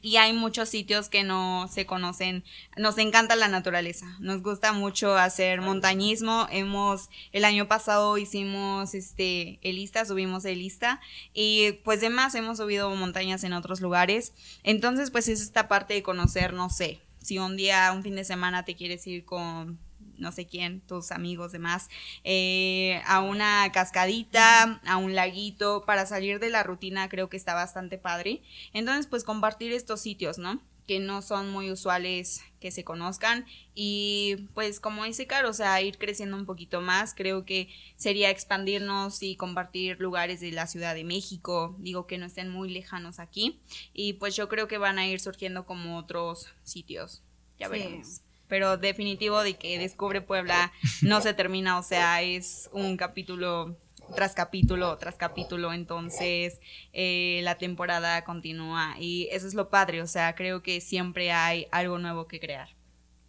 y 0.02 0.16
hay 0.16 0.32
muchos 0.32 0.68
sitios 0.68 1.08
que 1.08 1.24
no 1.24 1.66
se 1.68 1.86
conocen. 1.86 2.44
Nos 2.76 2.98
encanta 2.98 3.36
la 3.36 3.48
naturaleza. 3.48 4.06
Nos 4.20 4.42
gusta 4.42 4.72
mucho 4.72 5.16
hacer 5.16 5.60
montañismo. 5.60 6.46
Hemos, 6.50 7.08
el 7.32 7.44
año 7.44 7.68
pasado 7.68 8.18
hicimos 8.18 8.94
este, 8.94 9.58
Elista, 9.62 10.04
subimos 10.04 10.44
Elista. 10.44 11.00
Y 11.32 11.72
pues 11.84 12.00
demás 12.00 12.34
hemos 12.34 12.58
subido 12.58 12.94
montañas 12.94 13.44
en 13.44 13.54
otros 13.54 13.80
lugares. 13.80 14.34
Entonces, 14.62 15.10
pues 15.10 15.28
es 15.28 15.40
esta 15.40 15.68
parte 15.68 15.94
de 15.94 16.02
conocer, 16.02 16.52
no 16.52 16.68
sé, 16.68 17.00
si 17.22 17.38
un 17.38 17.56
día, 17.56 17.92
un 17.94 18.02
fin 18.02 18.14
de 18.14 18.24
semana 18.24 18.64
te 18.64 18.76
quieres 18.76 19.06
ir 19.06 19.24
con 19.24 19.78
no 20.18 20.32
sé 20.32 20.46
quién, 20.46 20.80
tus 20.82 21.12
amigos, 21.12 21.52
demás, 21.52 21.88
eh, 22.24 23.00
a 23.06 23.20
una 23.20 23.70
cascadita, 23.72 24.80
a 24.86 24.96
un 24.96 25.14
laguito, 25.14 25.84
para 25.86 26.06
salir 26.06 26.40
de 26.40 26.50
la 26.50 26.62
rutina 26.62 27.08
creo 27.08 27.28
que 27.28 27.36
está 27.36 27.54
bastante 27.54 27.98
padre. 27.98 28.42
Entonces, 28.72 29.06
pues 29.06 29.24
compartir 29.24 29.72
estos 29.72 30.00
sitios, 30.00 30.38
¿no? 30.38 30.60
que 30.88 30.98
no 31.00 31.20
son 31.20 31.50
muy 31.50 31.70
usuales 31.70 32.42
que 32.60 32.70
se 32.70 32.82
conozcan 32.82 33.44
y 33.74 34.48
pues 34.54 34.80
como 34.80 35.04
dice 35.04 35.26
Caro, 35.26 35.50
o 35.50 35.52
sea, 35.52 35.80
ir 35.82 35.98
creciendo 35.98 36.34
un 36.34 36.46
poquito 36.46 36.80
más, 36.80 37.14
creo 37.14 37.44
que 37.44 37.68
sería 37.96 38.30
expandirnos 38.30 39.22
y 39.22 39.36
compartir 39.36 40.00
lugares 40.00 40.40
de 40.40 40.50
la 40.50 40.66
Ciudad 40.66 40.94
de 40.94 41.04
México, 41.04 41.76
digo 41.78 42.06
que 42.06 42.16
no 42.16 42.24
estén 42.24 42.48
muy 42.48 42.70
lejanos 42.70 43.20
aquí 43.20 43.60
y 43.92 44.14
pues 44.14 44.34
yo 44.34 44.48
creo 44.48 44.66
que 44.66 44.78
van 44.78 44.98
a 44.98 45.06
ir 45.06 45.20
surgiendo 45.20 45.66
como 45.66 45.98
otros 45.98 46.48
sitios, 46.64 47.22
ya 47.58 47.68
veremos 47.68 48.22
pero 48.48 48.76
definitivo 48.76 49.42
de 49.42 49.56
que 49.56 49.78
Descubre 49.78 50.20
Puebla 50.20 50.72
no 51.02 51.20
se 51.20 51.34
termina, 51.34 51.78
o 51.78 51.82
sea, 51.82 52.22
es 52.22 52.68
un 52.72 52.96
capítulo 52.96 53.76
tras 54.14 54.34
capítulo 54.34 54.96
tras 54.96 55.16
capítulo, 55.16 55.72
entonces 55.72 56.60
eh, 56.92 57.40
la 57.42 57.58
temporada 57.58 58.24
continúa 58.24 58.96
y 58.98 59.28
eso 59.30 59.46
es 59.46 59.54
lo 59.54 59.68
padre, 59.68 60.02
o 60.02 60.06
sea, 60.06 60.34
creo 60.34 60.62
que 60.62 60.80
siempre 60.80 61.30
hay 61.32 61.66
algo 61.70 61.98
nuevo 61.98 62.26
que 62.26 62.40
crear. 62.40 62.68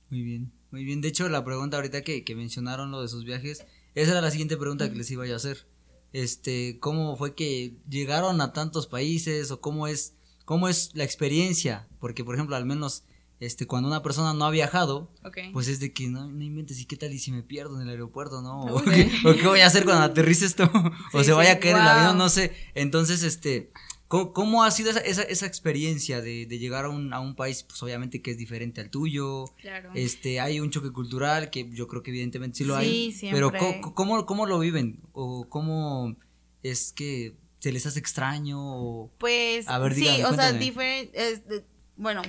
Muy 0.09 0.23
bien, 0.23 0.51
muy 0.71 0.83
bien. 0.83 1.01
De 1.01 1.09
hecho, 1.09 1.29
la 1.29 1.45
pregunta 1.45 1.77
ahorita 1.77 2.01
que, 2.01 2.23
mencionaron 2.35 2.91
lo 2.91 3.01
de 3.01 3.07
sus 3.07 3.25
viajes, 3.25 3.65
esa 3.95 4.11
era 4.11 4.21
la 4.21 4.31
siguiente 4.31 4.57
pregunta 4.57 4.89
que 4.89 4.95
les 4.95 5.11
iba 5.11 5.25
a 5.25 5.35
hacer. 5.35 5.67
Este, 6.13 6.79
¿cómo 6.79 7.15
fue 7.15 7.35
que 7.35 7.75
llegaron 7.87 8.41
a 8.41 8.53
tantos 8.53 8.87
países 8.87 9.51
o 9.51 9.61
cómo 9.61 9.87
es, 9.87 10.15
cómo 10.45 10.67
es 10.67 10.95
la 10.95 11.03
experiencia? 11.03 11.87
Porque, 11.99 12.23
por 12.23 12.33
ejemplo, 12.33 12.55
al 12.55 12.65
menos 12.65 13.03
este, 13.39 13.67
cuando 13.67 13.87
una 13.87 14.03
persona 14.03 14.33
no 14.33 14.45
ha 14.45 14.51
viajado, 14.51 15.13
pues 15.53 15.69
es 15.69 15.79
de 15.79 15.93
que 15.93 16.09
no, 16.09 16.27
no 16.27 16.43
inventes, 16.43 16.79
¿y 16.81 16.85
qué 16.85 16.97
tal 16.97 17.13
y 17.13 17.19
si 17.19 17.31
me 17.31 17.41
pierdo 17.41 17.77
en 17.77 17.83
el 17.83 17.89
aeropuerto, 17.89 18.41
no? 18.41 18.63
¿O, 18.65 18.83
qué, 18.83 19.09
voy 19.45 19.61
a 19.61 19.67
hacer 19.67 19.85
cuando 19.85 20.03
aterrice 20.03 20.45
esto? 20.45 20.69
o 21.13 21.23
se 21.23 21.31
vaya 21.31 21.53
a 21.53 21.59
caer 21.59 21.77
el 21.77 21.81
avión, 21.81 22.17
no 22.17 22.27
sé. 22.27 22.51
Entonces, 22.75 23.23
este, 23.23 23.71
¿cómo, 24.09 24.63
ha 24.65 24.71
sido 24.71 24.89
esa, 24.89 24.99
esa, 24.99 25.21
esa 25.21 25.45
experiencia 25.45 26.21
de, 26.21 26.47
de, 26.47 26.59
llegar 26.59 26.83
a 26.83 26.89
un, 26.89 27.13
a 27.13 27.21
un 27.21 27.33
país, 27.35 27.63
pues 27.63 27.81
obviamente 27.81 28.21
que 28.21 28.31
es 28.31 28.37
diferente 28.37 28.81
al 28.81 28.89
tuyo? 28.89 29.45
Claro. 29.61 29.91
Este, 29.95 30.41
hay 30.41 30.59
un 30.59 30.69
choque 30.69 30.91
cultural 30.91 31.49
que 31.49 31.69
yo 31.71 31.87
creo 31.87 32.03
que 32.03 32.11
evidentemente 32.11 32.57
sí 32.57 32.63
lo 32.65 32.75
hay. 32.75 33.17
Pero 33.21 33.53
¿cómo, 33.93 34.25
cómo, 34.25 34.45
lo 34.47 34.59
viven? 34.59 34.99
¿O 35.13 35.47
cómo 35.47 36.17
es 36.61 36.91
que 36.91 37.37
se 37.59 37.71
les 37.71 37.85
hace 37.85 37.99
extraño? 37.99 39.11
pues, 39.17 39.65
sí, 39.95 40.23
o 40.23 40.33
sea, 40.33 40.51
diferente, 40.51 41.63
bueno 41.95 42.21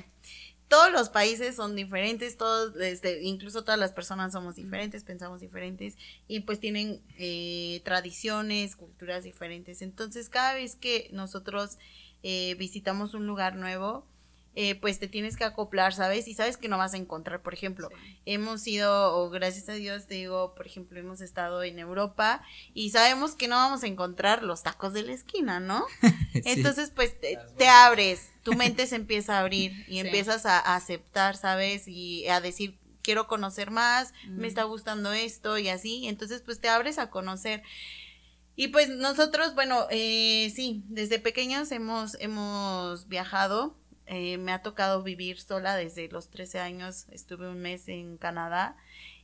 todos 0.71 0.93
los 0.93 1.09
países 1.09 1.57
son 1.57 1.75
diferentes, 1.75 2.37
todos, 2.37 2.77
este, 2.77 3.25
incluso 3.25 3.65
todas 3.65 3.79
las 3.79 3.91
personas 3.91 4.33
somos 4.33 4.55
diferentes, 4.55 5.03
pensamos 5.03 5.41
diferentes 5.41 5.97
y 6.29 6.41
pues 6.41 6.61
tienen 6.61 7.03
eh, 7.19 7.83
tradiciones, 7.85 8.77
culturas 8.77 9.25
diferentes. 9.25 9.83
Entonces, 9.83 10.29
cada 10.29 10.55
vez 10.55 10.77
que 10.77 11.11
nosotros 11.13 11.77
eh, 12.23 12.55
visitamos 12.55 13.15
un 13.15 13.27
lugar 13.27 13.57
nuevo, 13.57 14.07
eh, 14.57 14.75
pues 14.75 14.99
te 14.99 15.07
tienes 15.07 15.37
que 15.37 15.45
acoplar, 15.45 15.95
¿sabes? 15.95 16.27
Y 16.27 16.35
sabes 16.35 16.57
que 16.57 16.69
no 16.69 16.77
vas 16.77 16.95
a 16.95 16.97
encontrar, 16.97 17.41
por 17.41 17.55
ejemplo, 17.55 17.89
hemos 18.27 18.67
ido, 18.67 19.17
o 19.17 19.31
gracias 19.31 19.69
a 19.69 19.75
Dios, 19.75 20.09
te 20.09 20.17
digo, 20.17 20.55
por 20.57 20.67
ejemplo, 20.67 20.99
hemos 20.99 21.21
estado 21.21 21.63
en 21.63 21.79
Europa 21.79 22.43
y 22.75 22.91
sabemos 22.91 23.37
que 23.37 23.47
no 23.47 23.55
vamos 23.55 23.85
a 23.85 23.87
encontrar 23.87 24.43
los 24.43 24.65
tacos 24.65 24.93
de 24.93 25.05
la 25.05 25.13
esquina, 25.13 25.61
¿no? 25.61 25.87
Entonces, 26.35 26.91
pues 26.91 27.15
te, 27.21 27.69
abres, 27.69 28.33
tu 28.43 28.55
mente 28.55 28.89
se 28.89 28.97
empieza 28.97 29.37
a 29.37 29.41
abrir 29.41 29.85
y 29.87 29.99
empiezas 30.01 30.45
a, 30.47 30.59
aceptar, 30.59 31.37
¿sabes? 31.37 31.87
Y 31.87 32.27
a 32.27 32.41
decir, 32.41 32.77
quiero 33.03 33.29
conocer 33.29 33.71
más, 33.71 34.13
me 34.27 34.49
está 34.49 34.65
gustando 34.65 35.13
esto 35.13 35.59
y 35.59 35.69
así, 35.69 36.09
entonces 36.09 36.43
pues 36.43 36.61
te 36.61 36.69
abres 36.69 36.99
a 36.99 37.09
conocer. 37.11 37.63
Y 38.57 38.69
pues 38.69 38.89
nosotros, 38.89 39.55
bueno, 39.55 39.87
eh, 39.91 40.53
sí, 40.55 40.83
desde 40.89 41.19
pequeños 41.19 41.71
hemos, 41.71 42.17
hemos 42.21 43.09
viajado 43.09 43.77
eh, 44.13 44.39
me 44.39 44.51
ha 44.51 44.61
tocado 44.61 45.05
vivir 45.05 45.41
sola 45.41 45.77
desde 45.77 46.09
los 46.09 46.31
13 46.31 46.59
años, 46.59 47.07
estuve 47.13 47.49
un 47.49 47.61
mes 47.61 47.89
en 47.89 48.17
Canadá 48.17 48.77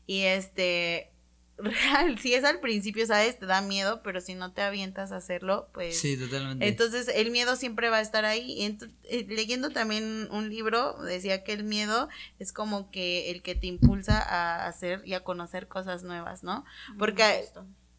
y 0.06 0.22
este, 0.22 1.10
real, 1.58 2.20
si 2.20 2.34
es 2.34 2.44
al 2.44 2.60
principio, 2.60 3.04
¿sabes? 3.04 3.36
Te 3.36 3.46
da 3.46 3.62
miedo, 3.62 4.00
pero 4.04 4.20
si 4.20 4.36
no 4.36 4.52
te 4.52 4.62
avientas 4.62 5.10
a 5.10 5.16
hacerlo, 5.16 5.70
pues... 5.74 5.98
Sí, 5.98 6.16
totalmente. 6.16 6.68
Entonces 6.68 7.08
el 7.12 7.32
miedo 7.32 7.56
siempre 7.56 7.90
va 7.90 7.96
a 7.96 8.00
estar 8.00 8.24
ahí. 8.24 8.52
Y 8.52 8.78
eh, 9.02 9.26
leyendo 9.28 9.70
también 9.70 10.28
un 10.30 10.50
libro, 10.50 11.02
decía 11.02 11.42
que 11.42 11.52
el 11.52 11.64
miedo 11.64 12.08
es 12.38 12.52
como 12.52 12.88
que 12.92 13.32
el 13.32 13.42
que 13.42 13.56
te 13.56 13.66
impulsa 13.66 14.22
a 14.22 14.68
hacer 14.68 15.02
y 15.04 15.14
a 15.14 15.24
conocer 15.24 15.66
cosas 15.66 16.04
nuevas, 16.04 16.44
¿no? 16.44 16.64
Porque... 16.96 17.24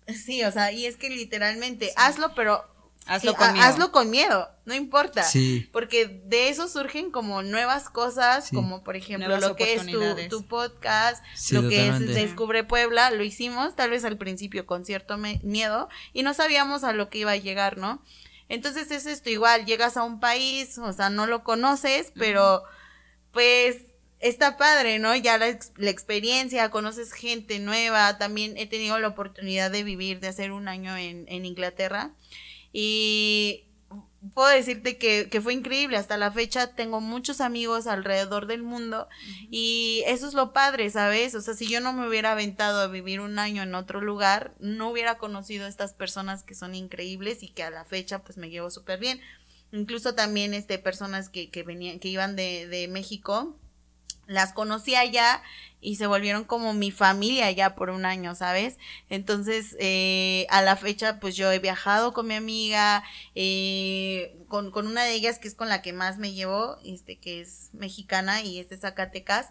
Sí, 0.07 0.41
o 0.45 0.51
sea, 0.53 0.71
y 0.71 0.85
es 0.85 0.95
que 0.95 1.09
literalmente, 1.09 1.91
hazlo, 1.97 2.33
pero 2.33 2.63
Hazlo 3.07 3.35
con 3.35 3.53
miedo. 3.53 3.65
Hazlo 3.65 3.91
con 3.91 4.09
miedo, 4.09 4.49
no 4.65 4.75
importa. 4.75 5.23
Sí. 5.23 5.69
Porque 5.71 6.21
de 6.25 6.49
eso 6.49 6.67
surgen 6.67 7.11
como 7.11 7.41
nuevas 7.41 7.89
cosas, 7.89 8.49
como 8.51 8.83
por 8.83 8.95
ejemplo 8.95 9.37
lo 9.37 9.55
que 9.55 9.75
es 9.75 10.29
tu, 10.29 10.45
podcast, 10.45 11.23
lo 11.51 11.67
que 11.69 11.87
es 11.87 11.99
Descubre 11.99 12.63
Puebla, 12.63 13.11
lo 13.11 13.23
hicimos 13.23 13.75
tal 13.75 13.91
vez 13.91 14.03
al 14.05 14.17
principio 14.17 14.65
con 14.65 14.85
cierto 14.85 15.17
miedo 15.17 15.89
y 16.13 16.23
no 16.23 16.33
sabíamos 16.33 16.83
a 16.83 16.93
lo 16.93 17.09
que 17.09 17.19
iba 17.19 17.31
a 17.31 17.37
llegar, 17.37 17.77
¿no? 17.77 18.03
Entonces 18.49 18.91
es 18.91 19.05
esto 19.05 19.29
igual, 19.29 19.65
llegas 19.65 19.97
a 19.97 20.03
un 20.03 20.19
país, 20.19 20.77
o 20.77 20.93
sea, 20.93 21.09
no 21.09 21.27
lo 21.27 21.43
conoces, 21.43 22.13
pero 22.15 22.63
pues 23.31 23.77
está 24.19 24.57
padre, 24.57 24.99
¿no? 24.99 25.15
Ya 25.15 25.37
la, 25.37 25.57
la, 25.75 25.89
experiencia, 25.89 26.71
conoces 26.71 27.11
gente 27.11 27.59
nueva, 27.59 28.17
también 28.17 28.57
he 28.57 28.65
tenido 28.65 28.99
la 28.99 29.09
oportunidad 29.09 29.69
de 29.69 29.83
vivir, 29.83 30.19
de 30.19 30.29
hacer 30.29 30.51
un 30.51 30.67
año 30.67 30.95
en, 30.97 31.25
en 31.27 31.45
Inglaterra 31.45 32.11
y 32.79 33.65
puedo 34.35 34.49
decirte 34.49 34.99
que, 34.99 35.41
fue 35.41 35.55
increíble. 35.55 35.97
Hasta 35.97 36.15
la 36.15 36.31
fecha 36.31 36.75
tengo 36.75 37.01
muchos 37.01 37.41
amigos 37.41 37.87
alrededor 37.87 38.45
del 38.45 38.61
mundo 38.61 39.07
y 39.49 40.03
eso 40.05 40.27
es 40.27 40.35
lo 40.35 40.53
padre, 40.53 40.91
¿sabes? 40.91 41.33
O 41.33 41.41
sea, 41.41 41.55
si 41.55 41.67
yo 41.67 41.81
no 41.81 41.91
me 41.91 42.07
hubiera 42.07 42.33
aventado 42.33 42.81
a 42.81 42.87
vivir 42.87 43.19
un 43.19 43.39
año 43.39 43.63
en 43.63 43.73
otro 43.73 43.99
lugar, 43.99 44.53
no 44.59 44.91
hubiera 44.91 45.17
conocido 45.17 45.65
a 45.65 45.69
estas 45.69 45.95
personas 45.95 46.43
que 46.43 46.53
son 46.53 46.75
increíbles 46.75 47.41
y 47.41 47.49
que 47.49 47.63
a 47.63 47.71
la 47.71 47.83
fecha 47.83 48.19
pues 48.19 48.37
me 48.37 48.51
llevo 48.51 48.69
súper 48.69 48.99
bien. 48.99 49.21
Incluso 49.71 50.13
también 50.13 50.53
este, 50.53 50.77
personas 50.77 51.29
que, 51.29 51.49
que 51.49 51.63
venían, 51.63 51.97
que 51.97 52.09
iban 52.09 52.35
de, 52.35 52.67
de 52.67 52.87
México, 52.87 53.57
las 54.27 54.53
conocí 54.53 54.95
allá 54.95 55.41
y 55.79 55.95
se 55.95 56.07
volvieron 56.07 56.43
como 56.43 56.73
mi 56.73 56.91
familia 56.91 57.51
ya 57.51 57.75
por 57.75 57.89
un 57.89 58.05
año, 58.05 58.35
¿sabes? 58.35 58.77
Entonces, 59.09 59.75
eh, 59.79 60.45
a 60.49 60.61
la 60.61 60.75
fecha, 60.75 61.19
pues 61.19 61.35
yo 61.35 61.51
he 61.51 61.59
viajado 61.59 62.13
con 62.13 62.27
mi 62.27 62.33
amiga, 62.33 63.03
eh, 63.35 64.35
con, 64.47 64.71
con, 64.71 64.87
una 64.87 65.03
de 65.03 65.13
ellas 65.13 65.39
que 65.39 65.47
es 65.47 65.55
con 65.55 65.69
la 65.69 65.81
que 65.81 65.93
más 65.93 66.17
me 66.17 66.33
llevo, 66.33 66.77
este, 66.83 67.17
que 67.17 67.41
es 67.41 67.69
mexicana 67.73 68.41
y 68.41 68.59
es 68.59 68.69
de 68.69 68.77
Zacatecas. 68.77 69.49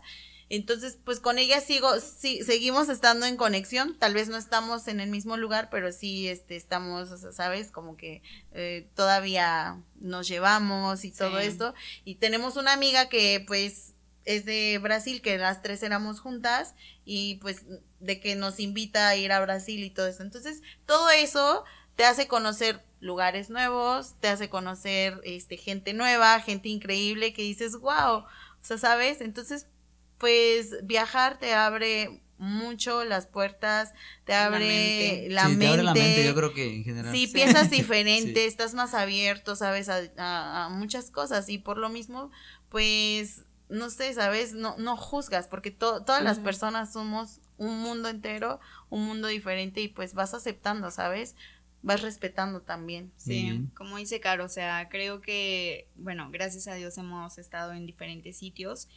Entonces, 0.49 0.97
pues 1.05 1.19
con 1.19 1.39
ella 1.39 1.61
sigo, 1.61 1.99
sí, 1.99 2.45
seguimos 2.45 2.89
estando 2.89 3.27
en 3.27 3.37
conexión, 3.37 3.99
tal 3.99 4.15
vez 4.15 4.29
no 4.29 4.37
estamos 4.37 4.87
en 4.87 5.01
el 5.01 5.11
mismo 5.11 5.37
lugar, 5.37 5.69
pero 5.71 5.91
sí, 5.91 6.29
este, 6.29 6.55
estamos, 6.55 7.09
sabes, 7.35 7.73
como 7.73 7.97
que 7.97 8.23
eh, 8.53 8.89
todavía 8.95 9.83
nos 9.99 10.29
llevamos 10.29 11.05
y 11.05 11.11
todo 11.11 11.41
esto. 11.41 11.75
Y 12.05 12.17
tenemos 12.17 12.57
una 12.57 12.73
amiga 12.73 13.09
que, 13.09 13.43
pues, 13.45 13.96
es 14.27 14.45
de 14.45 14.79
Brasil, 14.83 15.23
que 15.23 15.39
las 15.39 15.63
tres 15.63 15.83
éramos 15.83 16.21
juntas 16.21 16.75
y 17.05 17.37
pues 17.37 17.65
de 18.01 18.21
que 18.21 18.35
nos 18.35 18.61
invita 18.61 19.09
a 19.09 19.17
ir 19.17 19.33
a 19.33 19.41
Brasil 19.41 19.83
y 19.83 19.91
todo 19.91 20.09
eso. 20.09 20.23
Entonces, 20.23 20.63
todo 20.85 21.11
eso 21.11 21.65
te 21.95 22.05
hace 22.05 22.27
conocer 22.29 22.85
lugares 23.01 23.49
nuevos, 23.49 24.17
te 24.21 24.29
hace 24.29 24.51
conocer 24.51 25.21
este 25.25 25.57
gente 25.57 25.95
nueva, 25.95 26.41
gente 26.41 26.69
increíble 26.69 27.33
que 27.33 27.43
dices, 27.43 27.77
"Wow", 27.77 28.19
o 28.19 28.27
sea, 28.61 28.79
¿sabes? 28.79 29.21
Entonces, 29.21 29.69
pues 30.19 30.77
viajar 30.85 31.39
te 31.39 31.55
abre 31.55 32.21
mucho 32.39 33.05
las 33.05 33.27
puertas, 33.27 33.93
te 34.25 34.35
abre 34.35 35.29
la 35.31 35.49
mente. 35.49 35.69
abre 35.69 35.83
la 35.83 35.95
mente, 35.95 36.25
yo 36.25 36.35
creo 36.35 36.53
que 36.53 36.75
en 36.75 36.85
general. 36.85 37.15
Sí, 37.15 37.27
piensas 37.29 37.71
diferente, 37.71 38.47
estás 38.47 38.75
más 38.75 38.93
abierto, 38.93 39.57
sabes, 39.57 39.89
a, 39.89 40.65
a, 40.65 40.69
muchas 40.69 41.11
cosas 41.11 41.49
y 41.49 41.59
por 41.59 41.79
lo 41.79 41.89
mismo, 41.89 42.31
pues 42.69 43.46
no 43.69 43.91
sé, 43.91 44.13
¿sabes? 44.15 44.55
No, 44.55 44.77
no 44.79 44.97
juzgas, 44.97 45.49
porque 45.49 45.71
todas 45.71 46.23
las 46.23 46.39
personas 46.39 46.93
somos 46.93 47.41
un 47.59 47.81
mundo 47.81 48.09
entero, 48.09 48.61
un 48.91 49.05
mundo 49.07 49.29
diferente 49.29 49.81
y 49.81 49.89
pues 49.89 50.15
vas 50.15 50.35
aceptando, 50.35 50.91
¿sabes? 50.91 51.35
Vas 51.83 52.03
respetando 52.03 52.63
también. 52.63 53.13
Sí, 53.17 53.69
como 53.77 53.97
dice 53.97 54.21
Caro, 54.21 54.45
o 54.45 54.49
sea, 54.49 54.89
creo 54.89 55.21
que, 55.21 55.89
bueno, 55.97 56.31
gracias 56.31 56.69
a 56.69 56.75
Dios 56.75 56.99
hemos 56.99 57.39
estado 57.39 57.73
en 57.73 57.87
diferentes 57.87 58.39
sitios 58.39 58.89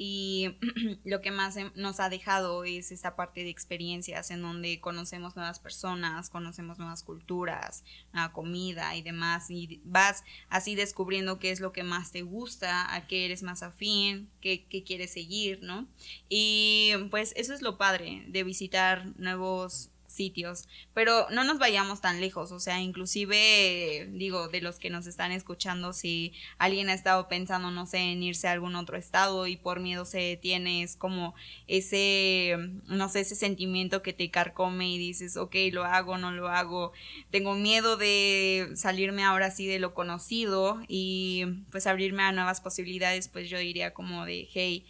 y 0.00 0.54
lo 1.04 1.20
que 1.20 1.32
más 1.32 1.56
nos 1.74 1.98
ha 1.98 2.08
dejado 2.08 2.62
es 2.62 2.92
esta 2.92 3.16
parte 3.16 3.42
de 3.42 3.50
experiencias 3.50 4.30
en 4.30 4.40
donde 4.40 4.80
conocemos 4.80 5.34
nuevas 5.34 5.58
personas, 5.58 6.30
conocemos 6.30 6.78
nuevas 6.78 7.02
culturas, 7.02 7.84
nueva 8.12 8.32
comida 8.32 8.94
y 8.94 9.02
demás 9.02 9.50
y 9.50 9.82
vas 9.84 10.22
así 10.48 10.76
descubriendo 10.76 11.40
qué 11.40 11.50
es 11.50 11.58
lo 11.58 11.72
que 11.72 11.82
más 11.82 12.12
te 12.12 12.22
gusta, 12.22 12.94
a 12.94 13.08
qué 13.08 13.24
eres 13.24 13.42
más 13.42 13.64
afín, 13.64 14.30
qué, 14.40 14.64
qué 14.66 14.84
quieres 14.84 15.12
seguir, 15.12 15.58
¿no? 15.62 15.88
Y 16.28 16.92
pues 17.10 17.32
eso 17.36 17.52
es 17.52 17.60
lo 17.60 17.76
padre 17.76 18.24
de 18.28 18.44
visitar 18.44 19.04
nuevos 19.18 19.90
sitios, 20.18 20.68
pero 20.92 21.26
no 21.30 21.44
nos 21.44 21.58
vayamos 21.58 22.00
tan 22.00 22.20
lejos, 22.20 22.52
o 22.52 22.60
sea, 22.60 22.80
inclusive 22.80 24.08
digo, 24.12 24.48
de 24.48 24.60
los 24.60 24.78
que 24.78 24.90
nos 24.90 25.06
están 25.06 25.32
escuchando, 25.32 25.92
si 25.92 26.32
alguien 26.58 26.88
ha 26.88 26.94
estado 26.94 27.28
pensando, 27.28 27.70
no 27.70 27.86
sé, 27.86 27.98
en 27.98 28.22
irse 28.22 28.48
a 28.48 28.52
algún 28.52 28.76
otro 28.76 28.96
estado 28.96 29.46
y 29.46 29.56
por 29.56 29.80
miedo 29.80 30.04
se 30.04 30.18
detiene, 30.18 30.82
es 30.82 30.96
como 30.96 31.34
ese, 31.66 32.56
no 32.86 33.08
sé, 33.08 33.20
ese 33.20 33.36
sentimiento 33.36 34.02
que 34.02 34.12
te 34.12 34.30
carcome 34.30 34.90
y 34.90 34.98
dices, 34.98 35.36
ok, 35.36 35.54
lo 35.72 35.84
hago, 35.84 36.18
no 36.18 36.32
lo 36.32 36.48
hago, 36.48 36.92
tengo 37.30 37.54
miedo 37.54 37.96
de 37.96 38.70
salirme 38.74 39.22
ahora 39.24 39.50
sí 39.50 39.66
de 39.66 39.78
lo 39.78 39.94
conocido 39.94 40.80
y 40.88 41.44
pues 41.70 41.86
abrirme 41.86 42.24
a 42.24 42.32
nuevas 42.32 42.60
posibilidades, 42.60 43.28
pues 43.28 43.48
yo 43.48 43.58
diría 43.58 43.94
como 43.94 44.26
de, 44.26 44.48
hey, 44.52 44.84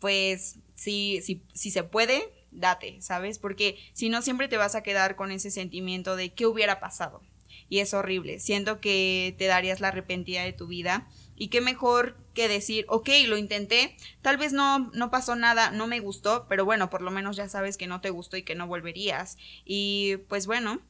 pues 0.00 0.56
sí, 0.74 1.20
sí, 1.22 1.42
sí 1.52 1.70
se 1.70 1.84
puede, 1.84 2.39
date, 2.52 3.00
¿sabes? 3.00 3.38
Porque 3.38 3.78
si 3.92 4.08
no, 4.08 4.22
siempre 4.22 4.48
te 4.48 4.56
vas 4.56 4.74
a 4.74 4.82
quedar 4.82 5.16
con 5.16 5.30
ese 5.30 5.50
sentimiento 5.50 6.16
de 6.16 6.32
qué 6.32 6.46
hubiera 6.46 6.80
pasado. 6.80 7.22
Y 7.68 7.78
es 7.78 7.94
horrible. 7.94 8.40
Siento 8.40 8.80
que 8.80 9.34
te 9.38 9.46
darías 9.46 9.80
la 9.80 9.88
arrepentida 9.88 10.42
de 10.42 10.52
tu 10.52 10.66
vida. 10.66 11.08
Y 11.36 11.48
qué 11.48 11.60
mejor 11.60 12.16
que 12.34 12.48
decir, 12.48 12.84
ok, 12.88 13.08
lo 13.26 13.38
intenté, 13.38 13.96
tal 14.20 14.36
vez 14.36 14.52
no, 14.52 14.90
no 14.92 15.10
pasó 15.10 15.36
nada, 15.36 15.70
no 15.70 15.86
me 15.86 16.00
gustó, 16.00 16.46
pero 16.50 16.66
bueno, 16.66 16.90
por 16.90 17.00
lo 17.00 17.10
menos 17.10 17.36
ya 17.36 17.48
sabes 17.48 17.78
que 17.78 17.86
no 17.86 18.02
te 18.02 18.10
gustó 18.10 18.36
y 18.36 18.42
que 18.42 18.54
no 18.54 18.66
volverías. 18.66 19.38
Y 19.64 20.18
pues 20.28 20.46
bueno, 20.46 20.82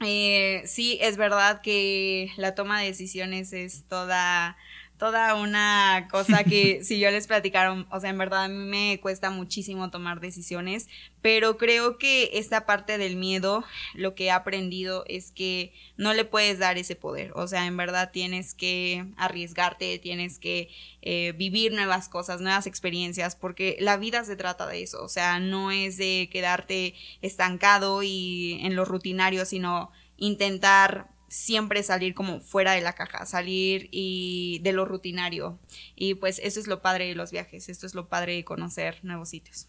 eh, 0.00 0.62
sí, 0.64 0.98
es 1.00 1.16
verdad 1.16 1.60
que 1.60 2.32
la 2.36 2.54
toma 2.54 2.80
de 2.80 2.86
decisiones 2.86 3.52
es 3.52 3.84
toda 3.88 4.56
toda 5.00 5.34
una 5.34 6.08
cosa 6.10 6.44
que 6.44 6.80
si 6.84 7.00
yo 7.00 7.10
les 7.10 7.26
platicara, 7.26 7.86
o 7.90 8.00
sea, 8.00 8.10
en 8.10 8.18
verdad 8.18 8.44
a 8.44 8.48
mí 8.48 8.54
me 8.54 9.00
cuesta 9.00 9.30
muchísimo 9.30 9.90
tomar 9.90 10.20
decisiones, 10.20 10.88
pero 11.22 11.56
creo 11.56 11.96
que 11.96 12.30
esta 12.34 12.66
parte 12.66 12.98
del 12.98 13.16
miedo, 13.16 13.64
lo 13.94 14.14
que 14.14 14.26
he 14.26 14.30
aprendido 14.30 15.04
es 15.08 15.32
que 15.32 15.72
no 15.96 16.12
le 16.12 16.26
puedes 16.26 16.58
dar 16.58 16.76
ese 16.76 16.96
poder, 16.96 17.32
o 17.34 17.48
sea, 17.48 17.66
en 17.66 17.78
verdad 17.78 18.10
tienes 18.12 18.52
que 18.54 19.06
arriesgarte, 19.16 19.98
tienes 19.98 20.38
que 20.38 20.68
eh, 21.00 21.32
vivir 21.34 21.72
nuevas 21.72 22.10
cosas, 22.10 22.42
nuevas 22.42 22.66
experiencias, 22.66 23.36
porque 23.36 23.78
la 23.80 23.96
vida 23.96 24.22
se 24.24 24.36
trata 24.36 24.66
de 24.66 24.82
eso, 24.82 25.02
o 25.02 25.08
sea, 25.08 25.40
no 25.40 25.70
es 25.70 25.96
de 25.96 26.28
quedarte 26.30 26.94
estancado 27.22 28.02
y 28.02 28.60
en 28.62 28.76
lo 28.76 28.84
rutinario, 28.84 29.46
sino 29.46 29.90
intentar 30.18 31.08
siempre 31.30 31.84
salir 31.84 32.12
como 32.12 32.40
fuera 32.40 32.72
de 32.72 32.80
la 32.80 32.92
caja, 32.92 33.24
salir 33.24 33.88
y 33.92 34.60
de 34.62 34.72
lo 34.72 34.84
rutinario. 34.84 35.58
Y 35.94 36.14
pues 36.14 36.40
eso 36.42 36.60
es 36.60 36.66
lo 36.66 36.82
padre 36.82 37.06
de 37.06 37.14
los 37.14 37.30
viajes, 37.30 37.68
esto 37.68 37.86
es 37.86 37.94
lo 37.94 38.08
padre 38.08 38.34
de 38.34 38.44
conocer 38.44 38.98
nuevos 39.02 39.30
sitios. 39.30 39.68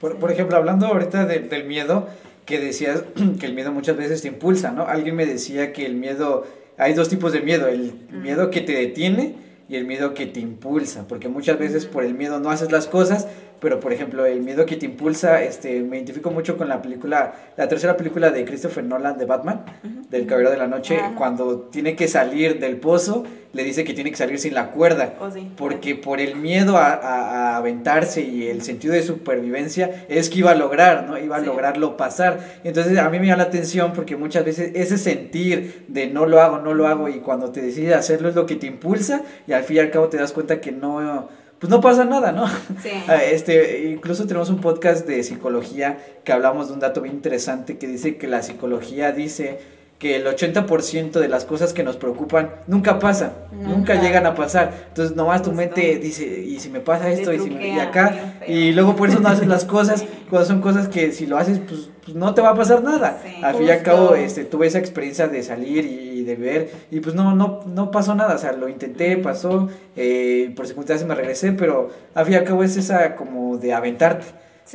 Por, 0.00 0.30
ejemplo, 0.30 0.56
hablando 0.56 0.86
ahorita 0.86 1.26
del 1.26 1.64
miedo, 1.64 2.08
que 2.44 2.58
decías 2.58 3.04
que 3.40 3.46
el 3.46 3.54
miedo 3.54 3.72
muchas 3.72 3.96
veces 3.96 4.22
te 4.22 4.28
impulsa, 4.28 4.72
¿no? 4.72 4.86
Alguien 4.86 5.14
me 5.14 5.24
decía 5.24 5.72
que 5.72 5.86
el 5.86 5.94
miedo, 5.94 6.46
hay 6.76 6.94
dos 6.94 7.08
tipos 7.08 7.32
de 7.32 7.40
miedo, 7.40 7.68
el 7.68 7.92
miedo 8.10 8.50
que 8.50 8.60
te 8.60 8.72
detiene 8.72 9.36
y 9.68 9.76
el 9.76 9.86
miedo 9.86 10.14
que 10.14 10.26
te 10.26 10.40
impulsa, 10.40 11.06
porque 11.06 11.28
muchas 11.28 11.58
veces 11.58 11.86
por 11.86 12.04
el 12.04 12.14
miedo 12.14 12.40
no 12.40 12.50
haces 12.50 12.72
las 12.72 12.86
cosas, 12.86 13.28
pero 13.60 13.80
por 13.80 13.92
ejemplo 13.92 14.26
el 14.26 14.40
miedo 14.40 14.66
que 14.66 14.76
te 14.76 14.86
impulsa, 14.86 15.42
este, 15.42 15.80
me 15.82 15.96
identifico 15.96 16.30
mucho 16.30 16.56
con 16.56 16.68
la 16.68 16.82
película, 16.82 17.34
la 17.56 17.68
tercera 17.68 17.96
película 17.96 18.30
de 18.30 18.44
Christopher 18.44 18.84
Nolan 18.84 19.18
de 19.18 19.24
Batman, 19.24 19.64
del 20.10 20.26
Caballero 20.26 20.50
de 20.50 20.58
la 20.58 20.66
Noche, 20.66 21.00
cuando 21.16 21.60
tiene 21.62 21.96
que 21.96 22.08
salir 22.08 22.58
del 22.58 22.76
pozo, 22.76 23.24
le 23.52 23.64
dice 23.64 23.84
que 23.84 23.94
tiene 23.94 24.10
que 24.10 24.16
salir 24.16 24.38
sin 24.38 24.54
la 24.54 24.70
cuerda, 24.70 25.14
oh, 25.20 25.28
porque 25.56 25.94
por 25.94 26.20
el 26.20 26.36
miedo 26.36 26.76
a, 26.76 26.92
a, 26.92 27.56
aventarse 27.56 28.20
y 28.20 28.46
el 28.46 28.62
sentido 28.62 28.94
de 28.94 29.02
supervivencia 29.02 30.04
es 30.08 30.28
que 30.28 30.40
iba 30.40 30.50
a 30.50 30.54
lograr, 30.54 31.04
¿no? 31.04 31.18
Iba 31.18 31.36
a 31.36 31.40
lograrlo 31.40 31.96
pasar. 31.96 32.60
Entonces 32.62 32.98
a 32.98 33.08
mí 33.08 33.18
me 33.18 33.26
llama 33.26 33.42
la 33.42 33.48
atención 33.48 33.92
porque 33.94 34.16
muchas 34.16 34.44
veces 34.44 34.72
ese 34.74 34.98
sentir 34.98 35.86
de 35.88 36.08
no 36.08 36.26
lo 36.26 36.40
hago, 36.40 36.58
no 36.58 36.74
lo 36.74 36.86
hago 36.86 37.08
y 37.08 37.20
cuando 37.20 37.50
te 37.50 37.62
decides 37.62 37.94
hacerlo 37.94 38.28
es 38.28 38.34
lo 38.34 38.46
que 38.46 38.56
te 38.56 38.66
impulsa 38.66 39.22
y 39.46 39.52
al 39.52 39.64
fin 39.64 39.76
y 39.76 39.80
al 39.80 39.90
cabo 39.90 40.08
te 40.08 40.18
das 40.18 40.32
cuenta 40.32 40.60
que 40.60 40.72
no 40.72 41.28
pues 41.58 41.70
no 41.70 41.80
pasa 41.80 42.04
nada, 42.04 42.32
¿no? 42.32 42.46
Sí. 42.82 42.90
Ah, 43.08 43.22
este, 43.22 43.88
incluso 43.90 44.26
tenemos 44.26 44.50
un 44.50 44.60
podcast 44.60 45.06
de 45.06 45.22
psicología 45.22 45.98
que 46.24 46.32
hablamos 46.32 46.68
de 46.68 46.74
un 46.74 46.80
dato 46.80 47.00
bien 47.00 47.14
interesante 47.14 47.78
que 47.78 47.86
dice 47.86 48.16
que 48.16 48.26
la 48.26 48.42
psicología 48.42 49.12
dice 49.12 49.58
que 49.98 50.14
el 50.14 50.26
80% 50.26 51.18
de 51.18 51.28
las 51.28 51.44
cosas 51.44 51.72
que 51.72 51.82
nos 51.82 51.96
preocupan 51.96 52.50
nunca 52.68 53.00
pasan, 53.00 53.32
nunca, 53.50 54.00
llegan 54.00 54.26
a 54.26 54.34
pasar. 54.34 54.86
Entonces 54.88 55.16
nomás 55.16 55.42
tu 55.42 55.52
mente 55.52 55.98
dice, 55.98 56.24
y 56.24 56.60
si 56.60 56.70
me 56.70 56.78
pasa 56.78 57.10
esto, 57.10 57.32
y, 57.32 57.40
si 57.40 57.50
me, 57.50 57.74
y 57.74 57.78
acá, 57.80 58.36
y 58.46 58.72
luego 58.72 58.94
por 58.94 59.08
eso 59.08 59.18
no 59.18 59.28
haces 59.28 59.48
las 59.48 59.64
cosas, 59.64 60.04
cuando 60.30 60.46
son 60.46 60.60
cosas 60.60 60.88
que 60.88 61.10
si 61.10 61.26
lo 61.26 61.36
haces, 61.36 61.58
pues, 61.58 61.90
pues 62.04 62.16
no 62.16 62.32
te 62.32 62.40
va 62.40 62.50
a 62.50 62.54
pasar 62.54 62.82
nada. 62.84 63.20
al 63.42 63.56
fin 63.56 63.66
y 63.66 63.70
al 63.70 63.82
cabo, 63.82 64.14
este, 64.14 64.44
tuve 64.44 64.68
esa 64.68 64.78
experiencia 64.78 65.26
de 65.26 65.42
salir 65.42 65.84
y, 65.84 66.07
de 66.24 66.36
ver, 66.36 66.70
y 66.90 67.00
pues 67.00 67.14
no, 67.14 67.34
no, 67.34 67.60
no 67.66 67.90
pasó 67.90 68.14
nada, 68.14 68.34
o 68.34 68.38
sea, 68.38 68.52
lo 68.52 68.68
intenté, 68.68 69.16
pasó, 69.16 69.68
eh, 69.96 70.52
por 70.56 70.66
circunstancias 70.66 71.08
me 71.08 71.14
regresé, 71.14 71.52
pero 71.52 71.90
al 72.14 72.24
fin 72.24 72.34
y 72.34 72.36
al 72.36 72.44
cabo 72.44 72.62
es 72.62 72.76
esa 72.76 73.14
como 73.14 73.56
de 73.58 73.72
aventarte. 73.72 74.26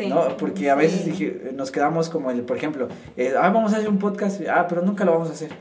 ¿no? 0.10 0.38
Porque 0.38 0.72
a 0.72 0.76
veces 0.76 1.06
dije, 1.06 1.52
nos 1.54 1.70
quedamos 1.70 2.10
como 2.10 2.32
el, 2.32 2.42
por 2.42 2.58
ejemplo, 2.58 2.88
eh, 3.16 3.34
ah, 3.38 3.52
vamos 3.52 3.74
a 3.74 3.78
hacer 3.78 3.90
un 3.90 4.00
podcast, 4.00 4.42
ah, 4.50 4.66
pero 4.68 4.82
nunca 4.82 5.06
lo 5.06 5.12
vamos 5.12 5.30
a 5.30 5.34
hacer 5.34 5.52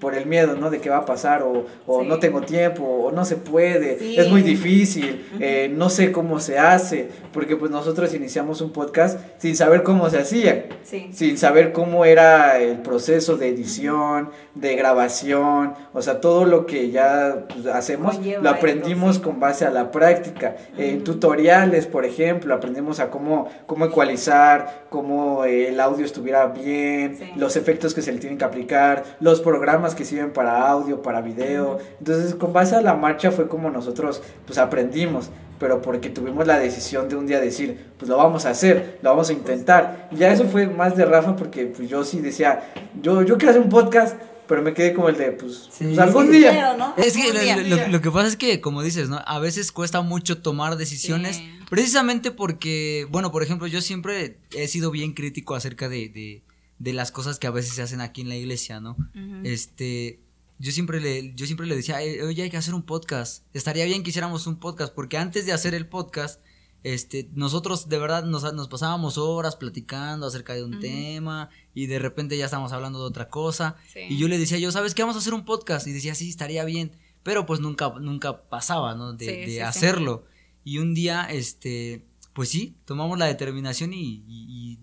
por 0.00 0.14
el 0.14 0.26
miedo, 0.26 0.56
¿no? 0.56 0.70
De 0.70 0.80
qué 0.80 0.90
va 0.90 0.98
a 0.98 1.06
pasar, 1.06 1.42
o, 1.42 1.66
o 1.86 2.02
no 2.02 2.18
tengo 2.18 2.42
tiempo, 2.42 2.84
o 2.84 3.12
no 3.12 3.24
se 3.24 3.36
puede, 3.36 4.20
es 4.20 4.28
muy 4.28 4.42
difícil, 4.42 5.26
eh, 5.40 5.70
no 5.74 5.90
sé 5.90 6.12
cómo 6.12 6.40
se 6.40 6.58
hace, 6.58 7.08
porque 7.32 7.56
pues 7.56 7.70
nosotros 7.70 8.14
iniciamos 8.14 8.60
un 8.60 8.70
podcast 8.70 9.18
sin 9.38 9.56
saber 9.56 9.82
cómo 9.82 10.08
se 10.10 10.18
hacía, 10.18 10.66
sin 10.84 11.38
saber 11.38 11.72
cómo 11.72 12.04
era 12.04 12.60
el 12.60 12.78
proceso 12.78 13.36
de 13.36 13.48
edición, 13.48 14.30
de 14.54 14.76
grabación, 14.76 15.74
o 15.92 16.02
sea, 16.02 16.20
todo 16.20 16.44
lo 16.44 16.66
que 16.66 16.90
ya 16.90 17.46
pues, 17.48 17.66
hacemos 17.66 18.18
lo 18.40 18.50
aprendimos 18.50 19.18
con 19.18 19.40
base 19.40 19.64
a 19.64 19.70
la 19.70 19.90
práctica. 19.90 20.56
En 20.76 21.04
tutoriales, 21.04 21.86
por 21.86 22.04
ejemplo, 22.04 22.54
aprendimos 22.54 23.00
a 23.00 23.10
cómo, 23.10 23.48
cómo 23.66 23.86
ecualizar, 23.86 24.86
cómo 24.90 25.44
eh, 25.44 25.68
el 25.68 25.80
audio 25.80 26.04
estuviera 26.04 26.46
bien, 26.46 27.18
los 27.36 27.56
efectos 27.56 27.94
que 27.94 28.02
se 28.02 28.12
le 28.12 28.18
tienen 28.18 28.38
que 28.38 28.44
aplicar, 28.44 29.04
los 29.20 29.40
programas 29.48 29.94
que 29.94 30.04
sirven 30.04 30.30
para 30.30 30.68
audio, 30.68 31.00
para 31.00 31.22
video. 31.22 31.78
Entonces, 31.98 32.34
con 32.34 32.52
base 32.52 32.76
a 32.76 32.82
la 32.82 32.94
marcha 32.94 33.30
fue 33.30 33.48
como 33.48 33.70
nosotros 33.70 34.22
pues 34.44 34.58
aprendimos, 34.58 35.30
pero 35.58 35.80
porque 35.80 36.10
tuvimos 36.10 36.46
la 36.46 36.58
decisión 36.58 37.08
de 37.08 37.16
un 37.16 37.26
día 37.26 37.40
decir, 37.40 37.86
pues 37.98 38.10
lo 38.10 38.18
vamos 38.18 38.44
a 38.44 38.50
hacer, 38.50 38.98
lo 39.02 39.10
vamos 39.10 39.30
a 39.30 39.32
intentar. 39.32 40.08
Y 40.12 40.16
ya 40.16 40.30
eso 40.30 40.44
fue 40.44 40.66
más 40.66 40.96
de 40.96 41.06
Rafa 41.06 41.34
porque 41.34 41.64
pues 41.64 41.88
yo 41.88 42.04
sí 42.04 42.20
decía, 42.20 42.72
yo, 43.00 43.22
yo 43.22 43.38
quiero 43.38 43.50
hacer 43.52 43.62
un 43.62 43.70
podcast, 43.70 44.16
pero 44.46 44.60
me 44.60 44.74
quedé 44.74 44.92
como 44.92 45.08
el 45.08 45.16
de, 45.16 45.32
pues, 45.32 45.70
pues 45.78 45.98
algún 45.98 46.30
día. 46.30 46.76
Es 46.98 47.16
que 47.16 47.88
lo, 47.88 48.00
que 48.02 48.10
pasa 48.10 48.28
es 48.28 48.36
que, 48.36 48.60
como 48.60 48.82
dices, 48.82 49.08
¿no? 49.08 49.20
A 49.26 49.38
veces 49.38 49.72
cuesta 49.72 50.02
mucho 50.02 50.42
tomar 50.42 50.76
decisiones, 50.76 51.42
precisamente 51.70 52.32
porque, 52.32 53.06
bueno, 53.10 53.32
por 53.32 53.42
ejemplo, 53.42 53.66
yo 53.66 53.80
siempre 53.80 54.36
he 54.54 54.68
sido 54.68 54.90
bien 54.90 55.14
crítico 55.14 55.54
acerca 55.54 55.88
de, 55.88 56.08
de 56.08 56.42
las 56.78 57.12
cosas 57.12 57.38
que 57.38 57.46
a 57.46 57.50
veces 57.50 57.74
se 57.74 57.82
hacen 57.82 58.00
aquí 58.00 58.20
en 58.20 58.28
la 58.28 58.36
iglesia, 58.36 58.80
¿no? 58.80 58.96
Este, 59.44 60.20
yo 60.58 60.72
siempre 60.72 61.00
le, 61.00 61.34
yo 61.34 61.46
siempre 61.46 61.66
le 61.66 61.76
decía, 61.76 61.98
oye, 62.24 62.42
hay 62.42 62.50
que 62.50 62.56
hacer 62.56 62.74
un 62.74 62.82
podcast. 62.82 63.44
Estaría 63.52 63.84
bien 63.84 64.02
que 64.02 64.10
hiciéramos 64.10 64.46
un 64.46 64.58
podcast, 64.58 64.94
porque 64.94 65.18
antes 65.18 65.46
de 65.46 65.52
hacer 65.52 65.74
el 65.74 65.88
podcast, 65.88 66.40
este, 66.84 67.28
nosotros 67.34 67.88
de 67.88 67.98
verdad 67.98 68.24
nos, 68.24 68.52
nos 68.54 68.68
pasábamos 68.68 69.18
horas 69.18 69.56
platicando 69.56 70.26
acerca 70.26 70.54
de 70.54 70.62
un 70.62 70.78
tema 70.78 71.50
y 71.74 71.86
de 71.86 71.98
repente 71.98 72.36
ya 72.36 72.44
estábamos 72.44 72.72
hablando 72.72 73.00
de 73.00 73.06
otra 73.06 73.28
cosa. 73.28 73.76
Y 74.08 74.16
yo 74.16 74.28
le 74.28 74.38
decía, 74.38 74.58
yo, 74.58 74.70
¿sabes 74.70 74.94
qué? 74.94 75.02
Vamos 75.02 75.16
a 75.16 75.20
hacer 75.20 75.34
un 75.34 75.44
podcast. 75.44 75.86
Y 75.86 75.92
decía, 75.92 76.14
sí, 76.14 76.28
estaría 76.30 76.64
bien. 76.64 76.92
Pero 77.24 77.46
pues 77.46 77.60
nunca, 77.60 77.92
nunca 78.00 78.48
pasaba, 78.48 78.94
¿no? 78.94 79.12
De, 79.12 79.62
hacerlo. 79.62 80.24
Y 80.64 80.78
un 80.78 80.94
día, 80.94 81.24
este, 81.24 82.04
pues 82.32 82.48
sí, 82.48 82.76
tomamos 82.84 83.18
la 83.18 83.26
determinación 83.26 83.92
y 83.92 84.78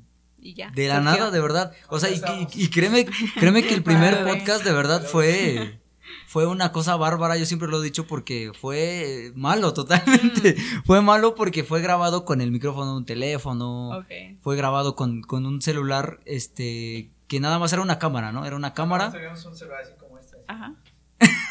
de 0.54 0.88
la 0.88 1.02
nada, 1.02 1.32
de 1.32 1.42
verdad. 1.42 1.72
O 1.90 2.00
sea, 2.00 2.10
y, 2.10 2.70
créeme, 2.70 3.06
créeme 3.40 3.64
que 3.64 3.74
el 3.74 3.84
primer 3.84 4.24
podcast 4.24 4.64
de 4.64 4.74
verdad 4.74 5.06
fue 5.06 5.80
fue 6.28 6.48
una 6.48 6.72
cosa 6.72 6.96
bárbara, 6.96 7.38
yo 7.38 7.46
siempre 7.46 7.68
lo 7.70 7.82
he 7.82 7.84
dicho 7.84 8.08
porque 8.08 8.52
fue 8.60 9.32
malo 9.36 9.74
totalmente. 9.74 10.56
Fue 10.86 11.02
malo 11.02 11.34
porque 11.34 11.64
fue 11.64 11.82
grabado 11.82 12.26
con 12.26 12.42
el 12.42 12.52
micrófono 12.52 12.92
de 12.92 12.98
un 12.98 13.06
teléfono. 13.06 14.06
Fue 14.42 14.56
grabado 14.56 14.96
con, 14.96 15.24
un 15.30 15.62
celular 15.62 16.20
este 16.26 17.10
que 17.28 17.40
nada 17.40 17.58
más 17.58 17.74
era 17.74 17.82
una 17.82 18.00
cámara, 18.00 18.32
¿no? 18.32 18.46
Era 18.46 18.56
una 18.56 18.74
cámara. 18.74 19.14
un 19.46 19.56
celular 19.56 19.82
así 19.82 19.94
como 19.98 20.20
este. 20.20 20.38
Ajá. 20.48 20.76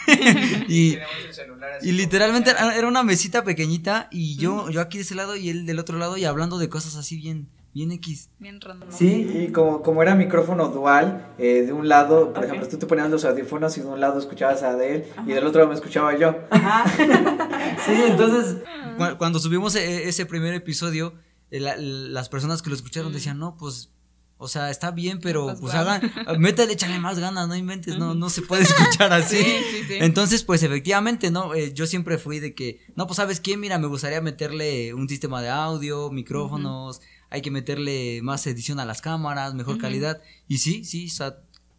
y, 0.69 0.99
y 1.81 1.93
literalmente 1.93 2.51
era 2.51 2.87
una 2.87 3.03
mesita 3.03 3.43
pequeñita 3.43 4.09
y 4.11 4.37
yo, 4.37 4.69
yo 4.69 4.83
aquí 4.83 4.99
de 4.99 5.05
ese 5.05 5.15
lado 5.15 5.35
y 5.35 5.49
él 5.49 5.65
del 5.65 5.79
otro 5.79 5.97
lado 5.97 6.19
y 6.19 6.27
hablando 6.27 6.59
de 6.59 6.69
cosas 6.69 6.97
así 6.97 7.17
bien, 7.17 7.49
bien 7.75 7.91
X. 7.91 8.31
Bien 8.39 8.61
random. 8.61 8.89
Sí, 8.91 9.29
y 9.35 9.53
como, 9.53 9.83
como 9.83 10.01
era 10.01 10.15
micrófono 10.15 10.69
dual, 10.69 11.35
eh, 11.39 11.63
de 11.67 11.73
un 11.73 11.89
lado, 11.89 12.33
por 12.33 12.45
ejemplo, 12.45 12.69
tú 12.69 12.79
te 12.79 12.87
ponías 12.87 13.11
los 13.11 13.25
audífonos 13.25 13.77
y 13.77 13.81
de 13.81 13.89
un 13.89 14.01
lado 14.01 14.19
escuchabas 14.19 14.63
a 14.63 14.83
él 14.83 15.05
y 15.27 15.33
del 15.33 15.45
otro 15.45 15.59
lado 15.59 15.71
me 15.71 15.75
escuchaba 15.75 16.17
yo. 16.17 16.37
Ajá. 16.51 16.85
sí, 17.85 17.93
entonces... 18.07 18.63
Cuando 19.19 19.41
subimos 19.41 19.75
e, 19.75 20.09
ese 20.09 20.25
primer 20.25 20.55
episodio, 20.55 21.15
eh, 21.51 21.59
las 21.59 22.29
personas 22.29 22.63
que 22.63 22.71
lo 22.71 22.77
escucharon 22.77 23.11
mm. 23.11 23.15
decían, 23.15 23.39
no, 23.39 23.57
pues... 23.57 23.91
O 24.37 24.49
sea, 24.49 24.69
está 24.69 24.91
bien, 24.91 25.21
pero 25.21 25.47
pues, 25.47 25.61
pues 25.61 25.75
hagan, 25.75 26.13
métale, 26.39 26.73
échale 26.73 26.99
más 26.99 27.19
ganas, 27.21 27.47
no 27.47 27.55
inventes, 27.55 27.97
no, 27.97 28.15
no 28.15 28.29
se 28.29 28.43
puede 28.43 28.65
escuchar 28.65 29.13
así. 29.13 29.39
Entonces, 29.91 30.43
pues 30.43 30.63
efectivamente, 30.65 31.31
¿no? 31.31 31.55
Eh, 31.55 31.73
yo 31.73 31.87
siempre 31.87 32.19
fui 32.19 32.41
de 32.41 32.53
que, 32.53 32.81
no, 32.97 33.07
pues 33.07 33.17
sabes 33.17 33.39
qué, 33.39 33.57
mira, 33.57 33.79
me 33.79 33.87
gustaría 33.87 34.21
meterle 34.21 34.93
un 34.93 35.09
sistema 35.09 35.41
de 35.41 35.49
audio, 35.49 36.11
micrófonos, 36.11 37.01
hay 37.31 37.43
que 37.43 37.51
meterle 37.51 38.21
más 38.23 38.47
edición 38.47 38.81
a 38.81 38.85
las 38.85 39.01
cámaras, 39.01 39.55
mejor 39.55 39.79
calidad. 39.79 40.21
Y 40.49 40.59
sí, 40.59 40.85
sí, 40.85 41.09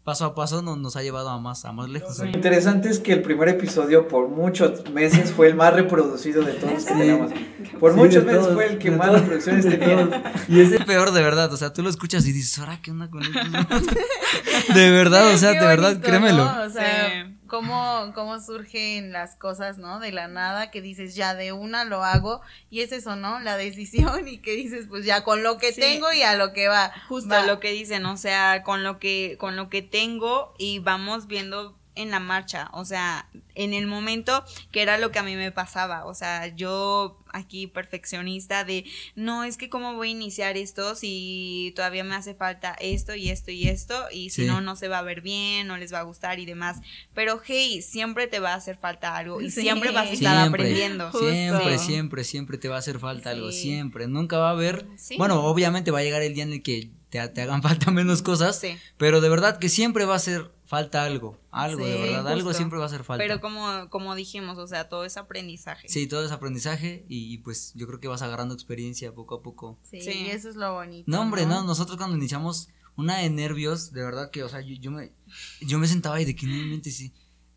paso 0.06 0.24
a 0.24 0.34
paso 0.36 0.62
nos, 0.62 0.78
nos 0.78 0.94
ha 0.94 1.02
llevado 1.02 1.30
a 1.30 1.40
más, 1.40 1.64
a 1.64 1.72
más 1.72 1.88
lejos. 1.88 2.18
Lo 2.20 2.26
interesante 2.26 2.88
es 2.88 3.00
que 3.00 3.12
el 3.12 3.22
primer 3.22 3.48
episodio 3.48 4.06
por 4.06 4.28
muchos 4.28 4.88
meses 4.90 5.32
fue 5.32 5.48
el 5.48 5.56
más 5.56 5.74
reproducido 5.74 6.42
de 6.42 6.52
todos 6.52 6.84
que 6.84 6.94
tenemos. 6.94 7.32
Por 7.80 7.94
muchos 7.94 8.24
meses 8.24 8.46
fue 8.54 8.66
el 8.68 8.78
que 8.78 8.92
más 8.92 9.10
reproducciones 9.12 9.64
tenía. 9.68 10.32
Y 10.48 10.60
es 10.60 10.70
el 10.70 10.84
peor 10.84 11.10
de 11.10 11.22
verdad, 11.22 11.52
o 11.52 11.56
sea, 11.56 11.72
tú 11.72 11.82
lo 11.82 11.90
escuchas 11.90 12.24
y 12.26 12.32
dices, 12.32 12.56
¿ahora 12.60 12.80
qué 12.80 12.92
onda 12.92 13.10
con 13.10 13.22
esto? 13.22 13.40
de 14.74 14.90
verdad, 14.92 15.34
o 15.34 15.38
sea, 15.38 15.50
de 15.50 15.66
verdad, 15.66 16.00
créemelo. 16.00 16.44
O 16.44 16.70
sea, 16.70 17.35
cómo, 17.46 18.12
cómo 18.14 18.40
surgen 18.40 19.12
las 19.12 19.36
cosas, 19.36 19.78
¿no? 19.78 20.00
De 20.00 20.12
la 20.12 20.28
nada, 20.28 20.70
que 20.70 20.82
dices, 20.82 21.14
ya 21.14 21.34
de 21.34 21.52
una 21.52 21.84
lo 21.84 22.04
hago, 22.04 22.40
y 22.70 22.80
es 22.80 22.92
eso, 22.92 23.16
¿no? 23.16 23.40
La 23.40 23.56
decisión, 23.56 24.28
y 24.28 24.38
que 24.38 24.52
dices, 24.52 24.86
pues 24.88 25.04
ya 25.04 25.24
con 25.24 25.42
lo 25.42 25.58
que 25.58 25.72
tengo 25.72 26.12
y 26.12 26.22
a 26.22 26.36
lo 26.36 26.52
que 26.52 26.68
va. 26.68 26.92
Justo 27.08 27.42
lo 27.42 27.60
que 27.60 27.72
dicen, 27.72 28.06
o 28.06 28.16
sea, 28.16 28.62
con 28.62 28.84
lo 28.84 28.98
que, 28.98 29.36
con 29.38 29.56
lo 29.56 29.68
que 29.68 29.82
tengo, 29.82 30.54
y 30.58 30.78
vamos 30.80 31.26
viendo 31.26 31.76
en 31.96 32.10
la 32.10 32.20
marcha, 32.20 32.68
o 32.72 32.84
sea, 32.84 33.28
en 33.54 33.72
el 33.72 33.86
momento 33.86 34.44
que 34.70 34.82
era 34.82 34.98
lo 34.98 35.10
que 35.10 35.18
a 35.18 35.22
mí 35.22 35.34
me 35.34 35.50
pasaba, 35.50 36.04
o 36.04 36.14
sea, 36.14 36.46
yo 36.48 37.18
aquí 37.36 37.66
perfeccionista 37.66 38.64
de, 38.64 38.84
no, 39.14 39.44
es 39.44 39.56
que 39.56 39.68
cómo 39.68 39.94
voy 39.94 40.08
a 40.08 40.12
iniciar 40.12 40.56
esto 40.56 40.94
si 40.94 41.72
todavía 41.76 42.04
me 42.04 42.14
hace 42.14 42.34
falta 42.34 42.76
esto 42.80 43.14
y 43.14 43.30
esto 43.30 43.50
y 43.50 43.68
esto, 43.68 43.94
y 44.12 44.30
si 44.30 44.44
no, 44.44 44.60
no 44.60 44.76
se 44.76 44.88
va 44.88 44.98
a 44.98 45.02
ver 45.02 45.20
bien, 45.20 45.66
no 45.66 45.76
les 45.76 45.92
va 45.92 46.00
a 46.00 46.02
gustar 46.02 46.38
y 46.38 46.46
demás, 46.46 46.78
pero 47.14 47.40
hey, 47.44 47.82
siempre 47.82 48.26
te 48.26 48.40
va 48.40 48.52
a 48.52 48.56
hacer 48.56 48.76
falta 48.76 49.16
algo 49.16 49.40
y 49.40 49.50
siempre 49.50 49.90
vas 49.90 50.08
a 50.08 50.12
estar 50.12 50.48
aprendiendo. 50.48 51.10
Siempre, 51.12 51.78
siempre, 51.78 52.24
siempre 52.24 52.58
te 52.58 52.68
va 52.68 52.76
a 52.76 52.78
hacer 52.78 52.98
falta 52.98 53.30
algo, 53.30 53.52
siempre, 53.52 54.06
nunca 54.08 54.38
va 54.38 54.48
a 54.48 54.52
haber, 54.52 54.86
bueno, 55.18 55.44
obviamente 55.44 55.90
va 55.90 56.00
a 56.00 56.02
llegar 56.02 56.22
el 56.22 56.34
día 56.34 56.44
en 56.44 56.52
el 56.52 56.62
que 56.62 56.90
te, 57.10 57.26
te 57.28 57.42
hagan 57.42 57.62
falta 57.62 57.90
menos 57.90 58.22
cosas, 58.22 58.60
pero 58.96 59.20
de 59.20 59.28
verdad 59.28 59.58
que 59.58 59.68
siempre 59.68 60.04
va 60.04 60.16
a 60.16 60.20
ser 60.20 60.55
falta 60.66 61.04
algo, 61.04 61.38
algo 61.52 61.86
de 61.86 61.98
verdad, 61.98 62.28
algo 62.28 62.52
siempre 62.52 62.78
va 62.78 62.84
a 62.84 62.88
hacer 62.88 63.04
falta. 63.04 63.22
Pero 63.22 63.40
como, 63.40 63.88
como 63.88 64.14
dijimos, 64.16 64.58
o 64.58 64.66
sea, 64.66 64.88
todo 64.88 65.04
es 65.04 65.16
aprendizaje. 65.16 65.88
Sí, 65.88 66.08
todo 66.08 66.24
es 66.24 66.32
aprendizaje 66.32 67.04
y, 67.08 67.38
pues 67.38 67.72
yo 67.74 67.86
creo 67.86 68.00
que 68.00 68.08
vas 68.08 68.22
agarrando 68.22 68.52
experiencia 68.54 69.14
poco 69.14 69.36
a 69.36 69.42
poco. 69.42 69.78
Sí, 69.82 69.98
y 69.98 70.26
eso 70.26 70.50
es 70.50 70.56
lo 70.56 70.74
bonito. 70.74 71.04
No, 71.06 71.20
hombre, 71.20 71.46
¿no? 71.46 71.62
nosotros 71.62 71.96
cuando 71.96 72.16
iniciamos 72.16 72.68
una 72.96 73.18
de 73.18 73.30
nervios, 73.30 73.92
de 73.92 74.02
verdad 74.02 74.30
que, 74.30 74.42
o 74.42 74.48
sea, 74.48 74.60
yo, 74.60 74.90
me, 74.90 75.12
yo 75.60 75.78
me 75.78 75.86
sentaba 75.86 76.20
y 76.20 76.24
de 76.24 76.34
que 76.34 76.46
no 76.46 76.66
mente 76.66 76.90
sí. 76.90 77.12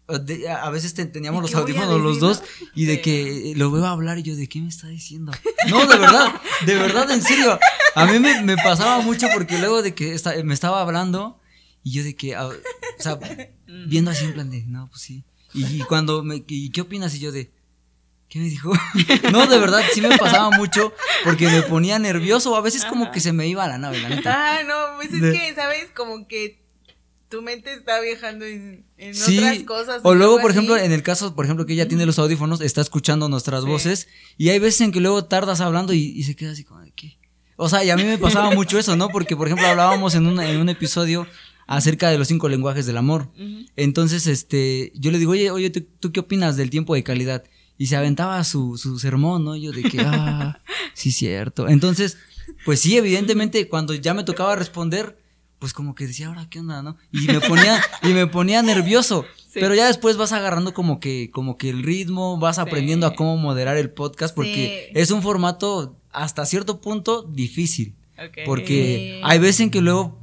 a 0.07 0.69
veces 0.69 0.93
teníamos 0.93 1.41
los 1.41 1.55
audífonos 1.55 1.99
los 2.01 2.19
dos 2.19 2.43
y 2.75 2.85
de 2.85 3.01
que 3.01 3.53
lo 3.55 3.71
veo 3.71 3.85
hablar 3.85 4.19
y 4.19 4.23
yo 4.23 4.35
de 4.35 4.47
qué 4.47 4.61
me 4.61 4.69
está 4.69 4.87
diciendo. 4.87 5.31
No, 5.67 5.85
de 5.87 5.97
verdad, 5.97 6.41
de 6.65 6.75
verdad, 6.75 7.09
en 7.09 7.23
serio. 7.23 7.57
A 7.95 8.05
mí 8.05 8.19
me, 8.19 8.43
me 8.43 8.55
pasaba 8.55 9.01
mucho 9.01 9.27
porque 9.33 9.57
luego 9.57 9.81
de 9.81 9.95
que 9.95 10.15
me 10.43 10.53
estaba 10.53 10.81
hablando 10.81 11.38
y 11.83 11.91
yo 11.91 12.03
de 12.03 12.15
que, 12.15 12.37
o 12.37 12.53
sea, 12.97 13.19
viendo 13.67 14.11
así 14.11 14.25
en 14.25 14.33
plan 14.33 14.49
de, 14.49 14.63
no, 14.63 14.89
pues 14.89 15.01
sí. 15.01 15.23
Y, 15.53 15.79
cuando 15.79 16.23
me, 16.23 16.43
y 16.47 16.69
qué 16.69 16.81
opinas? 16.81 17.15
Y 17.15 17.19
yo 17.19 17.31
de, 17.31 17.51
¿qué 18.27 18.39
me 18.39 18.45
dijo? 18.45 18.71
no, 19.31 19.47
de 19.47 19.57
verdad, 19.57 19.81
sí 19.93 20.01
me 20.01 20.15
pasaba 20.17 20.51
mucho 20.51 20.93
porque 21.23 21.47
me 21.47 21.63
ponía 21.63 21.97
nervioso. 21.97 22.55
A 22.55 22.61
veces 22.61 22.85
como 22.85 23.11
que 23.11 23.19
se 23.19 23.33
me 23.33 23.47
iba 23.47 23.63
a 23.63 23.67
la 23.67 23.77
nave, 23.77 23.99
la 23.99 24.09
neta. 24.09 24.59
Ah, 24.59 24.63
no, 24.63 24.97
pues 24.97 25.11
es 25.11 25.21
que, 25.21 25.55
¿sabes? 25.55 25.89
Como 25.95 26.27
que 26.27 26.59
tu 27.29 27.41
mente 27.41 27.73
está 27.73 27.99
viajando 28.01 28.45
en, 28.45 28.85
otras 28.97 29.63
cosas. 29.63 30.01
O 30.03 30.15
luego, 30.15 30.39
por 30.39 30.51
ejemplo, 30.51 30.77
en 30.77 30.91
el 30.91 31.03
caso, 31.03 31.35
por 31.35 31.45
ejemplo, 31.45 31.65
que 31.65 31.73
ella 31.73 31.87
tiene 31.87 32.05
los 32.05 32.19
audífonos, 32.19 32.61
está 32.61 32.81
escuchando 32.81 33.29
nuestras 33.29 33.65
voces 33.65 34.07
y 34.37 34.49
hay 34.49 34.59
veces 34.59 34.81
en 34.81 34.91
que 34.91 34.99
luego 34.99 35.25
tardas 35.25 35.61
hablando 35.61 35.93
y, 35.93 36.21
se 36.23 36.35
queda 36.35 36.51
así 36.51 36.63
como 36.63 36.81
de, 36.81 36.91
¿qué? 36.91 37.17
O 37.55 37.67
sea, 37.67 37.83
y 37.83 37.89
a 37.89 37.97
mí 37.97 38.03
me 38.03 38.17
pasaba 38.17 38.51
mucho 38.51 38.79
eso, 38.79 38.95
¿no? 38.95 39.09
Porque, 39.09 39.35
por 39.35 39.47
ejemplo, 39.47 39.67
hablábamos 39.67 40.15
en 40.15 40.27
un, 40.27 40.39
en 40.39 40.59
un 40.59 40.69
episodio 40.69 41.27
acerca 41.69 42.09
de 42.09 42.17
los 42.17 42.27
cinco 42.27 42.49
lenguajes 42.49 42.87
del 42.87 42.97
amor. 42.97 43.29
Entonces, 43.75 44.25
este, 44.25 44.91
yo 44.95 45.11
le 45.11 45.19
digo, 45.19 45.33
oye, 45.33 45.51
oye, 45.51 45.69
¿tú, 45.69 46.11
qué 46.11 46.19
opinas 46.19 46.57
del 46.57 46.71
tiempo 46.71 46.95
de 46.95 47.03
calidad? 47.03 47.43
Y 47.77 47.85
se 47.85 47.95
aventaba 47.95 48.43
su, 48.43 48.75
su 48.77 48.97
sermón, 48.97 49.45
¿no? 49.45 49.55
Yo 49.55 49.71
de 49.71 49.83
que, 49.83 49.99
ah, 50.01 50.61
sí, 50.95 51.11
cierto. 51.11 51.69
Entonces, 51.69 52.17
pues 52.65 52.81
sí, 52.81 52.97
evidentemente, 52.97 53.69
cuando 53.69 53.93
ya 53.93 54.15
me 54.15 54.23
tocaba 54.23 54.55
responder, 54.55 55.19
pues 55.59 55.73
como 55.73 55.93
que 55.93 56.07
decía, 56.07 56.27
ahora, 56.27 56.47
¿qué 56.49 56.59
onda, 56.59 56.81
no? 56.81 56.97
Y 57.11 57.27
me 57.27 57.39
ponía, 57.39 57.79
y 58.01 58.07
me 58.07 58.25
ponía 58.25 58.63
nervioso. 58.63 59.25
Pero 59.53 59.75
ya 59.75 59.85
después 59.85 60.17
vas 60.17 60.31
agarrando 60.31 60.73
como 60.73 60.99
que, 60.99 61.29
como 61.31 61.55
que 61.55 61.69
el 61.69 61.83
ritmo, 61.83 62.39
vas 62.39 62.57
aprendiendo 62.57 63.05
a 63.05 63.13
cómo 63.13 63.37
moderar 63.37 63.77
el 63.77 63.91
podcast, 63.91 64.35
porque 64.35 64.91
es 64.95 65.11
un 65.11 65.21
formato 65.21 65.97
hasta 66.11 66.47
cierto 66.47 66.81
punto 66.81 67.21
difícil. 67.21 67.93
Porque 68.45 69.21
hay 69.23 69.39
veces 69.39 69.61
en 69.61 69.69
que 69.69 69.81
luego 69.81 70.18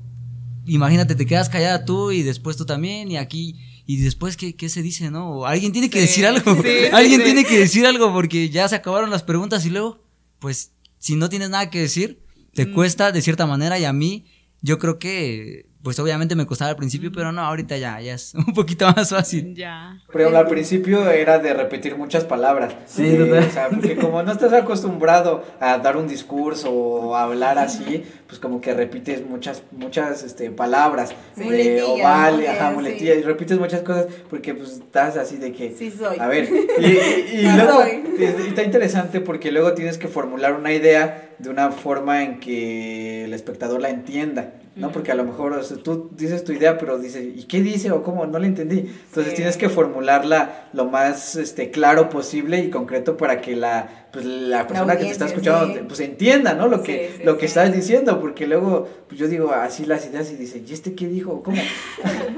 imagínate, 0.67 1.15
te 1.15 1.27
quedas 1.27 1.49
callada 1.49 1.85
tú 1.85 2.11
y 2.11 2.23
después 2.23 2.57
tú 2.57 2.67
también 2.67 3.11
y 3.11 3.17
aquí 3.17 3.57
y 3.87 3.99
después 3.99 4.37
qué, 4.37 4.57
qué 4.57 4.69
se 4.69 4.83
dice, 4.83 5.11
¿no? 5.11 5.47
Alguien 5.47 5.73
tiene 5.73 5.89
que 5.89 6.01
decir 6.01 6.27
algo. 6.27 6.57
Alguien 6.93 7.23
tiene 7.23 7.45
que 7.45 7.59
decir 7.59 7.87
algo 7.87 8.13
porque 8.13 8.51
ya 8.51 8.69
se 8.69 8.75
acabaron 8.75 9.11
las 9.11 9.23
preguntas 9.23 9.65
y 9.65 9.71
luego, 9.71 10.05
pues, 10.41 10.73
si 10.99 11.15
no 11.15 11.29
tienes 11.29 11.51
nada 11.51 11.71
que 11.71 11.81
decir, 11.81 12.21
te 12.55 12.67
mm. 12.67 12.75
cuesta 12.75 13.13
de 13.13 13.23
cierta 13.23 13.47
manera 13.47 13.79
y 13.79 13.85
a 13.85 13.93
mí, 13.93 14.27
yo 14.61 14.79
creo 14.79 14.99
que 14.99 15.66
pues 15.87 16.01
obviamente 16.01 16.35
me 16.35 16.47
costaba 16.47 16.73
al 16.73 16.77
principio, 16.77 17.13
pero 17.15 17.31
no, 17.31 17.43
ahorita 17.43 17.77
ya, 17.77 18.01
ya 18.01 18.15
es 18.15 18.35
un 18.49 18.53
poquito 18.53 18.91
más 18.91 19.11
fácil. 19.11 19.55
Ya. 19.55 20.03
Pero 20.13 20.37
al 20.37 20.49
principio 20.49 21.09
era 21.09 21.39
de 21.39 21.55
repetir 21.55 21.97
muchas 21.97 22.25
palabras. 22.25 22.75
Sí, 22.87 23.17
O 23.17 23.51
sea, 23.53 23.69
porque 23.69 23.95
como 23.95 24.21
no 24.25 24.33
estás 24.33 24.53
acostumbrado 24.53 25.45
a 25.61 25.79
dar 25.79 25.97
un 25.97 26.09
discurso 26.09 26.73
o 26.73 27.15
a 27.15 27.23
hablar 27.23 27.57
así, 27.59 28.03
pues 28.27 28.41
como 28.41 28.61
que 28.61 28.75
repites 28.75 29.25
muchas, 29.25 29.63
muchas 29.71 30.25
este, 30.25 30.51
palabras. 30.51 31.15
Eh, 31.37 31.81
o 31.87 32.03
vale, 32.03 32.49
ajá, 32.49 32.73
muletilla, 32.73 33.15
y 33.15 33.23
repites 33.23 33.57
muchas 33.57 33.83
cosas 33.83 34.07
porque 34.29 34.55
pues 34.55 34.73
estás 34.73 35.17
así 35.17 35.37
de 35.37 35.53
que... 35.53 35.73
Sí 35.79 35.93
soy. 35.93 36.19
A 36.19 36.27
ver, 36.27 36.49
y, 36.81 37.37
y 37.37 37.43
luego 37.43 37.85
está 38.19 38.65
interesante 38.65 39.21
porque 39.21 39.53
luego 39.53 39.73
tienes 39.75 39.99
que 39.99 40.09
formular 40.09 40.55
una 40.55 40.73
idea 40.73 41.31
de 41.39 41.49
una 41.49 41.71
forma 41.71 42.25
en 42.25 42.41
que 42.41 43.27
el 43.27 43.33
espectador 43.33 43.81
la 43.81 43.91
entienda. 43.91 44.55
¿No? 44.77 44.93
Porque 44.93 45.11
a 45.11 45.15
lo 45.15 45.24
mejor 45.24 45.59
tú 45.82 46.11
dices 46.15 46.44
tu 46.44 46.53
idea, 46.53 46.77
pero 46.77 46.98
dices, 46.98 47.24
¿y 47.35 47.44
qué 47.44 47.62
dice 47.62 47.90
o 47.90 48.03
cómo? 48.03 48.27
No 48.27 48.39
la 48.39 48.47
entendí. 48.47 48.90
Entonces 49.09 49.35
tienes 49.35 49.57
que 49.57 49.70
formularla 49.70 50.69
lo 50.74 50.85
más 50.85 51.35
este, 51.36 51.70
claro 51.70 52.11
posible 52.11 52.61
y 52.61 52.69
concreto 52.69 53.16
para 53.16 53.40
que 53.40 53.57
la, 53.57 54.09
pues, 54.12 54.27
la 54.27 54.66
persona 54.66 54.97
que 54.97 55.05
te 55.05 55.11
está 55.11 55.27
escuchando 55.27 55.89
pues 55.89 56.01
entienda, 56.01 56.55
¿no? 56.55 56.69
Lo 56.69 56.82
que, 56.82 57.23
lo 57.24 57.39
que 57.39 57.47
estás 57.47 57.73
diciendo, 57.73 58.20
porque 58.20 58.47
luego 58.47 58.86
pues, 59.09 59.19
yo 59.19 59.28
digo 59.28 59.51
así 59.51 59.86
las 59.86 60.07
ideas 60.07 60.31
y 60.31 60.36
dice, 60.36 60.62
¿y 60.66 60.73
este 60.73 60.94
qué 60.94 61.09
dijo? 61.09 61.43
¿Cómo? 61.43 61.61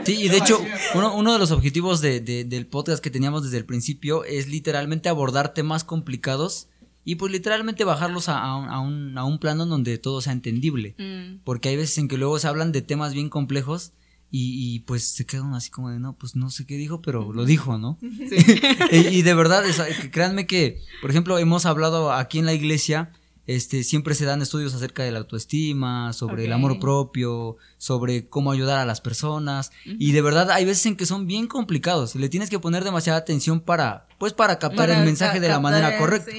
Sí, 0.05 0.23
y 0.23 0.28
de 0.28 0.39
hecho, 0.39 0.59
uno, 0.94 1.15
uno 1.15 1.35
de 1.35 1.39
los 1.39 1.51
objetivos 1.51 2.01
de, 2.01 2.20
de, 2.20 2.44
del 2.44 2.66
podcast 2.66 3.02
que 3.02 3.10
teníamos 3.10 3.44
desde 3.44 3.59
el 3.59 3.66
principio 3.66 4.24
es 4.24 4.48
literalmente 4.48 5.10
abordar 5.10 5.52
temas 5.52 5.85
complicados 5.85 6.69
y 7.09 7.14
pues 7.14 7.32
literalmente 7.32 7.85
bajarlos 7.85 8.28
a, 8.28 8.39
a, 8.39 8.80
un, 8.80 9.16
a 9.16 9.24
un 9.24 9.39
plano 9.39 9.64
donde 9.64 9.97
todo 9.97 10.20
sea 10.20 10.35
entendible. 10.35 10.94
Mm. 10.98 11.39
Porque 11.43 11.70
hay 11.70 11.76
veces 11.76 11.97
en 11.97 12.06
que 12.06 12.18
luego 12.18 12.39
se 12.39 12.48
hablan 12.48 12.70
de 12.70 12.82
temas 12.82 13.14
bien 13.14 13.30
complejos 13.30 13.93
y, 14.30 14.74
y, 14.74 14.80
pues 14.80 15.05
se 15.05 15.24
quedan 15.24 15.55
así 15.55 15.70
como 15.70 15.89
de, 15.89 15.98
no, 15.98 16.18
pues 16.18 16.36
no 16.36 16.51
sé 16.51 16.66
qué 16.66 16.76
dijo, 16.76 17.01
pero 17.01 17.32
lo 17.32 17.47
dijo, 17.47 17.78
¿no? 17.78 17.97
y, 18.93 19.22
de 19.22 19.35
verdad, 19.35 19.64
créanme 20.12 20.47
que, 20.47 20.82
por 21.01 21.09
ejemplo, 21.09 21.39
hemos 21.39 21.64
hablado 21.64 22.12
aquí 22.12 22.40
en 22.40 22.44
la 22.44 22.52
iglesia, 22.52 23.10
este, 23.47 23.85
siempre 23.85 24.14
se 24.14 24.26
dan 24.26 24.43
estudios 24.43 24.74
acerca 24.74 25.02
de 25.02 25.10
la 25.10 25.20
autoestima, 25.20 26.12
sobre 26.12 26.44
el 26.44 26.52
amor 26.52 26.78
propio, 26.78 27.56
sobre 27.78 28.28
cómo 28.28 28.52
ayudar 28.52 28.80
a 28.80 28.85
las 28.85 29.01
personas, 29.01 29.72
y 29.86 30.12
de 30.12 30.20
verdad 30.20 30.51
hay 30.51 30.66
veces 30.66 30.85
en 30.85 30.97
que 30.97 31.06
son 31.06 31.26
bien 31.26 31.47
complicados, 31.47 32.14
le 32.16 32.28
tienes 32.28 32.51
que 32.51 32.59
poner 32.59 32.85
demasiada 32.85 33.18
atención 33.18 33.60
para, 33.60 34.09
pues 34.18 34.35
para 34.35 34.59
captar 34.59 34.90
el 34.90 35.06
mensaje 35.06 35.40
de 35.40 35.48
la 35.48 35.59
manera 35.59 35.97
correcta. 35.97 36.32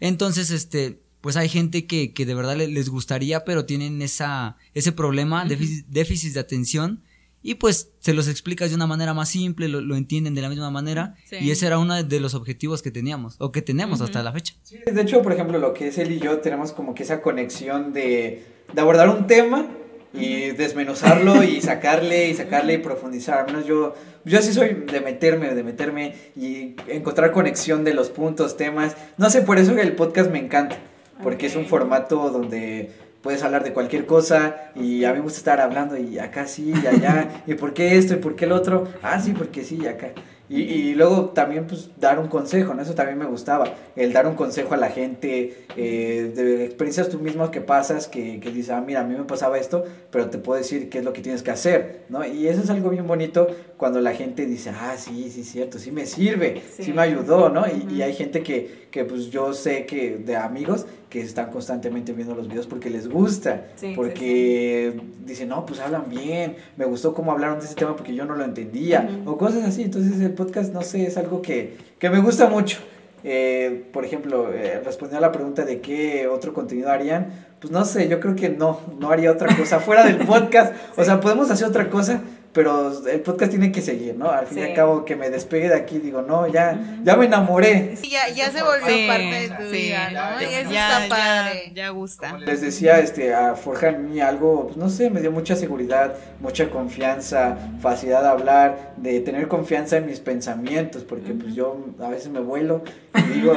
Entonces, 0.00 0.50
este, 0.50 1.00
pues 1.20 1.36
hay 1.36 1.48
gente 1.48 1.86
que, 1.86 2.12
que 2.12 2.26
de 2.26 2.34
verdad 2.34 2.56
les 2.56 2.88
gustaría, 2.88 3.44
pero 3.44 3.64
tienen 3.64 4.02
esa, 4.02 4.56
ese 4.74 4.92
problema, 4.92 5.44
déficit, 5.44 6.34
de 6.34 6.40
atención, 6.40 7.02
y 7.42 7.54
pues 7.54 7.92
se 8.00 8.12
los 8.12 8.28
explicas 8.28 8.70
de 8.70 8.76
una 8.76 8.86
manera 8.86 9.14
más 9.14 9.28
simple, 9.28 9.68
lo, 9.68 9.96
entienden 9.96 10.34
de 10.34 10.42
la 10.42 10.48
misma 10.48 10.70
manera, 10.70 11.14
y 11.40 11.50
ese 11.50 11.66
era 11.66 11.78
uno 11.78 12.02
de 12.02 12.20
los 12.20 12.34
objetivos 12.34 12.82
que 12.82 12.90
teníamos, 12.90 13.36
o 13.38 13.52
que 13.52 13.62
tenemos 13.62 14.00
hasta 14.00 14.22
la 14.22 14.32
fecha. 14.32 14.54
Sí, 14.62 14.78
de 14.84 15.02
hecho, 15.02 15.22
por 15.22 15.32
ejemplo, 15.32 15.58
lo 15.58 15.72
que 15.72 15.88
es 15.88 15.98
él 15.98 16.12
y 16.12 16.18
yo 16.18 16.38
tenemos 16.38 16.72
como 16.72 16.94
que 16.94 17.02
esa 17.02 17.22
conexión 17.22 17.92
de, 17.92 18.44
de 18.72 18.80
abordar 18.80 19.08
un 19.08 19.26
tema 19.26 19.68
y 20.16 20.50
desmenuzarlo 20.52 21.42
y 21.42 21.60
sacarle 21.60 22.28
y 22.28 22.34
sacarle 22.34 22.74
y 22.74 22.78
profundizar. 22.78 23.40
Al 23.40 23.46
menos 23.46 23.66
yo, 23.66 23.94
yo 24.24 24.38
así 24.38 24.52
soy 24.52 24.84
de 24.90 25.00
meterme, 25.00 25.54
de 25.54 25.62
meterme 25.62 26.14
y 26.36 26.76
encontrar 26.88 27.32
conexión 27.32 27.84
de 27.84 27.94
los 27.94 28.10
puntos, 28.10 28.56
temas. 28.56 28.96
No 29.16 29.30
sé, 29.30 29.42
por 29.42 29.58
eso 29.58 29.76
el 29.76 29.92
podcast 29.92 30.30
me 30.30 30.38
encanta, 30.38 30.76
porque 31.22 31.46
es 31.46 31.56
un 31.56 31.66
formato 31.66 32.30
donde 32.30 32.90
puedes 33.22 33.42
hablar 33.42 33.64
de 33.64 33.72
cualquier 33.72 34.06
cosa 34.06 34.70
y 34.76 35.04
a 35.04 35.10
mí 35.10 35.16
me 35.16 35.24
gusta 35.24 35.38
estar 35.38 35.60
hablando 35.60 35.96
y 35.96 36.18
acá 36.18 36.46
sí 36.46 36.72
y 36.82 36.86
allá 36.86 37.42
y 37.46 37.54
por 37.54 37.74
qué 37.74 37.98
esto 37.98 38.14
y 38.14 38.18
por 38.18 38.36
qué 38.36 38.44
el 38.44 38.52
otro. 38.52 38.88
Ah, 39.02 39.20
sí, 39.20 39.32
porque 39.36 39.64
sí 39.64 39.80
y 39.82 39.86
acá. 39.86 40.12
Y, 40.48 40.62
y, 40.62 40.94
luego 40.94 41.30
también 41.30 41.66
pues 41.66 41.90
dar 41.98 42.20
un 42.20 42.28
consejo, 42.28 42.72
¿no? 42.72 42.82
Eso 42.82 42.94
también 42.94 43.18
me 43.18 43.24
gustaba, 43.24 43.74
el 43.96 44.12
dar 44.12 44.28
un 44.28 44.36
consejo 44.36 44.74
a 44.74 44.76
la 44.76 44.90
gente, 44.90 45.66
eh, 45.76 46.32
de 46.34 46.64
experiencias 46.64 47.08
tú 47.08 47.18
mismo 47.18 47.50
que 47.50 47.60
pasas, 47.60 48.06
que, 48.06 48.38
que 48.38 48.50
dices, 48.50 48.70
ah, 48.70 48.80
mira, 48.80 49.00
a 49.00 49.04
mí 49.04 49.16
me 49.16 49.24
pasaba 49.24 49.58
esto, 49.58 49.84
pero 50.12 50.30
te 50.30 50.38
puedo 50.38 50.58
decir 50.58 50.88
qué 50.88 50.98
es 50.98 51.04
lo 51.04 51.12
que 51.12 51.20
tienes 51.20 51.42
que 51.42 51.50
hacer, 51.50 52.04
¿no? 52.08 52.24
Y 52.24 52.46
eso 52.46 52.62
es 52.62 52.70
algo 52.70 52.90
bien 52.90 53.08
bonito 53.08 53.48
cuando 53.76 54.00
la 54.00 54.14
gente 54.14 54.46
dice, 54.46 54.70
ah, 54.70 54.94
sí, 54.96 55.30
sí, 55.30 55.42
cierto, 55.42 55.80
sí 55.80 55.90
me 55.90 56.06
sirve, 56.06 56.62
sí, 56.78 56.92
me 56.92 57.02
ayudó, 57.02 57.48
¿no? 57.48 57.64
Y, 57.66 57.96
y 57.96 58.02
hay 58.02 58.14
gente 58.14 58.44
que, 58.44 58.86
que 58.92 59.04
pues 59.04 59.30
yo 59.30 59.52
sé 59.52 59.84
que 59.84 60.16
de 60.16 60.36
amigos 60.36 60.86
que 61.16 61.22
están 61.22 61.50
constantemente 61.50 62.12
viendo 62.12 62.34
los 62.34 62.48
videos 62.48 62.66
porque 62.66 62.90
les 62.90 63.08
gusta, 63.08 63.68
porque 63.94 65.00
dicen, 65.24 65.48
no, 65.48 65.64
pues 65.64 65.80
hablan 65.80 66.10
bien, 66.10 66.56
me 66.76 66.84
gustó 66.84 67.14
cómo 67.14 67.32
hablaron 67.32 67.58
de 67.58 67.64
ese 67.64 67.74
tema 67.74 67.96
porque 67.96 68.14
yo 68.14 68.24
no 68.26 68.34
lo 68.34 68.44
entendía, 68.44 69.22
o 69.24 69.38
cosas 69.38 69.64
así. 69.64 69.82
Entonces 69.82 70.20
el 70.20 70.32
podcast, 70.32 70.72
no 70.72 70.82
sé, 70.82 71.06
es 71.06 71.16
algo 71.16 71.40
que, 71.40 71.76
que 71.98 72.10
me 72.10 72.20
gusta 72.20 72.48
mucho. 72.48 72.78
Eh, 73.24 73.86
por 73.92 74.04
ejemplo, 74.04 74.52
eh, 74.52 74.80
respondiendo 74.84 75.24
a 75.24 75.28
la 75.28 75.32
pregunta 75.32 75.64
de 75.64 75.80
qué 75.80 76.28
otro 76.28 76.52
contenido 76.52 76.90
harían, 76.90 77.46
pues 77.60 77.72
no 77.72 77.84
sé, 77.84 78.08
yo 78.08 78.20
creo 78.20 78.36
que 78.36 78.50
no, 78.50 78.80
no 79.00 79.10
haría 79.10 79.32
otra 79.32 79.56
cosa 79.56 79.80
fuera 79.80 80.04
del 80.04 80.18
podcast. 80.26 80.74
O 80.96 81.02
sea, 81.04 81.20
podemos 81.20 81.50
hacer 81.50 81.66
otra 81.66 81.88
cosa, 81.88 82.20
pero 82.56 82.90
el 83.06 83.20
podcast 83.20 83.50
tiene 83.50 83.70
que 83.70 83.82
seguir, 83.82 84.16
¿no? 84.16 84.30
Al 84.30 84.46
fin 84.46 84.60
y 84.60 84.62
al 84.62 84.72
cabo 84.72 85.04
que 85.04 85.14
me 85.14 85.28
despegue 85.28 85.68
de 85.68 85.74
aquí, 85.74 85.98
digo, 85.98 86.22
no, 86.22 86.46
ya, 86.46 86.80
ya 87.04 87.14
me 87.14 87.26
enamoré. 87.26 87.96
Sí, 87.96 88.08
ya, 88.08 88.30
ya 88.30 88.50
se 88.50 88.62
volvió 88.62 89.06
parte 89.06 89.48
de 89.48 89.48
tu 89.50 89.70
vida, 89.70 90.08
¿no? 90.10 90.40
Ya, 90.40 90.50
y 90.50 90.54
eso 90.54 90.70
está 90.70 91.06
padre. 91.06 91.72
Ya, 91.74 91.90
gusta. 91.90 92.38
les 92.38 92.62
decía, 92.62 92.98
este, 93.00 93.34
a 93.34 93.56
Forja 93.56 93.90
en 93.90 94.08
mí 94.08 94.20
algo, 94.22 94.68
pues, 94.68 94.78
no 94.78 94.88
sé, 94.88 95.10
me 95.10 95.20
dio 95.20 95.30
mucha 95.30 95.54
seguridad, 95.54 96.14
mucha 96.40 96.70
confianza, 96.70 97.58
facilidad 97.82 98.22
de 98.22 98.28
hablar, 98.28 98.94
de 98.96 99.20
tener 99.20 99.48
confianza 99.48 99.98
en 99.98 100.06
mis 100.06 100.20
pensamientos, 100.20 101.04
porque 101.04 101.34
pues 101.34 101.54
yo 101.54 101.76
a 102.00 102.08
veces 102.08 102.30
me 102.30 102.40
vuelo 102.40 102.82
digo, 103.34 103.54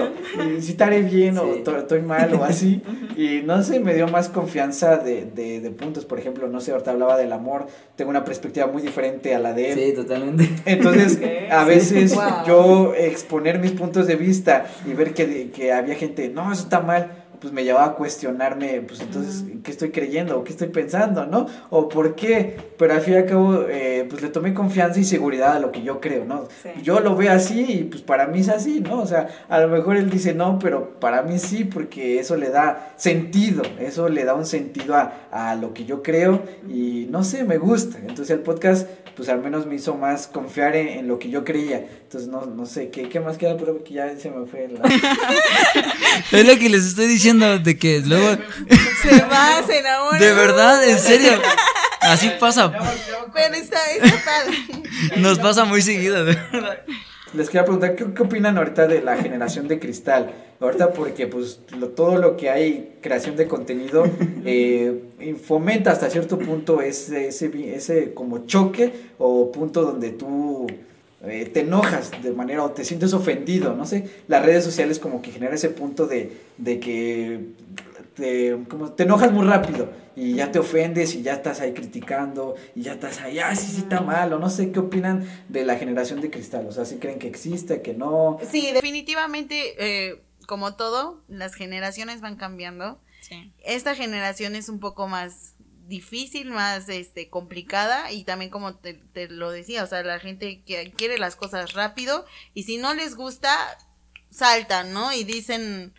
si 0.59 0.71
estaré 0.71 1.01
bien 1.01 1.37
o 1.37 1.53
estoy 1.53 2.01
mal 2.01 2.33
o 2.33 2.43
así, 2.45 2.81
y 3.15 3.41
no 3.43 3.61
sé, 3.63 3.79
me 3.79 3.93
dio 3.93 4.07
más 4.07 4.29
confianza 4.29 4.97
de, 4.97 5.25
de, 5.25 5.59
de 5.59 5.71
puntos, 5.71 6.05
por 6.05 6.19
ejemplo, 6.19 6.47
no 6.47 6.61
sé, 6.61 6.71
ahorita 6.71 6.91
hablaba 6.91 7.17
del 7.17 7.33
amor, 7.33 7.67
tengo 7.95 8.09
una 8.09 8.23
perspectiva 8.25 8.67
muy 8.67 8.81
diferente 8.81 9.35
a 9.35 9.39
la 9.39 9.53
de 9.53 9.71
él. 9.71 9.79
Sí, 9.79 9.93
totalmente. 9.93 10.49
Entonces, 10.65 11.19
a 11.51 11.63
veces 11.63 12.15
yo 12.45 12.93
exponer 12.95 13.59
mis 13.59 13.71
puntos 13.71 14.07
de 14.07 14.15
vista 14.15 14.65
y 14.85 14.93
ver 14.93 15.13
que, 15.13 15.51
que 15.51 15.73
había 15.73 15.95
gente, 15.95 16.29
no, 16.29 16.51
eso 16.51 16.63
está 16.63 16.79
mal, 16.79 17.11
pues 17.39 17.53
me 17.53 17.63
llevaba 17.63 17.85
a 17.85 17.93
cuestionarme, 17.95 18.81
pues 18.81 18.99
entonces, 19.01 19.45
¿qué 19.63 19.71
estoy 19.71 19.91
creyendo? 19.91 20.37
¿O 20.37 20.43
qué 20.43 20.51
estoy 20.51 20.67
pensando? 20.67 21.25
¿No? 21.25 21.47
¿O 21.69 21.87
por 21.87 22.15
qué? 22.15 22.57
Pero 22.77 22.93
al 22.93 23.01
fin 23.01 23.13
y 23.13 23.17
al 23.17 23.25
cabo, 23.25 23.65
eh, 23.69 24.05
pues 24.09 24.21
le 24.21 24.29
tomé 24.29 24.53
confianza 24.53 24.99
y 24.99 25.03
seguridad 25.03 25.55
a 25.55 25.59
lo 25.59 25.71
que 25.71 25.81
yo 25.81 25.99
creo, 25.99 26.25
¿no? 26.25 26.47
Yo 26.83 26.99
lo 26.99 27.15
veo 27.15 27.31
así 27.31 27.65
y 27.69 27.83
pues 27.85 28.01
para 28.01 28.27
mí 28.27 28.39
es 28.39 28.49
así, 28.49 28.81
¿no? 28.81 29.01
O 29.01 29.05
sea, 29.05 29.27
a 29.47 29.59
lo 29.59 29.69
mejor 29.69 29.97
él 29.97 30.09
dice 30.09 30.33
no, 30.33 30.59
pero 30.59 30.99
para 30.99 31.21
mí 31.21 31.39
sí, 31.39 31.63
porque 31.63 32.19
eso 32.19 32.35
le 32.35 32.49
da 32.49 32.93
sentido, 32.97 33.63
eso 33.79 34.09
le 34.09 34.25
da 34.25 34.33
un 34.33 34.45
sentido 34.45 34.95
a, 34.95 35.13
a 35.31 35.55
lo 35.55 35.73
que 35.73 35.85
yo 35.85 36.03
creo 36.03 36.43
y 36.67 37.07
no 37.09 37.23
sé, 37.23 37.43
me 37.43 37.57
gusta. 37.57 37.99
Entonces 37.99 38.31
el 38.31 38.39
podcast 38.39 38.87
pues 39.19 39.27
al 39.27 39.41
menos 39.41 39.65
me 39.65 39.75
hizo 39.75 39.95
más 39.95 40.27
confiar 40.27 40.77
en, 40.77 41.09
lo 41.09 41.19
que 41.19 41.29
yo 41.29 41.43
creía. 41.43 41.85
Entonces, 42.03 42.29
no, 42.29 42.45
no 42.45 42.65
sé, 42.65 42.89
¿qué, 42.89 43.09
¿qué 43.09 43.19
más 43.19 43.37
queda? 43.37 43.57
Pero 43.57 43.83
que 43.83 43.95
ya 43.95 44.17
se 44.17 44.31
me 44.31 44.45
fue 44.45 44.69
la... 44.69 44.79
es 46.31 46.47
lo 46.47 46.57
que 46.57 46.69
les 46.69 46.85
estoy 46.85 47.05
diciendo, 47.05 47.28
de 47.33 47.77
que 47.77 48.01
luego... 48.01 48.37
se 49.01 49.21
va, 49.21 49.63
se 49.65 49.79
enamora. 49.79 50.19
De 50.19 50.33
verdad, 50.33 50.87
en 50.87 50.99
serio. 50.99 51.31
Así 52.01 52.31
pasa. 52.39 52.71
Pero 53.33 53.55
está, 53.55 53.91
está 53.91 54.23
padre. 54.25 54.57
Nos 55.17 55.39
pasa 55.39 55.65
muy 55.65 55.81
seguido, 55.81 56.25
de 56.25 56.35
verdad 56.51 56.79
les 57.33 57.47
quería 57.47 57.63
preguntar, 57.63 57.95
¿qué, 57.95 58.05
¿qué, 58.13 58.23
opinan 58.23 58.57
ahorita 58.57 58.87
de 58.87 59.01
la 59.01 59.17
generación 59.17 59.67
de 59.67 59.79
cristal? 59.79 60.31
Ahorita 60.59 60.93
porque 60.93 61.27
pues 61.27 61.59
lo, 61.77 61.89
todo 61.89 62.17
lo 62.17 62.35
que 62.35 62.49
hay, 62.49 62.97
creación 63.01 63.35
de 63.35 63.47
contenido, 63.47 64.05
eh, 64.45 65.35
fomenta 65.43 65.91
hasta 65.91 66.09
cierto 66.09 66.39
punto 66.39 66.81
ese, 66.81 67.27
ese, 67.27 67.75
ese 67.75 68.13
como 68.13 68.45
choque 68.45 68.91
o 69.17 69.51
punto 69.51 69.83
donde 69.83 70.11
tú 70.11 70.67
eh, 71.23 71.49
te 71.53 71.61
enojas 71.61 72.11
de 72.23 72.31
manera 72.31 72.63
o 72.63 72.71
te 72.71 72.85
sientes 72.85 73.13
ofendido, 73.13 73.75
no 73.75 73.85
sé, 73.85 74.09
las 74.27 74.45
redes 74.45 74.63
sociales 74.63 74.99
como 74.99 75.21
que 75.21 75.31
genera 75.31 75.53
ese 75.53 75.69
punto 75.69 76.07
de, 76.07 76.37
de 76.57 76.79
que 76.79 77.47
te, 78.15 78.57
como 78.69 78.93
te 78.93 79.03
enojas 79.03 79.31
muy 79.31 79.45
rápido 79.45 79.89
y 80.15 80.35
ya 80.35 80.51
te 80.51 80.59
ofendes 80.59 81.15
y 81.15 81.21
ya 81.21 81.33
estás 81.33 81.61
ahí 81.61 81.73
criticando 81.73 82.55
y 82.75 82.83
ya 82.83 82.93
estás 82.93 83.19
ahí, 83.21 83.39
ah, 83.39 83.55
sí, 83.55 83.67
sí 83.67 83.81
está 83.81 84.01
mal, 84.01 84.31
o 84.33 84.39
no 84.39 84.49
sé 84.49 84.71
qué 84.71 84.79
opinan 84.79 85.27
de 85.49 85.65
la 85.65 85.77
generación 85.77 86.21
de 86.21 86.29
cristal, 86.29 86.65
o 86.67 86.71
sea, 86.71 86.85
si 86.85 86.97
creen 86.97 87.19
que 87.19 87.27
existe, 87.27 87.81
que 87.81 87.93
no. 87.93 88.37
Sí, 88.49 88.71
definitivamente, 88.73 89.75
eh, 89.77 90.21
como 90.47 90.75
todo, 90.75 91.21
las 91.27 91.53
generaciones 91.53 92.21
van 92.21 92.35
cambiando. 92.35 92.99
Esta 93.63 93.93
generación 93.93 94.55
es 94.55 94.69
un 94.69 94.79
poco 94.79 95.07
más 95.07 95.53
difícil, 95.89 96.51
más 96.51 96.87
este 96.87 97.29
complicada 97.29 98.11
y 98.11 98.23
también 98.23 98.51
como 98.51 98.75
te, 98.75 99.01
lo 99.29 99.51
decía, 99.51 99.83
o 99.83 99.87
sea, 99.87 100.03
la 100.03 100.19
gente 100.19 100.63
que 100.63 100.91
quiere 100.91 101.17
las 101.17 101.35
cosas 101.35 101.73
rápido 101.73 102.25
y 102.53 102.63
si 102.63 102.77
no 102.77 102.93
les 102.93 103.15
gusta, 103.15 103.77
saltan, 104.29 104.93
¿no? 104.93 105.11
Y 105.11 105.23
dicen, 105.25 105.93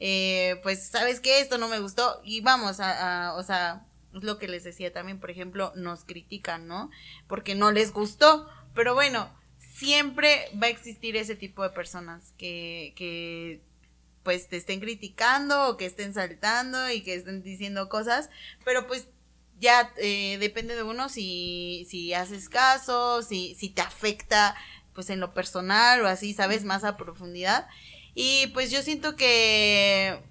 eh, 0.00 0.58
pues, 0.62 0.88
¿sabes 0.88 1.20
qué? 1.20 1.40
Esto 1.40 1.58
no 1.58 1.68
me 1.68 1.78
gustó. 1.78 2.20
Y 2.24 2.40
vamos 2.40 2.80
a, 2.80 3.28
a, 3.28 3.34
o 3.34 3.42
sea, 3.42 3.86
es 4.14 4.24
lo 4.24 4.38
que 4.38 4.48
les 4.48 4.64
decía 4.64 4.92
también, 4.92 5.20
por 5.20 5.30
ejemplo, 5.30 5.72
nos 5.76 6.04
critican, 6.04 6.66
¿no? 6.66 6.90
Porque 7.28 7.54
no 7.54 7.70
les 7.70 7.92
gustó. 7.92 8.48
Pero 8.74 8.94
bueno, 8.94 9.30
siempre 9.58 10.48
va 10.60 10.66
a 10.66 10.70
existir 10.70 11.16
ese 11.16 11.36
tipo 11.36 11.62
de 11.62 11.70
personas 11.70 12.32
que, 12.38 12.94
que 12.96 13.62
pues 14.22 14.48
te 14.48 14.56
estén 14.56 14.80
criticando 14.80 15.68
o 15.68 15.76
que 15.76 15.86
estén 15.86 16.14
saltando 16.14 16.90
y 16.90 17.02
que 17.02 17.14
estén 17.14 17.42
diciendo 17.42 17.88
cosas, 17.88 18.30
pero 18.64 18.86
pues 18.86 19.08
ya 19.60 19.92
eh, 19.98 20.38
depende 20.38 20.74
de 20.76 20.82
uno 20.82 21.08
si, 21.08 21.86
si 21.88 22.14
haces 22.14 22.48
caso, 22.48 23.22
si, 23.22 23.54
si 23.54 23.70
te 23.70 23.82
afecta 23.82 24.54
pues 24.94 25.10
en 25.10 25.20
lo 25.20 25.34
personal 25.34 26.02
o 26.02 26.08
así, 26.08 26.34
sabes, 26.34 26.64
más 26.64 26.84
a 26.84 26.96
profundidad. 26.96 27.66
Y 28.14 28.46
pues 28.48 28.70
yo 28.70 28.80
siento 28.82 29.16
que 29.16 30.22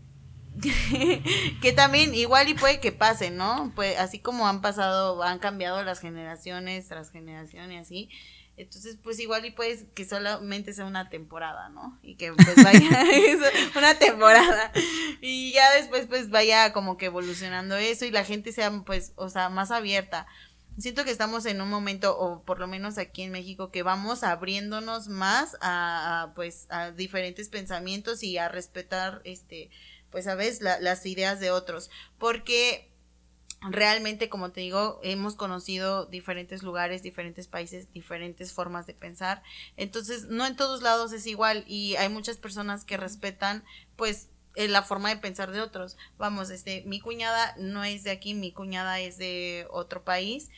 que 1.61 1.73
también 1.73 2.13
igual 2.13 2.47
y 2.47 2.53
puede 2.53 2.79
que 2.79 2.91
pase, 2.91 3.31
¿no? 3.31 3.71
Pues 3.75 3.97
así 3.99 4.19
como 4.19 4.47
han 4.47 4.61
pasado, 4.61 5.21
han 5.23 5.39
cambiado 5.39 5.83
las 5.83 5.99
generaciones 5.99 6.87
tras 6.87 7.11
generación 7.11 7.71
y 7.71 7.77
así. 7.77 8.09
Entonces, 8.55 8.97
pues 9.01 9.19
igual 9.19 9.45
y 9.45 9.51
puede 9.51 9.87
que 9.95 10.05
solamente 10.05 10.73
sea 10.73 10.85
una 10.85 11.09
temporada, 11.09 11.69
¿no? 11.69 11.99
Y 12.03 12.15
que 12.15 12.33
pues 12.33 12.63
vaya 12.63 13.05
una 13.75 13.97
temporada. 13.97 14.71
Y 15.21 15.51
ya 15.53 15.71
después 15.73 16.05
pues 16.07 16.29
vaya 16.29 16.71
como 16.71 16.97
que 16.97 17.07
evolucionando 17.07 17.75
eso 17.75 18.05
y 18.05 18.11
la 18.11 18.23
gente 18.23 18.51
sea 18.51 18.71
pues, 18.85 19.13
o 19.15 19.29
sea, 19.29 19.49
más 19.49 19.71
abierta 19.71 20.27
siento 20.77 21.03
que 21.03 21.11
estamos 21.11 21.45
en 21.45 21.61
un 21.61 21.69
momento, 21.69 22.17
o 22.17 22.43
por 22.43 22.59
lo 22.59 22.67
menos 22.67 22.97
aquí 22.97 23.23
en 23.23 23.31
México, 23.31 23.71
que 23.71 23.83
vamos 23.83 24.23
abriéndonos 24.23 25.07
más 25.07 25.57
a, 25.61 26.31
pues 26.35 26.67
a 26.69 26.91
diferentes 26.91 27.49
pensamientos 27.49 28.23
y 28.23 28.37
a 28.37 28.49
respetar 28.49 29.21
este 29.23 29.69
pues 30.09 30.27
a 30.27 30.35
veces 30.35 30.61
las 30.61 31.05
ideas 31.07 31.39
de 31.39 31.49
otros 31.49 31.89
porque 32.19 32.92
realmente 33.69 34.29
como 34.29 34.51
te 34.51 34.61
digo 34.61 34.99
hemos 35.03 35.35
conocido 35.35 36.05
diferentes 36.05 36.63
lugares 36.63 37.03
diferentes 37.03 37.47
países 37.47 37.91
diferentes 37.93 38.53
formas 38.53 38.85
de 38.85 38.93
pensar 38.93 39.43
entonces 39.77 40.25
no 40.25 40.45
en 40.45 40.55
todos 40.55 40.81
lados 40.81 41.13
es 41.13 41.27
igual 41.27 41.63
y 41.67 41.95
hay 41.95 42.09
muchas 42.09 42.37
personas 42.37 42.85
que 42.85 42.97
respetan 42.97 43.63
pues 43.95 44.29
eh, 44.55 44.67
la 44.67 44.83
forma 44.83 45.09
de 45.09 45.17
pensar 45.17 45.51
de 45.51 45.61
otros. 45.61 45.97
Vamos, 46.17 46.51
este, 46.51 46.83
mi 46.85 46.99
cuñada 46.99 47.55
no 47.57 47.83
es 47.83 48.03
de 48.03 48.11
aquí, 48.11 48.35
mi 48.35 48.51
cuñada 48.51 48.99
es 48.99 49.17
de 49.17 49.65
otro 49.71 50.03
país. 50.03 50.51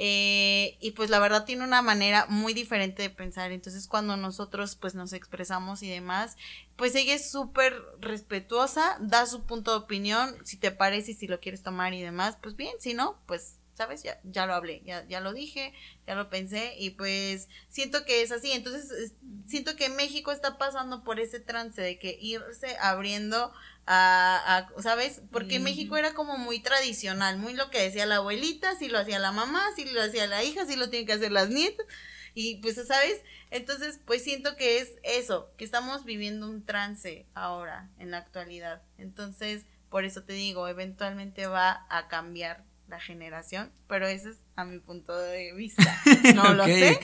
Eh, 0.00 0.76
y 0.80 0.92
pues 0.92 1.10
la 1.10 1.18
verdad 1.18 1.44
tiene 1.44 1.64
una 1.64 1.82
manera 1.82 2.26
muy 2.28 2.54
diferente 2.54 3.02
de 3.02 3.10
pensar. 3.10 3.50
Entonces 3.50 3.88
cuando 3.88 4.16
nosotros 4.16 4.76
pues 4.76 4.94
nos 4.94 5.12
expresamos 5.12 5.82
y 5.82 5.90
demás, 5.90 6.36
pues 6.76 6.94
ella 6.94 7.14
es 7.14 7.32
súper 7.32 7.74
respetuosa, 8.00 8.96
da 9.00 9.26
su 9.26 9.44
punto 9.44 9.72
de 9.72 9.78
opinión, 9.78 10.36
si 10.44 10.56
te 10.56 10.70
parece 10.70 11.10
y 11.10 11.14
si 11.14 11.26
lo 11.26 11.40
quieres 11.40 11.64
tomar 11.64 11.94
y 11.94 12.00
demás, 12.00 12.38
pues 12.40 12.54
bien, 12.54 12.74
si 12.78 12.94
no, 12.94 13.20
pues 13.26 13.58
¿sabes? 13.78 14.02
Ya, 14.02 14.20
ya 14.24 14.44
lo 14.44 14.54
hablé, 14.54 14.82
ya, 14.84 15.06
ya 15.06 15.20
lo 15.20 15.32
dije, 15.32 15.72
ya 16.06 16.16
lo 16.16 16.28
pensé 16.28 16.74
y 16.78 16.90
pues 16.90 17.48
siento 17.68 18.04
que 18.04 18.22
es 18.22 18.32
así. 18.32 18.50
Entonces, 18.50 19.14
siento 19.46 19.76
que 19.76 19.88
México 19.88 20.32
está 20.32 20.58
pasando 20.58 21.04
por 21.04 21.20
ese 21.20 21.38
trance 21.38 21.80
de 21.80 21.98
que 21.98 22.18
irse 22.20 22.76
abriendo 22.80 23.52
a, 23.90 24.58
a 24.58 24.82
¿sabes? 24.82 25.22
Porque 25.32 25.58
México 25.60 25.96
era 25.96 26.12
como 26.12 26.36
muy 26.36 26.60
tradicional, 26.60 27.38
muy 27.38 27.54
lo 27.54 27.70
que 27.70 27.80
decía 27.80 28.04
la 28.04 28.16
abuelita, 28.16 28.76
si 28.76 28.88
lo 28.88 28.98
hacía 28.98 29.18
la 29.18 29.32
mamá, 29.32 29.64
si 29.76 29.86
lo 29.86 30.02
hacía 30.02 30.26
la 30.26 30.44
hija, 30.44 30.66
si 30.66 30.76
lo 30.76 30.90
tienen 30.90 31.06
que 31.06 31.14
hacer 31.14 31.32
las 31.32 31.48
nietas. 31.48 31.86
Y 32.34 32.56
pues, 32.56 32.74
¿sabes? 32.86 33.22
Entonces, 33.50 33.98
pues 34.04 34.22
siento 34.22 34.56
que 34.56 34.80
es 34.80 34.92
eso, 35.04 35.50
que 35.56 35.64
estamos 35.64 36.04
viviendo 36.04 36.46
un 36.46 36.66
trance 36.66 37.24
ahora, 37.32 37.88
en 37.98 38.10
la 38.10 38.18
actualidad. 38.18 38.82
Entonces, 38.98 39.64
por 39.88 40.04
eso 40.04 40.22
te 40.22 40.34
digo, 40.34 40.68
eventualmente 40.68 41.46
va 41.46 41.86
a 41.88 42.08
cambiar 42.08 42.64
la 42.88 43.00
generación, 43.00 43.72
pero 43.86 44.06
eso 44.06 44.28
es 44.28 44.36
a 44.54 44.66
mi 44.66 44.80
punto 44.80 45.16
de 45.16 45.54
vista. 45.54 45.82
No 46.34 46.52
lo 46.52 46.66
sé. 46.66 46.98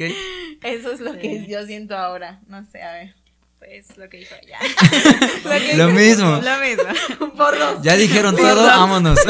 Eso 0.62 0.93
es 0.93 1.01
lo 1.01 1.16
que 1.19 1.47
yo 1.47 1.65
siento 1.65 1.97
ahora. 1.97 2.43
No 2.47 2.62
sé, 2.66 2.82
a 2.82 2.93
ver. 2.93 3.23
Pues 3.65 3.97
lo 3.97 4.09
que 4.09 4.19
dijo 4.19 4.35
ya. 4.47 4.59
lo, 5.77 5.91
mismo. 5.91 6.41
Lo 6.43 6.59
mismo. 6.61 7.35
Por 7.35 7.59
dos. 7.59 7.82
Ya 7.82 7.97
dijeron 7.97 8.36
todo, 8.36 8.65
vámonos. 8.65 9.19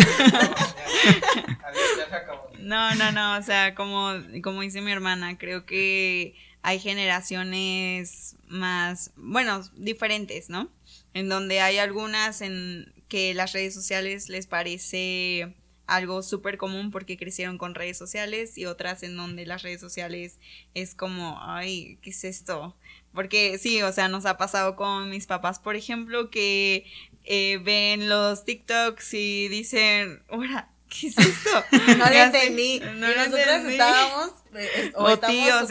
no, 2.58 2.94
no, 2.96 3.12
no. 3.12 3.38
O 3.38 3.42
sea, 3.42 3.74
como, 3.74 4.12
como 4.42 4.62
dice 4.62 4.80
mi 4.80 4.90
hermana, 4.90 5.38
creo 5.38 5.66
que 5.66 6.34
hay 6.62 6.80
generaciones 6.80 8.36
más, 8.48 9.12
bueno, 9.16 9.62
diferentes, 9.76 10.50
¿no? 10.50 10.68
En 11.12 11.28
donde 11.28 11.60
hay 11.60 11.78
algunas 11.78 12.40
en 12.40 12.92
que 13.08 13.34
las 13.34 13.52
redes 13.52 13.74
sociales 13.74 14.28
les 14.28 14.46
parece 14.46 15.54
algo 15.86 16.22
súper 16.22 16.56
común 16.56 16.90
porque 16.90 17.16
crecieron 17.16 17.58
con 17.58 17.74
redes 17.74 17.98
sociales 17.98 18.56
y 18.58 18.66
otras 18.66 19.02
en 19.02 19.16
donde 19.16 19.46
las 19.46 19.62
redes 19.62 19.80
sociales 19.80 20.38
es 20.72 20.94
como, 20.94 21.38
ay, 21.40 21.98
¿qué 22.02 22.10
es 22.10 22.24
esto? 22.24 22.74
Porque 23.14 23.58
sí, 23.58 23.80
o 23.82 23.92
sea, 23.92 24.08
nos 24.08 24.26
ha 24.26 24.36
pasado 24.36 24.76
con 24.76 25.08
mis 25.10 25.26
papás, 25.26 25.58
por 25.58 25.76
ejemplo, 25.76 26.30
que 26.30 26.84
eh, 27.24 27.58
ven 27.64 28.08
los 28.08 28.44
TikToks 28.44 29.14
y 29.14 29.48
dicen, 29.48 30.22
ahora, 30.28 30.70
¿Qué 30.88 31.08
es 31.08 31.18
esto? 31.18 31.50
No 31.98 32.06
le 32.08 32.22
entendí. 32.22 32.80
No 32.96 33.10
y 33.10 33.14
nosotros 33.16 33.64
estábamos, 33.68 34.30
eh, 34.54 34.92
o, 34.94 35.08
estamos 35.08 35.68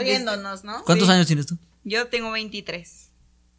riéndonos, 0.00 0.64
¿no? 0.64 0.84
¿Cuántos 0.84 1.08
años 1.08 1.26
tienes 1.26 1.46
tú? 1.46 1.56
Yo 1.84 2.08
tengo 2.08 2.30
23. 2.30 3.10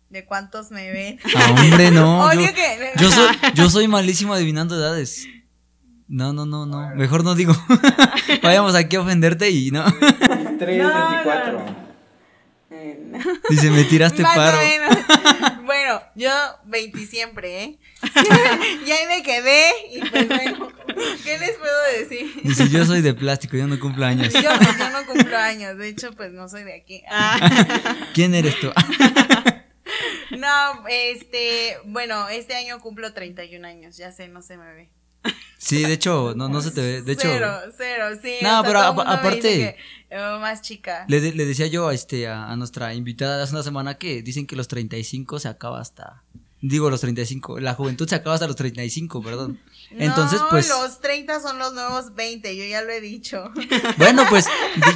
¿De 0.10 0.26
cuántos 0.26 0.72
me 0.72 0.92
ven? 0.92 1.20
Ah, 1.36 1.52
hombre, 1.52 1.92
no. 1.92 2.34
yo, 2.34 2.42
yo, 3.00 3.12
soy, 3.12 3.36
yo 3.54 3.70
soy 3.70 3.88
malísimo 3.88 4.34
adivinando 4.34 4.76
edades. 4.76 5.28
No, 6.08 6.34
no, 6.34 6.46
no, 6.46 6.66
no. 6.66 6.96
Mejor 6.96 7.24
no 7.24 7.36
digo. 7.36 7.54
Vayamos 8.42 8.74
aquí 8.74 8.96
a 8.96 9.02
ofenderte 9.02 9.52
y 9.52 9.70
no. 9.70 9.84
23, 9.84 10.60
24. 10.60 11.89
Dice, 13.50 13.70
me 13.72 13.84
tiraste 13.84 14.24
paro. 14.36 14.58
bueno, 15.64 16.02
yo 16.16 16.32
20 16.66 17.06
siempre, 17.06 17.64
¿eh? 17.64 17.80
y 18.86 18.92
ahí 18.92 19.08
me 19.08 19.24
quedé 19.24 19.72
y 19.92 20.00
pues 20.02 20.28
bueno, 20.28 20.72
¿qué 21.24 21.38
les 21.38 21.52
puedo 21.58 21.84
decir? 21.98 22.42
Dice, 22.44 22.70
yo 22.70 22.86
soy 22.86 23.02
de 23.02 23.14
plástico, 23.14 23.58
yo 23.58 23.68
no 23.68 23.80
cumplo 23.80 24.06
años. 24.06 24.34
yo, 24.34 24.42
yo 24.42 24.90
no 24.92 25.06
cumplo 25.06 25.38
años, 25.38 25.78
de 25.78 25.90
hecho 25.90 26.12
pues 26.14 26.32
no 26.32 26.48
soy 26.48 26.64
de 26.64 26.76
aquí. 26.76 27.04
¿Quién 28.14 28.34
eres 28.36 28.60
tú? 28.60 28.72
no, 30.38 30.88
este, 30.88 31.78
bueno, 31.86 32.30
este 32.30 32.56
año 32.56 32.80
cumplo 32.80 33.14
31 33.14 33.68
años, 33.68 33.98
ya 33.98 34.12
sé, 34.12 34.28
no 34.28 34.42
se 34.42 34.58
me 34.58 34.74
ve. 34.74 34.90
Sí, 35.60 35.84
de 35.84 35.94
hecho, 35.94 36.34
no, 36.38 36.48
no 36.48 36.62
se 36.62 36.72
te 36.72 36.82
ve. 36.82 37.02
De 37.02 37.12
hecho. 37.12 37.28
Cero, 37.28 37.54
cero, 37.78 38.06
sí. 38.24 38.36
No, 38.42 38.64
pero 38.64 38.80
aparte. 38.80 39.76
más 40.10 40.62
chica. 40.62 41.06
Le, 41.10 41.20
le, 41.20 41.46
decía 41.46 41.68
yo 41.68 41.90
a, 41.90 41.94
este, 41.94 42.28
a, 42.28 42.56
nuestra 42.56 42.94
invitada 42.94 43.44
hace 43.44 43.54
una 43.54 43.64
semana 43.64 43.98
que 43.98 44.22
dicen 44.22 44.48
que 44.48 44.56
los 44.56 44.70
35 44.70 45.40
se 45.40 45.50
acaba 45.50 45.82
hasta. 45.82 46.24
Digo 46.62 46.90
los 46.90 47.02
35. 47.02 47.60
La 47.60 47.74
juventud 47.74 48.08
se 48.08 48.16
acaba 48.16 48.36
hasta 48.36 48.48
los 48.48 48.56
35, 48.56 49.22
perdón. 49.22 49.60
Entonces, 49.92 50.40
pues. 50.50 50.70
Los 50.70 51.02
30 51.02 51.42
son 51.42 51.60
los 51.60 51.74
nuevos 51.74 52.16
20, 52.16 52.56
yo 52.56 52.64
ya 52.64 52.82
lo 52.82 52.92
he 52.92 53.02
dicho. 53.02 53.52
Bueno, 53.98 54.26
pues 54.30 54.46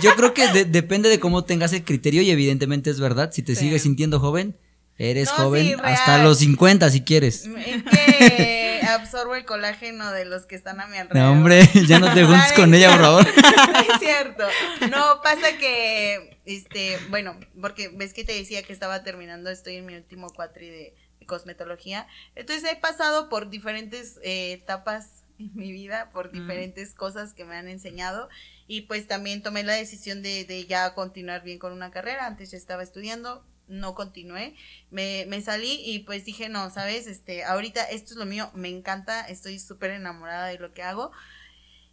yo 0.02 0.16
creo 0.16 0.34
que 0.34 0.66
depende 0.66 1.10
de 1.10 1.20
cómo 1.20 1.44
tengas 1.44 1.74
el 1.74 1.84
criterio 1.84 2.22
y 2.22 2.32
evidentemente 2.32 2.90
es 2.90 3.02
verdad. 3.02 3.32
Si 3.34 3.44
te 3.44 3.56
sigues 3.56 3.82
sintiendo 3.82 4.20
joven, 4.20 4.56
eres 4.98 5.30
joven 5.30 5.78
hasta 5.84 6.24
los 6.24 6.40
50 6.40 6.90
si 6.90 7.02
quieres. 7.02 7.46
Es 7.46 7.84
que 7.84 8.63
absorbo 8.94 9.36
el 9.36 9.46
colágeno 9.46 10.12
de 10.12 10.26
los 10.26 10.46
que 10.46 10.56
están 10.56 10.80
a 10.80 10.88
mi 10.88 10.98
alrededor. 10.98 11.28
No, 11.28 11.32
hombre, 11.34 11.68
ya 11.88 12.00
no 12.00 12.14
te 12.14 12.24
juntes 12.24 12.54
con 12.54 12.74
ella, 12.74 12.92
por 12.92 13.02
favor. 13.02 13.28
es 13.90 14.00
cierto. 14.00 14.44
No, 14.90 15.22
pasa 15.22 15.58
que, 15.58 16.40
este, 16.46 16.98
bueno, 17.10 17.40
porque 17.62 17.90
ves 17.90 18.14
que 18.14 18.24
te 18.24 18.34
decía 18.34 18.64
que 18.64 18.74
estaba 18.74 19.04
terminando, 19.04 19.50
estoy 19.50 19.78
en 19.78 19.86
mi 19.86 19.96
último 19.96 20.30
cuatri 20.30 20.70
de, 20.70 20.96
cosmetología. 21.26 22.06
Entonces 22.36 22.70
he 22.70 22.76
pasado 22.76 23.30
por 23.30 23.50
diferentes 23.50 24.20
eh, 24.24 24.52
etapas 24.52 25.24
en 25.40 25.52
mi 25.56 25.72
vida, 25.72 26.10
por 26.12 26.32
diferentes 26.32 26.94
cosas 26.94 27.34
que 27.34 27.46
me 27.46 27.56
han 27.56 27.70
enseñado 27.70 28.28
y 28.68 28.82
pues 28.82 29.08
también 29.08 29.42
tomé 29.42 29.64
la 29.64 29.74
decisión 29.74 30.22
de, 30.22 30.46
de 30.46 30.66
ya 30.66 30.94
continuar 30.94 31.44
bien 31.44 31.60
con 31.60 31.74
una 31.74 31.92
carrera. 31.92 32.26
Antes 32.26 32.52
ya 32.52 32.58
estaba 32.58 32.84
estudiando, 32.84 33.46
no 33.68 33.96
continué, 33.96 34.56
me, 34.92 35.26
me, 35.28 35.42
salí 35.42 35.82
y 35.84 36.00
pues 36.00 36.26
dije, 36.26 36.50
no, 36.50 36.70
sabes, 36.70 37.08
este, 37.08 37.44
ahorita 37.44 37.84
esto 37.84 38.14
es 38.14 38.18
lo 38.18 38.26
mío, 38.26 38.52
me 38.54 38.70
encanta, 38.70 39.22
estoy 39.28 39.60
súper 39.60 39.92
enamorada 39.92 40.48
de 40.48 40.60
lo 40.60 40.74
que 40.74 40.84
hago. 40.84 41.12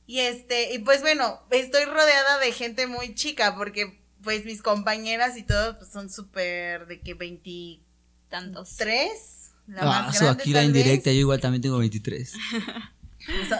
Y 0.07 0.21
este, 0.21 0.75
y 0.75 0.81
pues 0.81 1.03
bueno, 1.03 1.41
estoy 1.51 1.85
rodeada 1.85 2.39
de 2.39 2.53
gente 2.53 2.87
muy 2.87 3.15
chica 3.15 3.55
porque 3.57 4.01
pues 4.23 4.45
mis 4.45 4.63
compañeras 4.63 5.37
y 5.37 5.43
todo 5.43 5.79
pues, 5.79 5.91
son 5.91 6.11
súper 6.11 6.87
de 6.87 7.01
que 7.01 7.15
veintitantos, 7.15 8.77
tres. 8.77 9.53
La 9.67 9.83
ah, 9.83 10.03
más 10.03 10.19
grande, 10.19 10.43
aquí 10.43 10.53
la 10.53 10.65
indirecta, 10.65 11.13
yo 11.13 11.21
igual 11.21 11.41
también 11.41 11.63
tengo 11.63 11.79
23. 11.79 12.35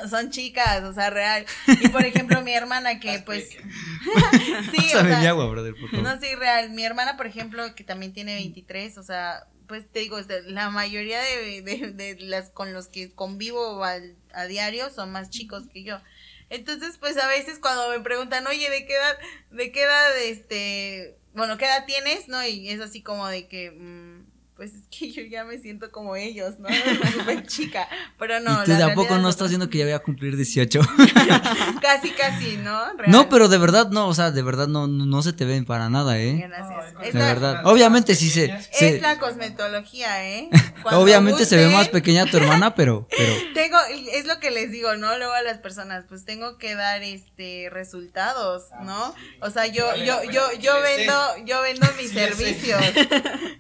Son, 0.09 0.31
chicas, 0.31 0.83
o 0.85 0.93
sea, 0.93 1.11
real. 1.11 1.45
Y 1.67 1.89
por 1.89 2.05
ejemplo, 2.05 2.41
mi 2.43 2.53
hermana 2.53 2.99
que 2.99 3.19
pues... 3.25 3.51
sí, 4.73 4.87
o 4.97 5.01
sea, 5.01 5.29
agua, 5.29 5.47
brother, 5.47 5.75
No, 5.93 6.21
sí, 6.21 6.35
real. 6.35 6.71
Mi 6.71 6.85
hermana, 6.85 7.17
por 7.17 7.27
ejemplo, 7.27 7.75
que 7.75 7.85
también 7.85 8.13
tiene 8.13 8.35
23, 8.35 8.99
o 8.99 9.03
sea, 9.03 9.47
pues 9.67 9.91
te 9.91 10.01
digo, 10.01 10.19
la 10.47 10.71
mayoría 10.71 11.21
de, 11.21 11.63
de, 11.63 12.17
las 12.21 12.51
con 12.51 12.73
los 12.73 12.89
que 12.89 13.13
convivo 13.13 13.85
a, 13.85 13.99
a 14.33 14.45
diario 14.47 14.91
son 14.91 15.13
más 15.13 15.31
chicos 15.31 15.65
que 15.73 15.85
yo. 15.85 16.01
Entonces, 16.51 16.99
pues 16.99 17.17
a 17.17 17.29
veces 17.29 17.61
cuando 17.61 17.89
me 17.91 18.01
preguntan, 18.01 18.47
oye, 18.49 18.69
¿de 18.69 18.85
qué 18.85 18.97
edad, 18.97 19.19
de 19.53 19.71
qué 19.71 19.83
edad, 19.85 20.19
este, 20.19 21.17
bueno, 21.33 21.57
qué 21.57 21.67
edad 21.67 21.87
tienes? 21.87 22.27
¿No? 22.27 22.45
Y 22.45 22.69
es 22.69 22.81
así 22.81 23.03
como 23.03 23.29
de 23.29 23.47
que, 23.47 23.71
mm, 23.71 24.20
pues 24.61 24.75
es 24.75 24.83
que 24.91 25.11
yo 25.11 25.23
ya 25.23 25.47
me 25.47 25.57
siento 25.57 25.91
como 25.91 26.17
ellos, 26.17 26.59
¿no? 26.59 26.69
Súper 27.15 27.47
chica, 27.47 27.89
pero 28.19 28.41
no. 28.41 28.63
¿Y 28.63 28.67
tú 28.67 28.77
tampoco 28.77 29.17
no 29.17 29.31
estás 29.31 29.49
diciendo 29.49 29.71
que 29.71 29.79
ya 29.79 29.85
voy 29.85 29.95
a 29.95 30.01
cumplir 30.01 30.37
18? 30.37 30.81
casi, 31.81 32.11
casi, 32.11 32.59
¿no? 32.59 32.93
No, 33.07 33.31
pero 33.31 33.49
de 33.49 33.57
verdad 33.57 33.89
no, 33.89 34.07
o 34.07 34.13
sea, 34.13 34.33
de 34.33 34.43
verdad 34.43 34.69
no, 34.69 34.87
no, 34.87 35.23
se 35.23 35.33
te 35.33 35.47
ven 35.47 35.65
para 35.65 35.89
nada, 35.89 36.19
¿eh? 36.19 36.47
Gracias. 36.47 37.15
de 37.15 37.19
verdad. 37.19 37.63
Obviamente 37.65 38.15
sí 38.15 38.29
se, 38.29 38.55
Es 38.79 39.01
la 39.01 39.19
cosmetología, 39.19 40.29
¿eh? 40.29 40.51
Obviamente 40.85 41.47
se 41.47 41.57
ve 41.57 41.69
más 41.69 41.89
pequeña 41.89 42.27
tu 42.27 42.37
hermana, 42.37 42.75
pero, 42.75 43.09
pero. 43.17 43.33
Tengo, 43.55 43.79
es 44.13 44.27
lo 44.27 44.41
que 44.41 44.51
les 44.51 44.71
digo, 44.71 44.95
¿no? 44.97 45.17
Luego 45.17 45.33
a 45.33 45.41
las 45.41 45.57
personas, 45.57 46.05
pues 46.07 46.27
tengo 46.27 46.59
que 46.59 46.75
dar 46.75 47.03
este 47.03 47.71
resultados, 47.71 48.65
ah, 48.73 48.83
¿no? 48.85 49.15
O 49.41 49.49
sea, 49.49 49.69
yo, 49.69 49.97
yo, 49.97 50.23
yo, 50.25 50.43
yo 50.61 50.83
vendo, 50.83 51.15
yo 51.47 51.63
vendo 51.63 51.87
mis 51.97 52.11
servicios. 52.11 52.79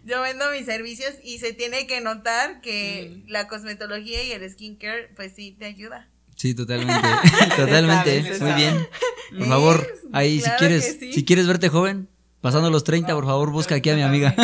Yo 0.04 0.20
vendo 0.22 0.50
mis 0.50 0.66
servicios 0.66 0.89
y 1.22 1.38
se 1.38 1.52
tiene 1.52 1.86
que 1.86 2.00
notar 2.00 2.60
que 2.60 3.22
la 3.26 3.48
cosmetología 3.48 4.22
y 4.22 4.32
el 4.32 4.48
skincare, 4.50 5.08
pues 5.14 5.32
sí, 5.34 5.56
te 5.58 5.66
ayuda. 5.66 6.08
Sí, 6.36 6.54
totalmente. 6.54 7.08
totalmente. 7.56 8.22
Muy 8.40 8.52
bien. 8.52 8.88
Por 9.38 9.46
favor, 9.46 9.98
ahí 10.12 10.40
si 10.40 10.50
quieres, 10.58 10.98
si 10.98 11.24
quieres 11.24 11.46
verte 11.46 11.68
joven, 11.68 12.08
pasando 12.40 12.68
los 12.68 12.82
30, 12.82 13.14
por 13.14 13.26
favor, 13.26 13.52
busca 13.52 13.76
aquí 13.76 13.90
a 13.90 13.94
mi 13.94 14.02
amiga. 14.02 14.34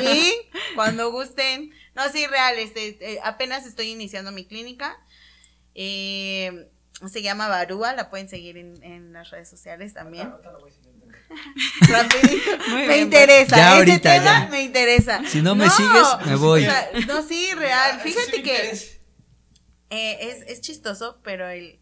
Sí, 0.00 0.34
cuando 0.74 1.10
gusten. 1.10 1.70
No, 1.94 2.02
sí, 2.12 2.26
real, 2.26 2.58
este, 2.58 2.98
eh, 3.00 3.20
apenas 3.24 3.64
estoy 3.64 3.86
iniciando 3.86 4.32
mi 4.32 4.44
clínica. 4.44 4.98
Eh, 5.74 6.68
se 7.08 7.22
llama 7.22 7.48
Barúa, 7.48 7.94
la 7.94 8.10
pueden 8.10 8.28
seguir 8.28 8.58
en, 8.58 8.82
en 8.82 9.14
las 9.14 9.30
redes 9.30 9.48
sociales 9.48 9.94
también. 9.94 10.30
me 12.88 12.98
interesa. 12.98 13.80
Ese 13.80 13.98
tema 13.98 14.48
me 14.50 14.62
interesa. 14.62 15.22
Si 15.26 15.42
no 15.42 15.54
me 15.54 15.68
sigues, 15.70 16.06
me 16.26 16.36
voy. 16.36 16.66
no, 17.06 17.22
sí, 17.22 17.52
real. 17.54 18.00
Fíjate 18.00 18.42
que 18.42 18.70
eh, 19.90 20.18
es, 20.20 20.42
es 20.46 20.60
chistoso, 20.60 21.20
pero 21.22 21.48
el 21.48 21.78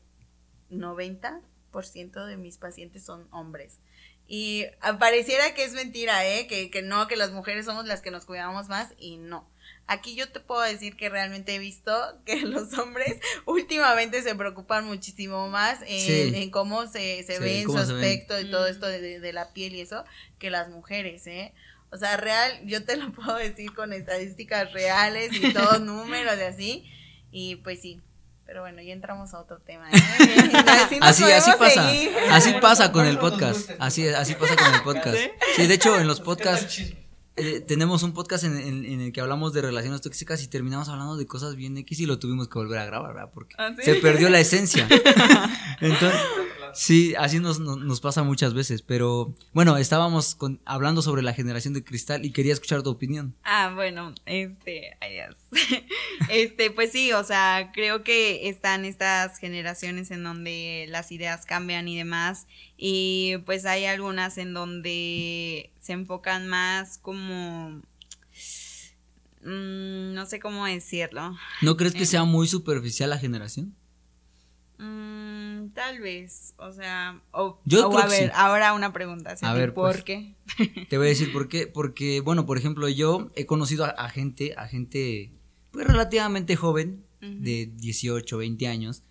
90% 0.70 2.26
de 2.26 2.36
mis 2.36 2.58
pacientes 2.58 3.04
son 3.04 3.28
hombres. 3.30 3.78
Y 4.26 4.64
pareciera 4.98 5.52
que 5.54 5.64
es 5.64 5.72
mentira, 5.72 6.26
¿eh? 6.26 6.46
Que, 6.46 6.70
que 6.70 6.82
no, 6.82 7.06
que 7.08 7.16
las 7.16 7.32
mujeres 7.32 7.66
somos 7.66 7.86
las 7.86 8.00
que 8.00 8.10
nos 8.10 8.24
cuidamos 8.24 8.68
más 8.68 8.94
y 8.96 9.18
no. 9.18 9.48
Aquí 9.92 10.14
yo 10.14 10.26
te 10.30 10.40
puedo 10.40 10.62
decir 10.62 10.96
que 10.96 11.10
realmente 11.10 11.54
he 11.54 11.58
visto 11.58 11.92
que 12.24 12.40
los 12.46 12.72
hombres 12.78 13.20
últimamente 13.44 14.22
se 14.22 14.34
preocupan 14.34 14.86
muchísimo 14.86 15.48
más 15.48 15.80
en, 15.86 16.50
cómo 16.50 16.86
se, 16.86 17.22
se 17.24 17.38
ve 17.38 17.60
en 17.60 17.70
su 17.70 17.76
aspecto 17.76 18.40
y 18.40 18.50
todo 18.50 18.66
esto 18.66 18.86
de, 18.86 19.20
de, 19.20 19.32
la 19.34 19.52
piel 19.52 19.74
y 19.74 19.82
eso 19.82 20.04
que 20.38 20.50
las 20.50 20.70
mujeres, 20.70 21.26
¿eh? 21.26 21.52
O 21.90 21.98
sea, 21.98 22.16
real, 22.16 22.58
yo 22.64 22.84
te 22.84 22.96
lo 22.96 23.12
puedo 23.12 23.36
decir 23.36 23.74
con 23.74 23.92
estadísticas 23.92 24.72
reales 24.72 25.30
y 25.34 25.52
todos 25.52 25.80
números 25.82 26.34
y 26.38 26.42
así. 26.42 26.90
Y 27.30 27.56
pues 27.56 27.82
sí, 27.82 28.00
pero 28.46 28.62
bueno, 28.62 28.80
ya 28.80 28.94
entramos 28.94 29.34
a 29.34 29.40
otro 29.40 29.58
tema. 29.58 29.90
¿eh? 29.90 29.94
Así, 31.02 31.24
así, 31.24 31.50
pasa. 31.58 31.90
Así 32.30 32.54
pasa 32.60 32.92
con 32.92 33.06
el 33.06 33.18
podcast. 33.18 33.70
Así, 33.78 34.08
así 34.08 34.34
pasa 34.36 34.56
con 34.56 34.74
el 34.74 34.82
podcast. 34.82 35.18
Sí, 35.56 35.66
de 35.66 35.74
hecho, 35.74 36.00
en 36.00 36.06
los 36.06 36.20
podcasts 36.20 36.94
eh, 37.36 37.60
tenemos 37.60 38.02
un 38.02 38.12
podcast 38.12 38.44
en, 38.44 38.84
el 38.84 39.12
que 39.12 39.20
hablamos 39.20 39.52
de 39.52 39.62
relaciones 39.62 40.00
tóxicas 40.02 40.42
y 40.42 40.48
terminamos 40.48 40.88
hablando 40.88 41.16
de 41.16 41.26
cosas 41.26 41.56
bien 41.56 41.76
X 41.78 42.00
y 42.00 42.06
lo 42.06 42.18
tuvimos 42.18 42.48
que 42.48 42.58
volver 42.58 42.78
a 42.78 42.84
grabar, 42.84 43.14
¿verdad? 43.14 43.30
Porque 43.32 43.54
¿Ah, 43.58 43.74
se 43.80 43.94
perdió 43.96 44.28
la 44.28 44.38
esencia. 44.38 44.86
Entonces, 45.80 46.20
sí, 46.74 47.14
así 47.16 47.38
nos, 47.38 47.58
nos, 47.58 48.00
pasa 48.00 48.22
muchas 48.22 48.52
veces, 48.52 48.82
pero 48.82 49.34
bueno, 49.52 49.78
estábamos 49.78 50.34
con, 50.34 50.60
hablando 50.66 51.00
sobre 51.00 51.22
la 51.22 51.32
generación 51.32 51.72
de 51.74 51.84
cristal 51.84 52.24
y 52.24 52.32
quería 52.32 52.52
escuchar 52.52 52.82
tu 52.82 52.90
opinión. 52.90 53.34
Ah, 53.44 53.72
bueno, 53.74 54.14
este, 54.26 54.96
este, 56.30 56.70
pues 56.70 56.92
sí, 56.92 57.12
o 57.12 57.24
sea, 57.24 57.70
creo 57.72 58.02
que 58.02 58.48
están 58.48 58.84
estas 58.84 59.38
generaciones 59.38 60.10
en 60.10 60.24
donde 60.24 60.86
las 60.88 61.12
ideas 61.12 61.46
cambian 61.46 61.88
y 61.88 61.96
demás, 61.96 62.46
y 62.76 63.36
pues 63.44 63.64
hay 63.66 63.84
algunas 63.84 64.38
en 64.38 64.54
donde 64.54 65.70
se 65.80 65.92
enfocan 65.92 66.48
más 66.48 66.98
como... 66.98 67.82
Mm, 69.44 70.14
no 70.14 70.24
sé 70.26 70.38
cómo 70.38 70.66
decirlo. 70.66 71.36
¿No 71.62 71.76
crees 71.76 71.94
que 71.94 72.06
sea 72.06 72.22
muy 72.24 72.46
superficial 72.46 73.10
la 73.10 73.18
generación? 73.18 73.74
Mm, 74.78 75.68
tal 75.74 76.00
vez, 76.00 76.54
o 76.56 76.72
sea, 76.72 77.20
o, 77.30 77.60
Yo 77.64 77.96
a 77.96 78.06
ver, 78.08 78.32
ahora 78.34 78.72
una 78.72 78.92
pregunta, 78.92 79.36
a 79.40 79.54
ver, 79.54 79.74
¿por 79.74 79.92
pues, 79.92 80.04
qué? 80.04 80.34
Te 80.88 80.98
voy 80.98 81.06
a 81.06 81.10
decir 81.10 81.32
por 81.32 81.46
qué, 81.48 81.68
porque, 81.68 82.20
bueno, 82.20 82.46
por 82.46 82.58
ejemplo, 82.58 82.88
yo 82.88 83.30
he 83.36 83.46
conocido 83.46 83.84
a, 83.84 84.08
gente, 84.08 84.54
a 84.56 84.66
gente, 84.66 85.30
pues 85.72 85.86
relativamente 85.86 86.54
joven, 86.54 87.04
de 87.20 87.70
18, 87.76 88.36
20 88.36 88.66
años, 88.66 89.02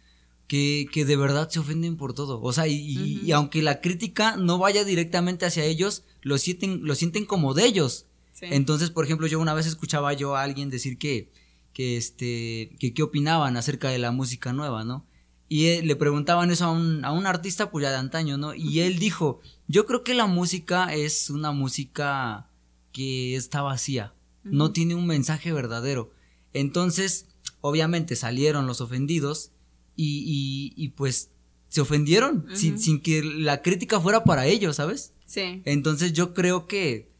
que, 0.48 0.86
que 0.92 1.06
de 1.06 1.16
verdad 1.16 1.50
se 1.50 1.60
ofenden 1.60 1.96
por 1.96 2.14
todo. 2.14 2.42
O 2.42 2.52
sea, 2.52 2.68
y, 2.68 3.22
y, 3.24 3.32
aunque 3.32 3.62
la 3.62 3.80
crítica 3.80 4.36
no 4.36 4.58
vaya 4.58 4.84
directamente 4.84 5.46
hacia 5.46 5.64
ellos, 5.64 6.04
lo 6.22 6.38
sienten, 6.38 6.86
lo 6.86 6.94
sienten 6.96 7.26
como 7.26 7.54
de 7.54 7.66
ellos. 7.66 8.06
Entonces, 8.42 8.90
por 8.90 9.06
ejemplo, 9.06 9.28
yo 9.28 9.40
una 9.40 9.54
vez 9.54 9.66
escuchaba 9.66 10.14
yo 10.14 10.36
a 10.36 10.44
alguien 10.44 10.70
decir 10.70 10.98
que, 10.98 11.32
que 11.74 11.96
este, 11.96 12.76
que 12.80 12.94
qué 12.94 13.04
opinaban 13.04 13.56
acerca 13.56 13.90
de 13.90 14.00
la 14.00 14.12
música 14.12 14.52
nueva, 14.52 14.84
¿no? 14.84 15.06
Y 15.48 15.82
le 15.82 15.96
preguntaban 15.96 16.50
eso 16.50 16.66
a 16.66 16.72
un, 16.72 17.06
a 17.06 17.12
un 17.12 17.28
artista 17.28 17.72
pues 17.72 17.84
ya 17.84 17.92
de 17.92 17.98
antaño, 17.98 18.38
¿no? 18.38 18.54
Y 18.54 18.80
él 18.80 19.00
dijo, 19.00 19.42
yo 19.68 19.86
creo 19.86 20.04
que 20.04 20.14
la 20.14 20.26
música 20.26 20.94
es 20.94 21.30
una 21.30 21.52
música 21.52 22.50
que 22.92 23.36
está 23.36 23.62
vacía, 23.62 24.14
no 24.44 24.72
tiene 24.72 24.96
un 24.96 25.08
mensaje 25.08 25.52
verdadero. 25.54 26.12
Entonces, 26.54 27.28
obviamente 27.62 28.16
salieron 28.16 28.68
los 28.68 28.82
ofendidos 28.82 29.52
y, 29.96 30.74
y, 30.76 30.90
pues 30.90 31.30
se 31.68 31.82
ofendieron 31.82 32.48
sin, 32.54 32.80
sin, 32.80 33.02
que 33.02 33.24
la 33.24 33.62
crítica 33.62 34.00
fuera 34.00 34.24
para 34.24 34.48
ellos, 34.48 34.78
¿sabes? 34.78 35.14
Sí. 35.26 35.62
Entonces 35.66 36.14
yo 36.14 36.34
creo 36.34 36.68
que 36.68 37.12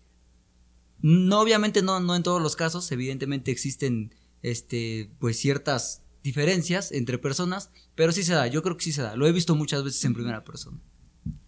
no, 1.02 1.40
obviamente 1.40 1.82
no, 1.82 2.00
no 2.00 2.16
en 2.16 2.24
todos 2.24 2.42
los 2.42 2.56
casos, 2.56 2.92
evidentemente 2.92 3.52
existen 3.52 4.14
este, 4.42 5.12
pues 5.20 5.38
ciertas 5.38 6.04
diferencias 6.24 6.92
entre 6.92 7.18
personas, 7.18 7.72
pero 7.96 8.12
sí 8.12 8.24
se 8.24 8.34
da, 8.34 8.48
yo 8.48 8.62
creo 8.62 8.78
que 8.78 8.84
sí 8.84 8.92
se 8.92 9.02
da, 9.02 9.16
lo 9.16 9.28
he 9.28 9.32
visto 9.32 9.56
muchas 9.56 9.84
veces 9.84 10.04
en 10.06 10.14
primera 10.14 10.44
persona. 10.44 10.78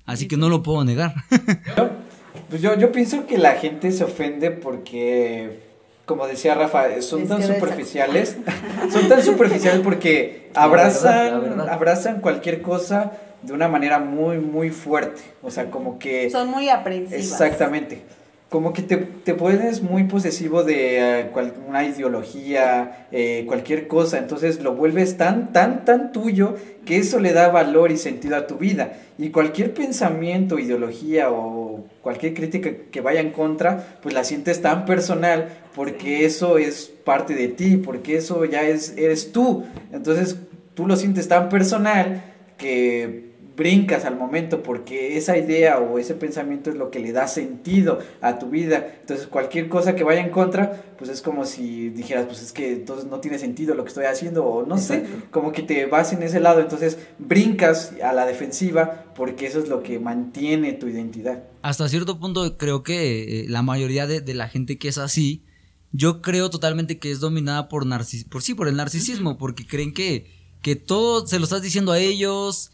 Así 0.05 0.27
que 0.27 0.37
no 0.37 0.49
lo 0.49 0.63
puedo 0.63 0.83
negar. 0.83 1.13
pues 2.49 2.61
yo, 2.61 2.77
yo 2.77 2.91
pienso 2.91 3.25
que 3.25 3.37
la 3.37 3.55
gente 3.55 3.91
se 3.91 4.03
ofende 4.03 4.51
porque, 4.51 5.59
como 6.05 6.27
decía 6.27 6.53
Rafa, 6.55 7.01
son 7.01 7.27
tan 7.27 7.41
superficiales, 7.41 8.37
son 8.91 9.07
tan 9.07 9.23
superficiales 9.23 9.81
porque 9.81 10.49
abrazan, 10.53 11.61
abrazan 11.61 12.19
cualquier 12.19 12.61
cosa 12.61 13.13
de 13.41 13.53
una 13.53 13.67
manera 13.67 13.99
muy, 13.99 14.37
muy 14.39 14.69
fuerte, 14.69 15.21
o 15.41 15.51
sea, 15.51 15.69
como 15.69 15.99
que... 15.99 16.29
Son 16.29 16.49
muy 16.49 16.69
aprensivas. 16.69 17.23
Exactamente. 17.23 18.01
Como 18.49 18.71
que 18.71 18.83
te, 18.83 18.97
te 18.97 19.33
pones 19.33 19.81
muy 19.81 20.03
posesivo 20.03 20.63
de 20.63 21.21
eh, 21.21 21.31
una 21.67 21.85
ideología, 21.85 23.07
eh, 23.11 23.45
cualquier 23.47 23.87
cosa, 23.87 24.19
entonces 24.19 24.61
lo 24.61 24.75
vuelves 24.75 25.17
tan, 25.17 25.51
tan, 25.51 25.85
tan 25.85 26.11
tuyo 26.11 26.55
que 26.85 26.97
eso 26.97 27.19
le 27.19 27.33
da 27.33 27.49
valor 27.49 27.91
y 27.91 27.97
sentido 27.97 28.35
a 28.35 28.45
tu 28.45 28.57
vida. 28.57 28.93
Y 29.17 29.29
cualquier 29.29 29.73
pensamiento, 29.73 30.59
ideología 30.59 31.31
o 31.31 31.62
cualquier 32.03 32.33
crítica 32.33 32.69
que 32.91 33.01
vaya 33.01 33.21
en 33.21 33.31
contra, 33.31 33.97
pues 34.03 34.13
la 34.13 34.25
sientes 34.25 34.61
tan 34.61 34.85
personal 34.85 35.47
porque 35.73 36.25
eso 36.25 36.57
es 36.57 36.91
parte 37.03 37.33
de 37.33 37.47
ti, 37.47 37.77
porque 37.77 38.17
eso 38.17 38.43
ya 38.45 38.61
es, 38.63 38.93
eres 38.97 39.31
tú. 39.31 39.63
Entonces 39.91 40.37
tú 40.75 40.85
lo 40.85 40.97
sientes 40.97 41.29
tan 41.29 41.47
personal 41.47 42.21
que 42.57 43.32
brincas 43.55 44.05
al 44.05 44.17
momento 44.17 44.63
porque 44.63 45.17
esa 45.17 45.37
idea 45.37 45.79
o 45.79 45.99
ese 45.99 46.15
pensamiento 46.15 46.69
es 46.69 46.75
lo 46.75 46.89
que 46.89 46.99
le 46.99 47.11
da 47.11 47.27
sentido 47.27 47.99
a 48.21 48.39
tu 48.39 48.49
vida. 48.49 48.95
Entonces 49.01 49.27
cualquier 49.27 49.69
cosa 49.69 49.95
que 49.95 50.03
vaya 50.03 50.21
en 50.21 50.31
contra, 50.31 50.83
pues 50.97 51.09
es 51.09 51.21
como 51.21 51.45
si 51.45 51.89
dijeras, 51.89 52.25
pues 52.25 52.41
es 52.41 52.51
que 52.51 52.73
entonces 52.73 53.05
no 53.05 53.19
tiene 53.19 53.37
sentido 53.37 53.75
lo 53.75 53.83
que 53.83 53.89
estoy 53.89 54.05
haciendo 54.05 54.45
o 54.45 54.65
no 54.65 54.77
sé, 54.77 55.05
como 55.31 55.51
que 55.51 55.61
te 55.61 55.85
vas 55.85 56.13
en 56.13 56.23
ese 56.23 56.39
lado, 56.39 56.61
entonces 56.61 56.97
brincas 57.19 57.93
a 58.03 58.13
la 58.13 58.25
defensiva 58.25 59.05
porque 59.15 59.45
eso 59.45 59.59
es 59.59 59.69
lo 59.69 59.83
que 59.83 59.99
mantiene 59.99 60.73
tu 60.73 60.87
identidad. 60.87 61.43
Hasta 61.61 61.87
cierto 61.89 62.19
punto 62.19 62.57
creo 62.57 62.83
que 62.83 63.41
eh, 63.41 63.45
la 63.49 63.61
mayoría 63.61 64.07
de, 64.07 64.33
la 64.33 64.49
gente 64.49 64.77
que 64.77 64.87
es 64.87 64.97
así, 64.97 65.43
yo 65.91 66.21
creo 66.21 66.49
totalmente 66.49 66.97
que 66.97 67.11
es 67.11 67.19
dominada 67.19 67.69
por 67.69 67.85
narcis 67.85 68.23
por 68.25 68.41
sí, 68.41 68.55
por 68.55 68.67
el 68.67 68.75
narcisismo, 68.75 69.37
porque 69.37 69.67
creen 69.67 69.93
que, 69.93 70.31
que 70.61 70.75
todo 70.75 71.27
se 71.27 71.37
lo 71.37 71.43
estás 71.43 71.61
diciendo 71.61 71.91
a 71.91 71.99
ellos, 71.99 72.71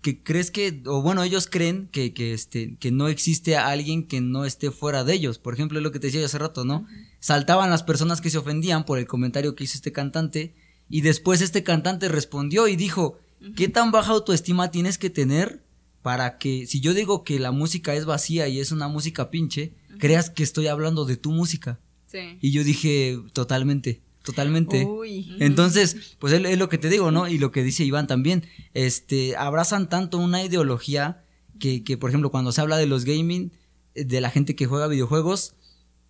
que, 0.00 0.22
crees 0.22 0.50
que, 0.50 0.82
o 0.86 1.02
bueno, 1.02 1.22
ellos 1.22 1.46
creen 1.46 1.88
que, 1.92 2.14
que, 2.14 2.32
este, 2.32 2.76
que 2.76 2.90
no 2.90 3.08
existe 3.08 3.56
alguien 3.58 4.06
que 4.06 4.22
no 4.22 4.46
esté 4.46 4.70
fuera 4.70 5.04
de 5.04 5.12
ellos. 5.12 5.38
Por 5.38 5.52
ejemplo, 5.52 5.78
es 5.78 5.82
lo 5.82 5.92
que 5.92 5.98
te 5.98 6.06
decía 6.06 6.20
yo 6.20 6.26
hace 6.26 6.38
rato, 6.38 6.64
¿no? 6.64 6.86
Saltaban 7.20 7.68
las 7.68 7.82
personas 7.82 8.22
que 8.22 8.30
se 8.30 8.38
ofendían 8.38 8.86
por 8.86 8.98
el 8.98 9.06
comentario 9.06 9.54
que 9.54 9.64
hizo 9.64 9.76
este 9.76 9.92
cantante 9.92 10.54
y 10.88 11.02
después 11.02 11.42
este 11.42 11.62
cantante 11.62 12.08
respondió 12.08 12.68
y 12.68 12.76
dijo, 12.76 13.18
¿qué 13.54 13.68
tan 13.68 13.90
baja 13.90 14.12
autoestima 14.12 14.70
tienes 14.70 14.96
que 14.96 15.10
tener 15.10 15.62
para 16.00 16.38
que, 16.38 16.66
si 16.66 16.80
yo 16.80 16.94
digo 16.94 17.22
que 17.22 17.38
la 17.38 17.52
música 17.52 17.94
es 17.94 18.06
vacía 18.06 18.48
y 18.48 18.60
es 18.60 18.72
una 18.72 18.88
música 18.88 19.30
pinche, 19.30 19.74
creas 19.98 20.30
que 20.30 20.42
estoy 20.42 20.68
hablando 20.68 21.04
de 21.04 21.18
tu 21.18 21.32
música? 21.32 21.80
Sí. 22.06 22.38
Y 22.40 22.50
yo 22.52 22.64
dije, 22.64 23.18
totalmente. 23.34 24.00
Totalmente. 24.24 24.88
Entonces, 25.38 26.16
pues 26.18 26.32
es, 26.32 26.58
lo 26.58 26.68
que 26.70 26.78
te 26.78 26.88
digo, 26.88 27.10
¿no? 27.10 27.28
Y 27.28 27.36
lo 27.36 27.52
que 27.52 27.62
dice 27.62 27.84
Iván 27.84 28.06
también, 28.06 28.46
este, 28.72 29.36
abrazan 29.36 29.90
tanto 29.90 30.16
una 30.16 30.42
ideología 30.42 31.22
que, 31.60 31.84
que 31.84 31.98
por 31.98 32.08
ejemplo, 32.08 32.30
cuando 32.30 32.50
se 32.50 32.62
habla 32.62 32.78
de 32.78 32.86
los 32.86 33.04
gaming, 33.04 33.52
de 33.94 34.20
la 34.22 34.30
gente 34.30 34.56
que 34.56 34.64
juega 34.64 34.86
videojuegos 34.86 35.56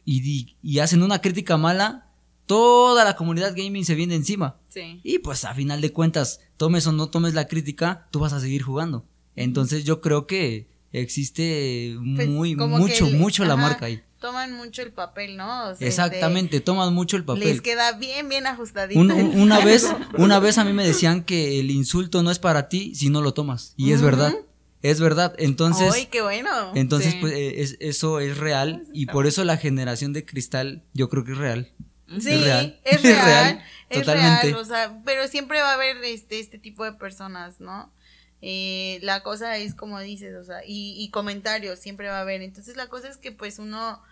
y, 0.04 0.56
y, 0.62 0.78
hacen 0.78 1.02
una 1.02 1.20
crítica 1.20 1.56
mala, 1.56 2.12
toda 2.46 3.04
la 3.04 3.16
comunidad 3.16 3.52
gaming 3.56 3.84
se 3.84 3.96
viene 3.96 4.14
encima. 4.14 4.60
Sí. 4.68 5.00
Y 5.02 5.18
pues 5.18 5.44
a 5.44 5.52
final 5.52 5.80
de 5.80 5.92
cuentas, 5.92 6.40
tomes 6.56 6.86
o 6.86 6.92
no 6.92 7.08
tomes 7.08 7.34
la 7.34 7.48
crítica, 7.48 8.06
tú 8.12 8.20
vas 8.20 8.32
a 8.32 8.38
seguir 8.38 8.62
jugando. 8.62 9.04
Entonces 9.34 9.84
yo 9.84 10.00
creo 10.00 10.28
que 10.28 10.68
existe 10.92 11.96
pues, 12.14 12.28
muy, 12.28 12.54
mucho, 12.54 13.08
mucho 13.08 13.44
la 13.44 13.56
marca 13.56 13.86
ahí 13.86 14.00
toman 14.24 14.54
mucho 14.54 14.80
el 14.80 14.90
papel, 14.90 15.36
¿no? 15.36 15.72
Exactamente, 15.80 16.60
toman 16.60 16.94
mucho 16.94 17.18
el 17.18 17.26
papel. 17.26 17.44
Les 17.44 17.60
queda 17.60 17.92
bien, 17.92 18.26
bien 18.26 18.46
ajustadito. 18.46 18.98
una 18.98 19.62
vez, 19.62 19.86
una 20.16 20.38
vez 20.38 20.56
a 20.56 20.64
mí 20.64 20.72
me 20.72 20.82
decían 20.82 21.24
que 21.24 21.60
el 21.60 21.70
insulto 21.70 22.22
no 22.22 22.30
es 22.30 22.38
para 22.38 22.70
ti 22.70 22.94
si 22.94 23.10
no 23.10 23.20
lo 23.20 23.34
tomas. 23.34 23.74
Y 23.76 23.92
es 23.92 24.00
verdad. 24.00 24.34
Es 24.80 24.98
verdad. 24.98 25.34
Entonces. 25.36 25.92
¡Ay, 25.92 26.06
qué 26.06 26.22
bueno! 26.22 26.72
Entonces, 26.74 27.16
pues, 27.20 27.34
eh, 27.34 27.76
eso 27.80 28.18
es 28.18 28.38
real. 28.38 28.86
y 28.94 29.04
por 29.04 29.26
eso 29.26 29.44
la 29.44 29.58
generación 29.58 30.14
de 30.14 30.24
cristal, 30.24 30.82
yo 30.94 31.10
creo 31.10 31.24
que 31.24 31.32
es 31.32 31.38
real. 31.38 31.70
Sí, 32.18 32.30
es 32.30 32.40
real. 32.44 32.80
Es 32.84 33.02
real. 33.02 33.62
totalmente. 33.90 34.54
o 34.54 34.64
sea, 34.64 35.02
pero 35.04 35.28
siempre 35.28 35.60
va 35.60 35.72
a 35.72 35.74
haber 35.74 36.02
este, 36.02 36.40
este 36.40 36.58
tipo 36.58 36.82
de 36.84 36.92
personas, 36.92 37.60
¿no? 37.60 37.92
Eh, 38.40 39.00
la 39.02 39.22
cosa 39.22 39.58
es 39.58 39.74
como 39.74 40.00
dices, 40.00 40.34
o 40.36 40.44
sea, 40.44 40.64
y, 40.66 40.94
y 40.98 41.10
comentarios 41.10 41.78
siempre 41.78 42.08
va 42.08 42.18
a 42.18 42.22
haber. 42.22 42.40
Entonces 42.40 42.74
la 42.74 42.86
cosa 42.86 43.08
es 43.08 43.18
que 43.18 43.32
pues 43.32 43.58
uno 43.58 44.02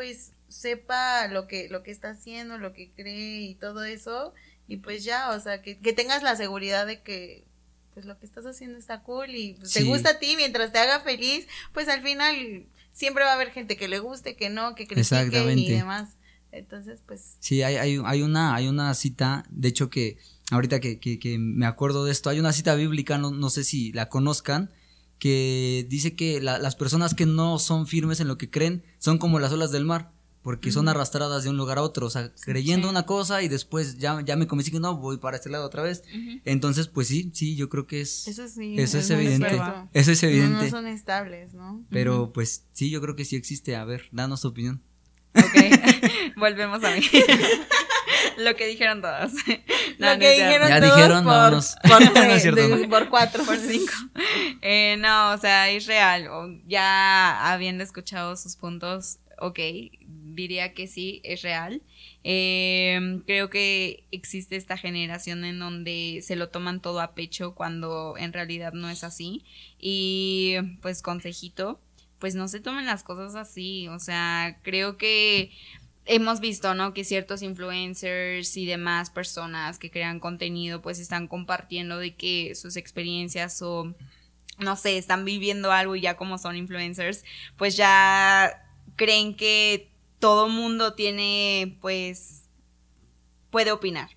pues 0.00 0.32
sepa 0.48 1.28
lo 1.28 1.46
que, 1.46 1.68
lo 1.68 1.82
que 1.82 1.90
está 1.90 2.08
haciendo, 2.08 2.56
lo 2.56 2.72
que 2.72 2.90
cree 2.96 3.42
y 3.42 3.54
todo 3.54 3.84
eso, 3.84 4.32
y 4.66 4.78
pues 4.78 5.04
ya, 5.04 5.28
o 5.28 5.38
sea, 5.40 5.60
que, 5.60 5.74
tengas 5.92 6.22
la 6.22 6.36
seguridad 6.36 6.86
de 6.86 7.02
que 7.02 7.44
pues 7.92 8.06
lo 8.06 8.18
que 8.18 8.24
estás 8.24 8.46
haciendo 8.46 8.78
está 8.78 9.02
cool 9.02 9.34
y 9.34 9.56
pues, 9.60 9.74
te 9.74 9.82
gusta 9.82 10.12
a 10.12 10.18
ti 10.18 10.36
mientras 10.38 10.72
te 10.72 10.78
haga 10.78 11.00
feliz, 11.00 11.46
pues 11.74 11.86
al 11.88 12.00
final 12.00 12.64
siempre 12.94 13.24
va 13.24 13.32
a 13.32 13.34
haber 13.34 13.50
gente 13.50 13.76
que 13.76 13.88
le 13.88 13.98
guste, 13.98 14.36
que 14.36 14.48
no, 14.48 14.74
que 14.74 14.86
critique 14.86 15.52
y 15.54 15.68
demás. 15.68 16.16
Entonces, 16.50 17.02
pues. 17.06 17.36
Sí, 17.40 17.62
hay, 17.62 17.76
hay, 17.76 18.00
hay, 18.02 18.22
una, 18.22 18.54
hay 18.54 18.68
una 18.68 18.94
cita, 18.94 19.44
de 19.50 19.68
hecho 19.68 19.90
que 19.90 20.16
ahorita 20.50 20.80
que, 20.80 20.98
que, 20.98 21.38
me 21.38 21.66
acuerdo 21.66 22.06
de 22.06 22.12
esto, 22.12 22.30
hay 22.30 22.40
una 22.40 22.54
cita 22.54 22.74
bíblica, 22.74 23.18
no, 23.18 23.32
no 23.32 23.50
sé 23.50 23.64
si 23.64 23.92
la 23.92 24.08
conozcan, 24.08 24.70
que 25.20 25.86
dice 25.88 26.16
que 26.16 26.40
las 26.40 26.74
personas 26.74 27.14
que 27.14 27.26
no 27.26 27.60
son 27.60 27.86
firmes 27.86 28.18
en 28.18 28.26
lo 28.26 28.38
que 28.38 28.50
creen 28.50 28.82
son 28.98 29.18
como 29.18 29.38
las 29.38 29.52
olas 29.52 29.70
del 29.70 29.84
mar, 29.84 30.10
porque 30.42 30.72
son 30.72 30.88
arrastradas 30.88 31.44
de 31.44 31.50
un 31.50 31.58
lugar 31.58 31.76
a 31.76 31.82
otro, 31.82 32.06
o 32.06 32.10
sea, 32.10 32.32
creyendo 32.40 32.88
una 32.88 33.04
cosa 33.04 33.42
y 33.42 33.48
después 33.48 33.98
ya, 33.98 34.22
ya 34.24 34.36
me 34.36 34.46
convencí 34.46 34.70
que 34.70 34.80
no, 34.80 34.96
voy 34.96 35.18
para 35.18 35.36
este 35.36 35.50
lado 35.50 35.66
otra 35.66 35.82
vez. 35.82 36.02
Entonces, 36.46 36.88
pues 36.88 37.08
sí, 37.08 37.30
sí, 37.34 37.54
yo 37.54 37.68
creo 37.68 37.86
que 37.86 38.00
es... 38.00 38.26
Eso 38.26 38.48
sí. 38.48 38.74
Eso 38.78 38.98
es, 38.98 39.10
evidente. 39.10 39.60
Eso 39.92 40.10
es 40.10 40.22
evidente. 40.22 40.64
No, 40.64 40.70
son 40.70 40.86
estables, 40.86 41.52
¿no? 41.52 41.84
Pero 41.90 42.32
pues 42.32 42.64
sí, 42.72 42.88
yo 42.88 43.02
creo 43.02 43.14
que 43.14 43.26
sí 43.26 43.36
existe. 43.36 43.76
A 43.76 43.84
ver, 43.84 44.08
danos 44.12 44.40
tu 44.40 44.48
opinión. 44.48 44.82
Ok, 45.36 46.34
volvemos 46.36 46.82
a 46.82 46.96
mí. 46.96 47.02
Lo 48.40 48.56
que 48.56 48.66
dijeron 48.66 49.00
todas. 49.00 49.32
Lo 49.98 50.18
que 50.18 50.32
dijeron 50.32 50.68
ya 50.68 50.80
todos 50.80 50.96
dijeron, 50.96 51.24
por, 51.24 51.52
no, 51.52 52.88
por, 52.88 52.88
por 52.90 53.08
cuatro. 53.08 53.44
Por 53.44 53.58
cinco. 53.58 53.92
Eh, 54.62 54.96
no, 54.98 55.32
o 55.32 55.38
sea, 55.38 55.70
es 55.70 55.86
real. 55.86 56.28
Ya 56.66 57.52
habiendo 57.52 57.84
escuchado 57.84 58.36
sus 58.36 58.56
puntos, 58.56 59.18
ok, 59.38 59.58
diría 60.06 60.74
que 60.74 60.86
sí, 60.86 61.20
es 61.24 61.42
real. 61.42 61.82
Eh, 62.22 63.22
creo 63.26 63.48
que 63.48 64.04
existe 64.10 64.56
esta 64.56 64.76
generación 64.76 65.44
en 65.44 65.58
donde 65.58 66.20
se 66.22 66.36
lo 66.36 66.50
toman 66.50 66.80
todo 66.80 67.00
a 67.00 67.14
pecho 67.14 67.54
cuando 67.54 68.14
en 68.18 68.32
realidad 68.32 68.72
no 68.72 68.90
es 68.90 69.04
así. 69.04 69.44
Y 69.78 70.56
pues 70.82 71.02
consejito, 71.02 71.80
pues 72.18 72.34
no 72.34 72.46
se 72.48 72.60
tomen 72.60 72.86
las 72.86 73.02
cosas 73.02 73.34
así. 73.34 73.88
O 73.88 73.98
sea, 73.98 74.58
creo 74.62 74.96
que 74.96 75.50
hemos 76.10 76.40
visto, 76.40 76.74
¿no? 76.74 76.92
Que 76.92 77.04
ciertos 77.04 77.40
influencers 77.40 78.56
y 78.56 78.66
demás 78.66 79.10
personas 79.10 79.78
que 79.78 79.92
crean 79.92 80.18
contenido 80.18 80.82
pues 80.82 80.98
están 80.98 81.28
compartiendo 81.28 81.98
de 81.98 82.16
que 82.16 82.56
sus 82.56 82.76
experiencias 82.76 83.62
o 83.62 83.94
no 84.58 84.76
sé, 84.76 84.98
están 84.98 85.24
viviendo 85.24 85.70
algo 85.70 85.94
y 85.94 86.00
ya 86.00 86.16
como 86.16 86.36
son 86.36 86.56
influencers, 86.56 87.24
pues 87.56 87.76
ya 87.76 88.66
creen 88.96 89.36
que 89.36 89.88
todo 90.18 90.48
mundo 90.48 90.94
tiene 90.94 91.78
pues 91.80 92.48
puede 93.50 93.70
opinar. 93.70 94.10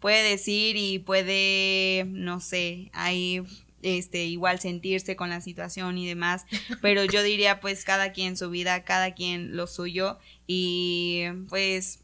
puede 0.00 0.22
decir 0.28 0.76
y 0.76 0.98
puede, 1.00 2.04
no 2.08 2.40
sé, 2.40 2.90
ahí 2.92 3.42
este 3.82 4.24
igual 4.24 4.60
sentirse 4.60 5.16
con 5.16 5.30
la 5.30 5.40
situación 5.40 5.98
y 5.98 6.06
demás, 6.06 6.44
pero 6.82 7.04
yo 7.04 7.22
diría 7.22 7.60
pues 7.60 7.84
cada 7.84 8.12
quien 8.12 8.36
su 8.36 8.50
vida, 8.50 8.84
cada 8.84 9.14
quien 9.14 9.56
lo 9.56 9.66
suyo 9.66 10.18
y 10.46 11.24
pues 11.48 12.00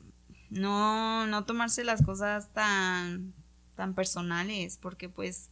no 0.50 1.26
no 1.26 1.44
tomarse 1.44 1.84
las 1.84 2.02
cosas 2.02 2.52
tan 2.52 3.34
tan 3.76 3.94
personales, 3.94 4.78
porque 4.80 5.08
pues 5.08 5.50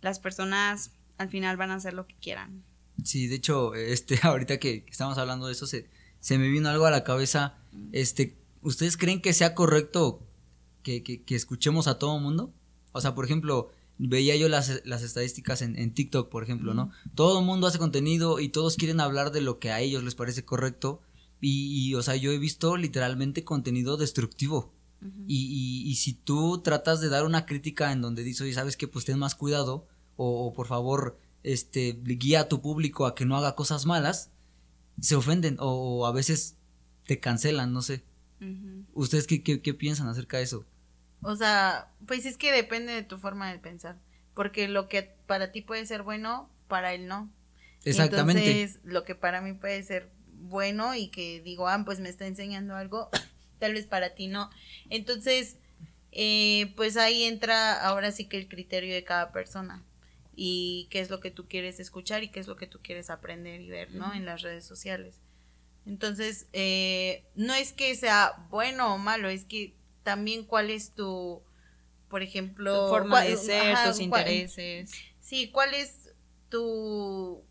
las 0.00 0.20
personas 0.20 0.92
al 1.18 1.28
final 1.28 1.56
van 1.56 1.70
a 1.70 1.76
hacer 1.76 1.94
lo 1.94 2.06
que 2.06 2.14
quieran. 2.16 2.62
Sí, 3.02 3.26
de 3.26 3.36
hecho, 3.36 3.74
este 3.74 4.18
ahorita 4.22 4.58
que 4.58 4.84
estamos 4.88 5.18
hablando 5.18 5.46
de 5.46 5.52
eso 5.52 5.66
se 5.66 5.88
se 6.24 6.38
me 6.38 6.48
vino 6.48 6.70
algo 6.70 6.86
a 6.86 6.90
la 6.90 7.04
cabeza, 7.04 7.58
este, 7.92 8.38
¿ustedes 8.62 8.96
creen 8.96 9.20
que 9.20 9.34
sea 9.34 9.54
correcto 9.54 10.26
que, 10.82 11.02
que, 11.02 11.34
escuchemos 11.34 11.86
a 11.86 11.98
todo 11.98 12.18
mundo? 12.18 12.50
O 12.92 13.02
sea, 13.02 13.14
por 13.14 13.26
ejemplo, 13.26 13.70
veía 14.08 14.36
yo 14.36 14.48
las, 14.48 14.82
las 14.84 15.02
estadísticas 15.02 15.62
en, 15.62 15.78
en, 15.78 15.94
TikTok, 15.94 16.28
por 16.28 16.42
ejemplo, 16.42 16.74
¿no? 16.74 16.90
Todo 17.14 17.38
el 17.40 17.46
mundo 17.46 17.66
hace 17.66 17.78
contenido 17.78 18.40
y 18.40 18.48
todos 18.48 18.76
quieren 18.76 19.00
hablar 19.00 19.32
de 19.32 19.40
lo 19.40 19.58
que 19.58 19.70
a 19.70 19.80
ellos 19.80 20.02
les 20.02 20.14
parece 20.14 20.44
correcto. 20.44 21.00
Y, 21.40 21.94
o 21.94 22.02
sea, 22.02 22.16
yo 22.16 22.32
he 22.32 22.38
visto 22.38 22.76
literalmente 22.76 23.44
contenido 23.44 23.96
destructivo. 23.96 24.72
y, 25.26 25.82
y, 25.86 25.94
si 25.96 26.14
tú 26.14 26.62
tratas 26.62 27.00
de 27.02 27.10
dar 27.10 27.26
una 27.26 27.44
crítica 27.44 27.92
en 27.92 28.00
donde 28.00 28.24
dices, 28.24 28.40
oye, 28.42 28.54
¿sabes 28.54 28.76
qué? 28.78 28.88
Pues 28.88 29.04
ten 29.04 29.18
más 29.18 29.34
cuidado. 29.34 29.86
O, 30.16 30.52
por 30.54 30.66
favor, 30.66 31.18
este, 31.42 32.00
guía 32.02 32.42
a 32.42 32.48
tu 32.48 32.62
público 32.62 33.04
a 33.04 33.14
que 33.14 33.26
no 33.26 33.36
haga 33.36 33.54
cosas 33.54 33.84
malas. 33.84 34.30
Se 35.00 35.16
ofenden 35.16 35.56
o, 35.60 36.06
a 36.06 36.12
veces 36.12 36.56
te 37.06 37.20
cancelan, 37.20 37.72
no 37.72 37.82
sé. 37.82 38.04
¿Ustedes 38.92 39.26
qué, 39.26 39.42
qué, 39.42 39.60
qué 39.60 39.74
piensan 39.74 40.08
acerca 40.08 40.38
de 40.38 40.44
eso? 40.44 40.64
O 41.24 41.36
sea, 41.36 41.90
pues 42.06 42.26
es 42.26 42.36
que 42.36 42.52
depende 42.52 42.92
de 42.92 43.02
tu 43.02 43.18
forma 43.18 43.50
de 43.50 43.58
pensar. 43.58 43.98
Porque 44.34 44.68
lo 44.68 44.88
que 44.88 45.02
para 45.26 45.52
ti 45.52 45.62
puede 45.62 45.86
ser 45.86 46.02
bueno, 46.02 46.50
para 46.68 46.92
él 46.92 47.06
no. 47.06 47.32
Exactamente. 47.84 48.42
Entonces, 48.42 48.80
lo 48.84 49.04
que 49.04 49.14
para 49.14 49.40
mí 49.40 49.54
puede 49.54 49.82
ser 49.82 50.10
bueno 50.26 50.94
y 50.94 51.08
que 51.08 51.40
digo, 51.40 51.68
ah, 51.68 51.82
pues 51.84 52.00
me 52.00 52.08
está 52.08 52.26
enseñando 52.26 52.76
algo, 52.76 53.08
tal 53.58 53.72
vez 53.72 53.86
para 53.86 54.14
ti 54.14 54.28
no. 54.28 54.50
Entonces, 54.90 55.56
eh, 56.12 56.72
pues 56.76 56.96
ahí 56.96 57.24
entra 57.24 57.72
ahora 57.84 58.12
sí 58.12 58.26
que 58.26 58.36
el 58.36 58.48
criterio 58.48 58.94
de 58.94 59.04
cada 59.04 59.32
persona 59.32 59.82
y 60.36 60.88
qué 60.90 61.00
es 61.00 61.10
lo 61.10 61.20
que 61.20 61.30
tú 61.30 61.48
quieres 61.48 61.80
escuchar 61.80 62.22
y 62.22 62.28
qué 62.28 62.40
es 62.40 62.46
lo 62.46 62.56
que 62.56 62.66
tú 62.66 62.80
quieres 62.82 63.08
aprender 63.08 63.60
y 63.60 63.70
ver, 63.70 63.92
¿no? 63.94 64.12
En 64.12 64.26
las 64.26 64.42
redes 64.42 64.64
sociales. 64.64 65.20
Entonces, 65.86 66.48
eh, 66.52 67.24
no 67.34 67.54
es 67.54 67.72
que 67.72 67.94
sea 67.94 68.46
bueno 68.50 68.94
o 68.94 68.98
malo, 68.98 69.28
es 69.28 69.44
que 69.44 69.74
también 70.04 70.44
cuál 70.44 70.70
es 70.70 70.92
tu, 70.92 71.42
por 72.08 72.22
ejemplo, 72.22 72.84
tu 72.84 72.90
forma 72.90 73.22
de 73.22 73.36
ser, 73.36 73.76
tus 73.84 73.98
intereses. 73.98 74.92
Sí, 75.20 75.50
cuál 75.50 75.74
es 75.74 76.14
tu 76.48 77.42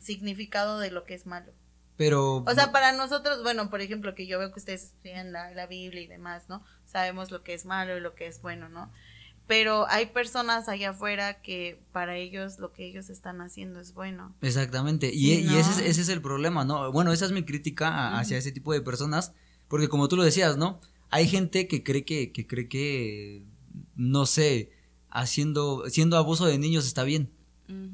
significado 0.00 0.80
de 0.80 0.90
lo 0.90 1.04
que 1.04 1.14
es 1.14 1.26
malo. 1.26 1.52
Pero. 1.96 2.38
O 2.38 2.54
sea, 2.54 2.72
para 2.72 2.92
nosotros, 2.92 3.42
bueno, 3.44 3.70
por 3.70 3.80
ejemplo, 3.80 4.14
que 4.14 4.26
yo 4.26 4.38
veo 4.38 4.52
que 4.52 4.58
ustedes 4.58 4.84
estudian 4.84 5.32
la, 5.32 5.52
la 5.52 5.66
Biblia 5.66 6.02
y 6.02 6.06
demás, 6.08 6.48
¿no? 6.48 6.64
Sabemos 6.84 7.30
lo 7.30 7.44
que 7.44 7.54
es 7.54 7.64
malo 7.64 7.96
y 7.96 8.00
lo 8.00 8.14
que 8.14 8.26
es 8.26 8.42
bueno, 8.42 8.68
¿no? 8.68 8.90
pero 9.48 9.88
hay 9.88 10.06
personas 10.06 10.68
allá 10.68 10.90
afuera 10.90 11.40
que 11.40 11.82
para 11.90 12.16
ellos 12.16 12.58
lo 12.58 12.72
que 12.72 12.86
ellos 12.86 13.08
están 13.08 13.40
haciendo 13.40 13.80
es 13.80 13.94
bueno. 13.94 14.36
Exactamente, 14.42 15.10
y, 15.12 15.32
e, 15.32 15.58
ese, 15.58 15.70
es, 15.70 15.78
ese, 15.78 16.02
es, 16.02 16.08
el 16.10 16.20
problema, 16.20 16.66
¿no? 16.66 16.92
Bueno, 16.92 17.12
esa 17.12 17.24
es 17.24 17.32
mi 17.32 17.42
crítica 17.44 18.18
hacia 18.18 18.36
ese 18.36 18.52
tipo 18.52 18.74
de 18.74 18.82
personas, 18.82 19.32
porque 19.66 19.88
como 19.88 20.06
tú 20.08 20.16
lo 20.16 20.22
decías, 20.22 20.58
¿no? 20.58 20.80
Hay 21.10 21.28
gente 21.28 21.68
que 21.68 21.82
cree 21.82 22.04
que, 22.04 22.32
que 22.32 22.46
cree 22.46 22.68
que, 22.68 23.44
no 23.96 24.26
sé, 24.26 24.70
haciendo, 25.10 25.84
siendo 25.88 26.16
abuso 26.16 26.46
de 26.46 26.58
niños 26.58 26.86
está 26.86 27.04
bien. 27.04 27.30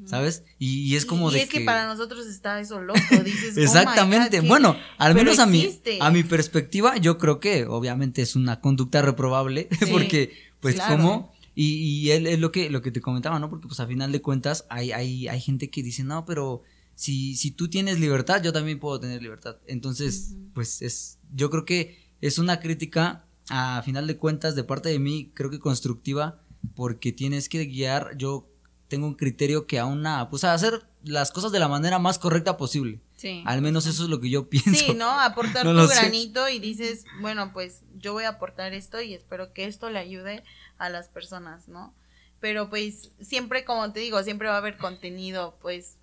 ¿Sabes? 0.05 0.45
Y, 0.61 0.95
es 0.95 1.05
como 1.05 1.31
y 1.31 1.35
de 1.35 1.43
es 1.43 1.49
que, 1.49 1.63
para 1.63 1.89
nosotros 1.89 2.29
está 2.29 2.61
eso 2.61 2.81
loco, 2.81 3.01
dices. 3.25 3.57
Oh 3.59 3.61
Exactamente. 3.61 4.41
bueno, 4.41 4.77
al 4.99 5.17
menos 5.17 5.41
a 5.41 5.47
mi, 5.47 5.69
a 5.99 6.11
mi 6.13 6.23
perspectiva, 6.23 6.97
yo 6.99 7.19
creo 7.19 7.41
que 7.41 7.67
obviamente 7.67 8.23
es 8.23 8.37
una 8.37 8.61
conducta 8.61 9.03
reprobable, 9.03 9.69
porque, 9.91 10.33
pues, 10.61 10.81
como, 10.81 11.35
y, 11.57 11.79
y 11.79 12.11
él 12.13 12.29
es 12.29 12.39
lo 12.39 12.53
que, 12.53 12.71
lo 12.71 12.83
que 12.83 12.93
te 12.93 13.01
comentaba, 13.01 13.41
¿no? 13.41 13.51
Porque, 13.51 13.67
pues, 13.67 13.81
a 13.81 13.87
final 13.89 14.13
de 14.13 14.23
cuentas, 14.23 14.65
hay, 14.69 14.93
hay, 14.93 15.27
hay 15.27 15.41
gente 15.41 15.71
que 15.71 15.83
dice, 15.83 16.05
no, 16.05 16.25
pero 16.25 16.63
si, 16.95 17.35
si 17.35 17.51
tú 17.51 17.69
tienes 17.69 17.99
libertad, 17.99 18.45
yo 18.45 18.53
también 18.53 18.79
puedo 18.79 19.01
tener 19.01 19.23
libertad. 19.23 19.57
Entonces, 19.67 20.37
pues, 20.55 20.83
es, 20.83 21.19
yo 21.33 21.51
creo 21.51 21.65
que 21.65 22.04
es 22.27 22.39
una 22.39 22.59
crítica 22.59 23.27
a 23.51 23.83
final 23.83 24.07
de 24.07 24.17
cuentas 24.17 24.55
de 24.55 24.65
parte 24.65 24.89
de 24.89 24.99
mí, 24.99 25.31
creo 25.35 25.51
que 25.51 25.59
constructiva, 25.59 26.41
porque 26.75 27.13
tienes 27.13 27.51
que 27.51 27.67
guiar, 27.67 28.17
yo 28.17 28.49
tengo 28.89 29.07
un 29.07 29.15
criterio 29.15 29.67
que 29.67 29.79
a 29.79 29.85
una, 29.85 30.31
pues 30.31 30.43
a 30.45 30.55
hacer 30.55 30.87
las 31.03 31.31
cosas 31.31 31.53
de 31.53 31.59
la 31.59 31.69
manera 31.69 31.99
más 31.99 32.19
correcta 32.19 32.57
posible. 32.57 33.03
Sí. 33.15 33.43
Al 33.45 33.61
menos 33.61 33.85
eso 33.87 34.05
es 34.05 34.09
lo 34.09 34.21
que 34.21 34.31
yo 34.31 34.49
pienso. 34.49 34.73
Sí, 34.73 34.95
¿no? 34.95 35.21
Aportar 35.21 35.65
tu 35.65 35.87
granito 35.87 36.49
y 36.49 36.61
dices, 36.61 37.05
bueno, 37.21 37.53
pues 37.53 37.83
yo 37.99 38.15
voy 38.15 38.25
a 38.25 38.31
aportar 38.31 38.73
esto 38.73 39.03
y 39.03 39.13
espero 39.13 39.53
que 39.53 39.67
esto 39.67 39.91
le 39.91 39.99
ayude 39.99 40.45
a 40.79 40.89
las 40.89 41.09
personas, 41.09 41.69
¿no? 41.69 41.95
Pero 42.41 42.71
pues 42.71 43.11
siempre, 43.21 43.67
como 43.67 43.93
te 43.93 44.01
digo, 44.01 44.23
siempre 44.23 44.49
va 44.49 44.55
a 44.55 44.59
haber 44.59 44.79
contenido, 44.79 45.59
pues 45.61 45.99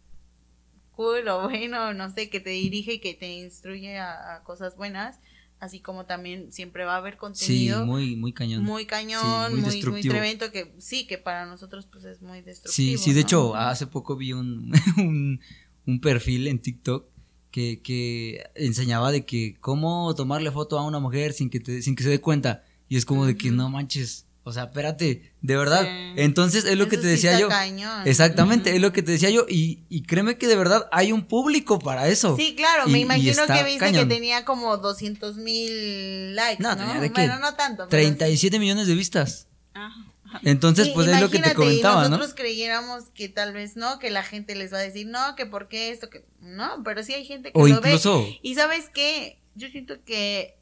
cool 0.91 1.27
o 1.29 1.49
bueno, 1.49 1.95
no 1.95 2.11
sé, 2.11 2.29
que 2.29 2.39
te 2.39 2.51
dirige 2.51 2.93
y 2.93 2.99
que 2.99 3.15
te 3.15 3.27
instruye 3.27 3.97
a 3.97 4.43
cosas 4.43 4.75
buenas 4.75 5.19
así 5.61 5.79
como 5.79 6.05
también 6.07 6.51
siempre 6.51 6.85
va 6.85 6.95
a 6.95 6.97
haber 6.97 7.17
contenido. 7.17 7.81
Sí, 7.81 7.85
muy, 7.85 8.15
muy 8.15 8.33
cañón. 8.33 8.63
Muy 8.63 8.87
cañón, 8.87 9.61
muy, 9.61 9.83
muy, 9.83 10.01
tremendo, 10.01 10.51
que 10.51 10.73
sí, 10.79 11.05
que 11.05 11.19
para 11.19 11.45
nosotros 11.45 11.87
pues 11.89 12.03
es 12.03 12.21
muy 12.21 12.41
destructivo. 12.41 12.97
Sí, 12.97 12.97
sí, 12.97 13.13
de 13.13 13.21
hecho, 13.21 13.55
hace 13.55 13.85
poco 13.85 14.17
vi 14.17 14.33
un, 14.33 14.73
un, 15.85 16.01
perfil 16.01 16.47
en 16.47 16.59
TikTok 16.59 17.05
que, 17.51 17.79
que 17.83 18.43
enseñaba 18.55 19.11
de 19.11 19.23
que 19.23 19.55
cómo 19.61 20.15
tomarle 20.15 20.49
foto 20.51 20.79
a 20.79 20.85
una 20.85 20.99
mujer 20.99 21.31
sin 21.31 21.51
que, 21.51 21.59
te, 21.59 21.83
sin 21.83 21.95
que 21.95 22.03
se 22.03 22.09
dé 22.09 22.19
cuenta. 22.19 22.63
Y 22.89 22.97
es 22.97 23.05
como 23.05 23.27
de 23.27 23.37
que 23.37 23.51
no 23.51 23.69
manches, 23.69 24.25
o 24.43 24.51
sea, 24.53 24.63
espérate, 24.63 25.33
de 25.41 25.55
verdad. 25.55 25.85
Entonces 26.15 26.65
es 26.65 26.77
lo 26.77 26.87
que 26.87 26.97
te 26.97 27.07
decía 27.07 27.39
yo. 27.39 27.49
Exactamente, 28.05 28.75
es 28.75 28.81
lo 28.81 28.91
que 28.91 29.03
te 29.03 29.11
decía 29.11 29.29
yo. 29.29 29.45
Y, 29.47 29.83
y, 29.89 30.03
créeme 30.03 30.37
que 30.37 30.47
de 30.47 30.55
verdad 30.55 30.87
hay 30.91 31.11
un 31.11 31.23
público 31.23 31.79
para 31.79 32.07
eso. 32.07 32.35
Sí, 32.35 32.55
claro, 32.55 32.87
me 32.87 32.99
imagino 32.99 33.45
que 33.45 33.63
viste 33.63 33.91
que 33.91 34.05
tenía 34.05 34.43
como 34.45 34.77
200 34.77 35.37
mil 35.37 36.35
likes. 36.35 36.61
No, 36.61 36.75
¿no? 36.75 36.85
bueno, 37.13 37.39
no 37.39 37.53
tanto. 37.55 37.87
37 37.87 38.57
millones 38.59 38.87
de 38.87 38.95
vistas. 38.95 39.47
Ajá. 39.73 40.11
Entonces, 40.43 40.89
pues 40.89 41.07
es 41.07 41.19
lo 41.19 41.29
que 41.29 41.39
te 41.39 41.53
comentaba, 41.53 42.05
y 42.05 42.09
nosotros 42.09 42.33
creyéramos 42.33 43.05
que 43.13 43.29
tal 43.29 43.53
vez 43.53 43.75
no, 43.75 43.99
que 43.99 44.09
la 44.09 44.23
gente 44.23 44.55
les 44.55 44.73
va 44.73 44.77
a 44.77 44.81
decir, 44.81 45.07
no, 45.07 45.35
que 45.35 45.45
por 45.45 45.67
qué 45.67 45.91
esto, 45.91 46.09
que 46.09 46.25
no, 46.39 46.81
pero 46.83 47.03
sí 47.03 47.13
hay 47.13 47.25
gente 47.25 47.51
que 47.51 47.59
lo 47.59 47.67
incluso... 47.67 48.23
ve. 48.23 48.39
Y 48.41 48.55
sabes 48.55 48.89
qué, 48.93 49.39
yo 49.55 49.67
siento 49.69 50.03
que 50.05 50.57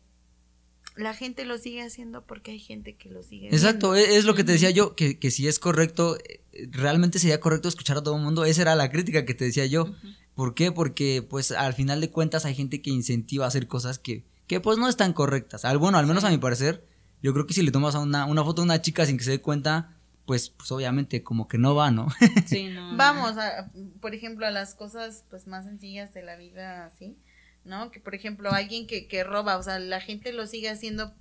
la 1.00 1.14
gente 1.14 1.46
lo 1.46 1.58
sigue 1.58 1.82
haciendo 1.82 2.26
porque 2.26 2.52
hay 2.52 2.60
gente 2.60 2.96
que 2.96 3.10
lo 3.10 3.24
sigue. 3.24 3.48
Exacto, 3.48 3.96
e, 3.96 4.18
es, 4.18 4.26
lo 4.26 4.36
que 4.36 4.44
te 4.44 4.52
decía 4.52 4.70
yo, 4.70 4.96
que, 4.96 5.18
que, 5.18 5.32
si 5.32 5.48
es 5.48 5.58
correcto, 5.58 6.18
eh, 6.18 6.42
realmente 6.72 7.20
sería 7.20 7.40
correcto 7.40 7.70
escuchar 7.70 7.98
a 7.98 8.04
todo 8.04 8.18
el 8.18 8.22
mundo. 8.22 8.44
Esa 8.44 8.64
era 8.64 8.76
la 8.76 8.92
crítica 8.92 9.26
que 9.26 9.34
te 9.34 9.46
decía 9.46 9.66
yo. 9.66 9.94
¿Por 10.36 10.56
qué? 10.56 10.72
Porque 10.72 11.26
pues 11.28 11.52
al 11.52 11.74
final 11.74 12.02
de 12.02 12.12
cuentas 12.12 12.46
hay 12.46 12.54
gente 12.54 12.82
que 12.82 12.90
incentiva 12.90 13.46
a 13.46 13.48
hacer 13.48 13.68
cosas 13.68 13.98
que, 13.98 14.26
que 14.46 14.60
pues 14.60 14.78
no 14.78 14.90
están 14.90 15.14
correctas. 15.14 15.64
Al, 15.64 15.78
bueno, 15.78 15.98
al 15.98 16.06
menos 16.06 16.26
a 16.26 16.30
mi 16.30 16.38
parecer, 16.38 16.86
yo 17.22 17.34
creo 17.34 17.48
que 17.48 17.54
si 17.54 17.62
le 17.62 17.72
tomas 17.72 17.96
a 17.96 18.00
una, 18.00 18.26
una 18.26 18.44
foto 18.44 18.62
a 18.62 18.66
una 18.66 18.82
chica 18.82 19.06
sin 19.06 19.18
que 19.18 19.24
se 19.24 19.32
dé 19.32 19.42
cuenta, 19.42 19.98
pues, 20.26 20.50
pues 20.50 20.70
obviamente 20.72 21.24
como 21.24 21.48
que 21.48 21.58
no 21.58 21.76
va, 21.76 21.92
¿no? 21.92 22.08
Sí, 22.46 22.68
no. 22.74 22.98
Vamos, 22.98 23.38
a, 23.38 23.72
por 24.02 24.14
ejemplo, 24.14 24.46
a 24.46 24.52
las 24.52 24.76
cosas 24.76 25.24
pues 25.30 25.48
más 25.48 25.66
sencillas 25.66 26.14
de 26.14 26.24
la 26.24 26.36
vida, 26.36 26.86
así 26.86 27.18
¿no? 27.64 27.92
Que 27.92 28.00
por 28.00 28.16
ejemplo 28.16 28.52
alguien 28.52 28.88
que, 28.88 29.08
que 29.08 29.24
roba, 29.24 29.58
o 29.58 29.64
sea, 29.64 29.80
la 29.80 30.02
gente 30.02 30.34
lo 30.34 30.48
sigue 30.48 30.70
haciendo 30.70 31.14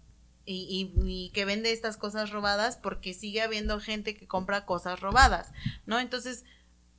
y, 0.44 0.93
y, 1.05 1.31
que 1.31 1.44
vende 1.44 1.73
estas 1.73 1.98
cosas 1.98 2.31
robadas 2.31 2.78
porque 2.78 3.12
sigue 3.12 3.43
habiendo 3.43 3.81
gente 3.81 4.16
que 4.16 4.27
compra 4.27 4.65
cosas 4.65 4.98
robadas, 4.98 5.52
¿no? 5.85 6.01
Entonces, 6.01 6.44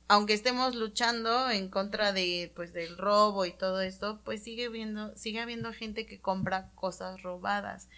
aunque 0.06 0.34
estemos 0.34 0.76
luchando 0.76 1.50
en 1.50 1.68
contra 1.68 2.12
de, 2.12 2.52
pues, 2.54 2.72
del 2.72 2.96
robo 2.96 3.46
y 3.46 3.52
todo 3.52 3.80
esto, 3.80 4.20
pues 4.24 4.42
sigue 4.42 4.68
viendo, 4.68 5.16
sigue 5.16 5.40
habiendo 5.40 5.72
gente 5.72 6.06
que 6.06 6.20
compra 6.20 6.70
cosas 6.74 7.22
robadas. 7.22 7.88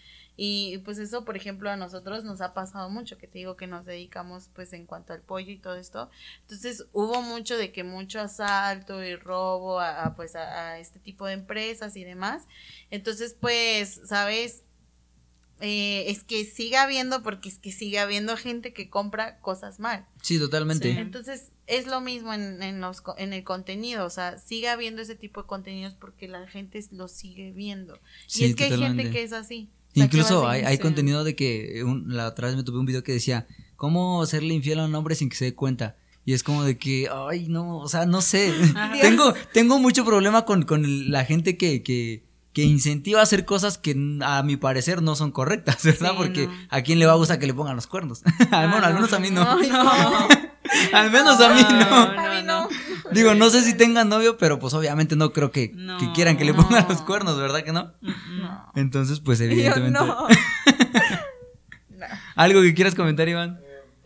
Y 0.44 0.78
pues 0.78 0.98
eso, 0.98 1.24
por 1.24 1.36
ejemplo, 1.36 1.70
a 1.70 1.76
nosotros 1.76 2.24
nos 2.24 2.40
ha 2.40 2.52
pasado 2.52 2.90
mucho, 2.90 3.16
que 3.16 3.28
te 3.28 3.38
digo 3.38 3.54
que 3.56 3.68
nos 3.68 3.84
dedicamos 3.84 4.50
pues 4.52 4.72
en 4.72 4.86
cuanto 4.86 5.12
al 5.12 5.20
pollo 5.20 5.52
y 5.52 5.58
todo 5.58 5.76
esto. 5.76 6.10
Entonces 6.40 6.84
hubo 6.90 7.22
mucho 7.22 7.56
de 7.56 7.70
que 7.70 7.84
mucho 7.84 8.20
asalto 8.20 9.04
y 9.04 9.14
robo 9.14 9.78
a, 9.78 10.16
pues 10.16 10.34
a, 10.34 10.80
este 10.80 10.98
tipo 10.98 11.26
de 11.26 11.34
empresas 11.34 11.94
y 11.94 12.02
demás. 12.02 12.48
Entonces 12.90 13.36
pues, 13.38 14.00
¿sabes? 14.04 14.64
Eh, 15.60 16.10
es 16.10 16.24
que 16.24 16.44
siga 16.44 16.82
habiendo, 16.82 17.22
porque 17.22 17.48
es 17.48 17.60
que 17.60 17.70
sigue 17.70 18.00
habiendo 18.00 18.36
gente 18.36 18.72
que 18.72 18.90
compra 18.90 19.38
cosas 19.38 19.78
mal. 19.78 20.08
Sí, 20.22 20.40
totalmente. 20.40 20.90
Entonces, 20.90 21.52
es 21.68 21.86
lo 21.86 22.00
mismo 22.00 22.34
en, 22.34 22.60
en, 22.64 22.80
los, 22.80 23.04
en 23.16 23.32
el 23.32 23.44
contenido, 23.44 24.04
o 24.04 24.10
sea, 24.10 24.38
sigue 24.38 24.68
habiendo 24.68 25.02
ese 25.02 25.14
tipo 25.14 25.42
de 25.42 25.46
contenidos 25.46 25.94
porque 25.94 26.26
la 26.26 26.48
gente 26.48 26.84
lo 26.90 27.06
sigue 27.06 27.52
viendo. 27.52 28.00
y 28.34 28.46
es 28.46 28.56
que 28.56 28.64
hay 28.64 28.76
gente 28.76 29.08
que 29.12 29.22
es 29.22 29.32
así. 29.32 29.70
Incluso 29.94 30.48
hay, 30.48 30.62
hay 30.62 30.78
contenido 30.78 31.24
de 31.24 31.34
que 31.36 31.84
la 32.06 32.28
otra 32.28 32.48
vez 32.48 32.56
me 32.56 32.62
tuve 32.62 32.78
un 32.78 32.86
video 32.86 33.02
que 33.02 33.12
decía, 33.12 33.46
¿cómo 33.76 34.22
hacerle 34.22 34.54
infiel 34.54 34.80
a 34.80 34.86
un 34.86 34.94
hombre 34.94 35.14
sin 35.14 35.28
que 35.28 35.36
se 35.36 35.46
dé 35.46 35.54
cuenta? 35.54 35.96
Y 36.24 36.34
es 36.34 36.42
como 36.42 36.62
de 36.62 36.78
que, 36.78 37.08
ay, 37.10 37.48
no, 37.48 37.78
o 37.78 37.88
sea, 37.88 38.06
no 38.06 38.20
sé. 38.20 38.52
tengo, 39.00 39.34
tengo 39.52 39.78
mucho 39.78 40.04
problema 40.04 40.44
con, 40.44 40.62
con 40.62 41.10
la 41.10 41.24
gente 41.24 41.56
que, 41.56 41.82
que, 41.82 42.24
que, 42.52 42.62
incentiva 42.62 43.20
a 43.20 43.24
hacer 43.24 43.44
cosas 43.44 43.78
que 43.78 43.96
a 44.22 44.42
mi 44.42 44.56
parecer 44.56 45.02
no 45.02 45.16
son 45.16 45.32
correctas, 45.32 45.82
¿verdad? 45.84 46.12
Porque 46.16 46.48
a 46.68 46.82
quién 46.82 46.98
le 46.98 47.06
va 47.06 47.12
a 47.12 47.16
gustar 47.16 47.38
que 47.38 47.46
le 47.46 47.54
pongan 47.54 47.76
los 47.76 47.86
cuernos. 47.86 48.22
al, 48.50 48.68
menos, 48.68 48.84
al 48.84 48.94
menos 48.94 49.12
a 49.12 49.18
mí 49.18 49.30
no. 49.30 49.58
al 50.92 51.10
menos 51.10 51.40
a 51.40 51.48
mí 51.50 51.62
no. 51.62 51.96
A 51.96 52.34
mí 52.34 52.42
no. 52.44 52.68
Digo, 53.12 53.34
no 53.34 53.50
sé 53.50 53.62
si 53.62 53.74
tengan 53.74 54.08
novio, 54.08 54.36
pero 54.38 54.58
pues 54.58 54.74
obviamente 54.74 55.16
no 55.16 55.32
creo 55.32 55.50
que, 55.50 55.70
que 55.72 56.12
quieran 56.14 56.36
que 56.36 56.44
le 56.44 56.54
pongan 56.54 56.86
los 56.88 57.02
cuernos, 57.02 57.38
¿verdad 57.38 57.62
que 57.62 57.72
no? 57.72 57.92
Entonces, 58.74 59.20
pues 59.20 59.40
evidentemente. 59.40 59.98
¿Algo 62.34 62.62
que 62.62 62.74
quieras 62.74 62.94
comentar, 62.94 63.28
Iván? 63.28 63.60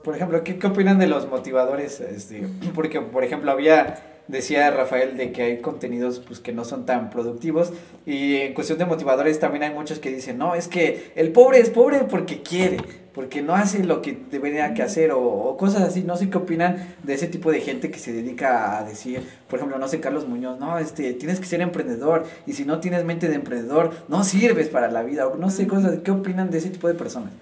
por 0.07 0.15
ejemplo, 0.15 0.45
¿qué, 0.45 0.57
¿qué, 0.57 0.69
opinan 0.69 1.01
de 1.01 1.09
los 1.09 1.29
motivadores? 1.29 1.99
Este, 1.99 2.47
porque, 2.77 3.01
por 3.01 3.25
ejemplo, 3.25 3.51
había, 3.51 4.05
decía 4.29 4.71
Rafael, 4.71 5.17
de 5.17 5.33
que 5.33 5.43
hay 5.43 5.61
contenidos 5.61 6.21
pues, 6.21 6.39
que 6.39 6.53
no 6.53 6.65
son 6.65 6.87
tan 6.87 7.11
productivos. 7.11 7.73
Y 8.07 8.37
en 8.37 8.55
cuestión 8.55 8.79
de 8.79 8.85
motivadores 8.85 9.41
también 9.41 9.65
hay 9.65 9.75
muchos 9.75 9.99
que 9.99 10.13
dicen, 10.13 10.39
no, 10.39 10.55
es 10.55 10.69
que 10.69 11.11
el 11.17 11.33
pobre 11.33 11.59
es 11.59 11.71
pobre 11.71 12.05
porque 12.09 12.41
quiere, 12.43 12.77
porque 13.17 13.41
no 13.41 13.55
hace 13.55 13.83
lo 13.83 14.03
que 14.03 14.13
debería 14.13 14.75
que 14.75 14.83
hacer 14.83 15.11
o, 15.11 15.57
cosas 15.57 15.81
así. 15.85 16.03
No 16.03 16.19
sé 16.19 16.29
qué 16.29 16.37
opinan 16.37 16.95
de 17.03 17.15
ese 17.15 17.27
tipo 17.29 17.51
de 17.51 17.63
gente 17.63 17.91
que 17.91 17.99
se 17.99 18.13
dedica 18.13 18.77
a 18.77 18.85
decir, 18.85 19.27
por 19.49 19.59
ejemplo, 19.59 19.79
no 19.79 19.89
sé, 19.89 20.01
Carlos 20.01 20.29
Muñoz, 20.29 20.61
no, 20.61 20.79
este, 20.79 21.15
tienes 21.15 21.41
que 21.41 21.47
ser 21.47 21.63
emprendedor 21.63 22.27
y 22.47 22.53
si 22.53 22.67
no 22.67 22.79
tienes 22.79 23.07
mente 23.07 23.29
de 23.29 23.37
emprendedor, 23.37 24.05
no 24.09 24.23
sirves 24.23 24.69
para 24.69 24.91
la 24.91 25.03
vida 25.03 25.27
o 25.29 25.37
no 25.37 25.49
sé, 25.49 25.67
cosas. 25.67 26.01
¿Qué 26.05 26.11
opinan 26.11 26.51
de 26.51 26.59
ese 26.59 26.69
tipo 26.69 26.89
de 26.89 26.95
personas? 26.95 27.33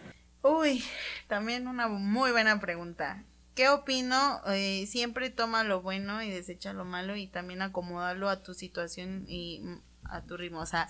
Uy, 0.43 0.85
también 1.27 1.67
una 1.67 1.89
muy 1.89 2.31
buena 2.31 2.61
pregunta. 2.61 3.25
¿Qué 3.57 3.69
opino? 3.69 4.43
Eh, 4.47 4.87
siempre 4.87 5.29
toma 5.31 5.65
lo 5.65 5.83
bueno 5.83 6.23
y 6.23 6.31
desecha 6.31 6.73
lo 6.73 6.85
malo 6.85 7.17
y 7.17 7.27
también 7.27 7.63
acomódalo 7.63 8.29
a 8.29 8.45
tu 8.45 8.55
situación 8.55 9.25
y 9.27 9.61
a 10.05 10.23
tu 10.23 10.37
ritmo. 10.37 10.61
O 10.61 10.67
sea, 10.67 10.87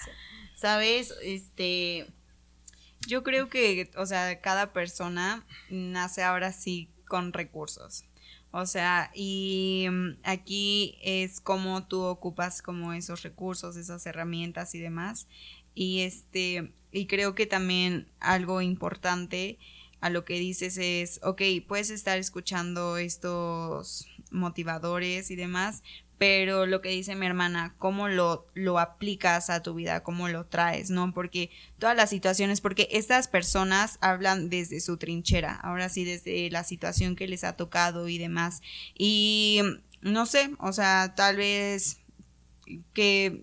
¿sabes? 0.56 1.14
Este... 1.22 2.06
Yo 3.06 3.22
creo 3.22 3.48
que, 3.48 3.90
o 3.96 4.06
sea, 4.06 4.40
cada 4.40 4.72
persona 4.72 5.46
nace 5.70 6.22
ahora 6.22 6.52
sí 6.52 6.88
con 7.06 7.32
recursos. 7.32 8.04
O 8.50 8.66
sea, 8.66 9.10
y 9.14 9.86
mm, 9.90 10.18
aquí 10.22 10.96
es 11.02 11.40
como 11.40 11.86
tú 11.86 12.02
ocupas 12.02 12.62
como 12.62 12.92
esos 12.92 13.22
recursos, 13.22 13.76
esas 13.76 14.06
herramientas 14.06 14.74
y 14.74 14.80
demás. 14.80 15.26
Y 15.74 16.02
este, 16.02 16.72
y 16.92 17.06
creo 17.06 17.34
que 17.34 17.46
también 17.46 18.08
algo 18.20 18.62
importante 18.62 19.58
a 20.00 20.10
lo 20.10 20.24
que 20.24 20.38
dices 20.38 20.78
es, 20.78 21.18
ok, 21.22 21.42
puedes 21.66 21.90
estar 21.90 22.18
escuchando 22.18 22.98
estos 22.98 24.06
motivadores 24.30 25.30
y 25.30 25.36
demás, 25.36 25.82
pero 26.18 26.66
lo 26.66 26.80
que 26.80 26.90
dice 26.90 27.14
mi 27.14 27.26
hermana, 27.26 27.74
cómo 27.78 28.08
lo, 28.08 28.46
lo 28.54 28.78
aplicas 28.78 29.50
a 29.50 29.62
tu 29.62 29.74
vida, 29.74 30.02
cómo 30.02 30.28
lo 30.28 30.46
traes, 30.46 30.90
¿no? 30.90 31.12
Porque 31.12 31.50
todas 31.78 31.96
las 31.96 32.10
situaciones, 32.10 32.60
porque 32.60 32.88
estas 32.92 33.28
personas 33.28 33.98
hablan 34.00 34.48
desde 34.48 34.80
su 34.80 34.96
trinchera, 34.96 35.54
ahora 35.54 35.88
sí, 35.88 36.04
desde 36.04 36.50
la 36.50 36.64
situación 36.64 37.16
que 37.16 37.28
les 37.28 37.44
ha 37.44 37.56
tocado 37.56 38.08
y 38.08 38.18
demás. 38.18 38.62
Y 38.96 39.60
no 40.02 40.26
sé, 40.26 40.50
o 40.58 40.72
sea, 40.72 41.14
tal 41.16 41.36
vez 41.36 41.98
que 42.92 43.42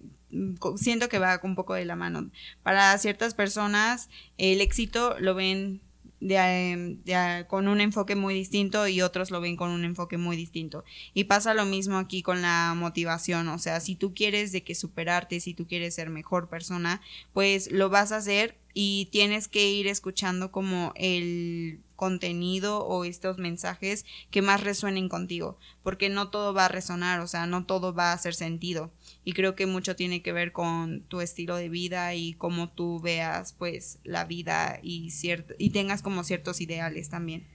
siento 0.77 1.09
que 1.09 1.19
va 1.19 1.39
un 1.43 1.55
poco 1.55 1.73
de 1.73 1.85
la 1.85 1.95
mano. 1.95 2.29
Para 2.63 2.97
ciertas 2.97 3.33
personas 3.33 4.09
el 4.37 4.61
éxito 4.61 5.17
lo 5.19 5.35
ven 5.35 5.81
de, 6.21 7.45
con 7.49 7.67
un 7.67 7.81
enfoque 7.81 8.15
muy 8.15 8.33
distinto 8.33 8.87
y 8.87 9.01
otros 9.01 9.31
lo 9.31 9.41
ven 9.41 9.57
con 9.57 9.71
un 9.71 9.83
enfoque 9.83 10.17
muy 10.17 10.37
distinto. 10.37 10.85
Y 11.13 11.25
pasa 11.25 11.53
lo 11.53 11.65
mismo 11.65 11.97
aquí 11.97 12.21
con 12.21 12.41
la 12.41 12.73
motivación, 12.77 13.49
o 13.49 13.59
sea, 13.59 13.79
si 13.81 13.95
tú 13.95 14.13
quieres 14.13 14.51
de 14.51 14.63
que 14.63 14.75
superarte, 14.75 15.39
si 15.39 15.53
tú 15.53 15.67
quieres 15.67 15.95
ser 15.95 16.09
mejor 16.09 16.47
persona, 16.47 17.01
pues 17.33 17.71
lo 17.71 17.89
vas 17.89 18.11
a 18.11 18.17
hacer 18.17 18.57
y 18.73 19.09
tienes 19.11 19.47
que 19.47 19.69
ir 19.69 19.87
escuchando 19.87 20.51
como 20.51 20.93
el 20.95 21.81
contenido 22.01 22.83
o 22.83 23.05
estos 23.05 23.37
mensajes 23.37 24.07
que 24.31 24.41
más 24.41 24.63
resuenen 24.63 25.07
contigo, 25.07 25.59
porque 25.83 26.09
no 26.09 26.31
todo 26.31 26.51
va 26.51 26.65
a 26.65 26.67
resonar, 26.67 27.19
o 27.19 27.27
sea, 27.27 27.45
no 27.45 27.67
todo 27.67 27.93
va 27.93 28.09
a 28.09 28.13
hacer 28.13 28.33
sentido 28.33 28.91
y 29.23 29.33
creo 29.33 29.53
que 29.53 29.67
mucho 29.67 29.95
tiene 29.95 30.23
que 30.23 30.33
ver 30.33 30.51
con 30.51 31.01
tu 31.01 31.21
estilo 31.21 31.55
de 31.57 31.69
vida 31.69 32.15
y 32.15 32.33
cómo 32.33 32.69
tú 32.69 32.99
veas 33.01 33.53
pues 33.53 33.99
la 34.03 34.25
vida 34.25 34.79
y 34.81 35.13
y 35.59 35.69
tengas 35.69 36.01
como 36.01 36.23
ciertos 36.23 36.59
ideales 36.59 37.09
también. 37.09 37.45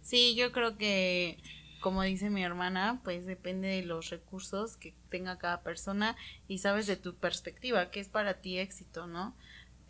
Sí, 0.00 0.34
yo 0.36 0.52
creo 0.52 0.78
que 0.78 1.36
como 1.82 2.02
dice 2.02 2.30
mi 2.30 2.42
hermana, 2.42 3.02
pues 3.04 3.26
depende 3.26 3.68
de 3.68 3.82
los 3.82 4.08
recursos 4.08 4.78
que 4.78 4.94
tenga 5.10 5.36
cada 5.36 5.60
persona 5.60 6.16
y 6.48 6.58
sabes 6.58 6.86
de 6.86 6.96
tu 6.96 7.14
perspectiva, 7.16 7.90
qué 7.90 8.00
es 8.00 8.08
para 8.08 8.40
ti 8.40 8.56
éxito, 8.56 9.06
¿no? 9.06 9.36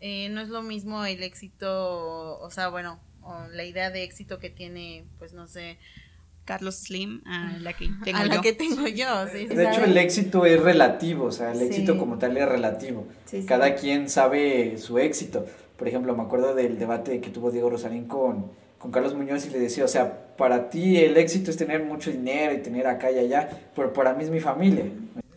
Eh, 0.01 0.27
no 0.27 0.41
es 0.41 0.49
lo 0.49 0.61
mismo 0.61 1.05
el 1.05 1.23
éxito, 1.23 2.37
o 2.37 2.51
sea, 2.51 2.67
bueno, 2.67 2.99
o 3.23 3.47
la 3.51 3.63
idea 3.63 3.89
de 3.89 4.03
éxito 4.03 4.39
que 4.39 4.49
tiene, 4.49 5.05
pues 5.19 5.33
no 5.33 5.47
sé, 5.47 5.77
Carlos 6.45 6.75
Slim 6.75 7.21
a 7.25 7.57
la 7.59 7.73
que 7.73 7.89
tengo 8.03 8.17
a 8.17 8.25
la 8.25 8.41
que 8.41 8.53
tengo 8.53 8.87
yo. 8.87 9.27
Sí, 9.31 9.45
de 9.45 9.69
hecho, 9.69 9.83
el 9.83 9.97
éxito 9.97 10.45
es 10.45 10.61
relativo, 10.61 11.25
o 11.25 11.31
sea, 11.31 11.51
el 11.51 11.61
éxito 11.61 11.97
como 11.97 12.17
tal 12.17 12.37
es 12.37 12.47
relativo. 12.47 13.07
Cada 13.47 13.75
quien 13.75 14.09
sabe 14.09 14.77
su 14.77 14.99
éxito. 14.99 15.45
Por 15.77 15.87
ejemplo, 15.87 16.15
me 16.15 16.23
acuerdo 16.23 16.53
del 16.53 16.77
debate 16.77 17.19
que 17.19 17.29
tuvo 17.29 17.51
Diego 17.51 17.69
Rosarín 17.69 18.05
con, 18.07 18.51
con 18.77 18.91
Carlos 18.91 19.15
Muñoz 19.15 19.45
y 19.45 19.49
le 19.49 19.59
decía, 19.59 19.85
o 19.85 19.87
sea, 19.87 20.35
para 20.37 20.69
ti 20.69 20.97
el 20.97 21.17
éxito 21.17 21.51
es 21.51 21.57
tener 21.57 21.83
mucho 21.83 22.11
dinero 22.11 22.53
y 22.53 22.59
tener 22.59 22.87
acá 22.87 23.11
y 23.11 23.19
allá, 23.19 23.49
pero 23.75 23.91
para 23.91 24.13
mí 24.13 24.23
es 24.23 24.29
mi 24.29 24.39
familia. 24.39 24.85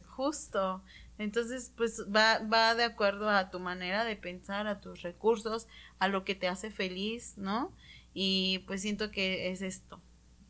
Justo. 0.06 0.82
Entonces, 1.18 1.72
pues 1.76 2.02
va, 2.14 2.40
va 2.40 2.74
de 2.74 2.84
acuerdo 2.84 3.30
a 3.30 3.50
tu 3.50 3.58
manera 3.58 4.04
de 4.04 4.16
pensar, 4.16 4.66
a 4.66 4.80
tus 4.80 5.02
recursos, 5.02 5.66
a 5.98 6.08
lo 6.08 6.24
que 6.24 6.34
te 6.34 6.48
hace 6.48 6.70
feliz, 6.70 7.34
¿no? 7.36 7.72
Y 8.12 8.60
pues 8.66 8.82
siento 8.82 9.10
que 9.10 9.50
es 9.50 9.62
esto. 9.62 10.00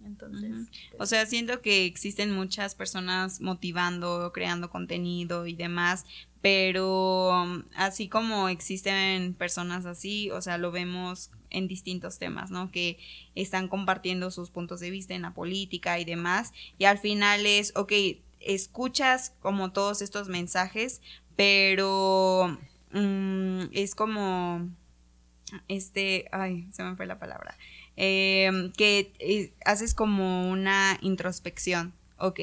Entonces, 0.05 0.69
o 0.93 0.99
pues 0.99 1.09
sea, 1.09 1.27
siento 1.27 1.61
que 1.63 1.85
existen 1.85 2.31
muchas 2.33 2.75
personas 2.75 3.41
motivando, 3.41 4.31
creando 4.33 4.71
contenido 4.71 5.47
y 5.47 5.55
demás, 5.55 6.05
pero 6.41 7.43
um, 7.43 7.65
así 7.75 8.09
como 8.09 8.49
existen 8.49 9.35
personas 9.35 9.85
así, 9.85 10.31
o 10.31 10.41
sea, 10.41 10.59
lo 10.59 10.71
vemos 10.71 11.31
en 11.51 11.67
distintos 11.67 12.19
temas, 12.19 12.51
¿no? 12.51 12.71
Que 12.71 12.99
están 13.35 13.69
compartiendo 13.69 14.31
sus 14.31 14.51
puntos 14.51 14.79
de 14.81 14.91
vista 14.91 15.15
en 15.15 15.23
la 15.23 15.35
política 15.35 15.99
y 15.99 16.05
demás, 16.05 16.53
y 16.79 16.85
al 16.85 16.99
final 16.99 17.45
es, 17.47 17.73
ok, 17.75 17.93
escuchas 18.55 19.35
como 19.41 19.73
todos 19.73 20.03
estos 20.03 20.29
mensajes, 20.29 21.01
pero 21.37 22.59
mm, 22.93 23.63
es 23.73 23.95
como, 23.95 24.71
este, 25.69 26.29
ay, 26.33 26.69
se 26.73 26.83
me 26.83 26.97
fue 26.97 27.07
la 27.07 27.19
palabra 27.19 27.57
eh, 27.97 28.71
que 28.77 29.13
eh, 29.19 29.53
haces 29.65 29.95
como 29.95 30.51
una 30.51 30.99
introspección, 31.01 31.95
ok, 32.19 32.41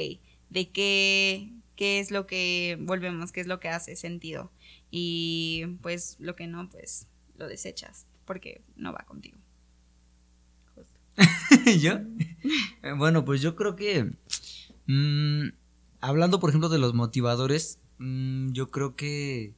de 0.50 0.70
qué, 0.70 1.52
qué 1.76 2.00
es 2.00 2.12
lo 2.12 2.26
que 2.26 2.78
volvemos, 2.82 3.32
qué 3.32 3.42
es 3.42 3.48
lo 3.48 3.60
que 3.60 3.70
hace 3.70 3.96
sentido. 3.96 4.52
Y 4.90 5.66
pues 5.82 6.18
lo 6.20 6.36
que 6.36 6.48
no, 6.48 6.70
pues 6.70 7.08
lo 7.38 7.48
desechas, 7.48 8.06
porque 8.26 8.62
no 8.76 8.94
va 8.94 9.06
contigo. 9.08 9.38
¿Yo? 11.80 12.00
Eh, 12.82 12.94
bueno, 12.98 13.24
pues 13.26 13.42
yo 13.42 13.56
creo 13.56 13.76
que... 13.76 14.12
Mm, 14.88 15.50
hablando, 16.04 16.42
por 16.42 16.50
ejemplo, 16.50 16.68
de 16.68 16.80
los 16.80 16.94
motivadores, 16.94 17.80
mm, 17.98 18.52
yo 18.52 18.72
creo 18.72 18.96
que 18.96 19.56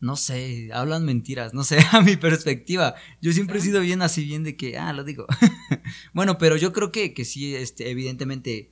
no 0.00 0.16
sé, 0.16 0.70
hablan 0.72 1.04
mentiras, 1.04 1.54
no 1.54 1.64
sé, 1.64 1.78
a 1.92 2.00
mi 2.00 2.16
perspectiva. 2.16 2.94
Yo 3.20 3.32
siempre 3.32 3.58
he 3.58 3.62
sido 3.62 3.80
bien 3.80 4.02
así, 4.02 4.24
bien 4.24 4.44
de 4.44 4.56
que, 4.56 4.78
ah, 4.78 4.92
lo 4.92 5.04
digo. 5.04 5.26
bueno, 6.14 6.38
pero 6.38 6.56
yo 6.56 6.72
creo 6.72 6.90
que, 6.90 7.12
que 7.12 7.24
sí, 7.24 7.54
este, 7.54 7.90
evidentemente 7.90 8.70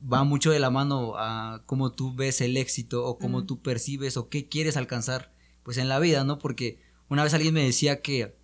va 0.00 0.22
mucho 0.24 0.50
de 0.52 0.60
la 0.60 0.70
mano 0.70 1.14
a 1.16 1.62
cómo 1.66 1.90
tú 1.92 2.14
ves 2.14 2.40
el 2.40 2.56
éxito 2.56 3.04
o 3.04 3.18
cómo 3.18 3.44
tú 3.44 3.60
percibes 3.60 4.16
o 4.16 4.28
qué 4.28 4.48
quieres 4.48 4.76
alcanzar, 4.76 5.32
pues 5.64 5.78
en 5.78 5.88
la 5.88 5.98
vida, 5.98 6.22
¿no? 6.22 6.38
Porque 6.38 6.80
una 7.08 7.24
vez 7.24 7.34
alguien 7.34 7.54
me 7.54 7.64
decía 7.64 8.02
que, 8.02 8.36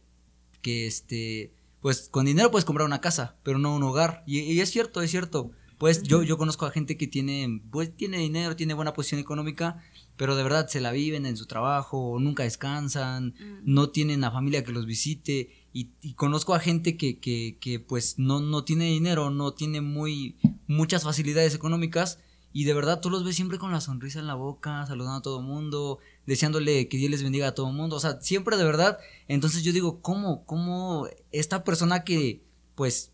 que 0.62 0.86
este, 0.86 1.52
pues 1.81 2.09
con 2.09 2.24
dinero 2.24 2.51
puedes 2.51 2.64
comprar 2.64 2.86
una 2.86 3.01
casa, 3.01 3.36
pero 3.44 3.59
no 3.59 3.74
un 3.74 3.82
hogar. 3.85 4.24
Y, 4.26 4.40
y 4.40 4.60
es 4.60 4.70
cierto, 4.70 5.02
es 5.02 5.10
cierto. 5.10 5.52
Pues 5.78 6.02
yo, 6.02 6.22
yo 6.22 6.38
conozco 6.38 6.66
a 6.66 6.70
gente 6.70 6.96
que 6.96 7.06
tiene, 7.06 7.62
pues 7.70 7.94
tiene 7.96 8.18
dinero, 8.18 8.56
tiene 8.56 8.74
buena 8.74 8.94
posición 8.94 9.20
económica, 9.20 9.82
pero 10.16 10.36
de 10.36 10.42
verdad 10.42 10.68
se 10.68 10.80
la 10.80 10.92
viven 10.92 11.26
en 11.26 11.36
su 11.36 11.46
trabajo, 11.46 12.16
nunca 12.20 12.44
descansan, 12.44 13.28
mm. 13.28 13.62
no 13.64 13.90
tienen 13.90 14.24
a 14.24 14.30
familia 14.30 14.64
que 14.64 14.72
los 14.72 14.86
visite. 14.86 15.51
Y, 15.72 16.14
conozco 16.14 16.55
a 16.55 16.60
gente 16.60 16.96
que, 16.96 17.18
que, 17.18 17.59
que 17.60 17.80
pues 17.80 18.18
no, 18.18 18.40
no 18.40 18.62
tiene 18.62 18.84
dinero, 18.84 19.30
no 19.30 19.55
tiene 19.55 19.80
muy 19.80 20.36
muchas 20.68 21.02
facilidades 21.02 21.55
económicas. 21.55 22.20
Y 22.52 22.64
de 22.64 22.74
verdad 22.74 23.01
tú 23.01 23.10
los 23.10 23.24
ves 23.24 23.34
siempre 23.34 23.59
con 23.59 23.72
la 23.72 23.80
sonrisa 23.80 24.20
en 24.20 24.28
la 24.28 24.36
boca, 24.36 24.86
saludando 24.86 25.18
a 25.18 25.22
todo 25.22 25.42
mundo, 25.42 25.98
deseándole 26.24 26.88
que 26.88 26.96
Dios 26.96 27.10
les 27.10 27.24
bendiga 27.24 27.48
a 27.48 27.55
todo 27.55 27.68
el 27.68 27.74
mundo, 27.74 27.96
o 27.96 28.01
sea, 28.01 28.20
siempre 28.20 28.56
de 28.56 28.62
verdad, 28.62 28.98
entonces 29.26 29.64
yo 29.64 29.72
digo, 29.72 30.01
¿cómo, 30.01 30.44
cómo 30.44 31.09
esta 31.32 31.64
persona 31.64 32.05
que 32.05 32.44
pues 32.76 33.10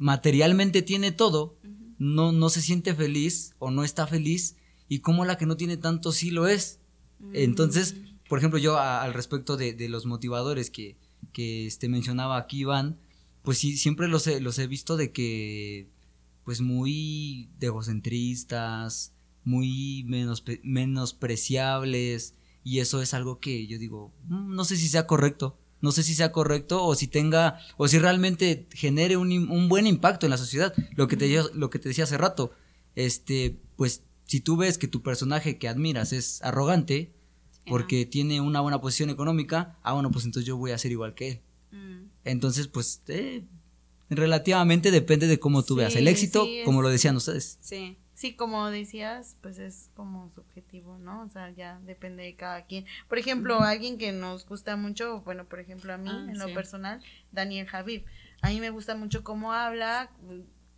materialmente 0.00 0.80
tiene 0.82 1.12
todo, 1.12 1.58
no, 1.98 2.32
no 2.32 2.48
se 2.48 2.62
siente 2.62 2.94
feliz 2.94 3.54
o 3.58 3.70
no 3.70 3.84
está 3.84 4.06
feliz, 4.06 4.56
y 4.88 5.00
cómo 5.00 5.24
la 5.24 5.36
que 5.36 5.46
no 5.46 5.56
tiene 5.56 5.76
tanto 5.76 6.10
sí 6.10 6.30
lo 6.30 6.48
es? 6.48 6.80
Entonces, 7.34 7.94
mm. 7.94 8.28
por 8.28 8.38
ejemplo, 8.38 8.58
yo 8.58 8.78
al 8.78 9.12
respecto 9.12 9.56
de, 9.56 9.74
de, 9.74 9.88
los 9.90 10.06
motivadores 10.06 10.70
que, 10.70 10.96
que 11.32 11.66
este, 11.66 11.88
mencionaba 11.88 12.38
aquí 12.38 12.60
Iván, 12.60 12.98
pues 13.42 13.58
sí, 13.58 13.76
siempre 13.76 14.08
los 14.08 14.26
he, 14.26 14.40
los 14.40 14.58
he 14.58 14.66
visto 14.66 14.96
de 14.96 15.12
que, 15.12 15.90
pues 16.44 16.62
muy 16.62 17.50
egocentristas, 17.60 19.12
muy 19.44 20.04
menos, 20.08 20.42
menospreciables, 20.62 22.34
y 22.64 22.78
eso 22.78 23.02
es 23.02 23.12
algo 23.12 23.38
que 23.38 23.66
yo 23.66 23.78
digo, 23.78 24.14
mm, 24.24 24.54
no 24.54 24.64
sé 24.64 24.76
si 24.76 24.88
sea 24.88 25.06
correcto, 25.06 25.59
no 25.80 25.92
sé 25.92 26.02
si 26.02 26.14
sea 26.14 26.32
correcto 26.32 26.84
o 26.84 26.94
si 26.94 27.06
tenga, 27.06 27.58
o 27.76 27.88
si 27.88 27.98
realmente 27.98 28.66
genere 28.72 29.16
un, 29.16 29.30
un 29.32 29.68
buen 29.68 29.86
impacto 29.86 30.26
en 30.26 30.30
la 30.30 30.36
sociedad, 30.36 30.74
lo 30.94 31.08
que, 31.08 31.16
te, 31.16 31.42
lo 31.54 31.70
que 31.70 31.78
te 31.78 31.88
decía 31.88 32.04
hace 32.04 32.18
rato, 32.18 32.52
este, 32.94 33.56
pues 33.76 34.02
si 34.24 34.40
tú 34.40 34.56
ves 34.56 34.78
que 34.78 34.88
tu 34.88 35.02
personaje 35.02 35.58
que 35.58 35.68
admiras 35.68 36.12
es 36.12 36.42
arrogante, 36.42 37.12
porque 37.66 38.06
tiene 38.06 38.40
una 38.40 38.60
buena 38.60 38.80
posición 38.80 39.10
económica, 39.10 39.78
ah, 39.82 39.92
bueno, 39.92 40.10
pues 40.10 40.24
entonces 40.24 40.46
yo 40.46 40.56
voy 40.56 40.72
a 40.72 40.78
ser 40.78 40.90
igual 40.92 41.14
que 41.14 41.28
él. 41.28 41.40
Mm. 41.70 42.10
Entonces, 42.24 42.66
pues, 42.66 43.02
eh, 43.08 43.44
relativamente 44.08 44.90
depende 44.90 45.26
de 45.26 45.38
cómo 45.38 45.62
tú 45.62 45.76
veas 45.76 45.94
el 45.96 46.08
éxito, 46.08 46.46
como 46.64 46.82
lo 46.82 46.88
decían 46.88 47.16
ustedes. 47.16 47.58
Sí. 47.60 47.96
Sí, 48.20 48.34
como 48.34 48.68
decías, 48.70 49.38
pues 49.40 49.58
es 49.58 49.88
como 49.96 50.30
subjetivo, 50.34 50.98
¿no? 50.98 51.22
O 51.22 51.30
sea, 51.30 51.48
ya 51.52 51.80
depende 51.86 52.22
de 52.22 52.36
cada 52.36 52.66
quien. 52.66 52.84
Por 53.08 53.16
ejemplo, 53.16 53.62
alguien 53.62 53.96
que 53.96 54.12
nos 54.12 54.44
gusta 54.44 54.76
mucho, 54.76 55.22
bueno, 55.22 55.46
por 55.46 55.58
ejemplo, 55.58 55.94
a 55.94 55.96
mí, 55.96 56.10
ah, 56.12 56.26
en 56.28 56.38
lo 56.38 56.52
personal, 56.52 57.02
Daniel 57.32 57.66
Javid. 57.66 58.02
A 58.42 58.50
mí 58.50 58.60
me 58.60 58.68
gusta 58.68 58.94
mucho 58.94 59.24
cómo 59.24 59.54
habla 59.54 60.10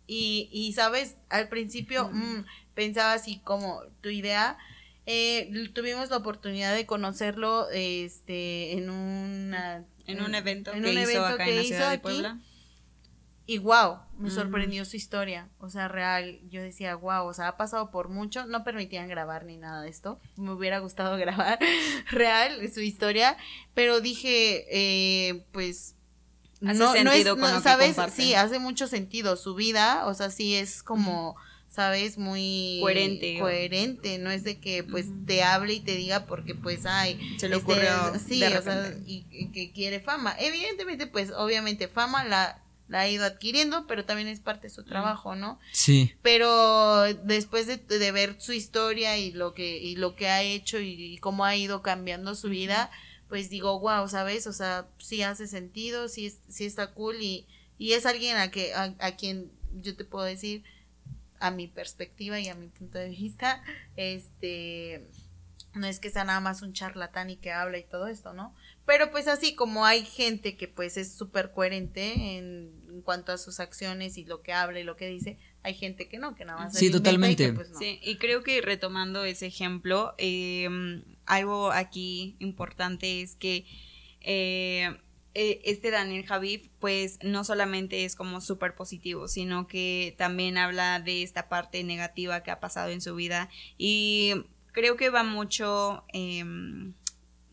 y, 0.07 0.47
y 0.53 0.71
sabes, 0.71 1.17
al 1.27 1.49
principio 1.49 2.09
mm, 2.13 2.45
pensaba 2.75 3.11
así 3.11 3.41
como 3.43 3.81
tu 3.99 4.07
idea, 4.07 4.57
eh, 5.05 5.51
tuvimos 5.73 6.11
la 6.11 6.15
oportunidad 6.15 6.73
de 6.73 6.85
conocerlo 6.85 7.69
este 7.71 8.71
en 8.77 8.89
una 8.89 9.83
en 10.07 10.21
un 10.21 10.33
evento 10.33 10.71
en 10.71 10.81
que 10.81 10.91
un 10.91 10.97
hizo 10.97 11.09
evento 11.09 11.25
acá 11.25 11.49
en 11.49 11.57
la 11.57 11.63
ciudad 11.63 11.91
de 11.91 11.99
Puebla 11.99 12.39
y 13.45 13.57
wow, 13.57 13.97
me 14.17 14.29
sorprendió 14.31 14.85
su 14.85 14.95
historia, 14.95 15.49
o 15.59 15.69
sea, 15.69 15.89
real, 15.89 16.39
yo 16.49 16.61
decía, 16.61 16.95
wow, 16.95 17.25
o 17.25 17.33
sea, 17.33 17.49
ha 17.49 17.57
pasado 17.57 17.91
por 17.91 18.07
mucho, 18.07 18.45
no 18.45 18.63
permitían 18.63 19.09
grabar 19.09 19.43
ni 19.43 19.57
nada 19.57 19.81
de 19.81 19.89
esto, 19.89 20.19
me 20.37 20.51
hubiera 20.51 20.79
gustado 20.79 21.17
grabar 21.17 21.59
real 22.09 22.71
su 22.73 22.79
historia, 22.79 23.35
pero 23.73 23.99
dije, 23.99 24.65
eh, 24.69 25.45
pues, 25.51 25.95
¿Hace 26.65 26.79
no, 26.79 26.93
sentido 26.93 27.35
no 27.35 27.57
es, 27.57 27.63
¿sabes? 27.63 27.97
Sí, 28.13 28.35
hace 28.35 28.59
mucho 28.59 28.87
sentido, 28.87 29.35
su 29.35 29.55
vida, 29.55 30.05
o 30.05 30.13
sea, 30.13 30.29
sí 30.29 30.55
es 30.55 30.81
como... 30.81 31.35
¿sabes? 31.73 32.19
Muy 32.19 32.77
coherente. 32.81 33.39
Coherente, 33.39 34.19
no 34.19 34.29
es 34.29 34.43
de 34.43 34.59
que 34.59 34.83
pues 34.83 35.07
te 35.25 35.41
hable 35.41 35.73
y 35.73 35.79
te 35.79 35.95
diga 35.95 36.27
porque 36.27 36.53
pues 36.53 36.85
ay, 36.85 37.35
se 37.39 37.49
le 37.49 37.55
ocurrió 37.55 38.13
sí, 38.23 38.43
o 38.43 38.61
sea, 38.61 38.93
y, 39.07 39.49
que 39.51 39.71
quiere 39.71 39.99
fama. 39.99 40.35
Evidentemente 40.37 41.07
pues 41.07 41.31
obviamente 41.31 41.87
fama 41.87 42.23
la 42.25 42.62
la 42.87 43.01
ha 43.01 43.09
ido 43.09 43.25
adquiriendo, 43.25 43.87
pero 43.87 44.05
también 44.05 44.27
es 44.27 44.39
parte 44.39 44.67
de 44.67 44.73
su 44.73 44.83
trabajo, 44.83 45.35
¿no? 45.35 45.59
Sí. 45.71 46.13
Pero 46.21 47.03
después 47.23 47.67
de, 47.67 47.77
de 47.77 48.11
ver 48.11 48.35
su 48.39 48.53
historia 48.53 49.17
y 49.17 49.31
lo 49.31 49.53
que 49.53 49.77
y 49.77 49.95
lo 49.95 50.15
que 50.15 50.27
ha 50.27 50.43
hecho 50.43 50.79
y, 50.79 51.17
cómo 51.19 51.45
ha 51.45 51.55
ido 51.55 51.81
cambiando 51.81 52.35
su 52.35 52.49
vida, 52.49 52.91
pues 53.29 53.49
digo, 53.49 53.79
wow, 53.79 54.07
¿sabes? 54.07 54.47
O 54.47 54.53
sea, 54.53 54.87
sí 54.99 55.21
hace 55.23 55.47
sentido, 55.47 56.07
sí, 56.07 56.33
sí 56.49 56.65
está 56.65 56.93
cool 56.93 57.21
y, 57.21 57.47
y 57.77 57.93
es 57.93 58.05
alguien 58.05 58.37
a, 58.37 58.51
que, 58.51 58.73
a, 58.73 58.93
a 58.99 59.15
quien 59.15 59.51
yo 59.81 59.95
te 59.95 60.05
puedo 60.05 60.25
decir, 60.25 60.63
a 61.39 61.51
mi 61.51 61.67
perspectiva 61.67 62.39
y 62.39 62.47
a 62.47 62.55
mi 62.55 62.67
punto 62.67 62.97
de 62.97 63.09
vista, 63.09 63.61
este, 63.97 65.05
no 65.73 65.87
es 65.87 65.99
que 65.99 66.09
sea 66.09 66.23
nada 66.23 66.39
más 66.39 66.61
un 66.61 66.73
charlatán 66.73 67.29
y 67.29 67.35
que 67.35 67.51
habla 67.51 67.77
y 67.77 67.83
todo 67.83 68.07
esto, 68.07 68.33
¿no? 68.33 68.55
Pero 68.85 69.11
pues 69.11 69.27
así 69.27 69.55
como 69.55 69.85
hay 69.85 70.03
gente 70.03 70.57
que 70.57 70.67
pues 70.67 70.97
es 70.97 71.13
súper 71.15 71.51
coherente 71.51 72.37
en, 72.37 73.01
cuanto 73.03 73.31
a 73.31 73.37
sus 73.37 73.59
acciones 73.59 74.17
y 74.17 74.25
lo 74.25 74.41
que 74.41 74.53
habla 74.53 74.79
y 74.79 74.83
lo 74.83 74.95
que 74.95 75.07
dice, 75.07 75.37
hay 75.63 75.73
gente 75.73 76.07
que 76.07 76.17
no, 76.17 76.35
que 76.35 76.45
nada 76.45 76.59
más. 76.59 76.77
Sí, 76.77 76.91
totalmente. 76.91 77.45
Y 77.45 77.51
pues, 77.53 77.69
Sí, 77.77 77.99
y 78.03 78.17
creo 78.17 78.43
que 78.43 78.61
retomando 78.61 79.23
ese 79.23 79.47
ejemplo, 79.47 80.13
eh, 80.17 80.69
algo 81.25 81.71
aquí 81.71 82.35
importante 82.39 83.21
es 83.21 83.35
que 83.35 83.65
eh, 84.21 84.95
eh, 85.35 85.61
este 85.65 85.89
Daniel 85.89 86.25
Javif, 86.25 86.69
pues 86.79 87.17
no 87.23 87.43
solamente 87.43 88.05
es 88.05 88.15
como 88.15 88.39
súper 88.39 88.75
positivo, 88.75 89.27
sino 89.27 89.67
que 89.67 90.13
también 90.17 90.59
habla 90.59 90.99
de 90.99 91.23
esta 91.23 91.49
parte 91.49 91.83
negativa 91.83 92.43
que 92.43 92.51
ha 92.51 92.59
pasado 92.59 92.91
en 92.91 93.01
su 93.01 93.15
vida 93.15 93.49
y 93.77 94.33
creo 94.73 94.95
que 94.95 95.09
va 95.09 95.23
mucho, 95.23 96.03
em, 96.13 96.93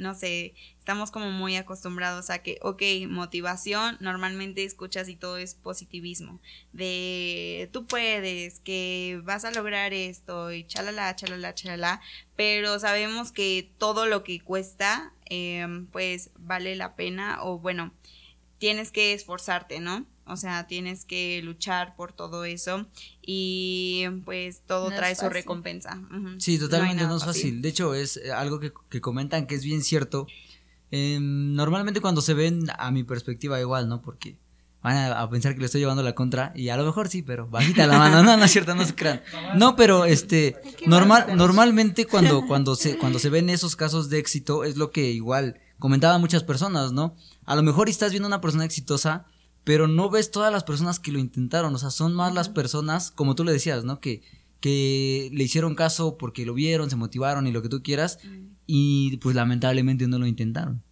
no 0.01 0.15
sé, 0.15 0.55
estamos 0.79 1.11
como 1.11 1.31
muy 1.31 1.57
acostumbrados 1.57 2.31
a 2.31 2.43
que, 2.43 2.59
ok, 2.63 2.83
motivación, 3.09 3.97
normalmente 4.01 4.65
escuchas 4.65 5.09
y 5.09 5.17
todo 5.17 5.37
es 5.37 5.55
positivismo, 5.55 6.41
de 6.73 7.69
tú 7.73 7.87
puedes, 7.87 8.61
que 8.61 9.21
vas 9.25 9.45
a 9.45 9.51
lograr 9.51 9.93
esto 9.93 10.53
y 10.53 10.65
chalala, 10.65 11.15
chalala, 11.15 11.55
chalala, 11.55 12.01
pero 12.35 12.79
sabemos 12.79 13.31
que 13.31 13.71
todo 13.79 14.07
lo 14.07 14.25
que 14.25 14.41
cuesta, 14.41 15.13
em, 15.27 15.87
pues 15.87 16.31
vale 16.39 16.75
la 16.77 16.97
pena 16.97 17.43
o 17.43 17.59
bueno, 17.59 17.93
tienes 18.59 18.91
que 18.93 19.13
esforzarte, 19.13 19.81
¿no? 19.81 20.07
O 20.25 20.37
sea, 20.37 20.67
tienes 20.67 21.05
que 21.05 21.41
luchar 21.43 21.97
por 21.97 22.13
todo 22.13 22.45
eso 22.45 22.87
y 23.33 24.07
pues 24.25 24.63
todo 24.67 24.89
trae 24.89 25.15
su 25.15 25.29
recompensa. 25.29 26.03
Sí, 26.39 26.59
totalmente 26.59 27.05
no, 27.05 27.17
es 27.17 27.25
fácil. 27.25 27.63
De 27.63 27.69
hecho, 27.69 27.95
es 27.95 28.17
eh, 28.17 28.33
algo 28.33 28.59
que, 28.59 28.73
que 28.89 29.01
comentan 29.01 29.47
que 29.47 29.55
es 29.55 29.65
bien 29.65 29.83
cierto 29.83 30.27
Em, 30.91 31.55
normalmente 31.55 32.01
cuando 32.01 32.21
se 32.21 32.35
ven, 32.35 32.67
a 32.77 32.91
mi 32.91 33.05
perspectiva 33.05 33.61
igual, 33.61 33.89
¿no? 33.89 34.03
Porque 34.03 34.37
van 34.83 35.13
a, 35.13 35.31
pensar 35.31 35.55
que 35.55 35.61
le 35.61 35.67
estoy 35.67 35.81
llevando 35.81 36.03
la 36.03 36.15
contra 36.15 36.53
y 36.57 36.71
a 36.71 36.77
lo 36.77 36.85
mejor 36.85 37.09
sí, 37.09 37.23
pero 37.23 37.47
bajita 37.47 37.87
la 37.87 37.99
mano, 37.99 38.23
no, 38.23 38.37
no 38.37 38.45
es 38.45 38.51
cierto, 38.51 38.75
no 38.75 38.85
se 38.85 38.95
crean. 38.95 39.23
No, 39.55 39.77
pero 39.77 40.05
este, 40.05 40.57
normal, 40.87 41.27
normalmente 41.37 42.07
cuando, 42.07 42.45
cuando 42.49 42.75
se, 42.75 42.99
cuando 42.99 43.19
se 43.19 43.31
ven 43.31 43.51
esos 43.51 43.77
casos 43.77 44.09
de 44.09 44.19
éxito 44.19 44.65
es 44.65 44.77
lo 44.77 44.91
que 44.91 45.11
igual 45.11 45.61
comentaban 45.79 46.21
muchas 46.21 46.45
personas, 46.45 46.93
¿no? 46.93 47.15
A 47.45 47.55
lo 47.55 47.63
mejor 47.63 47.89
estás 47.89 48.11
viendo 48.11 48.27
una 48.27 48.41
persona 48.41 48.65
exitosa, 48.65 49.27
pero 49.71 49.87
no 49.87 50.11
ves 50.11 50.33
todas 50.33 50.53
las 50.53 50.65
personas 50.65 50.99
que 50.99 51.13
lo 51.13 51.21
intentaron, 51.21 51.73
o 51.73 51.79
sea, 51.79 51.91
son 51.91 52.13
más 52.13 52.35
las 52.35 52.49
personas, 52.49 53.13
como 53.13 53.37
tú 53.37 53.45
le 53.45 53.53
decías, 53.53 53.85
¿no? 53.85 54.01
Que, 54.01 54.21
que 54.59 55.31
le 55.33 55.45
hicieron 55.45 55.77
caso 55.77 56.19
porque 56.19 56.45
lo 56.45 56.55
vieron, 56.55 56.91
se 56.91 56.97
motivaron 56.97 57.47
y 57.47 57.53
lo 57.53 57.63
que 57.63 57.69
tú 57.69 57.81
quieras, 57.81 58.19
y 58.67 59.17
pues 59.19 59.37
lamentablemente 59.37 60.09
no 60.09 60.19
lo 60.19 60.27
intentaron. 60.27 60.83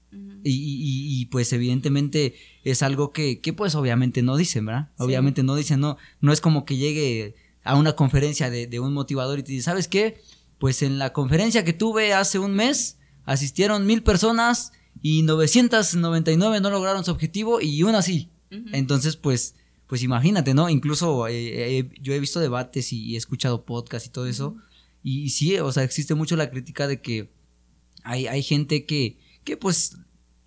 y, 0.44 1.20
y, 1.20 1.26
pues 1.26 1.52
evidentemente 1.52 2.36
es 2.62 2.84
algo 2.84 3.10
que, 3.12 3.40
que 3.40 3.52
pues 3.52 3.74
obviamente 3.74 4.22
no 4.22 4.36
dicen, 4.36 4.66
¿verdad? 4.66 4.92
Obviamente 4.96 5.42
no 5.42 5.56
dicen, 5.56 5.80
no, 5.80 5.96
no 6.20 6.32
es 6.32 6.40
como 6.40 6.64
que 6.64 6.76
llegue 6.76 7.34
a 7.64 7.74
una 7.74 7.94
conferencia 7.94 8.48
de, 8.48 8.68
de, 8.68 8.78
un 8.78 8.94
motivador 8.94 9.40
y 9.40 9.42
te 9.42 9.50
dice, 9.50 9.64
¿sabes 9.64 9.88
qué? 9.88 10.22
Pues 10.60 10.82
en 10.82 11.00
la 11.00 11.12
conferencia 11.12 11.64
que 11.64 11.72
tuve 11.72 12.14
hace 12.14 12.38
un 12.38 12.54
mes 12.54 13.00
asistieron 13.24 13.86
mil 13.86 14.04
personas 14.04 14.70
y 15.02 15.22
999 15.22 16.60
no 16.60 16.70
lograron 16.70 17.04
su 17.04 17.10
objetivo 17.10 17.60
y 17.60 17.82
una 17.82 18.02
sí. 18.02 18.30
Entonces, 18.50 19.16
pues, 19.16 19.54
pues 19.86 20.02
imagínate, 20.02 20.54
¿no? 20.54 20.68
Incluso 20.70 21.28
eh, 21.28 21.78
eh, 21.78 21.90
yo 22.00 22.14
he 22.14 22.20
visto 22.20 22.40
debates 22.40 22.92
y, 22.92 23.14
he 23.14 23.18
escuchado 23.18 23.64
podcasts 23.64 24.08
y 24.08 24.12
todo 24.12 24.26
eso. 24.26 24.56
y, 25.02 25.22
y, 25.22 25.30
sí, 25.30 25.58
o 25.58 25.70
sea, 25.72 25.84
existe 25.84 26.14
mucho 26.14 26.36
la 26.36 26.50
crítica 26.50 26.86
de 26.86 27.00
que 27.00 27.30
hay, 28.04 28.26
hay 28.26 28.42
gente 28.42 28.86
que, 28.86 29.18
que 29.44 29.56
pues 29.56 29.96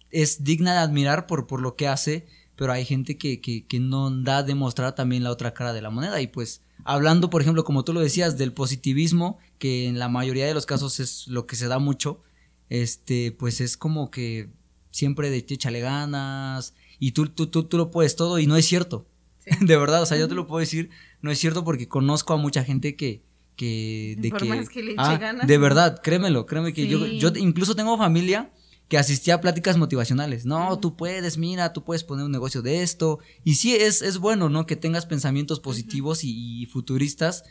es 0.10 0.44
digna 0.44 0.74
de 0.74 0.80
admirar 0.80 1.28
por, 1.28 1.48
por 1.48 1.62
lo 1.62 1.76
que 1.76 1.88
hace, 1.88 2.28
pero 2.56 2.72
hay 2.72 2.86
gente 2.86 3.18
que, 3.18 3.42
que, 3.42 3.66
que, 3.66 3.80
no 3.80 4.12
da 4.12 4.40
a 4.40 4.44
demostrar 4.44 4.94
también 4.96 5.24
la 5.24 5.32
otra 5.32 5.54
cara 5.54 5.74
de 5.74 5.82
la 5.82 5.90
moneda. 5.90 6.22
Y 6.22 6.28
pues 6.28 6.62
hablando, 6.84 7.30
por 7.30 7.42
ejemplo, 7.42 7.64
como 7.64 7.84
tú 7.84 7.94
lo 7.94 8.02
decías, 8.02 8.38
del 8.38 8.54
positivismo, 8.54 9.40
que 9.58 9.88
en 9.88 10.00
la 10.00 10.10
mayoría 10.10 10.46
de 10.46 10.54
los 10.54 10.66
casos 10.66 11.00
es 11.00 11.28
lo 11.28 11.48
que 11.48 11.56
se 11.56 11.68
da 11.68 11.80
mucho, 11.80 12.22
este, 12.70 13.32
pues 13.32 13.62
es 13.62 13.78
como 13.78 14.12
que 14.12 14.50
siempre 14.92 15.30
de 15.30 15.38
échale 15.38 15.80
ganas 15.80 16.74
y 17.02 17.14
tú, 17.14 17.26
tú, 17.26 17.48
tú, 17.48 17.64
tú 17.64 17.78
lo 17.78 17.90
puedes 17.90 18.16
todo 18.16 18.38
y 18.38 18.46
no 18.46 18.56
es 18.56 18.66
cierto. 18.68 19.08
De 19.60 19.76
verdad, 19.76 20.04
o 20.04 20.06
sea, 20.06 20.20
yo 20.20 20.28
te 20.28 20.36
lo 20.36 20.46
puedo 20.46 20.60
decir, 20.60 20.92
no 21.22 21.32
es 21.32 21.40
cierto 21.40 21.66
porque 21.66 21.88
conozco 21.88 22.34
a 22.34 22.38
mucha 22.38 22.64
gente 22.64 22.96
que, 22.96 23.24
que 23.56 24.16
de 24.20 24.30
que, 24.30 24.96
ah, 24.98 25.18
de 25.44 25.58
verdad, 25.58 26.00
créemelo, 26.04 26.46
créeme 26.46 26.74
que 26.74 26.88
yo, 26.88 27.08
yo 27.08 27.30
incluso 27.36 27.76
tengo 27.76 27.98
familia 27.98 28.52
que 28.88 29.00
asistía 29.00 29.34
a 29.34 29.42
pláticas 29.42 29.78
motivacionales. 29.78 30.46
No, 30.46 30.78
tú 30.78 30.96
puedes, 30.96 31.40
mira, 31.40 31.74
tú 31.74 31.84
puedes 31.84 32.04
poner 32.04 32.24
un 32.24 32.32
negocio 32.32 32.62
de 32.62 32.84
esto. 32.84 33.18
Y 33.44 33.56
sí, 33.56 33.74
es, 33.74 34.04
es 34.04 34.20
bueno, 34.20 34.50
¿no? 34.50 34.68
Que 34.68 34.76
tengas 34.76 35.08
pensamientos 35.08 35.60
positivos 35.60 36.24
y, 36.24 36.68
futuristas, 36.68 37.46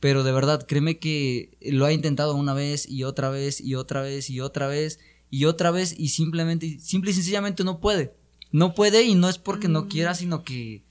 pero 0.00 0.24
de 0.24 0.32
verdad, 0.32 0.66
créeme 0.66 0.98
que 0.98 1.56
lo 1.60 1.84
ha 1.84 1.92
intentado 1.92 2.34
una 2.34 2.54
vez 2.54 2.88
y 2.88 3.04
otra 3.04 3.30
vez 3.30 3.60
y 3.60 3.76
otra 3.76 4.02
vez 4.02 4.30
y 4.30 4.40
otra 4.40 4.66
vez 4.66 4.98
y 5.30 5.44
otra 5.44 5.70
vez 5.70 5.94
y 5.96 6.08
simplemente, 6.08 6.80
simple 6.80 7.12
y 7.12 7.14
sencillamente 7.14 7.62
no 7.62 7.78
puede. 7.78 8.14
No 8.52 8.74
puede 8.74 9.02
y 9.02 9.14
no 9.14 9.28
es 9.28 9.38
porque 9.38 9.68
no 9.68 9.88
quiera, 9.88 10.12
mm. 10.12 10.16
sino 10.16 10.42
que, 10.42 10.82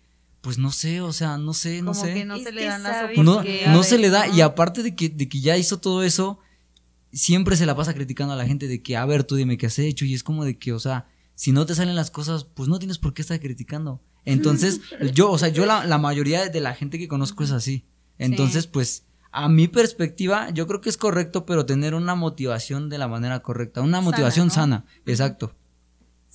pues 0.42 0.58
no 0.58 0.72
sé, 0.72 1.02
o 1.02 1.14
sea, 1.14 1.38
no 1.38 1.54
sé, 1.54 1.82
no 1.82 1.94
sé. 1.94 2.14
Que 2.14 2.26
no 2.26 2.38
se 2.38 2.52
le 2.52 2.66
dan 2.66 2.84
las 2.84 3.18
No, 3.18 3.44
no 3.68 3.84
se 3.84 3.98
le 3.98 4.10
da 4.10 4.28
y 4.28 4.42
aparte 4.42 4.84
de 4.84 4.96
que, 4.96 5.10
de 5.10 5.28
que 5.28 5.40
ya 5.40 5.58
hizo 5.58 5.80
todo 5.80 6.04
eso, 6.04 6.40
siempre 7.12 7.56
se 7.56 7.66
la 7.66 7.76
pasa 7.76 7.94
criticando 7.94 8.34
a 8.34 8.38
la 8.38 8.46
gente 8.46 8.68
de 8.68 8.82
que, 8.84 8.98
a 8.98 9.06
ver, 9.06 9.24
tú 9.24 9.36
dime 9.36 9.58
qué 9.58 9.68
has 9.68 9.80
hecho 9.80 10.06
y 10.06 10.14
es 10.14 10.24
como 10.24 10.46
de 10.46 10.58
que, 10.58 10.74
o 10.74 10.80
sea, 10.80 11.08
si 11.34 11.52
no 11.52 11.66
te 11.66 11.76
salen 11.76 11.96
las 11.96 12.12
cosas, 12.12 12.44
pues 12.44 12.70
no 12.70 12.80
tienes 12.80 12.98
por 12.98 13.14
qué 13.14 13.22
estar 13.22 13.40
criticando. 13.40 14.02
Entonces, 14.26 14.82
yo, 15.14 15.32
o 15.32 15.38
sea, 15.38 15.50
yo 15.50 15.66
la, 15.66 15.86
la 15.86 15.98
mayoría 15.98 16.48
de 16.48 16.62
la 16.62 16.74
gente 16.74 17.00
que 17.00 17.08
conozco 17.08 17.44
es 17.44 17.52
así. 17.52 17.86
Entonces, 18.18 18.68
pues, 18.68 19.06
a 19.32 19.50
mi 19.50 19.68
perspectiva, 19.68 20.50
yo 20.52 20.68
creo 20.68 20.80
que 20.80 20.90
es 20.90 20.98
correcto, 20.98 21.46
pero 21.46 21.66
tener 21.66 21.94
una 21.94 22.16
motivación 22.16 22.90
de 22.90 22.98
la 22.98 23.08
manera 23.08 23.42
correcta, 23.42 23.82
una 23.82 24.00
motivación 24.00 24.52
sana, 24.52 24.86
exacto 25.06 25.56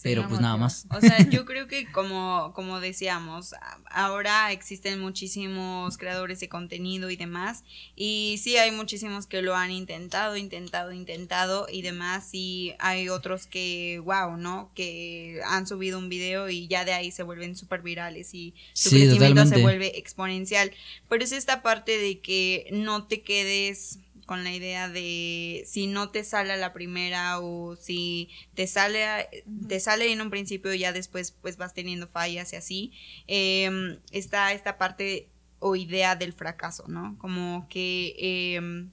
pero 0.03 0.29
pues 0.29 0.41
nada 0.41 0.57
más. 0.57 0.87
O 0.91 1.01
sea, 1.01 1.29
yo 1.29 1.45
creo 1.47 1.67
que 1.67 1.91
como, 1.91 2.53
como 2.55 2.81
decíamos, 2.81 3.55
ahora 3.91 4.53
existen 4.53 5.01
muchísimos 5.01 5.99
creadores 5.99 6.41
de 6.41 6.49
contenido 6.49 7.11
y 7.11 7.17
demás, 7.17 7.65
y 7.97 8.41
sí 8.43 8.57
hay 8.57 8.71
muchísimos 8.71 9.27
que 9.27 9.43
lo 9.43 9.55
han 9.55 9.71
intentado, 9.71 10.37
intentado, 10.37 10.93
intentado 10.93 11.67
y 11.71 11.83
demás, 11.83 12.31
y 12.33 12.75
hay 12.79 13.09
otros 13.09 13.47
que, 13.47 14.01
wow, 14.05 14.37
¿no? 14.37 14.71
Que 14.75 15.41
han 15.47 15.67
subido 15.67 15.99
un 15.99 16.09
video 16.09 16.49
y 16.49 16.69
ya 16.69 16.85
de 16.85 16.93
ahí 16.93 17.11
se 17.11 17.23
vuelven 17.23 17.57
súper 17.57 17.83
virales 17.83 18.35
y 18.35 18.55
su 18.73 18.91
crecimiento 18.91 19.47
se 19.47 19.63
vuelve 19.63 19.99
exponencial. 19.99 20.71
Pero 21.09 21.25
es 21.25 21.33
esta 21.33 21.63
parte 21.63 21.99
de 21.99 22.21
que 22.21 22.69
no 22.73 23.07
te 23.07 23.23
quedes 23.23 23.99
con 24.31 24.45
la 24.45 24.53
idea 24.53 24.89
de 24.89 25.65
si 25.67 25.89
no 25.89 26.11
te 26.11 26.23
sale 26.23 26.53
a 26.53 26.57
la 26.57 26.73
primera 26.73 27.41
o 27.41 27.75
si 27.75 28.29
te 28.55 28.69
sale, 28.69 29.45
te 29.67 29.81
sale 29.81 30.13
en 30.13 30.21
un 30.21 30.31
principio 30.31 30.73
y 30.73 30.79
ya 30.79 30.93
después 30.93 31.33
pues 31.33 31.57
vas 31.57 31.75
teniendo 31.75 32.07
fallas 32.07 32.53
y 32.53 32.57
así, 32.57 32.93
em, 33.27 33.99
está 34.13 34.53
esta 34.53 34.79
parte 34.79 35.29
o 35.59 35.75
idea 35.75 36.15
del 36.15 36.33
fracaso, 36.33 36.85
¿no? 36.87 37.19
Como 37.19 37.67
que 37.69 38.15
em, 38.55 38.93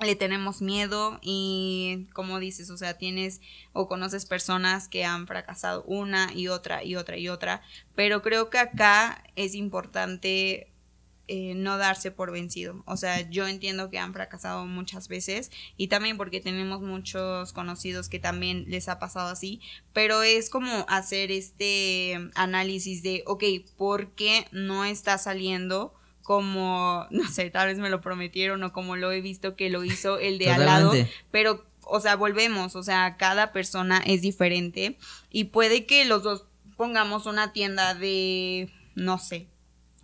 le 0.00 0.14
tenemos 0.14 0.60
miedo 0.60 1.20
y 1.22 2.06
como 2.12 2.38
dices, 2.38 2.68
o 2.68 2.76
sea, 2.76 2.98
tienes 2.98 3.40
o 3.72 3.88
conoces 3.88 4.26
personas 4.26 4.88
que 4.88 5.06
han 5.06 5.26
fracasado 5.26 5.84
una 5.84 6.34
y 6.34 6.48
otra 6.48 6.84
y 6.84 6.96
otra 6.96 7.16
y 7.16 7.30
otra, 7.30 7.62
pero 7.94 8.20
creo 8.20 8.50
que 8.50 8.58
acá 8.58 9.24
es 9.36 9.54
importante 9.54 10.70
eh, 11.28 11.54
no 11.54 11.76
darse 11.76 12.10
por 12.10 12.30
vencido. 12.30 12.82
O 12.86 12.96
sea, 12.96 13.28
yo 13.28 13.48
entiendo 13.48 13.90
que 13.90 13.98
han 13.98 14.12
fracasado 14.12 14.66
muchas 14.66 15.08
veces 15.08 15.50
y 15.76 15.88
también 15.88 16.16
porque 16.16 16.40
tenemos 16.40 16.82
muchos 16.82 17.52
conocidos 17.52 18.08
que 18.08 18.18
también 18.18 18.64
les 18.68 18.88
ha 18.88 18.98
pasado 18.98 19.28
así, 19.28 19.60
pero 19.92 20.22
es 20.22 20.50
como 20.50 20.86
hacer 20.88 21.32
este 21.32 22.30
análisis 22.34 23.02
de, 23.02 23.24
ok, 23.26 23.44
¿por 23.76 24.12
qué 24.12 24.46
no 24.52 24.84
está 24.84 25.18
saliendo? 25.18 25.94
como, 26.26 27.06
no 27.10 27.28
sé, 27.28 27.50
tal 27.50 27.68
vez 27.68 27.78
me 27.78 27.88
lo 27.88 28.00
prometieron 28.00 28.62
o 28.64 28.72
como 28.72 28.96
lo 28.96 29.12
he 29.12 29.20
visto 29.20 29.54
que 29.54 29.70
lo 29.70 29.84
hizo 29.84 30.18
el 30.18 30.38
de 30.38 30.50
al 30.50 30.66
lado, 30.66 30.92
pero, 31.30 31.64
o 31.82 32.00
sea, 32.00 32.16
volvemos, 32.16 32.74
o 32.74 32.82
sea, 32.82 33.16
cada 33.16 33.52
persona 33.52 34.02
es 34.04 34.22
diferente 34.22 34.98
y 35.30 35.44
puede 35.44 35.86
que 35.86 36.04
los 36.04 36.24
dos 36.24 36.44
pongamos 36.76 37.26
una 37.26 37.52
tienda 37.52 37.94
de, 37.94 38.72
no 38.96 39.18
sé, 39.18 39.46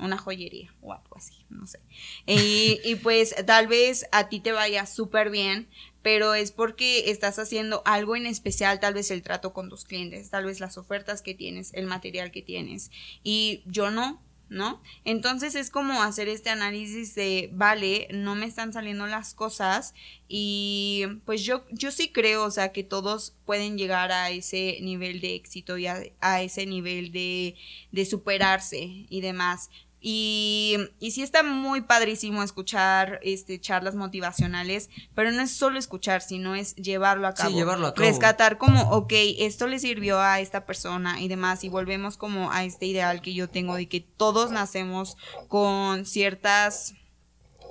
una 0.03 0.19
joyería 0.19 0.75
o 0.81 0.93
algo 0.93 1.17
así, 1.17 1.45
no 1.51 1.67
sé. 1.67 1.81
Y, 2.27 2.95
pues 2.97 3.35
tal 3.47 3.67
vez 3.67 4.07
a 4.13 4.29
ti 4.29 4.41
te 4.41 4.53
vaya 4.53 4.87
súper 4.87 5.31
bien, 5.31 5.69
pero 6.03 6.35
es 6.35 6.53
porque 6.53 7.11
estás 7.11 7.39
haciendo 7.39 7.83
algo 7.85 8.17
en 8.17 8.27
especial, 8.27 8.81
tal 8.81 8.95
vez 8.95 9.11
el 9.11 9.23
trato 9.23 9.53
con 9.53 9.69
tus 9.69 9.85
clientes, 9.85 10.31
tal 10.31 10.45
vez 10.45 10.61
las 10.61 10.79
ofertas 10.79 11.23
que 11.23 11.35
tienes, 11.35 11.73
el 11.75 11.87
material 11.87 12.31
que 12.31 12.43
tienes. 12.43 12.91
Y 13.23 13.63
yo 13.67 13.91
no, 13.91 14.21
¿no? 14.53 14.83
Entonces 15.05 15.55
es 15.55 15.71
como 15.71 16.03
hacer 16.03 16.29
este 16.29 16.51
análisis 16.51 17.15
de, 17.15 17.49
vale, 17.53 18.09
no 18.13 18.35
me 18.35 18.47
están 18.47 18.73
saliendo 18.73 19.07
las 19.07 19.35
cosas 19.35 19.95
y 20.29 21.05
pues 21.25 21.43
yo, 21.43 21.65
yo 21.71 21.91
sí 21.91 22.11
creo, 22.11 22.45
o 22.45 22.51
sea, 22.51 22.71
que 22.71 22.85
todos 22.85 23.35
pueden 23.47 23.79
llegar 23.79 24.13
a 24.13 24.31
ese 24.31 24.79
nivel 24.83 25.21
de 25.21 25.35
éxito 25.35 25.79
y 25.79 25.87
a, 25.87 26.03
a 26.21 26.43
ese 26.43 26.67
nivel 26.67 27.13
de, 27.13 27.57
de 27.91 28.05
superarse 28.05 29.07
y 29.09 29.21
demás. 29.23 29.71
Y, 30.05 30.77
y 30.99 31.13
sí 31.13 31.23
está 31.23 31.45
muy 31.45 31.83
padrísimo 31.83 32.43
escuchar 32.43 33.21
este, 33.23 33.61
charlas 33.61 33.95
motivacionales, 33.95 34.91
pero 35.15 35.31
no 35.31 35.43
es 35.43 35.53
solo 35.53 35.79
escuchar, 35.79 36.23
sino 36.23 36.57
es 36.57 36.75
llevarlo 36.75 37.29
a 37.29 37.35
cabo. 37.35 37.51
Sí, 37.51 37.55
llevarlo 37.55 37.87
a 37.87 37.95
cabo. 37.95 38.09
Rescatar 38.09 38.59
como, 38.59 38.83
ok, 38.91 39.13
esto 39.39 39.69
le 39.69 39.79
sirvió 39.79 40.21
a 40.21 40.41
esta 40.41 40.67
persona 40.67 41.21
y 41.21 41.29
demás, 41.29 41.63
y 41.63 41.69
volvemos 41.69 42.17
como 42.17 42.51
a 42.51 42.65
este 42.65 42.87
ideal 42.87 43.23
que 43.23 43.33
yo 43.33 43.49
tengo 43.49 43.77
de 43.77 43.89
que 43.89 44.01
todos 44.01 44.51
nacemos 44.51 45.17
con 45.49 46.05
ciertas 46.05 46.95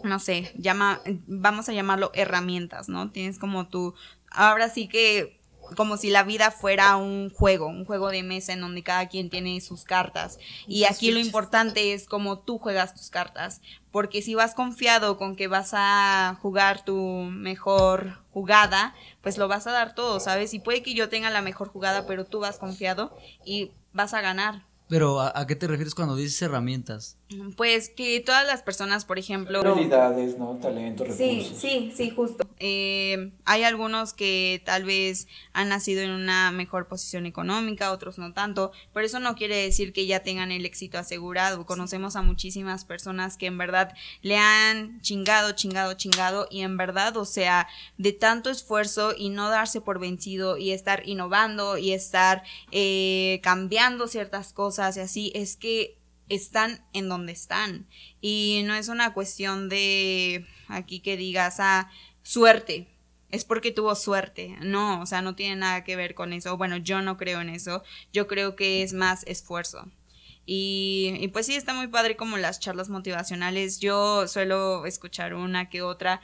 no 0.04 0.18
sé, 0.18 0.52
llama, 0.58 1.00
vamos 1.28 1.70
a 1.70 1.74
llamarlo 1.74 2.10
herramientas, 2.16 2.90
¿no? 2.90 3.12
Tienes 3.12 3.38
como 3.38 3.68
tu, 3.68 3.94
ahora 4.32 4.68
sí 4.70 4.88
que 4.88 5.41
como 5.76 5.98
si 5.98 6.10
la 6.10 6.24
vida 6.24 6.52
fuera 6.52 6.96
un 6.98 7.30
juego, 7.30 7.68
un 7.68 7.86
juego 7.86 8.10
de 8.10 8.24
mesa 8.24 8.54
en 8.54 8.62
donde 8.62 8.84
cada 8.84 9.08
quien 9.08 9.30
tiene 9.30 9.60
sus 9.62 9.84
cartas. 9.84 10.40
Y 10.68 10.84
aquí 10.86 11.12
lo 11.12 11.20
importante 11.20 11.94
es 11.94 12.08
cómo 12.08 12.40
tú 12.40 12.58
juegas 12.58 12.94
tus 12.94 13.10
cartas, 13.10 13.62
porque 13.92 14.22
si 14.22 14.36
vas 14.36 14.54
confiado 14.54 15.18
con 15.18 15.36
que 15.36 15.48
vas 15.48 15.72
a 15.74 16.38
jugar 16.42 16.84
tu 16.84 16.96
mejor 16.98 18.24
jugada, 18.32 18.96
pues 19.22 19.38
lo 19.38 19.48
vas 19.48 19.68
a 19.68 19.72
dar 19.72 19.96
todo, 19.96 20.20
¿sabes? 20.20 20.54
Y 20.54 20.60
puede 20.60 20.84
que 20.84 20.94
yo 20.94 21.10
tenga 21.10 21.30
la 21.30 21.42
mejor 21.42 21.70
jugada, 21.70 22.06
pero 22.06 22.26
tú 22.26 22.40
vas 22.40 22.58
confiado 22.58 23.16
y 23.46 23.72
vas 23.94 24.14
a 24.14 24.22
ganar. 24.22 24.66
Pero 24.92 25.22
¿a, 25.22 25.48
qué 25.48 25.56
te 25.56 25.68
refieres 25.68 25.96
cuando 25.96 26.18
dices 26.18 26.42
herramientas? 26.42 27.18
Pues 27.56 27.90
que 27.90 28.20
todas 28.20 28.46
las 28.46 28.64
personas, 28.64 29.06
por 29.06 29.18
ejemplo... 29.18 29.62
Habilidades, 29.62 30.38
¿no? 30.38 30.58
Talento, 30.62 31.04
recursos. 31.04 31.18
Sí, 31.18 31.56
sí, 31.56 31.94
sí, 31.96 32.10
justo. 32.10 32.46
Eh, 32.60 33.32
hay 33.46 33.64
algunos 33.64 34.14
que 34.14 34.62
tal 34.66 34.84
vez 34.84 35.28
han 35.54 35.70
nacido 35.70 36.02
en 36.02 36.12
una 36.12 36.52
mejor 36.52 36.88
posición 36.88 37.26
económica, 37.26 37.92
otros 37.92 38.18
no 38.18 38.34
tanto, 38.34 38.72
pero 38.94 39.06
eso 39.06 39.20
no 39.20 39.36
quiere 39.36 39.56
decir 39.56 39.94
que 39.94 40.06
ya 40.06 40.22
tengan 40.22 40.52
el 40.52 40.66
éxito 40.66 40.98
asegurado. 40.98 41.66
Conocemos 41.66 42.16
a 42.16 42.22
muchísimas 42.22 42.86
personas 42.86 43.38
que 43.38 43.48
en 43.48 43.58
verdad 43.58 43.94
le 44.22 44.38
han 44.38 45.02
chingado, 45.02 45.54
chingado, 45.54 45.94
chingado 45.94 46.48
y 46.52 46.62
en 46.62 46.78
verdad, 46.78 47.16
o 47.18 47.26
sea, 47.26 47.68
de 47.98 48.14
tanto 48.14 48.50
esfuerzo 48.50 49.14
y 49.18 49.30
no 49.30 49.50
darse 49.50 49.82
por 49.82 50.00
vencido 50.00 50.58
y 50.58 50.72
estar 50.72 51.08
innovando 51.08 51.78
y 51.78 51.94
estar 51.94 52.44
eh, 52.72 53.40
cambiando 53.44 54.08
ciertas 54.08 54.54
cosas 54.54 54.98
y 54.98 55.00
así, 55.00 55.32
es 55.36 55.56
que 55.56 56.01
están 56.32 56.86
en 56.94 57.10
donde 57.10 57.34
están. 57.34 57.88
Y 58.22 58.62
no 58.66 58.74
es 58.74 58.88
una 58.88 59.14
cuestión 59.14 59.70
de 59.70 60.46
aquí 60.68 61.02
que 61.02 61.18
digas, 61.18 61.60
ah, 61.60 61.90
suerte, 62.24 62.88
es 63.30 63.46
porque 63.46 63.72
tuvo 63.72 63.96
suerte. 63.96 64.56
No, 64.62 65.02
o 65.02 65.06
sea, 65.06 65.22
no 65.22 65.36
tiene 65.36 65.58
nada 65.58 65.84
que 65.84 65.96
ver 65.96 66.16
con 66.16 66.34
eso. 66.34 66.58
Bueno, 66.58 66.78
yo 66.78 67.02
no 67.02 67.18
creo 67.18 67.42
en 67.42 67.50
eso. 67.50 67.84
Yo 68.14 68.28
creo 68.28 68.56
que 68.56 68.82
es 68.82 68.94
más 68.94 69.24
esfuerzo. 69.28 69.88
Y, 70.46 71.14
y, 71.20 71.28
pues 71.28 71.46
sí, 71.46 71.56
está 71.56 71.74
muy 71.74 71.88
padre 71.88 72.16
como 72.16 72.38
las 72.38 72.60
charlas 72.60 72.90
motivacionales. 72.90 73.80
Yo 73.80 74.28
suelo 74.28 74.86
escuchar 74.86 75.34
una 75.34 75.70
que 75.70 75.82
otra 75.82 76.22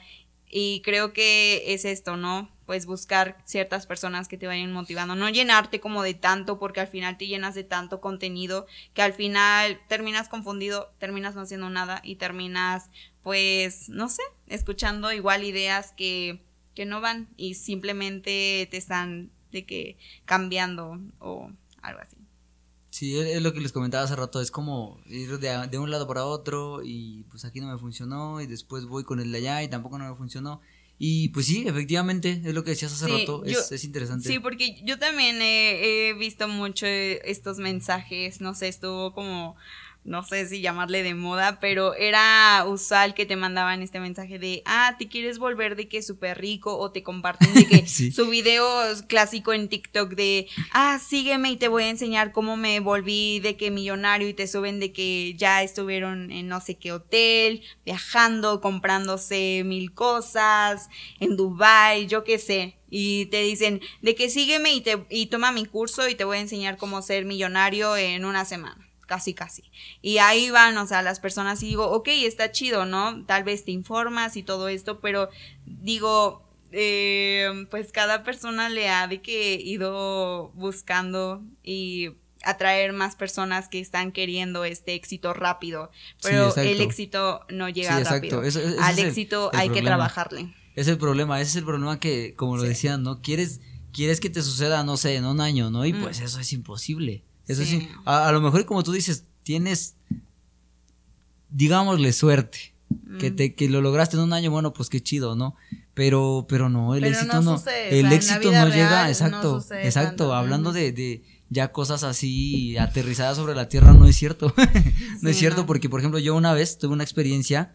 y 0.50 0.80
creo 0.82 1.12
que 1.12 1.74
es 1.74 1.84
esto, 1.84 2.16
¿no? 2.16 2.50
Pues 2.68 2.84
buscar 2.84 3.38
ciertas 3.46 3.86
personas 3.86 4.28
que 4.28 4.36
te 4.36 4.46
vayan 4.46 4.72
motivando, 4.72 5.14
no 5.14 5.30
llenarte 5.30 5.80
como 5.80 6.02
de 6.02 6.12
tanto 6.12 6.58
porque 6.58 6.80
al 6.80 6.88
final 6.88 7.16
te 7.16 7.26
llenas 7.26 7.54
de 7.54 7.64
tanto 7.64 8.02
contenido 8.02 8.66
que 8.92 9.00
al 9.00 9.14
final 9.14 9.80
terminas 9.88 10.28
confundido, 10.28 10.92
terminas 10.98 11.34
no 11.34 11.40
haciendo 11.40 11.70
nada 11.70 12.02
y 12.04 12.16
terminas 12.16 12.90
pues, 13.22 13.88
no 13.88 14.10
sé, 14.10 14.22
escuchando 14.48 15.12
igual 15.12 15.44
ideas 15.44 15.94
que, 15.96 16.42
que 16.74 16.84
no 16.84 17.00
van 17.00 17.28
y 17.38 17.54
simplemente 17.54 18.68
te 18.70 18.76
están 18.76 19.30
de 19.50 19.64
que 19.64 19.96
cambiando 20.26 21.00
o 21.20 21.50
algo 21.80 22.00
así. 22.00 22.16
Sí, 22.90 23.18
es 23.18 23.42
lo 23.42 23.54
que 23.54 23.60
les 23.60 23.72
comentaba 23.72 24.04
hace 24.04 24.16
rato, 24.16 24.42
es 24.42 24.50
como 24.50 25.00
ir 25.06 25.38
de, 25.38 25.68
de, 25.68 25.78
un 25.78 25.90
lado 25.90 26.06
para 26.06 26.26
otro 26.26 26.82
y 26.82 27.24
pues 27.30 27.44
aquí 27.46 27.60
no 27.60 27.68
me 27.68 27.78
funcionó 27.78 28.42
y 28.42 28.46
después 28.46 28.84
voy 28.84 29.04
con 29.04 29.20
el 29.20 29.30
de 29.30 29.38
allá 29.38 29.62
y 29.62 29.68
tampoco 29.68 29.98
no 29.98 30.08
me 30.08 30.16
funcionó. 30.16 30.60
Y 30.98 31.28
pues 31.28 31.46
sí, 31.46 31.64
efectivamente, 31.66 32.42
es 32.44 32.54
lo 32.54 32.64
que 32.64 32.70
decías 32.70 32.92
hace 32.92 33.06
rato, 33.06 33.44
es, 33.44 33.70
es, 33.70 33.84
interesante. 33.84 34.28
Sí, 34.28 34.40
porque 34.40 34.80
yo 34.82 34.98
también 34.98 35.40
he, 35.40 36.08
he, 36.08 36.14
visto 36.14 36.48
mucho 36.48 36.86
estos 36.86 37.58
mensajes, 37.58 38.40
no 38.40 38.54
sé, 38.54 38.66
estuvo 38.66 39.12
como 39.12 39.54
no 40.08 40.22
sé 40.22 40.46
si 40.46 40.60
llamarle 40.62 41.02
de 41.02 41.14
moda, 41.14 41.60
pero 41.60 41.94
era 41.94 42.64
usual 42.66 43.12
que 43.14 43.26
te 43.26 43.36
mandaban 43.36 43.82
este 43.82 44.00
mensaje 44.00 44.38
de, 44.38 44.62
ah, 44.64 44.96
te 44.98 45.06
quieres 45.06 45.38
volver 45.38 45.76
de 45.76 45.86
que 45.86 46.02
súper 46.02 46.40
rico 46.40 46.78
o 46.78 46.90
te 46.90 47.02
comparten 47.02 47.52
de 47.52 47.66
que 47.66 47.86
su 48.12 48.28
video 48.28 48.64
clásico 49.06 49.52
en 49.52 49.68
TikTok 49.68 50.14
de, 50.14 50.48
ah, 50.72 50.98
sígueme 50.98 51.50
y 51.50 51.56
te 51.56 51.68
voy 51.68 51.84
a 51.84 51.90
enseñar 51.90 52.32
cómo 52.32 52.56
me 52.56 52.80
volví 52.80 53.40
de 53.40 53.56
que 53.56 53.70
millonario 53.70 54.28
y 54.28 54.34
te 54.34 54.46
suben 54.46 54.80
de 54.80 54.92
que 54.92 55.34
ya 55.34 55.62
estuvieron 55.62 56.32
en 56.32 56.48
no 56.48 56.60
sé 56.60 56.76
qué 56.76 56.92
hotel, 56.92 57.62
viajando, 57.84 58.62
comprándose 58.62 59.62
mil 59.66 59.92
cosas, 59.92 60.88
en 61.20 61.36
Dubai, 61.36 62.06
yo 62.06 62.24
qué 62.24 62.38
sé. 62.38 62.78
Y 62.90 63.26
te 63.26 63.42
dicen 63.42 63.82
de 64.00 64.14
que 64.14 64.30
sígueme 64.30 64.72
y, 64.72 64.80
te, 64.80 65.04
y 65.10 65.26
toma 65.26 65.52
mi 65.52 65.66
curso 65.66 66.08
y 66.08 66.14
te 66.14 66.24
voy 66.24 66.38
a 66.38 66.40
enseñar 66.40 66.78
cómo 66.78 67.02
ser 67.02 67.26
millonario 67.26 67.94
en 67.98 68.24
una 68.24 68.46
semana 68.46 68.87
casi 69.08 69.34
casi. 69.34 69.64
Y 70.00 70.18
ahí 70.18 70.50
van, 70.50 70.78
o 70.78 70.86
sea, 70.86 71.02
las 71.02 71.18
personas 71.18 71.60
y 71.64 71.66
digo, 71.66 71.90
ok, 71.90 72.08
está 72.08 72.52
chido, 72.52 72.84
¿no? 72.84 73.24
Tal 73.24 73.42
vez 73.42 73.64
te 73.64 73.72
informas 73.72 74.36
y 74.36 74.44
todo 74.44 74.68
esto, 74.68 75.00
pero 75.00 75.30
digo, 75.64 76.46
eh, 76.70 77.66
pues 77.70 77.90
cada 77.90 78.22
persona 78.22 78.68
le 78.68 78.88
ha 78.88 79.08
de 79.08 79.20
que 79.20 79.54
ido 79.54 80.52
buscando 80.54 81.42
y 81.64 82.10
atraer 82.44 82.92
más 82.92 83.16
personas 83.16 83.68
que 83.68 83.80
están 83.80 84.12
queriendo 84.12 84.64
este 84.64 84.94
éxito 84.94 85.34
rápido, 85.34 85.90
pero 86.22 86.54
el 86.56 86.80
éxito 86.80 87.40
no 87.48 87.68
llega 87.68 87.98
rápido. 88.00 88.42
Al 88.80 88.98
éxito 88.98 89.50
hay 89.54 89.70
que 89.70 89.82
trabajarle. 89.82 90.54
Es 90.76 90.86
el 90.86 90.98
problema, 90.98 91.40
ese 91.40 91.50
es 91.50 91.56
el 91.56 91.64
problema 91.64 91.98
que, 91.98 92.34
como 92.36 92.56
lo 92.56 92.62
decían, 92.62 93.02
¿no? 93.02 93.20
Quieres, 93.20 93.60
quieres 93.92 94.20
que 94.20 94.30
te 94.30 94.42
suceda, 94.42 94.84
no 94.84 94.96
sé, 94.96 95.16
en 95.16 95.24
un 95.24 95.40
año, 95.40 95.70
¿no? 95.70 95.84
Y 95.84 95.92
mm. 95.92 96.02
pues 96.02 96.20
eso 96.20 96.38
es 96.38 96.52
imposible. 96.52 97.24
Eso 97.48 97.64
sí, 97.64 97.88
a, 98.04 98.30
lo 98.30 98.40
mejor 98.40 98.64
como 98.66 98.82
tú 98.84 98.92
dices, 98.92 99.24
tienes, 99.42 99.96
digámosle, 101.50 102.12
suerte. 102.12 102.74
Que, 103.18 103.30
mm. 103.30 103.36
te, 103.36 103.54
que 103.54 103.68
lo 103.68 103.82
lograste 103.82 104.16
en 104.16 104.22
un 104.22 104.32
año, 104.32 104.50
bueno, 104.50 104.72
pues 104.72 104.88
qué 104.88 105.02
chido, 105.02 105.34
¿no? 105.34 105.56
Pero, 105.94 106.46
pero 106.48 106.68
no, 106.68 106.94
el 106.94 107.04
éxito 107.04 107.42
no, 107.42 107.62
el 107.90 108.12
éxito 108.12 108.52
no 108.52 108.68
llega, 108.68 109.08
exacto, 109.08 109.62
exacto, 109.82 110.32
hablando 110.34 110.72
de, 110.72 110.92
de, 110.92 111.22
ya 111.50 111.72
cosas 111.72 112.04
así 112.04 112.76
aterrizadas 112.76 113.36
sobre 113.36 113.54
la 113.54 113.68
tierra, 113.68 113.92
no 113.92 114.06
es 114.06 114.16
cierto, 114.16 114.54
no 115.22 115.30
es 115.30 115.36
cierto, 115.36 115.66
porque 115.66 115.88
por 115.88 116.00
ejemplo 116.00 116.18
yo 116.18 116.36
una 116.36 116.52
vez 116.52 116.78
tuve 116.78 116.92
una 116.92 117.04
experiencia, 117.04 117.72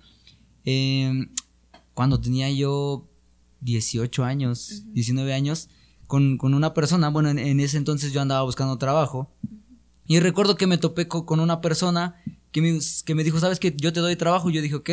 em, 0.64 1.30
cuando 1.94 2.20
tenía 2.20 2.50
yo 2.52 3.08
18 3.62 4.24
años, 4.24 4.84
19 4.94 5.34
años, 5.34 5.70
con, 6.08 6.38
con, 6.38 6.54
una 6.54 6.74
persona, 6.74 7.10
bueno, 7.10 7.30
en, 7.30 7.60
ese 7.60 7.78
entonces 7.78 8.14
yo 8.14 8.22
andaba 8.22 8.44
buscando 8.44 8.78
trabajo, 8.78 9.32
y 10.08 10.20
recuerdo 10.20 10.56
que 10.56 10.68
me 10.68 10.78
topé 10.78 11.08
con, 11.08 11.40
una 11.40 11.62
persona 11.62 12.22
que 12.52 12.62
me, 12.62 12.80
que 13.06 13.16
me 13.16 13.24
dijo, 13.24 13.40
¿sabes 13.40 13.60
qué? 13.60 13.74
Yo 13.76 13.94
te 13.94 14.00
doy 14.00 14.16
trabajo, 14.16 14.50
y 14.50 14.54
yo 14.54 14.62
dije, 14.62 14.76
ok, 14.76 14.90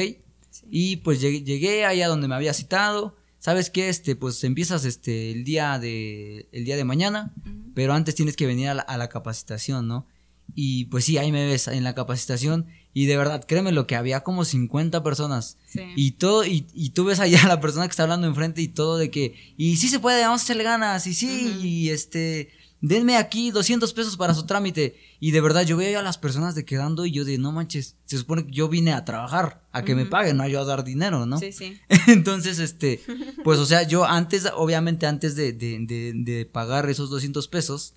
y 0.70 0.96
pues 0.96 1.20
llegué, 1.20 1.42
llegué 1.42 1.84
allá 1.84 2.08
donde 2.08 2.28
me 2.28 2.34
había 2.34 2.54
citado, 2.54 3.16
¿sabes 3.38 3.70
qué? 3.70 3.88
Este, 3.88 4.14
pues 4.14 4.42
empiezas 4.44 4.84
este, 4.84 5.32
el, 5.32 5.44
día 5.44 5.78
de, 5.78 6.48
el 6.52 6.64
día 6.64 6.76
de 6.76 6.84
mañana, 6.84 7.32
pero 7.74 7.92
antes 7.94 8.14
tienes 8.14 8.36
que 8.36 8.46
venir 8.46 8.68
a 8.68 8.74
la, 8.74 9.08
capacitación, 9.08 9.88
¿no? 9.88 10.06
Y 10.54 10.86
pues 10.86 11.04
sí, 11.04 11.18
ahí 11.18 11.30
me 11.30 11.46
ves 11.46 11.68
en 11.68 11.84
la 11.84 11.94
capacitación 11.94 12.66
y 12.92 13.06
de 13.06 13.16
verdad, 13.16 13.44
créeme 13.46 13.70
lo 13.70 13.86
que 13.86 13.94
había 13.94 14.20
como 14.20 14.44
50 14.44 15.02
personas. 15.02 15.58
Y 15.94 16.12
todo, 16.12 16.44
y, 16.44 16.66
y, 16.74 16.90
tú 16.90 17.04
ves 17.04 17.20
allá 17.20 17.44
a 17.44 17.48
la 17.48 17.60
persona 17.60 17.86
que 17.86 17.92
está 17.92 18.02
hablando 18.02 18.26
enfrente 18.26 18.60
y 18.62 18.68
todo 18.68 18.98
de 18.98 19.10
que, 19.10 19.34
y 19.56 19.76
sí 19.76 19.88
se 19.88 20.00
puede, 20.00 20.22
vamos 20.22 20.42
a 20.42 20.44
echarle 20.44 20.64
ganas, 20.64 21.06
y 21.06 21.14
sí, 21.14 21.56
y 21.62 21.90
este, 21.90 22.50
denme 22.80 23.16
aquí 23.16 23.50
200 23.50 23.92
pesos 23.92 24.16
para 24.16 24.34
su 24.34 24.46
trámite. 24.46 24.96
Y 25.18 25.32
de 25.32 25.40
verdad, 25.40 25.64
yo 25.64 25.76
veía 25.76 26.00
a 26.00 26.02
las 26.02 26.18
personas 26.18 26.54
de 26.54 26.64
quedando 26.64 27.06
y 27.06 27.12
yo 27.12 27.24
de, 27.24 27.38
no 27.38 27.52
manches, 27.52 27.96
se 28.06 28.18
supone 28.18 28.46
que 28.46 28.52
yo 28.52 28.68
vine 28.68 28.92
a 28.92 29.04
trabajar, 29.04 29.62
a 29.72 29.82
que 29.84 29.94
me 29.94 30.06
paguen, 30.06 30.36
no 30.38 30.42
a 30.42 30.48
yo 30.48 30.60
a 30.60 30.64
dar 30.64 30.84
dinero, 30.84 31.26
¿no? 31.26 31.38
Sí, 31.38 31.52
sí. 31.52 31.78
Entonces, 32.08 32.58
este, 32.58 33.00
pues, 33.44 33.58
o 33.58 33.66
sea, 33.66 33.82
yo 33.82 34.04
antes, 34.04 34.48
obviamente, 34.54 35.06
antes 35.06 35.36
de, 35.36 35.52
de, 35.52 36.12
de, 36.14 36.46
pagar 36.46 36.88
esos 36.88 37.10
200 37.10 37.48
pesos, 37.48 37.94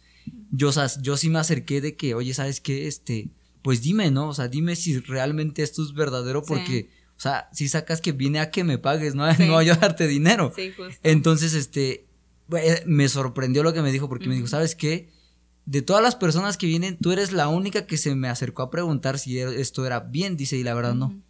yo, 0.51 0.71
yo 1.01 1.17
sí 1.17 1.29
me 1.29 1.39
acerqué 1.39 1.81
de 1.81 1.95
que, 1.95 2.13
oye, 2.15 2.33
¿sabes 2.33 2.59
qué? 2.59 2.87
Este, 2.87 3.29
pues 3.61 3.81
dime, 3.81 4.11
¿no? 4.11 4.29
O 4.29 4.33
sea, 4.33 4.47
dime 4.47 4.75
si 4.75 4.99
realmente 4.99 5.63
esto 5.63 5.83
es 5.83 5.93
verdadero 5.93 6.43
porque... 6.43 6.89
O 7.15 7.21
sea, 7.23 7.47
si 7.53 7.69
sacas 7.69 8.01
que 8.01 8.11
vine 8.11 8.39
a 8.39 8.49
que 8.49 8.65
me 8.65 8.79
pagues, 8.79 9.15
no, 9.15 9.31
no 9.47 9.57
a 9.57 9.63
yo 9.63 9.75
darte 9.75 10.07
dinero. 10.07 10.51
Sí, 10.53 10.73
justo. 10.75 10.99
Entonces, 11.03 11.53
este, 11.53 12.05
me 12.85 13.09
sorprendió 13.09 13.63
lo 13.63 13.73
que 13.73 13.81
me 13.81 13.91
dijo 13.91 14.09
porque 14.09 14.27
me 14.27 14.35
dijo, 14.35 14.47
¿sabes 14.47 14.75
qué? 14.75 15.09
De 15.65 15.81
todas 15.81 16.03
las 16.03 16.15
personas 16.15 16.57
que 16.57 16.67
vienen, 16.67 16.97
tú 16.97 17.11
eres 17.11 17.31
la 17.31 17.47
única 17.47 17.85
que 17.85 17.97
se 17.97 18.15
me 18.15 18.27
acercó 18.27 18.63
a 18.63 18.69
preguntar 18.69 19.17
si 19.17 19.39
e-, 19.39 19.61
esto 19.61 19.85
era 19.85 20.01
bien, 20.01 20.35
dice, 20.35 20.57
y 20.57 20.63
la 20.63 20.73
verdad 20.73 20.93
no. 20.93 21.21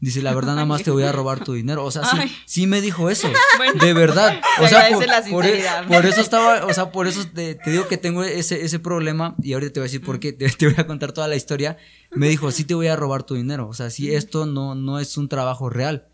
Dice, 0.00 0.22
la 0.22 0.34
verdad 0.34 0.54
nada 0.54 0.66
más 0.66 0.82
te 0.82 0.90
voy 0.90 1.02
a 1.02 1.12
robar 1.12 1.42
tu 1.42 1.54
dinero. 1.54 1.84
O 1.84 1.90
sea, 1.90 2.04
sí, 2.04 2.18
sí 2.44 2.66
me 2.66 2.80
dijo 2.80 3.10
eso. 3.10 3.28
de 3.80 3.94
verdad. 3.94 4.38
O 4.60 4.68
sea, 4.68 4.88
por, 5.30 5.46
e-, 5.46 5.64
por, 5.88 6.06
eso 6.06 6.20
estaba, 6.20 6.66
o 6.66 6.72
sea, 6.72 6.92
por 6.92 7.06
eso 7.06 7.26
te, 7.26 7.58
digo 7.66 7.88
que 7.88 7.96
tengo 7.96 8.22
ese, 8.22 8.64
ese 8.64 8.78
problema 8.78 9.34
y 9.42 9.54
ahorita 9.54 9.72
te 9.72 9.80
voy 9.80 9.86
a 9.86 9.90
decir 9.90 10.04
por 10.04 10.20
qué, 10.20 10.32
te, 10.32 10.48
te, 10.50 10.66
voy 10.66 10.76
a 10.78 10.86
contar 10.86 11.12
toda 11.12 11.26
la 11.26 11.36
historia. 11.36 11.78
Me 12.12 12.28
dijo, 12.28 12.50
sí 12.52 12.64
te 12.64 12.74
voy 12.74 12.86
a 12.86 12.96
robar 12.96 13.24
tu 13.24 13.34
dinero. 13.34 13.66
O 13.68 13.74
sea, 13.74 13.90
si 13.90 14.14
esto 14.14 14.46
no, 14.46 14.74
no 14.74 15.00
es 15.00 15.16
un 15.16 15.28
trabajo 15.28 15.70
real. 15.70 16.08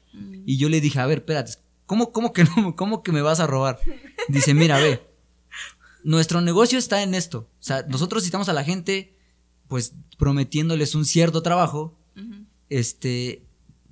Y 0.46 0.58
yo 0.58 0.68
le 0.68 0.80
dije, 0.80 1.00
a 1.00 1.06
ver, 1.06 1.18
espérate, 1.18 1.52
¿Cómo, 1.92 2.10
cómo 2.10 2.32
que 2.32 2.44
no? 2.44 2.74
¿Cómo 2.76 3.02
que 3.02 3.12
me 3.12 3.20
vas 3.20 3.38
a 3.38 3.46
robar? 3.46 3.78
Dice, 4.26 4.54
mira, 4.54 4.78
ve, 4.78 5.06
nuestro 6.04 6.40
negocio 6.40 6.78
está 6.78 7.02
en 7.02 7.14
esto. 7.14 7.50
O 7.60 7.62
sea, 7.62 7.84
nosotros 7.86 8.24
citamos 8.24 8.48
a 8.48 8.54
la 8.54 8.64
gente, 8.64 9.14
pues, 9.68 9.92
prometiéndoles 10.16 10.94
un 10.94 11.04
cierto 11.04 11.42
trabajo. 11.42 11.98
Este, 12.70 13.44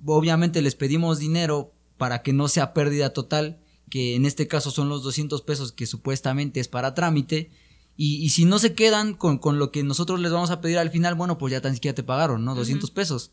obviamente 0.03 0.63
les 0.63 0.73
pedimos 0.73 1.19
dinero 1.19 1.75
para 1.97 2.23
que 2.23 2.33
no 2.33 2.47
sea 2.47 2.73
pérdida 2.73 3.13
total, 3.13 3.61
que 3.91 4.15
en 4.15 4.25
este 4.25 4.47
caso 4.47 4.71
son 4.71 4.89
los 4.89 5.03
200 5.03 5.43
pesos 5.43 5.71
que 5.71 5.85
supuestamente 5.85 6.59
es 6.59 6.69
para 6.69 6.95
trámite. 6.95 7.51
Y, 7.95 8.29
si 8.29 8.45
no 8.45 8.57
se 8.57 8.73
quedan 8.73 9.13
con, 9.13 9.37
con, 9.37 9.59
lo 9.59 9.71
que 9.71 9.83
nosotros 9.83 10.19
les 10.19 10.31
vamos 10.31 10.49
a 10.49 10.59
pedir 10.59 10.79
al 10.79 10.89
final, 10.89 11.13
bueno, 11.13 11.37
pues 11.37 11.51
ya 11.51 11.61
tan 11.61 11.75
siquiera 11.75 11.93
te 11.93 12.01
pagaron, 12.01 12.43
¿no? 12.43 12.55
200 12.55 12.89
pesos. 12.89 13.31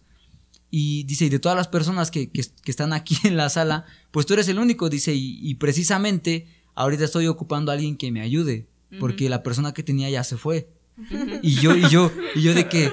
Y 0.71 1.05
dice, 1.05 1.27
y 1.27 1.29
de 1.29 1.39
todas 1.39 1.57
las 1.57 1.69
personas 1.69 2.11
que, 2.11 2.31
que, 2.31 2.43
están 2.67 2.93
aquí 2.93 3.17
en 3.25 3.37
la 3.37 3.49
sala, 3.49 3.87
pues 4.11 4.27
tú 4.27 4.35
eres 4.35 4.49
el 4.49 4.59
único, 4.59 4.91
dice, 4.91 5.15
y, 5.15 5.55
precisamente 5.55 6.47
ahorita 6.75 7.05
estoy 7.05 7.27
ocupando 7.27 7.73
a 7.73 7.75
alguien 7.75 7.97
que 7.97 8.13
me 8.13 8.21
ayude, 8.21 8.69
porque 9.01 9.29
la 9.29 9.43
persona 9.43 9.73
que 9.73 9.83
tenía 9.83 10.09
ya 10.11 10.25
se 10.25 10.37
fue. 10.37 10.71
Y 11.43 11.55
yo, 11.57 11.77
y 11.77 11.89
yo, 11.89 12.13
y 12.35 12.43
yo 12.43 12.55
de 12.55 12.69
que, 12.69 12.93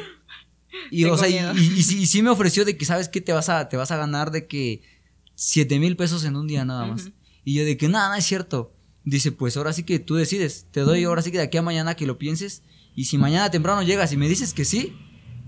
y, 0.91 1.05
o 1.05 1.17
sea, 1.17 1.27
y, 1.27 1.37
y, 1.57 1.81
sí, 1.83 2.21
me 2.21 2.29
ofreció 2.29 2.65
de 2.65 2.77
que, 2.77 2.85
¿sabes 2.85 3.09
qué? 3.09 3.21
Te 3.21 3.33
vas 3.33 3.49
a, 3.49 3.67
te 3.69 3.77
vas 3.77 3.91
a 3.91 3.97
ganar 3.97 4.31
de 4.31 4.47
que 4.47 4.81
siete 5.35 5.79
mil 5.79 5.95
pesos 5.95 6.23
en 6.23 6.35
un 6.35 6.47
día 6.47 6.65
nada 6.65 6.85
más. 6.85 7.11
Y 7.43 7.55
yo 7.55 7.65
de 7.65 7.77
que, 7.77 7.89
nada, 7.89 8.09
no 8.09 8.15
es 8.15 8.25
cierto. 8.25 8.73
Dice, 9.03 9.31
pues 9.31 9.55
ahora 9.57 9.73
sí 9.73 9.83
que 9.83 9.99
tú 9.99 10.15
decides, 10.15 10.65
te 10.71 10.79
doy 10.79 11.03
ahora 11.03 11.21
sí 11.21 11.31
que 11.31 11.37
de 11.37 11.43
aquí 11.43 11.57
a 11.57 11.61
mañana 11.61 11.95
que 11.95 12.07
lo 12.07 12.17
pienses, 12.17 12.63
y 12.95 13.05
si 13.05 13.17
mañana 13.17 13.51
temprano 13.51 13.83
llegas 13.83 14.11
y 14.13 14.17
me 14.17 14.27
dices 14.27 14.53
que 14.53 14.65
sí, 14.65 14.95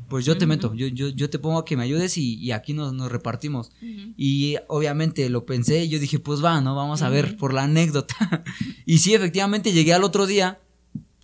pues 0.09 0.25
yo 0.25 0.37
te 0.37 0.45
meto, 0.45 0.73
yo, 0.73 0.87
yo, 0.87 1.09
yo 1.09 1.29
te 1.29 1.39
pongo 1.39 1.59
a 1.59 1.65
que 1.65 1.75
me 1.75 1.83
ayudes 1.83 2.17
y, 2.17 2.51
aquí 2.51 2.73
nos, 2.73 2.93
nos 2.93 3.11
repartimos. 3.11 3.71
Y 3.81 4.55
obviamente 4.67 5.29
lo 5.29 5.45
pensé 5.45 5.83
y 5.83 5.89
yo 5.89 5.99
dije, 5.99 6.19
pues 6.19 6.43
va, 6.43 6.61
¿no? 6.61 6.75
Vamos 6.75 7.01
a 7.01 7.09
ver 7.09 7.35
por 7.37 7.53
la 7.53 7.63
anécdota. 7.63 8.43
y 8.85 8.99
sí, 8.99 9.13
efectivamente 9.13 9.73
llegué 9.73 9.93
al 9.93 10.03
otro 10.03 10.25
día 10.25 10.59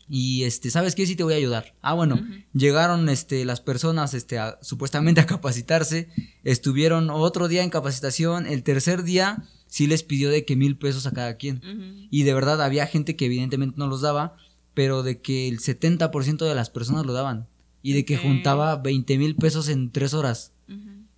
y 0.09 0.43
este, 0.43 0.69
¿sabes 0.69 0.95
qué? 0.95 1.05
Sí 1.05 1.15
te 1.15 1.23
voy 1.23 1.33
a 1.33 1.37
ayudar. 1.37 1.75
Ah, 1.81 1.93
bueno, 1.93 2.19
llegaron 2.53 3.07
este, 3.07 3.45
las 3.45 3.61
personas 3.61 4.13
este, 4.13 4.37
supuestamente 4.61 5.21
a 5.21 5.25
capacitarse, 5.25 6.09
estuvieron 6.43 7.09
otro 7.09 7.47
día 7.47 7.63
en 7.63 7.69
capacitación, 7.69 8.45
el 8.45 8.63
tercer 8.63 9.03
día 9.03 9.43
sí 9.67 9.87
les 9.87 10.03
pidió 10.03 10.29
de 10.29 10.45
que 10.45 10.55
mil 10.55 10.77
pesos 10.77 11.07
a 11.07 11.11
cada 11.11 11.37
quien. 11.37 12.07
Y 12.11 12.23
de 12.23 12.33
verdad 12.33 12.61
había 12.61 12.85
gente 12.85 13.15
que 13.15 13.25
evidentemente 13.25 13.75
no 13.77 13.87
los 13.87 14.01
daba, 14.01 14.35
pero 14.73 15.03
de 15.03 15.21
que 15.21 15.47
el 15.47 15.59
70% 15.59 16.45
de 16.45 16.55
las 16.55 16.69
personas 16.69 17.05
lo 17.05 17.13
daban 17.13 17.47
y 17.83 17.93
de 17.93 18.05
que 18.05 18.17
juntaba 18.17 18.77
20 18.77 19.17
mil 19.19 19.35
pesos 19.35 19.69
en 19.69 19.91
tres 19.91 20.15
horas. 20.15 20.53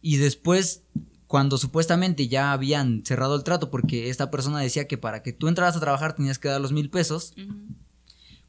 Y 0.01 0.17
después, 0.17 0.83
cuando 1.27 1.57
supuestamente 1.57 2.27
ya 2.27 2.51
habían 2.51 3.03
cerrado 3.05 3.35
el 3.35 3.43
trato, 3.43 3.71
porque 3.71 4.09
esta 4.09 4.29
persona 4.29 4.59
decía 4.59 4.87
que 4.87 4.97
para 4.97 5.23
que 5.23 5.31
tú 5.31 5.47
entraras 5.47 5.77
a 5.77 5.79
trabajar 5.79 6.15
tenías 6.15 6.39
que 6.39 6.49
dar 6.49 6.59
los 6.59 6.73
mil 6.73 6.89
pesos, 6.89 7.33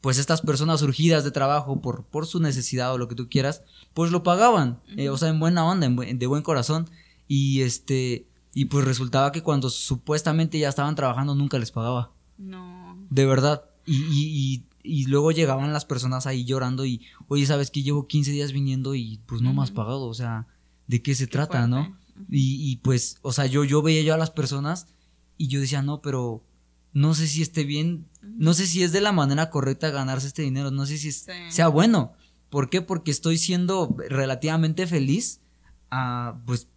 pues 0.01 0.19
estas 0.19 0.41
personas 0.41 0.81
surgidas 0.81 1.25
de 1.25 1.31
trabajo 1.31 1.81
por, 1.81 2.05
por 2.05 2.27
su 2.27 2.41
necesidad 2.41 2.93
o 2.93 2.99
lo 2.99 3.07
que 3.07 3.15
tú 3.15 3.29
quieras, 3.29 3.63
pues 3.95 4.11
lo 4.11 4.23
pagaban, 4.23 4.81
eh, 4.97 5.11
o 5.11 5.19
sea, 5.19 5.29
en 5.29 5.39
buena 5.39 5.65
onda, 5.65 5.87
en 5.87 6.19
de 6.19 6.27
buen 6.27 6.43
corazón. 6.43 6.89
Y 7.29 7.63
este, 7.63 8.27
y 8.55 8.67
pues 8.67 8.85
resultaba 8.85 9.33
que 9.33 9.43
cuando 9.43 9.69
supuestamente 9.69 10.59
ya 10.59 10.71
estaban 10.71 10.95
trabajando 10.95 11.35
nunca 11.35 11.59
les 11.59 11.71
pagaba. 11.71 12.13
No. 12.39 12.97
De 13.11 13.27
verdad. 13.27 13.65
Y, 13.85 13.97
y, 13.97 14.55
y 14.55 14.65
luego 15.07 15.33
llegaban 15.33 15.73
las 15.73 15.85
personas 15.85 16.27
ahí 16.27 16.45
llorando 16.45 16.85
y, 16.85 17.03
oye, 17.29 17.47
¿sabes 17.47 17.71
que 17.71 17.83
llevo 17.83 18.07
15 18.07 18.31
días 18.31 18.53
viniendo 18.53 18.95
y 18.95 19.21
pues 19.27 19.43
no 19.43 19.53
me 19.53 19.63
has 19.63 19.71
pagado? 19.71 20.05
O 20.05 20.15
sea, 20.15 20.47
¿de 20.87 21.03
qué 21.03 21.15
se 21.15 21.27
trata, 21.27 21.67
no? 21.67 21.97
y, 22.31 22.71
y, 22.71 22.77
pues, 22.77 23.19
o 23.23 23.33
sea, 23.33 23.47
yo, 23.47 23.65
yo 23.65 23.83
veía 23.83 24.03
yo 24.03 24.15
a 24.15 24.19
las 24.19 24.31
personas 24.31 24.87
y 25.37 25.49
yo 25.49 25.61
decía, 25.61 25.83
no, 25.83 26.01
pero 26.01 26.43
no 26.93 27.15
sé 27.15 27.27
si 27.27 27.43
esté 27.43 27.65
bien, 27.65 28.07
no 28.23 28.55
sé 28.55 28.67
si 28.67 28.83
es 28.83 28.93
de 28.93 29.01
la 29.01 29.13
manera 29.13 29.51
correcta 29.51 29.91
ganarse 29.91 30.27
este 30.27 30.43
dinero, 30.43 30.71
no 30.71 30.87
sé 30.87 30.97
si 30.99 31.13
sea 31.13 31.69
bueno. 31.69 32.15
¿Por 32.49 32.71
qué? 32.71 32.81
Porque 32.81 33.11
estoy 33.11 33.39
siendo 33.39 33.95
relativamente 34.09 34.87
feliz 34.87 35.41
a, 35.91 36.39
pues... 36.47 36.69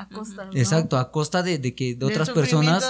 A 0.00 0.08
costa, 0.08 0.48
Exacto, 0.54 0.96
a 0.96 1.10
costa 1.10 1.42
de, 1.42 1.74
que 1.74 1.94
de 1.94 2.06
otras 2.06 2.30
personas. 2.30 2.82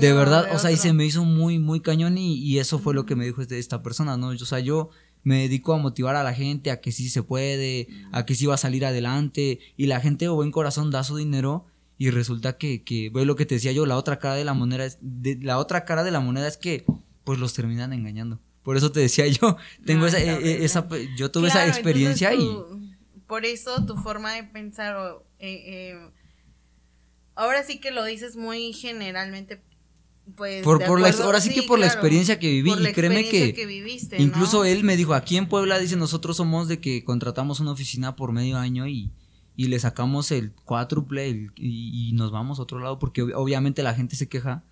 De, 0.00 0.12
verdad, 0.12 0.48
o 0.52 0.58
sea, 0.58 0.70
y 0.70 0.76
se 0.76 0.92
me 0.92 1.06
hizo 1.06 1.24
muy, 1.24 1.58
muy 1.58 1.80
cañón 1.80 2.18
y, 2.18 2.58
eso 2.58 2.78
fue 2.78 2.92
lo 2.94 3.06
que 3.06 3.16
me 3.16 3.24
dijo 3.24 3.40
este, 3.40 3.58
esta 3.58 3.82
persona, 3.82 4.16
¿no? 4.16 4.28
O 4.28 4.36
sea, 4.38 4.60
yo 4.60 4.90
me 5.22 5.42
dedico 5.42 5.72
a 5.72 5.78
motivar 5.78 6.16
a 6.16 6.22
la 6.22 6.34
gente 6.34 6.70
a 6.70 6.80
que 6.80 6.92
sí 6.92 7.08
se 7.08 7.22
puede, 7.22 7.88
a 8.12 8.26
que 8.26 8.34
sí 8.34 8.46
va 8.46 8.54
a 8.54 8.58
salir 8.58 8.84
adelante 8.84 9.60
y 9.76 9.86
la 9.86 10.00
gente 10.00 10.26
de 10.26 10.30
buen 10.30 10.50
corazón 10.50 10.90
da 10.90 11.04
su 11.04 11.16
dinero 11.16 11.66
y 11.98 12.10
resulta 12.10 12.56
que, 12.56 12.82
que 12.82 13.10
ve 13.10 13.24
lo 13.24 13.36
que 13.36 13.46
te 13.46 13.56
decía 13.56 13.72
yo, 13.72 13.84
la 13.86 13.96
otra 13.96 14.18
cara 14.18 14.34
de 14.34 14.44
la 14.44 14.54
moneda 14.54 14.84
es, 14.84 14.98
de, 15.00 15.38
la 15.42 15.58
otra 15.58 15.84
cara 15.84 16.02
de 16.02 16.10
la 16.10 16.20
moneda 16.20 16.48
es 16.48 16.56
que 16.56 16.84
pues 17.24 17.38
los 17.38 17.52
terminan 17.54 17.92
engañando. 17.92 18.40
Por 18.62 18.76
eso 18.76 18.92
te 18.92 19.00
decía 19.00 19.26
yo, 19.26 19.56
tengo 19.84 20.06
esa, 20.06 20.18
e, 20.18 20.64
esa, 20.64 20.88
yo 21.16 21.30
tuve 21.30 21.48
esa 21.48 21.66
experiencia 21.66 22.34
y... 22.34 22.48
Por 23.26 23.44
eso 23.44 23.86
tu 23.86 23.96
forma 23.96 24.32
de 24.32 24.42
pensar, 24.44 24.96
eh, 25.40 25.62
eh, 25.66 26.10
ahora 27.34 27.62
sí 27.64 27.80
que 27.80 27.90
lo 27.90 28.04
dices 28.04 28.36
muy 28.36 28.72
generalmente, 28.72 29.62
pues... 30.36 30.62
Por, 30.62 30.84
por 30.84 31.00
la, 31.00 31.10
ahora 31.10 31.40
sí, 31.40 31.52
que 31.52 31.62
por 31.62 31.78
la 31.78 31.86
experiencia 31.86 32.38
que 32.38 32.48
viví, 32.48 32.72
y 32.72 32.92
créeme 32.92 33.28
que, 33.28 33.54
incluso 34.18 34.64
él 34.64 34.84
me 34.84 34.96
dijo, 34.96 35.14
aquí 35.14 35.36
en 35.36 35.48
Puebla, 35.48 35.78
dice, 35.78 35.96
nosotros 35.96 36.36
somos 36.36 36.68
de 36.68 36.80
que 36.80 37.04
contratamos 37.04 37.60
una 37.60 37.72
oficina 37.72 38.16
por 38.16 38.32
medio 38.32 38.58
año 38.58 38.86
y, 38.86 39.10
y 39.56 39.68
le 39.68 39.80
sacamos 39.80 40.30
el 40.30 40.52
cuádruple 40.52 41.28
y, 41.28 41.48
y, 41.56 42.12
nos 42.12 42.30
vamos 42.30 42.58
a 42.58 42.62
otro 42.62 42.78
lado 42.78 42.98
porque 42.98 43.22
obviamente 43.22 43.82
la 43.82 43.94
gente 43.94 44.16
se 44.16 44.28
queja 44.28 44.62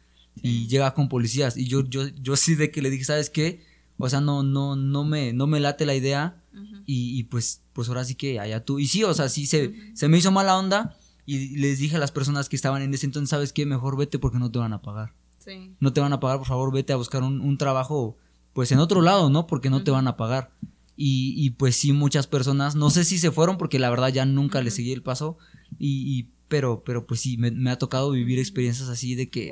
y 0.41 0.69
llega 0.69 0.95
con 0.95 1.09
policías. 1.09 1.57
Y 1.57 1.67
yo 1.67 1.85
yo 1.85 2.07
yo 2.09 2.37
sí 2.37 2.55
de 2.55 2.71
que 2.71 2.81
le 2.81 2.91
dije 2.91 3.05
sabes 3.05 3.29
qué 3.29 3.61
o 3.99 4.09
sea, 4.09 4.21
no, 4.21 4.43
no, 4.45 4.77
no 4.77 5.05
me, 5.05 5.33
no 5.33 5.47
me 5.47 5.59
late 5.61 5.85
la 5.85 5.95
idea. 5.95 6.41
Y, 6.87 7.25
pues, 7.25 7.63
pues 7.73 7.89
ahora 7.89 8.05
sí 8.05 8.15
que 8.15 8.41
allá 8.41 8.65
tú. 8.65 8.79
Y 8.79 8.87
sí, 8.87 9.05
o 9.05 9.13
sea, 9.15 9.29
sí 9.29 9.47
se, 9.47 9.75
se 9.95 10.09
me 10.09 10.19
hizo 10.19 10.31
mala 10.33 10.59
onda. 10.59 10.97
Y 11.27 11.59
les 11.59 11.79
dije 11.79 11.97
a 11.97 11.99
las 11.99 12.11
personas 12.11 12.49
que 12.49 12.57
estaban 12.57 12.81
en 12.81 12.95
ese 12.95 13.05
entonces, 13.05 13.29
¿sabes 13.29 13.53
qué? 13.53 13.67
Mejor 13.67 13.99
vete 13.99 14.19
porque 14.19 14.39
no 14.39 14.51
te 14.51 14.59
van 14.59 14.73
a 14.73 14.81
pagar. 14.81 15.13
Sí. 15.39 15.75
No 15.79 15.93
te 15.93 16.01
van 16.01 16.13
a 16.13 16.21
pagar, 16.21 16.39
por 16.39 16.47
favor, 16.47 16.73
vete 16.73 16.93
a 16.93 16.97
buscar 16.97 17.23
un, 17.23 17.59
trabajo, 17.59 18.17
pues 18.55 18.73
en 18.73 18.79
otro 18.79 19.03
lado, 19.03 19.29
¿no? 19.29 19.47
Porque 19.47 19.69
no 19.69 19.85
te 19.85 19.91
van 19.91 20.09
a 20.09 20.17
pagar. 20.17 20.53
Y, 20.97 21.35
y, 21.37 21.51
pues 21.51 21.77
sí, 21.77 21.93
muchas 21.93 22.27
personas, 22.27 22.75
no 22.75 22.91
sé 22.91 23.05
si 23.05 23.19
se 23.19 23.31
fueron 23.31 23.59
porque 23.59 23.79
la 23.79 23.91
verdad 23.91 24.09
ya 24.09 24.25
nunca 24.25 24.63
les 24.63 24.75
seguí 24.75 24.93
el 24.93 25.03
paso. 25.03 25.37
Y, 25.79 26.29
pero, 26.49 26.83
pero 26.83 27.07
pues 27.07 27.21
sí, 27.21 27.37
me, 27.37 27.71
ha 27.71 27.77
tocado 27.77 28.11
vivir 28.11 28.39
experiencias 28.39 28.89
así 28.89 29.15
de 29.15 29.29
que 29.29 29.51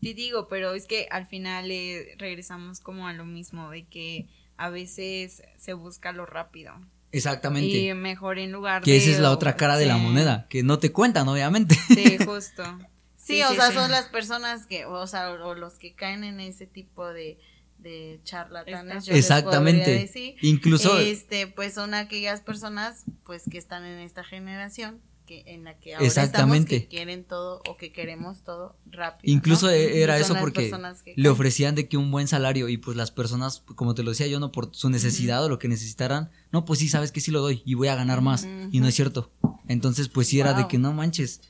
Sí 0.00 0.14
digo, 0.14 0.48
pero 0.48 0.74
es 0.74 0.86
que 0.86 1.08
al 1.10 1.26
final 1.26 1.70
eh, 1.70 2.14
regresamos 2.16 2.80
como 2.80 3.06
a 3.06 3.12
lo 3.12 3.26
mismo, 3.26 3.70
de 3.70 3.84
que 3.84 4.28
a 4.60 4.68
veces 4.68 5.42
se 5.56 5.72
busca 5.72 6.12
lo 6.12 6.26
rápido. 6.26 6.74
Exactamente. 7.12 7.78
Y 7.78 7.94
mejor 7.94 8.38
en 8.38 8.52
lugar 8.52 8.82
que 8.82 8.92
de... 8.92 8.98
Que 8.98 9.02
esa 9.02 9.12
es 9.12 9.18
la 9.18 9.30
otra 9.30 9.56
cara 9.56 9.78
de 9.78 9.86
la 9.86 9.96
moneda, 9.96 10.46
que 10.50 10.62
no 10.62 10.78
te 10.78 10.92
cuentan, 10.92 11.26
obviamente. 11.28 11.74
Sí, 11.88 12.18
justo. 12.22 12.62
sí, 13.16 13.42
o 13.42 13.54
sea, 13.54 13.72
son 13.72 13.90
las 13.90 14.04
personas 14.08 14.66
que, 14.66 14.84
o 14.84 15.06
sea, 15.06 15.30
o 15.30 15.54
los 15.54 15.78
que 15.78 15.94
caen 15.94 16.24
en 16.24 16.40
ese 16.40 16.66
tipo 16.66 17.08
de, 17.08 17.38
de 17.78 18.20
charlatanes. 18.24 19.06
Yo 19.06 19.14
Exactamente. 19.14 19.92
decir. 19.92 20.36
Incluso. 20.42 20.98
Este, 20.98 21.46
pues 21.46 21.72
son 21.72 21.94
aquellas 21.94 22.42
personas, 22.42 23.04
pues, 23.24 23.44
que 23.50 23.56
están 23.56 23.86
en 23.86 23.98
esta 24.00 24.24
generación 24.24 25.00
en 25.30 25.64
la 25.64 25.78
que 25.78 25.94
ahora 25.94 26.06
Exactamente. 26.06 26.76
estamos 26.76 26.88
que 26.88 26.96
quieren 26.96 27.24
todo 27.24 27.62
o 27.68 27.76
que 27.76 27.92
queremos 27.92 28.42
todo 28.42 28.76
rápido. 28.86 29.32
Incluso 29.32 29.70
e-, 29.70 30.02
era 30.02 30.18
eso 30.18 30.34
porque 30.38 30.70
le 31.16 31.28
ofrecían 31.28 31.74
de 31.74 31.88
que 31.88 31.96
un 31.96 32.10
buen 32.10 32.28
salario 32.28 32.68
y 32.68 32.76
pues 32.76 32.96
las 32.96 33.10
personas, 33.10 33.62
como 33.74 33.94
te 33.94 34.02
lo 34.02 34.10
decía 34.10 34.26
yo, 34.26 34.40
no 34.40 34.52
por 34.52 34.74
su 34.74 34.90
necesidad 34.90 35.44
o 35.44 35.48
lo 35.48 35.58
que 35.58 35.68
necesitaran, 35.68 36.30
no, 36.52 36.64
pues 36.64 36.80
sí, 36.80 36.88
sabes 36.88 37.12
que 37.12 37.20
sí 37.20 37.30
lo 37.30 37.40
doy 37.40 37.62
y 37.64 37.74
voy 37.74 37.88
a 37.88 37.94
ganar 37.94 38.20
más 38.20 38.46
y 38.70 38.80
no 38.80 38.88
es 38.88 38.94
cierto. 38.94 39.30
Entonces 39.68 40.08
pues 40.08 40.28
sí 40.28 40.40
era 40.40 40.54
de 40.54 40.66
que 40.68 40.78
no 40.78 40.92
manches. 40.92 41.42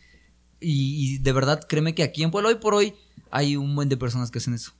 Y, 0.63 1.19
de 1.19 1.33
verdad, 1.33 1.61
créeme 1.67 1.95
que 1.95 2.03
aquí 2.03 2.23
en 2.23 2.31
Pueblo 2.31 2.51
hoy 2.51 2.57
por 2.57 2.75
hoy 2.75 2.95
hay 3.31 3.57
un 3.57 3.75
buen 3.75 3.89
de 3.89 3.97
personas 3.97 4.31
que 4.31 4.39
hacen 4.39 4.55
eso. 4.55 4.73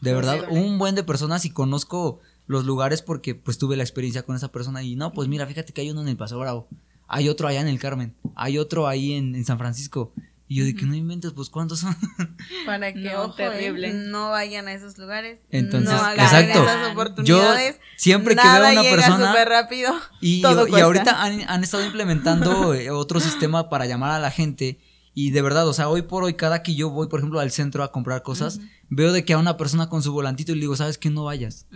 de 0.00 0.12
verdad, 0.12 0.46
un 0.50 0.78
buen 0.78 0.94
de 0.94 1.04
personas 1.04 1.44
y 1.44 1.50
conozco 1.50 2.20
los 2.46 2.64
lugares 2.64 3.00
porque 3.00 3.34
pues 3.34 3.58
tuve 3.58 3.76
la 3.76 3.84
experiencia 3.84 4.24
con 4.24 4.36
esa 4.36 4.52
persona 4.52 4.82
y 4.82 4.96
no, 4.96 5.12
pues 5.12 5.28
mira, 5.28 5.46
fíjate 5.46 5.72
que 5.72 5.80
hay 5.80 5.90
uno 5.90 6.02
en 6.02 6.08
el 6.08 6.16
Paso 6.16 6.38
Bravo 6.38 6.68
hay 7.08 7.28
otro 7.28 7.48
allá 7.48 7.60
en 7.60 7.68
el 7.68 7.78
Carmen, 7.78 8.14
hay 8.34 8.58
otro 8.58 8.86
ahí 8.86 9.12
en, 9.12 9.44
San 9.44 9.58
Francisco. 9.58 10.12
Y 10.46 10.56
yo 10.56 10.64
de 10.66 10.74
que 10.74 10.84
no 10.84 10.94
inventes, 10.94 11.32
pues 11.32 11.48
¿cuántos 11.48 11.80
son? 11.80 11.96
Para 12.66 12.92
que 12.92 13.00
no, 13.00 13.34
¿eh? 13.38 13.92
no 13.94 14.28
vayan 14.28 14.68
a 14.68 14.74
esos 14.74 14.98
lugares. 14.98 15.40
Entonces, 15.50 15.90
no 15.90 16.10
exacto. 16.10 16.62
Esas 16.62 16.92
oportunidades, 16.92 17.76
yo 17.76 17.80
siempre 17.96 18.36
que 18.36 18.42
veo 18.42 18.66
a 18.66 18.72
una 18.72 18.82
persona 18.82 19.44
rápido. 19.46 19.94
Y, 20.20 20.42
y 20.42 20.80
ahorita 20.80 21.22
han, 21.22 21.64
estado 21.64 21.84
implementando 21.84 22.74
eh, 22.74 22.90
otro 22.90 23.20
sistema 23.20 23.70
para 23.70 23.86
llamar 23.86 24.10
a 24.10 24.18
la 24.18 24.30
gente. 24.30 24.78
Y 25.14 25.30
de 25.30 25.42
verdad, 25.42 25.66
o 25.66 25.72
sea, 25.72 25.88
hoy 25.88 26.02
por 26.02 26.24
hoy, 26.24 26.34
cada 26.34 26.62
que 26.62 26.74
yo 26.74 26.90
voy, 26.90 27.06
por 27.08 27.20
ejemplo, 27.20 27.40
al 27.40 27.50
centro 27.50 27.82
a 27.82 27.92
comprar 27.92 28.22
cosas, 28.22 28.60
veo 28.90 29.12
de 29.12 29.24
que 29.24 29.32
a 29.32 29.38
una 29.38 29.56
persona 29.56 29.88
con 29.88 30.02
su 30.02 30.12
volantito 30.12 30.52
y 30.52 30.56
le 30.56 30.62
digo, 30.62 30.76
¿sabes 30.76 30.98
qué? 30.98 31.08
No 31.08 31.24
vayas. 31.24 31.66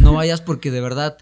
No 0.00 0.14
vayas 0.14 0.40
porque 0.40 0.70
de 0.70 0.80
verdad 0.80 1.18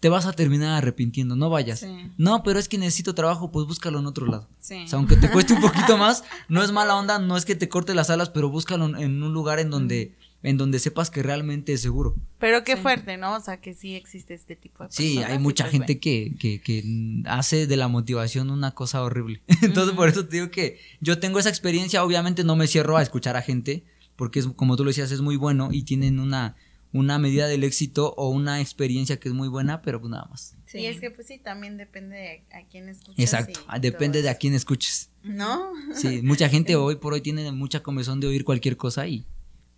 te 0.00 0.08
vas 0.08 0.26
a 0.26 0.32
terminar 0.32 0.76
arrepintiendo, 0.76 1.36
no 1.36 1.50
vayas. 1.50 1.84
No, 2.16 2.42
pero 2.42 2.58
es 2.58 2.68
que 2.68 2.78
necesito 2.78 3.14
trabajo, 3.14 3.50
pues 3.50 3.66
búscalo 3.66 3.98
en 3.98 4.06
otro 4.06 4.26
lado. 4.26 4.48
O 4.50 4.62
sea, 4.62 4.86
aunque 4.92 5.16
te 5.16 5.30
cueste 5.30 5.54
un 5.54 5.60
poquito 5.60 5.96
más, 5.98 6.24
no 6.48 6.62
es 6.62 6.72
mala 6.72 6.96
onda, 6.96 7.18
no 7.18 7.36
es 7.36 7.44
que 7.44 7.54
te 7.54 7.68
corte 7.68 7.94
las 7.94 8.10
alas, 8.10 8.30
pero 8.30 8.48
búscalo 8.48 8.98
en 8.98 9.22
un 9.22 9.32
lugar 9.32 9.58
en 9.58 9.70
donde 9.70 10.14
en 10.42 10.56
donde 10.56 10.78
sepas 10.78 11.10
que 11.10 11.22
realmente 11.22 11.72
es 11.72 11.80
seguro. 11.80 12.14
Pero 12.38 12.62
qué 12.62 12.76
fuerte, 12.76 13.16
¿no? 13.16 13.34
O 13.34 13.40
sea, 13.40 13.60
que 13.60 13.74
sí 13.74 13.96
existe 13.96 14.34
este 14.34 14.54
tipo 14.54 14.84
de 14.84 14.92
Sí, 14.92 15.18
hay 15.18 15.38
mucha 15.38 15.64
pues, 15.64 15.72
gente 15.72 15.98
que, 15.98 16.34
que, 16.38 16.60
que, 16.60 17.22
hace 17.26 17.66
de 17.66 17.76
la 17.76 17.88
motivación 17.88 18.50
una 18.50 18.72
cosa 18.72 19.02
horrible. 19.02 19.42
Entonces, 19.62 19.96
por 19.96 20.08
eso 20.08 20.26
te 20.26 20.36
digo 20.36 20.50
que 20.50 20.78
yo 21.00 21.18
tengo 21.18 21.40
esa 21.40 21.48
experiencia, 21.48 22.04
obviamente 22.04 22.44
no 22.44 22.54
me 22.54 22.68
cierro 22.68 22.96
a 22.96 23.02
escuchar 23.02 23.36
a 23.36 23.42
gente, 23.42 23.84
porque 24.14 24.38
es, 24.38 24.46
como 24.46 24.76
tú 24.76 24.84
lo 24.84 24.90
decías, 24.90 25.10
es 25.10 25.20
muy 25.20 25.36
bueno 25.36 25.70
y 25.72 25.82
tienen 25.82 26.20
una 26.20 26.54
una 26.92 27.18
medida 27.18 27.46
del 27.46 27.64
éxito 27.64 28.14
o 28.16 28.30
una 28.30 28.60
experiencia 28.60 29.18
que 29.18 29.28
es 29.28 29.34
muy 29.34 29.48
buena, 29.48 29.82
pero 29.82 30.00
pues 30.00 30.10
nada 30.10 30.26
más. 30.30 30.56
Sí, 30.66 30.78
y 30.78 30.86
es 30.86 31.00
que 31.00 31.10
pues 31.10 31.26
sí, 31.26 31.38
también 31.38 31.76
depende 31.76 32.16
de 32.16 32.44
a 32.56 32.66
quién 32.66 32.88
escuches. 32.88 33.18
Exacto, 33.18 33.60
depende 33.80 34.22
de 34.22 34.30
a 34.30 34.36
quién 34.36 34.54
escuches. 34.54 35.10
¿No? 35.22 35.72
Sí, 35.94 36.22
mucha 36.22 36.48
gente 36.48 36.76
hoy 36.76 36.96
por 36.96 37.12
hoy 37.12 37.20
tiene 37.20 37.50
mucha 37.52 37.82
comezón 37.82 38.20
de 38.20 38.28
oír 38.28 38.44
cualquier 38.44 38.76
cosa 38.76 39.06
y 39.06 39.26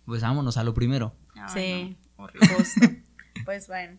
pues 0.05 0.21
vámonos 0.21 0.57
a 0.57 0.63
lo 0.63 0.73
primero. 0.73 1.15
sí, 1.53 1.97
pues 3.45 3.67
bueno. 3.67 3.97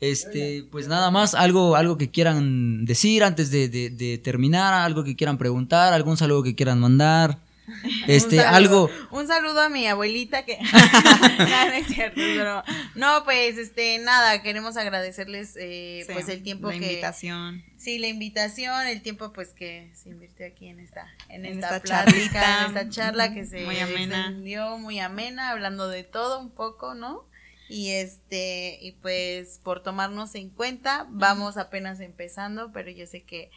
Este, 0.00 0.66
pues 0.70 0.88
nada 0.88 1.10
más, 1.10 1.34
algo, 1.34 1.76
algo 1.76 1.98
que 1.98 2.10
quieran 2.10 2.86
decir 2.86 3.22
antes 3.22 3.50
de, 3.50 3.68
de 3.68 4.16
terminar, 4.16 4.72
algo 4.72 5.04
que 5.04 5.14
quieran 5.14 5.36
preguntar, 5.36 5.92
algún 5.92 6.16
saludo 6.16 6.42
que 6.42 6.54
quieran 6.54 6.80
mandar. 6.80 7.38
Este, 8.06 8.40
algo. 8.40 8.90
Un 9.10 9.26
saludo 9.26 9.60
a 9.60 9.68
mi 9.68 9.86
abuelita 9.86 10.44
que. 10.44 10.58
no, 11.38 11.72
es 11.72 11.86
cierto, 11.86 12.16
pero. 12.16 12.62
No, 12.94 13.24
pues, 13.24 13.58
este, 13.58 13.98
nada, 13.98 14.42
queremos 14.42 14.76
agradecerles, 14.76 15.56
eh, 15.58 16.06
pues, 16.12 16.28
el 16.28 16.42
tiempo 16.42 16.68
que. 16.68 16.80
La 16.80 16.86
invitación. 16.86 17.64
Sí, 17.76 17.98
la 17.98 18.08
invitación, 18.08 18.86
el 18.86 19.02
tiempo, 19.02 19.32
pues, 19.32 19.50
que 19.50 19.90
se 19.94 20.10
invirtió 20.10 20.46
aquí 20.46 20.68
en 20.68 20.80
esta, 20.80 21.06
en, 21.28 21.46
esta, 21.46 21.80
plática, 21.80 22.60
en 22.60 22.66
esta 22.66 22.88
charla 22.88 23.32
que 23.32 23.46
se 23.46 23.64
muy 23.64 23.78
amena. 23.78 24.30
muy 24.78 24.98
amena, 25.00 25.50
hablando 25.50 25.88
de 25.88 26.04
todo 26.04 26.40
un 26.40 26.50
poco, 26.50 26.94
¿no? 26.94 27.28
Y 27.68 27.90
este, 27.90 28.78
y 28.82 28.92
pues, 28.92 29.60
por 29.62 29.82
tomarnos 29.82 30.34
en 30.34 30.50
cuenta, 30.50 31.06
vamos 31.08 31.56
apenas 31.56 32.00
empezando, 32.00 32.72
pero 32.72 32.90
yo 32.90 33.06
sé 33.06 33.22
que 33.22 33.50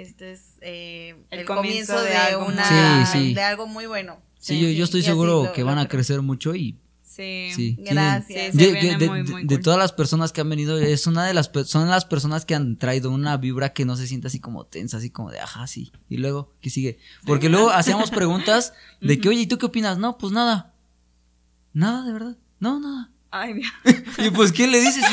este 0.00 0.32
es 0.32 0.58
eh, 0.60 1.16
el, 1.30 1.44
comienzo, 1.44 2.00
de, 2.00 2.36
una, 2.36 3.10
de 3.12 3.42
algo 3.42 3.66
muy 3.66 3.86
bueno. 3.86 4.18
Sí, 4.38 4.74
yo, 4.76 4.84
estoy 4.84 5.02
seguro 5.02 5.52
que 5.52 5.62
van 5.62 5.78
a 5.78 5.88
crecer 5.88 6.22
mucho 6.22 6.54
y 6.54 6.76
Sí, 7.18 7.76
gracias. 7.80 8.54
de, 8.54 9.58
todas 9.60 9.76
las 9.76 9.92
personas 9.92 10.30
que 10.30 10.40
han 10.40 10.48
venido, 10.48 10.78
es 10.78 11.08
una 11.08 11.26
de 11.26 11.34
las 11.34 11.50
son 11.64 11.88
las 11.88 12.04
personas 12.04 12.44
que 12.44 12.54
han 12.54 12.76
traído 12.76 13.10
una 13.10 13.36
vibra 13.36 13.72
que 13.72 13.84
no 13.84 13.96
se 13.96 14.06
siente 14.06 14.28
así 14.28 14.38
como 14.38 14.66
tensa, 14.66 14.98
así 14.98 15.10
como 15.10 15.32
de 15.32 15.40
ajá, 15.40 15.66
sí. 15.66 15.90
Y 16.08 16.18
luego, 16.18 16.52
¿qué 16.60 16.70
sigue? 16.70 16.98
Porque 17.26 17.48
luego 17.48 17.70
hacíamos 17.70 18.12
preguntas 18.12 18.72
de 19.00 19.18
que, 19.18 19.28
oye, 19.30 19.40
¿y 19.40 19.46
tú 19.48 19.58
qué 19.58 19.66
opinas? 19.66 19.98
No, 19.98 20.16
pues 20.16 20.32
nada. 20.32 20.74
Nada, 21.72 22.04
de 22.04 22.12
verdad. 22.12 22.36
No, 22.60 22.78
nada. 22.78 23.10
Ay, 23.30 23.54
Dios. 23.54 23.72
Y 24.18 24.30
pues, 24.30 24.52
¿qué 24.52 24.66
le 24.66 24.80
dices? 24.80 25.04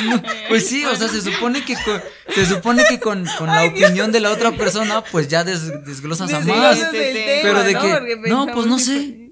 pues 0.48 0.68
sí, 0.68 0.84
o 0.86 0.96
sea, 0.96 1.08
se 1.08 1.22
supone 1.22 1.64
que 1.64 1.76
con, 1.76 2.02
se 2.34 2.46
supone 2.46 2.84
que 2.88 3.00
con, 3.00 3.26
con 3.38 3.48
la 3.48 3.66
opinión 3.66 4.12
de 4.12 4.20
la 4.20 4.32
otra 4.32 4.52
persona, 4.52 5.04
pues 5.12 5.28
ya 5.28 5.44
desglosas 5.44 6.34
a 6.34 6.40
más. 6.40 6.80
pero 6.92 7.64
de 7.64 7.74
que, 7.74 8.22
no, 8.28 8.48
pues 8.48 8.66
no 8.68 8.80
sé. 8.80 9.25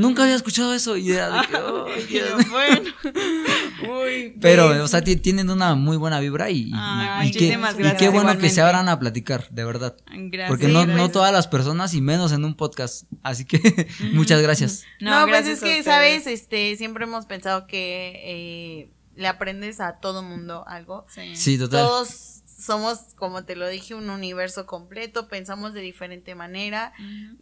Nunca 0.00 0.22
había 0.22 0.34
escuchado 0.34 0.72
eso 0.72 0.96
y 0.96 1.12
era 1.12 1.30
de 1.30 1.46
que, 1.46 1.56
oh, 1.58 1.86
bueno. 2.50 2.90
Pero, 4.40 4.82
o 4.82 4.88
sea, 4.88 5.02
tienen 5.02 5.50
una 5.50 5.74
muy 5.74 5.96
buena 5.96 6.20
vibra 6.20 6.50
y, 6.50 6.72
y, 7.24 7.30
qué, 7.32 8.08
bueno 8.10 8.38
que 8.38 8.48
se 8.48 8.62
abran 8.62 8.88
a 8.88 8.98
platicar, 8.98 9.48
de 9.50 9.64
verdad. 9.64 9.96
Porque 10.48 10.68
no, 10.68 10.86
no 10.86 11.10
todas 11.10 11.32
las 11.32 11.46
personas 11.48 11.92
y 11.94 12.00
menos 12.00 12.32
en 12.32 12.44
un 12.44 12.54
podcast. 12.54 13.04
Así 13.22 13.44
que 13.44 13.88
muchas 14.12 14.40
gracias. 14.40 14.84
No, 15.00 15.26
pues 15.28 15.46
es 15.46 15.60
que, 15.60 15.82
¿sabes? 15.82 16.26
Este, 16.26 16.76
siempre 16.76 17.04
hemos 17.04 17.26
pensado 17.26 17.66
que 17.66 18.22
eh, 18.24 18.90
le 19.16 19.28
aprendes 19.28 19.80
a 19.80 20.00
todo 20.00 20.22
mundo 20.22 20.64
algo. 20.66 21.04
Sí, 21.34 21.58
total. 21.58 21.86
Todos 21.86 22.39
somos, 22.60 23.14
como 23.16 23.44
te 23.44 23.56
lo 23.56 23.68
dije, 23.68 23.94
un 23.94 24.10
universo 24.10 24.66
completo, 24.66 25.28
pensamos 25.28 25.72
de 25.72 25.80
diferente 25.80 26.34
manera, 26.34 26.92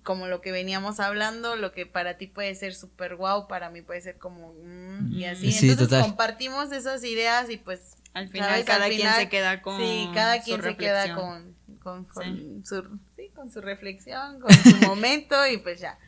como 0.05 0.29
lo 0.29 0.41
que 0.41 0.53
veníamos 0.53 1.01
hablando, 1.01 1.57
lo 1.57 1.73
que 1.73 1.87
para 1.87 2.17
ti 2.17 2.29
puede 2.29 2.55
ser 2.55 2.75
súper 2.75 3.17
guau, 3.17 3.49
para 3.49 3.69
mí 3.71 3.83
puede 3.83 4.01
ser 4.01 4.19
como, 4.19 4.55
mm, 4.63 5.13
y 5.13 5.25
así. 5.25 5.69
Entonces 5.69 6.01
compartimos 6.01 6.71
esas 6.73 7.03
ideas 7.05 7.51
y 7.51 7.57
pues 7.57 7.97
al 8.15 8.29
final 8.29 8.65
cada 8.65 8.89
quien 8.89 9.13
se 9.13 9.29
queda 9.29 9.63
con 9.63 9.79
sí 9.79 10.09
cada 10.15 10.41
quien 10.41 10.63
se 10.63 10.77
queda 10.77 11.15
con, 11.15 11.55
con, 11.81 12.07
su 12.65 12.99
sí, 13.17 13.31
con 13.35 13.51
su 13.51 13.61
reflexión 13.61 14.41
con 14.41 14.51
su 14.51 14.77
momento 14.87 15.47
y 15.47 15.59
pues 15.59 15.79
ya 15.79 15.99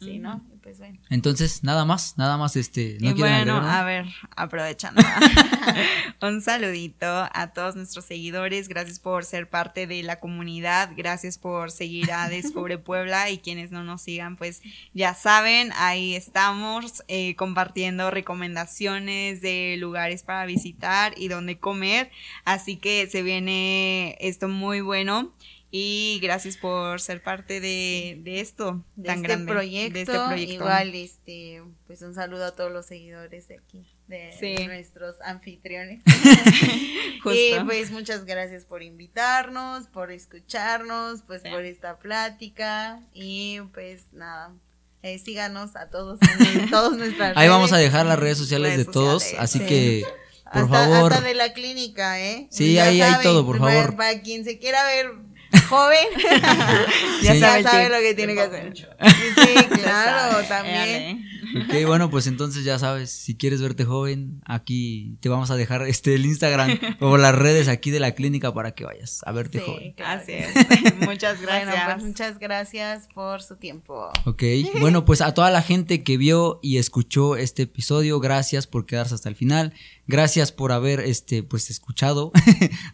Sí, 0.00 0.18
¿no? 0.18 0.44
Pues 0.62 0.78
bueno. 0.78 0.98
Entonces, 1.08 1.64
nada 1.64 1.84
más, 1.84 2.18
nada 2.18 2.36
más 2.36 2.56
este. 2.56 2.98
¿no 3.00 3.10
y 3.10 3.12
bueno, 3.14 3.56
a 3.56 3.82
ver, 3.84 4.06
aprovechando. 4.36 5.00
un 6.22 6.42
saludito 6.42 7.06
a 7.06 7.52
todos 7.54 7.76
nuestros 7.76 8.04
seguidores. 8.04 8.68
Gracias 8.68 8.98
por 8.98 9.24
ser 9.24 9.48
parte 9.48 9.86
de 9.86 10.02
la 10.02 10.20
comunidad. 10.20 10.90
Gracias 10.96 11.38
por 11.38 11.70
seguir 11.70 12.12
a 12.12 12.28
Descubre 12.28 12.76
Puebla. 12.78 13.30
Y 13.30 13.38
quienes 13.38 13.70
no 13.70 13.84
nos 13.84 14.02
sigan, 14.02 14.36
pues 14.36 14.60
ya 14.92 15.14
saben, 15.14 15.72
ahí 15.76 16.14
estamos 16.14 17.02
eh, 17.08 17.34
compartiendo 17.36 18.10
recomendaciones 18.10 19.40
de 19.40 19.76
lugares 19.78 20.22
para 20.22 20.44
visitar 20.44 21.14
y 21.16 21.28
dónde 21.28 21.58
comer. 21.58 22.10
Así 22.44 22.76
que 22.76 23.06
se 23.06 23.22
viene 23.22 24.18
esto 24.20 24.48
muy 24.48 24.82
bueno. 24.82 25.32
Y 25.78 26.20
gracias 26.22 26.56
por 26.56 27.02
ser 27.02 27.22
parte 27.22 27.60
de, 27.60 28.22
esto 28.40 28.82
de 28.96 29.08
tan 29.08 29.16
este 29.16 29.28
grande. 29.28 29.52
Proyecto, 29.52 29.92
de 29.92 30.00
este 30.00 30.18
proyecto. 30.18 30.54
Igual, 30.54 30.94
este, 30.94 31.62
pues 31.86 32.00
un 32.00 32.14
saludo 32.14 32.46
a 32.46 32.56
todos 32.56 32.72
los 32.72 32.86
seguidores 32.86 33.46
de 33.48 33.58
aquí, 33.58 33.86
de 34.06 34.64
nuestros 34.68 35.20
anfitriones. 35.20 36.00
y 37.26 37.60
pues 37.66 37.90
muchas 37.90 38.24
gracias 38.24 38.64
por 38.64 38.82
invitarnos, 38.82 39.86
por 39.88 40.12
escucharnos, 40.12 41.20
pues 41.26 41.42
por 41.42 41.62
esta 41.66 41.98
plática. 41.98 43.02
Y 43.12 43.60
pues 43.74 44.06
nada, 44.12 44.54
eh, 45.02 45.18
síganos 45.18 45.76
a 45.76 45.90
todos 45.90 46.18
en 46.40 46.70
todas 46.70 46.96
nuestras 46.96 47.36
Ahí 47.36 47.50
vamos 47.50 47.74
a 47.74 47.76
dejar 47.76 48.06
las 48.06 48.18
redes 48.18 48.38
sociales 48.38 48.78
de 48.78 48.86
todos, 48.86 49.26
así 49.36 49.60
que 49.60 50.04
por 50.50 50.70
favor. 50.70 51.12
Hasta 51.12 51.26
de 51.26 51.34
la 51.34 51.52
clínica, 51.52 52.18
¿eh? 52.18 52.48
Sí, 52.50 52.78
ahí 52.78 53.02
hay 53.02 53.22
todo, 53.22 53.44
por 53.44 53.58
favor. 53.58 53.94
para 53.94 54.22
quien 54.22 54.42
se 54.42 54.58
quiera 54.58 54.82
ver 54.86 55.25
joven, 55.62 56.06
ya, 57.22 57.62
sabe, 57.62 57.88
lo 57.88 57.98
que 57.98 58.14
tiene 58.14 58.34
que 58.34 58.40
hacer. 58.40 58.74
Sí, 58.74 59.54
claro, 59.82 60.46
también. 60.46 61.26
Ok, 61.64 61.86
bueno, 61.86 62.10
pues 62.10 62.26
entonces 62.26 62.64
ya 62.64 62.78
sabes, 62.78 63.10
si 63.10 63.36
quieres 63.36 63.62
verte 63.62 63.84
joven, 63.84 64.42
aquí 64.44 65.16
te 65.20 65.28
vamos 65.28 65.50
a 65.50 65.56
dejar 65.56 65.82
este 65.86 66.14
el 66.14 66.26
Instagram 66.26 66.78
o 67.00 67.16
las 67.16 67.34
redes 67.34 67.68
aquí 67.68 67.90
de 67.90 68.00
la 68.00 68.12
clínica 68.12 68.52
para 68.52 68.72
que 68.72 68.84
vayas 68.84 69.20
a 69.24 69.32
verte 69.32 69.60
joven. 69.60 69.94
Gracias. 69.96 70.52
muchas 71.00 71.40
gracias. 71.40 71.94
pues 71.94 72.04
muchas 72.04 72.38
gracias 72.38 73.08
por 73.14 73.42
su 73.42 73.56
tiempo. 73.56 74.10
Ok, 74.24 74.42
bueno, 74.80 75.04
pues 75.04 75.20
a 75.20 75.34
toda 75.34 75.50
la 75.50 75.62
gente 75.62 76.02
que 76.02 76.16
vio 76.16 76.58
y 76.62 76.78
escuchó 76.78 77.36
este 77.36 77.62
episodio, 77.62 78.20
gracias 78.20 78.66
por 78.66 78.86
quedarse 78.86 79.14
hasta 79.14 79.28
el 79.28 79.36
final. 79.36 79.72
Gracias 80.06 80.52
por 80.52 80.72
haber 80.72 81.00
este 81.00 81.42
pues 81.42 81.70
escuchado 81.70 82.32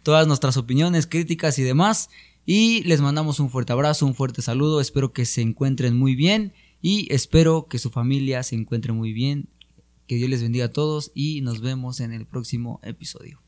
todas 0.03 0.27
nuestras 0.27 0.57
opiniones, 0.57 1.07
críticas 1.07 1.59
y 1.59 1.63
demás. 1.63 2.09
Y 2.45 2.83
les 2.83 3.01
mandamos 3.01 3.39
un 3.39 3.49
fuerte 3.49 3.71
abrazo, 3.71 4.05
un 4.05 4.15
fuerte 4.15 4.41
saludo. 4.41 4.81
Espero 4.81 5.13
que 5.13 5.25
se 5.25 5.41
encuentren 5.41 5.95
muy 5.95 6.15
bien 6.15 6.53
y 6.81 7.07
espero 7.13 7.67
que 7.69 7.79
su 7.79 7.89
familia 7.89 8.43
se 8.43 8.55
encuentre 8.55 8.91
muy 8.91 9.13
bien. 9.13 9.49
Que 10.07 10.15
Dios 10.15 10.29
les 10.29 10.41
bendiga 10.41 10.65
a 10.65 10.71
todos 10.73 11.11
y 11.15 11.41
nos 11.41 11.61
vemos 11.61 12.01
en 12.01 12.11
el 12.11 12.25
próximo 12.25 12.81
episodio. 12.83 13.41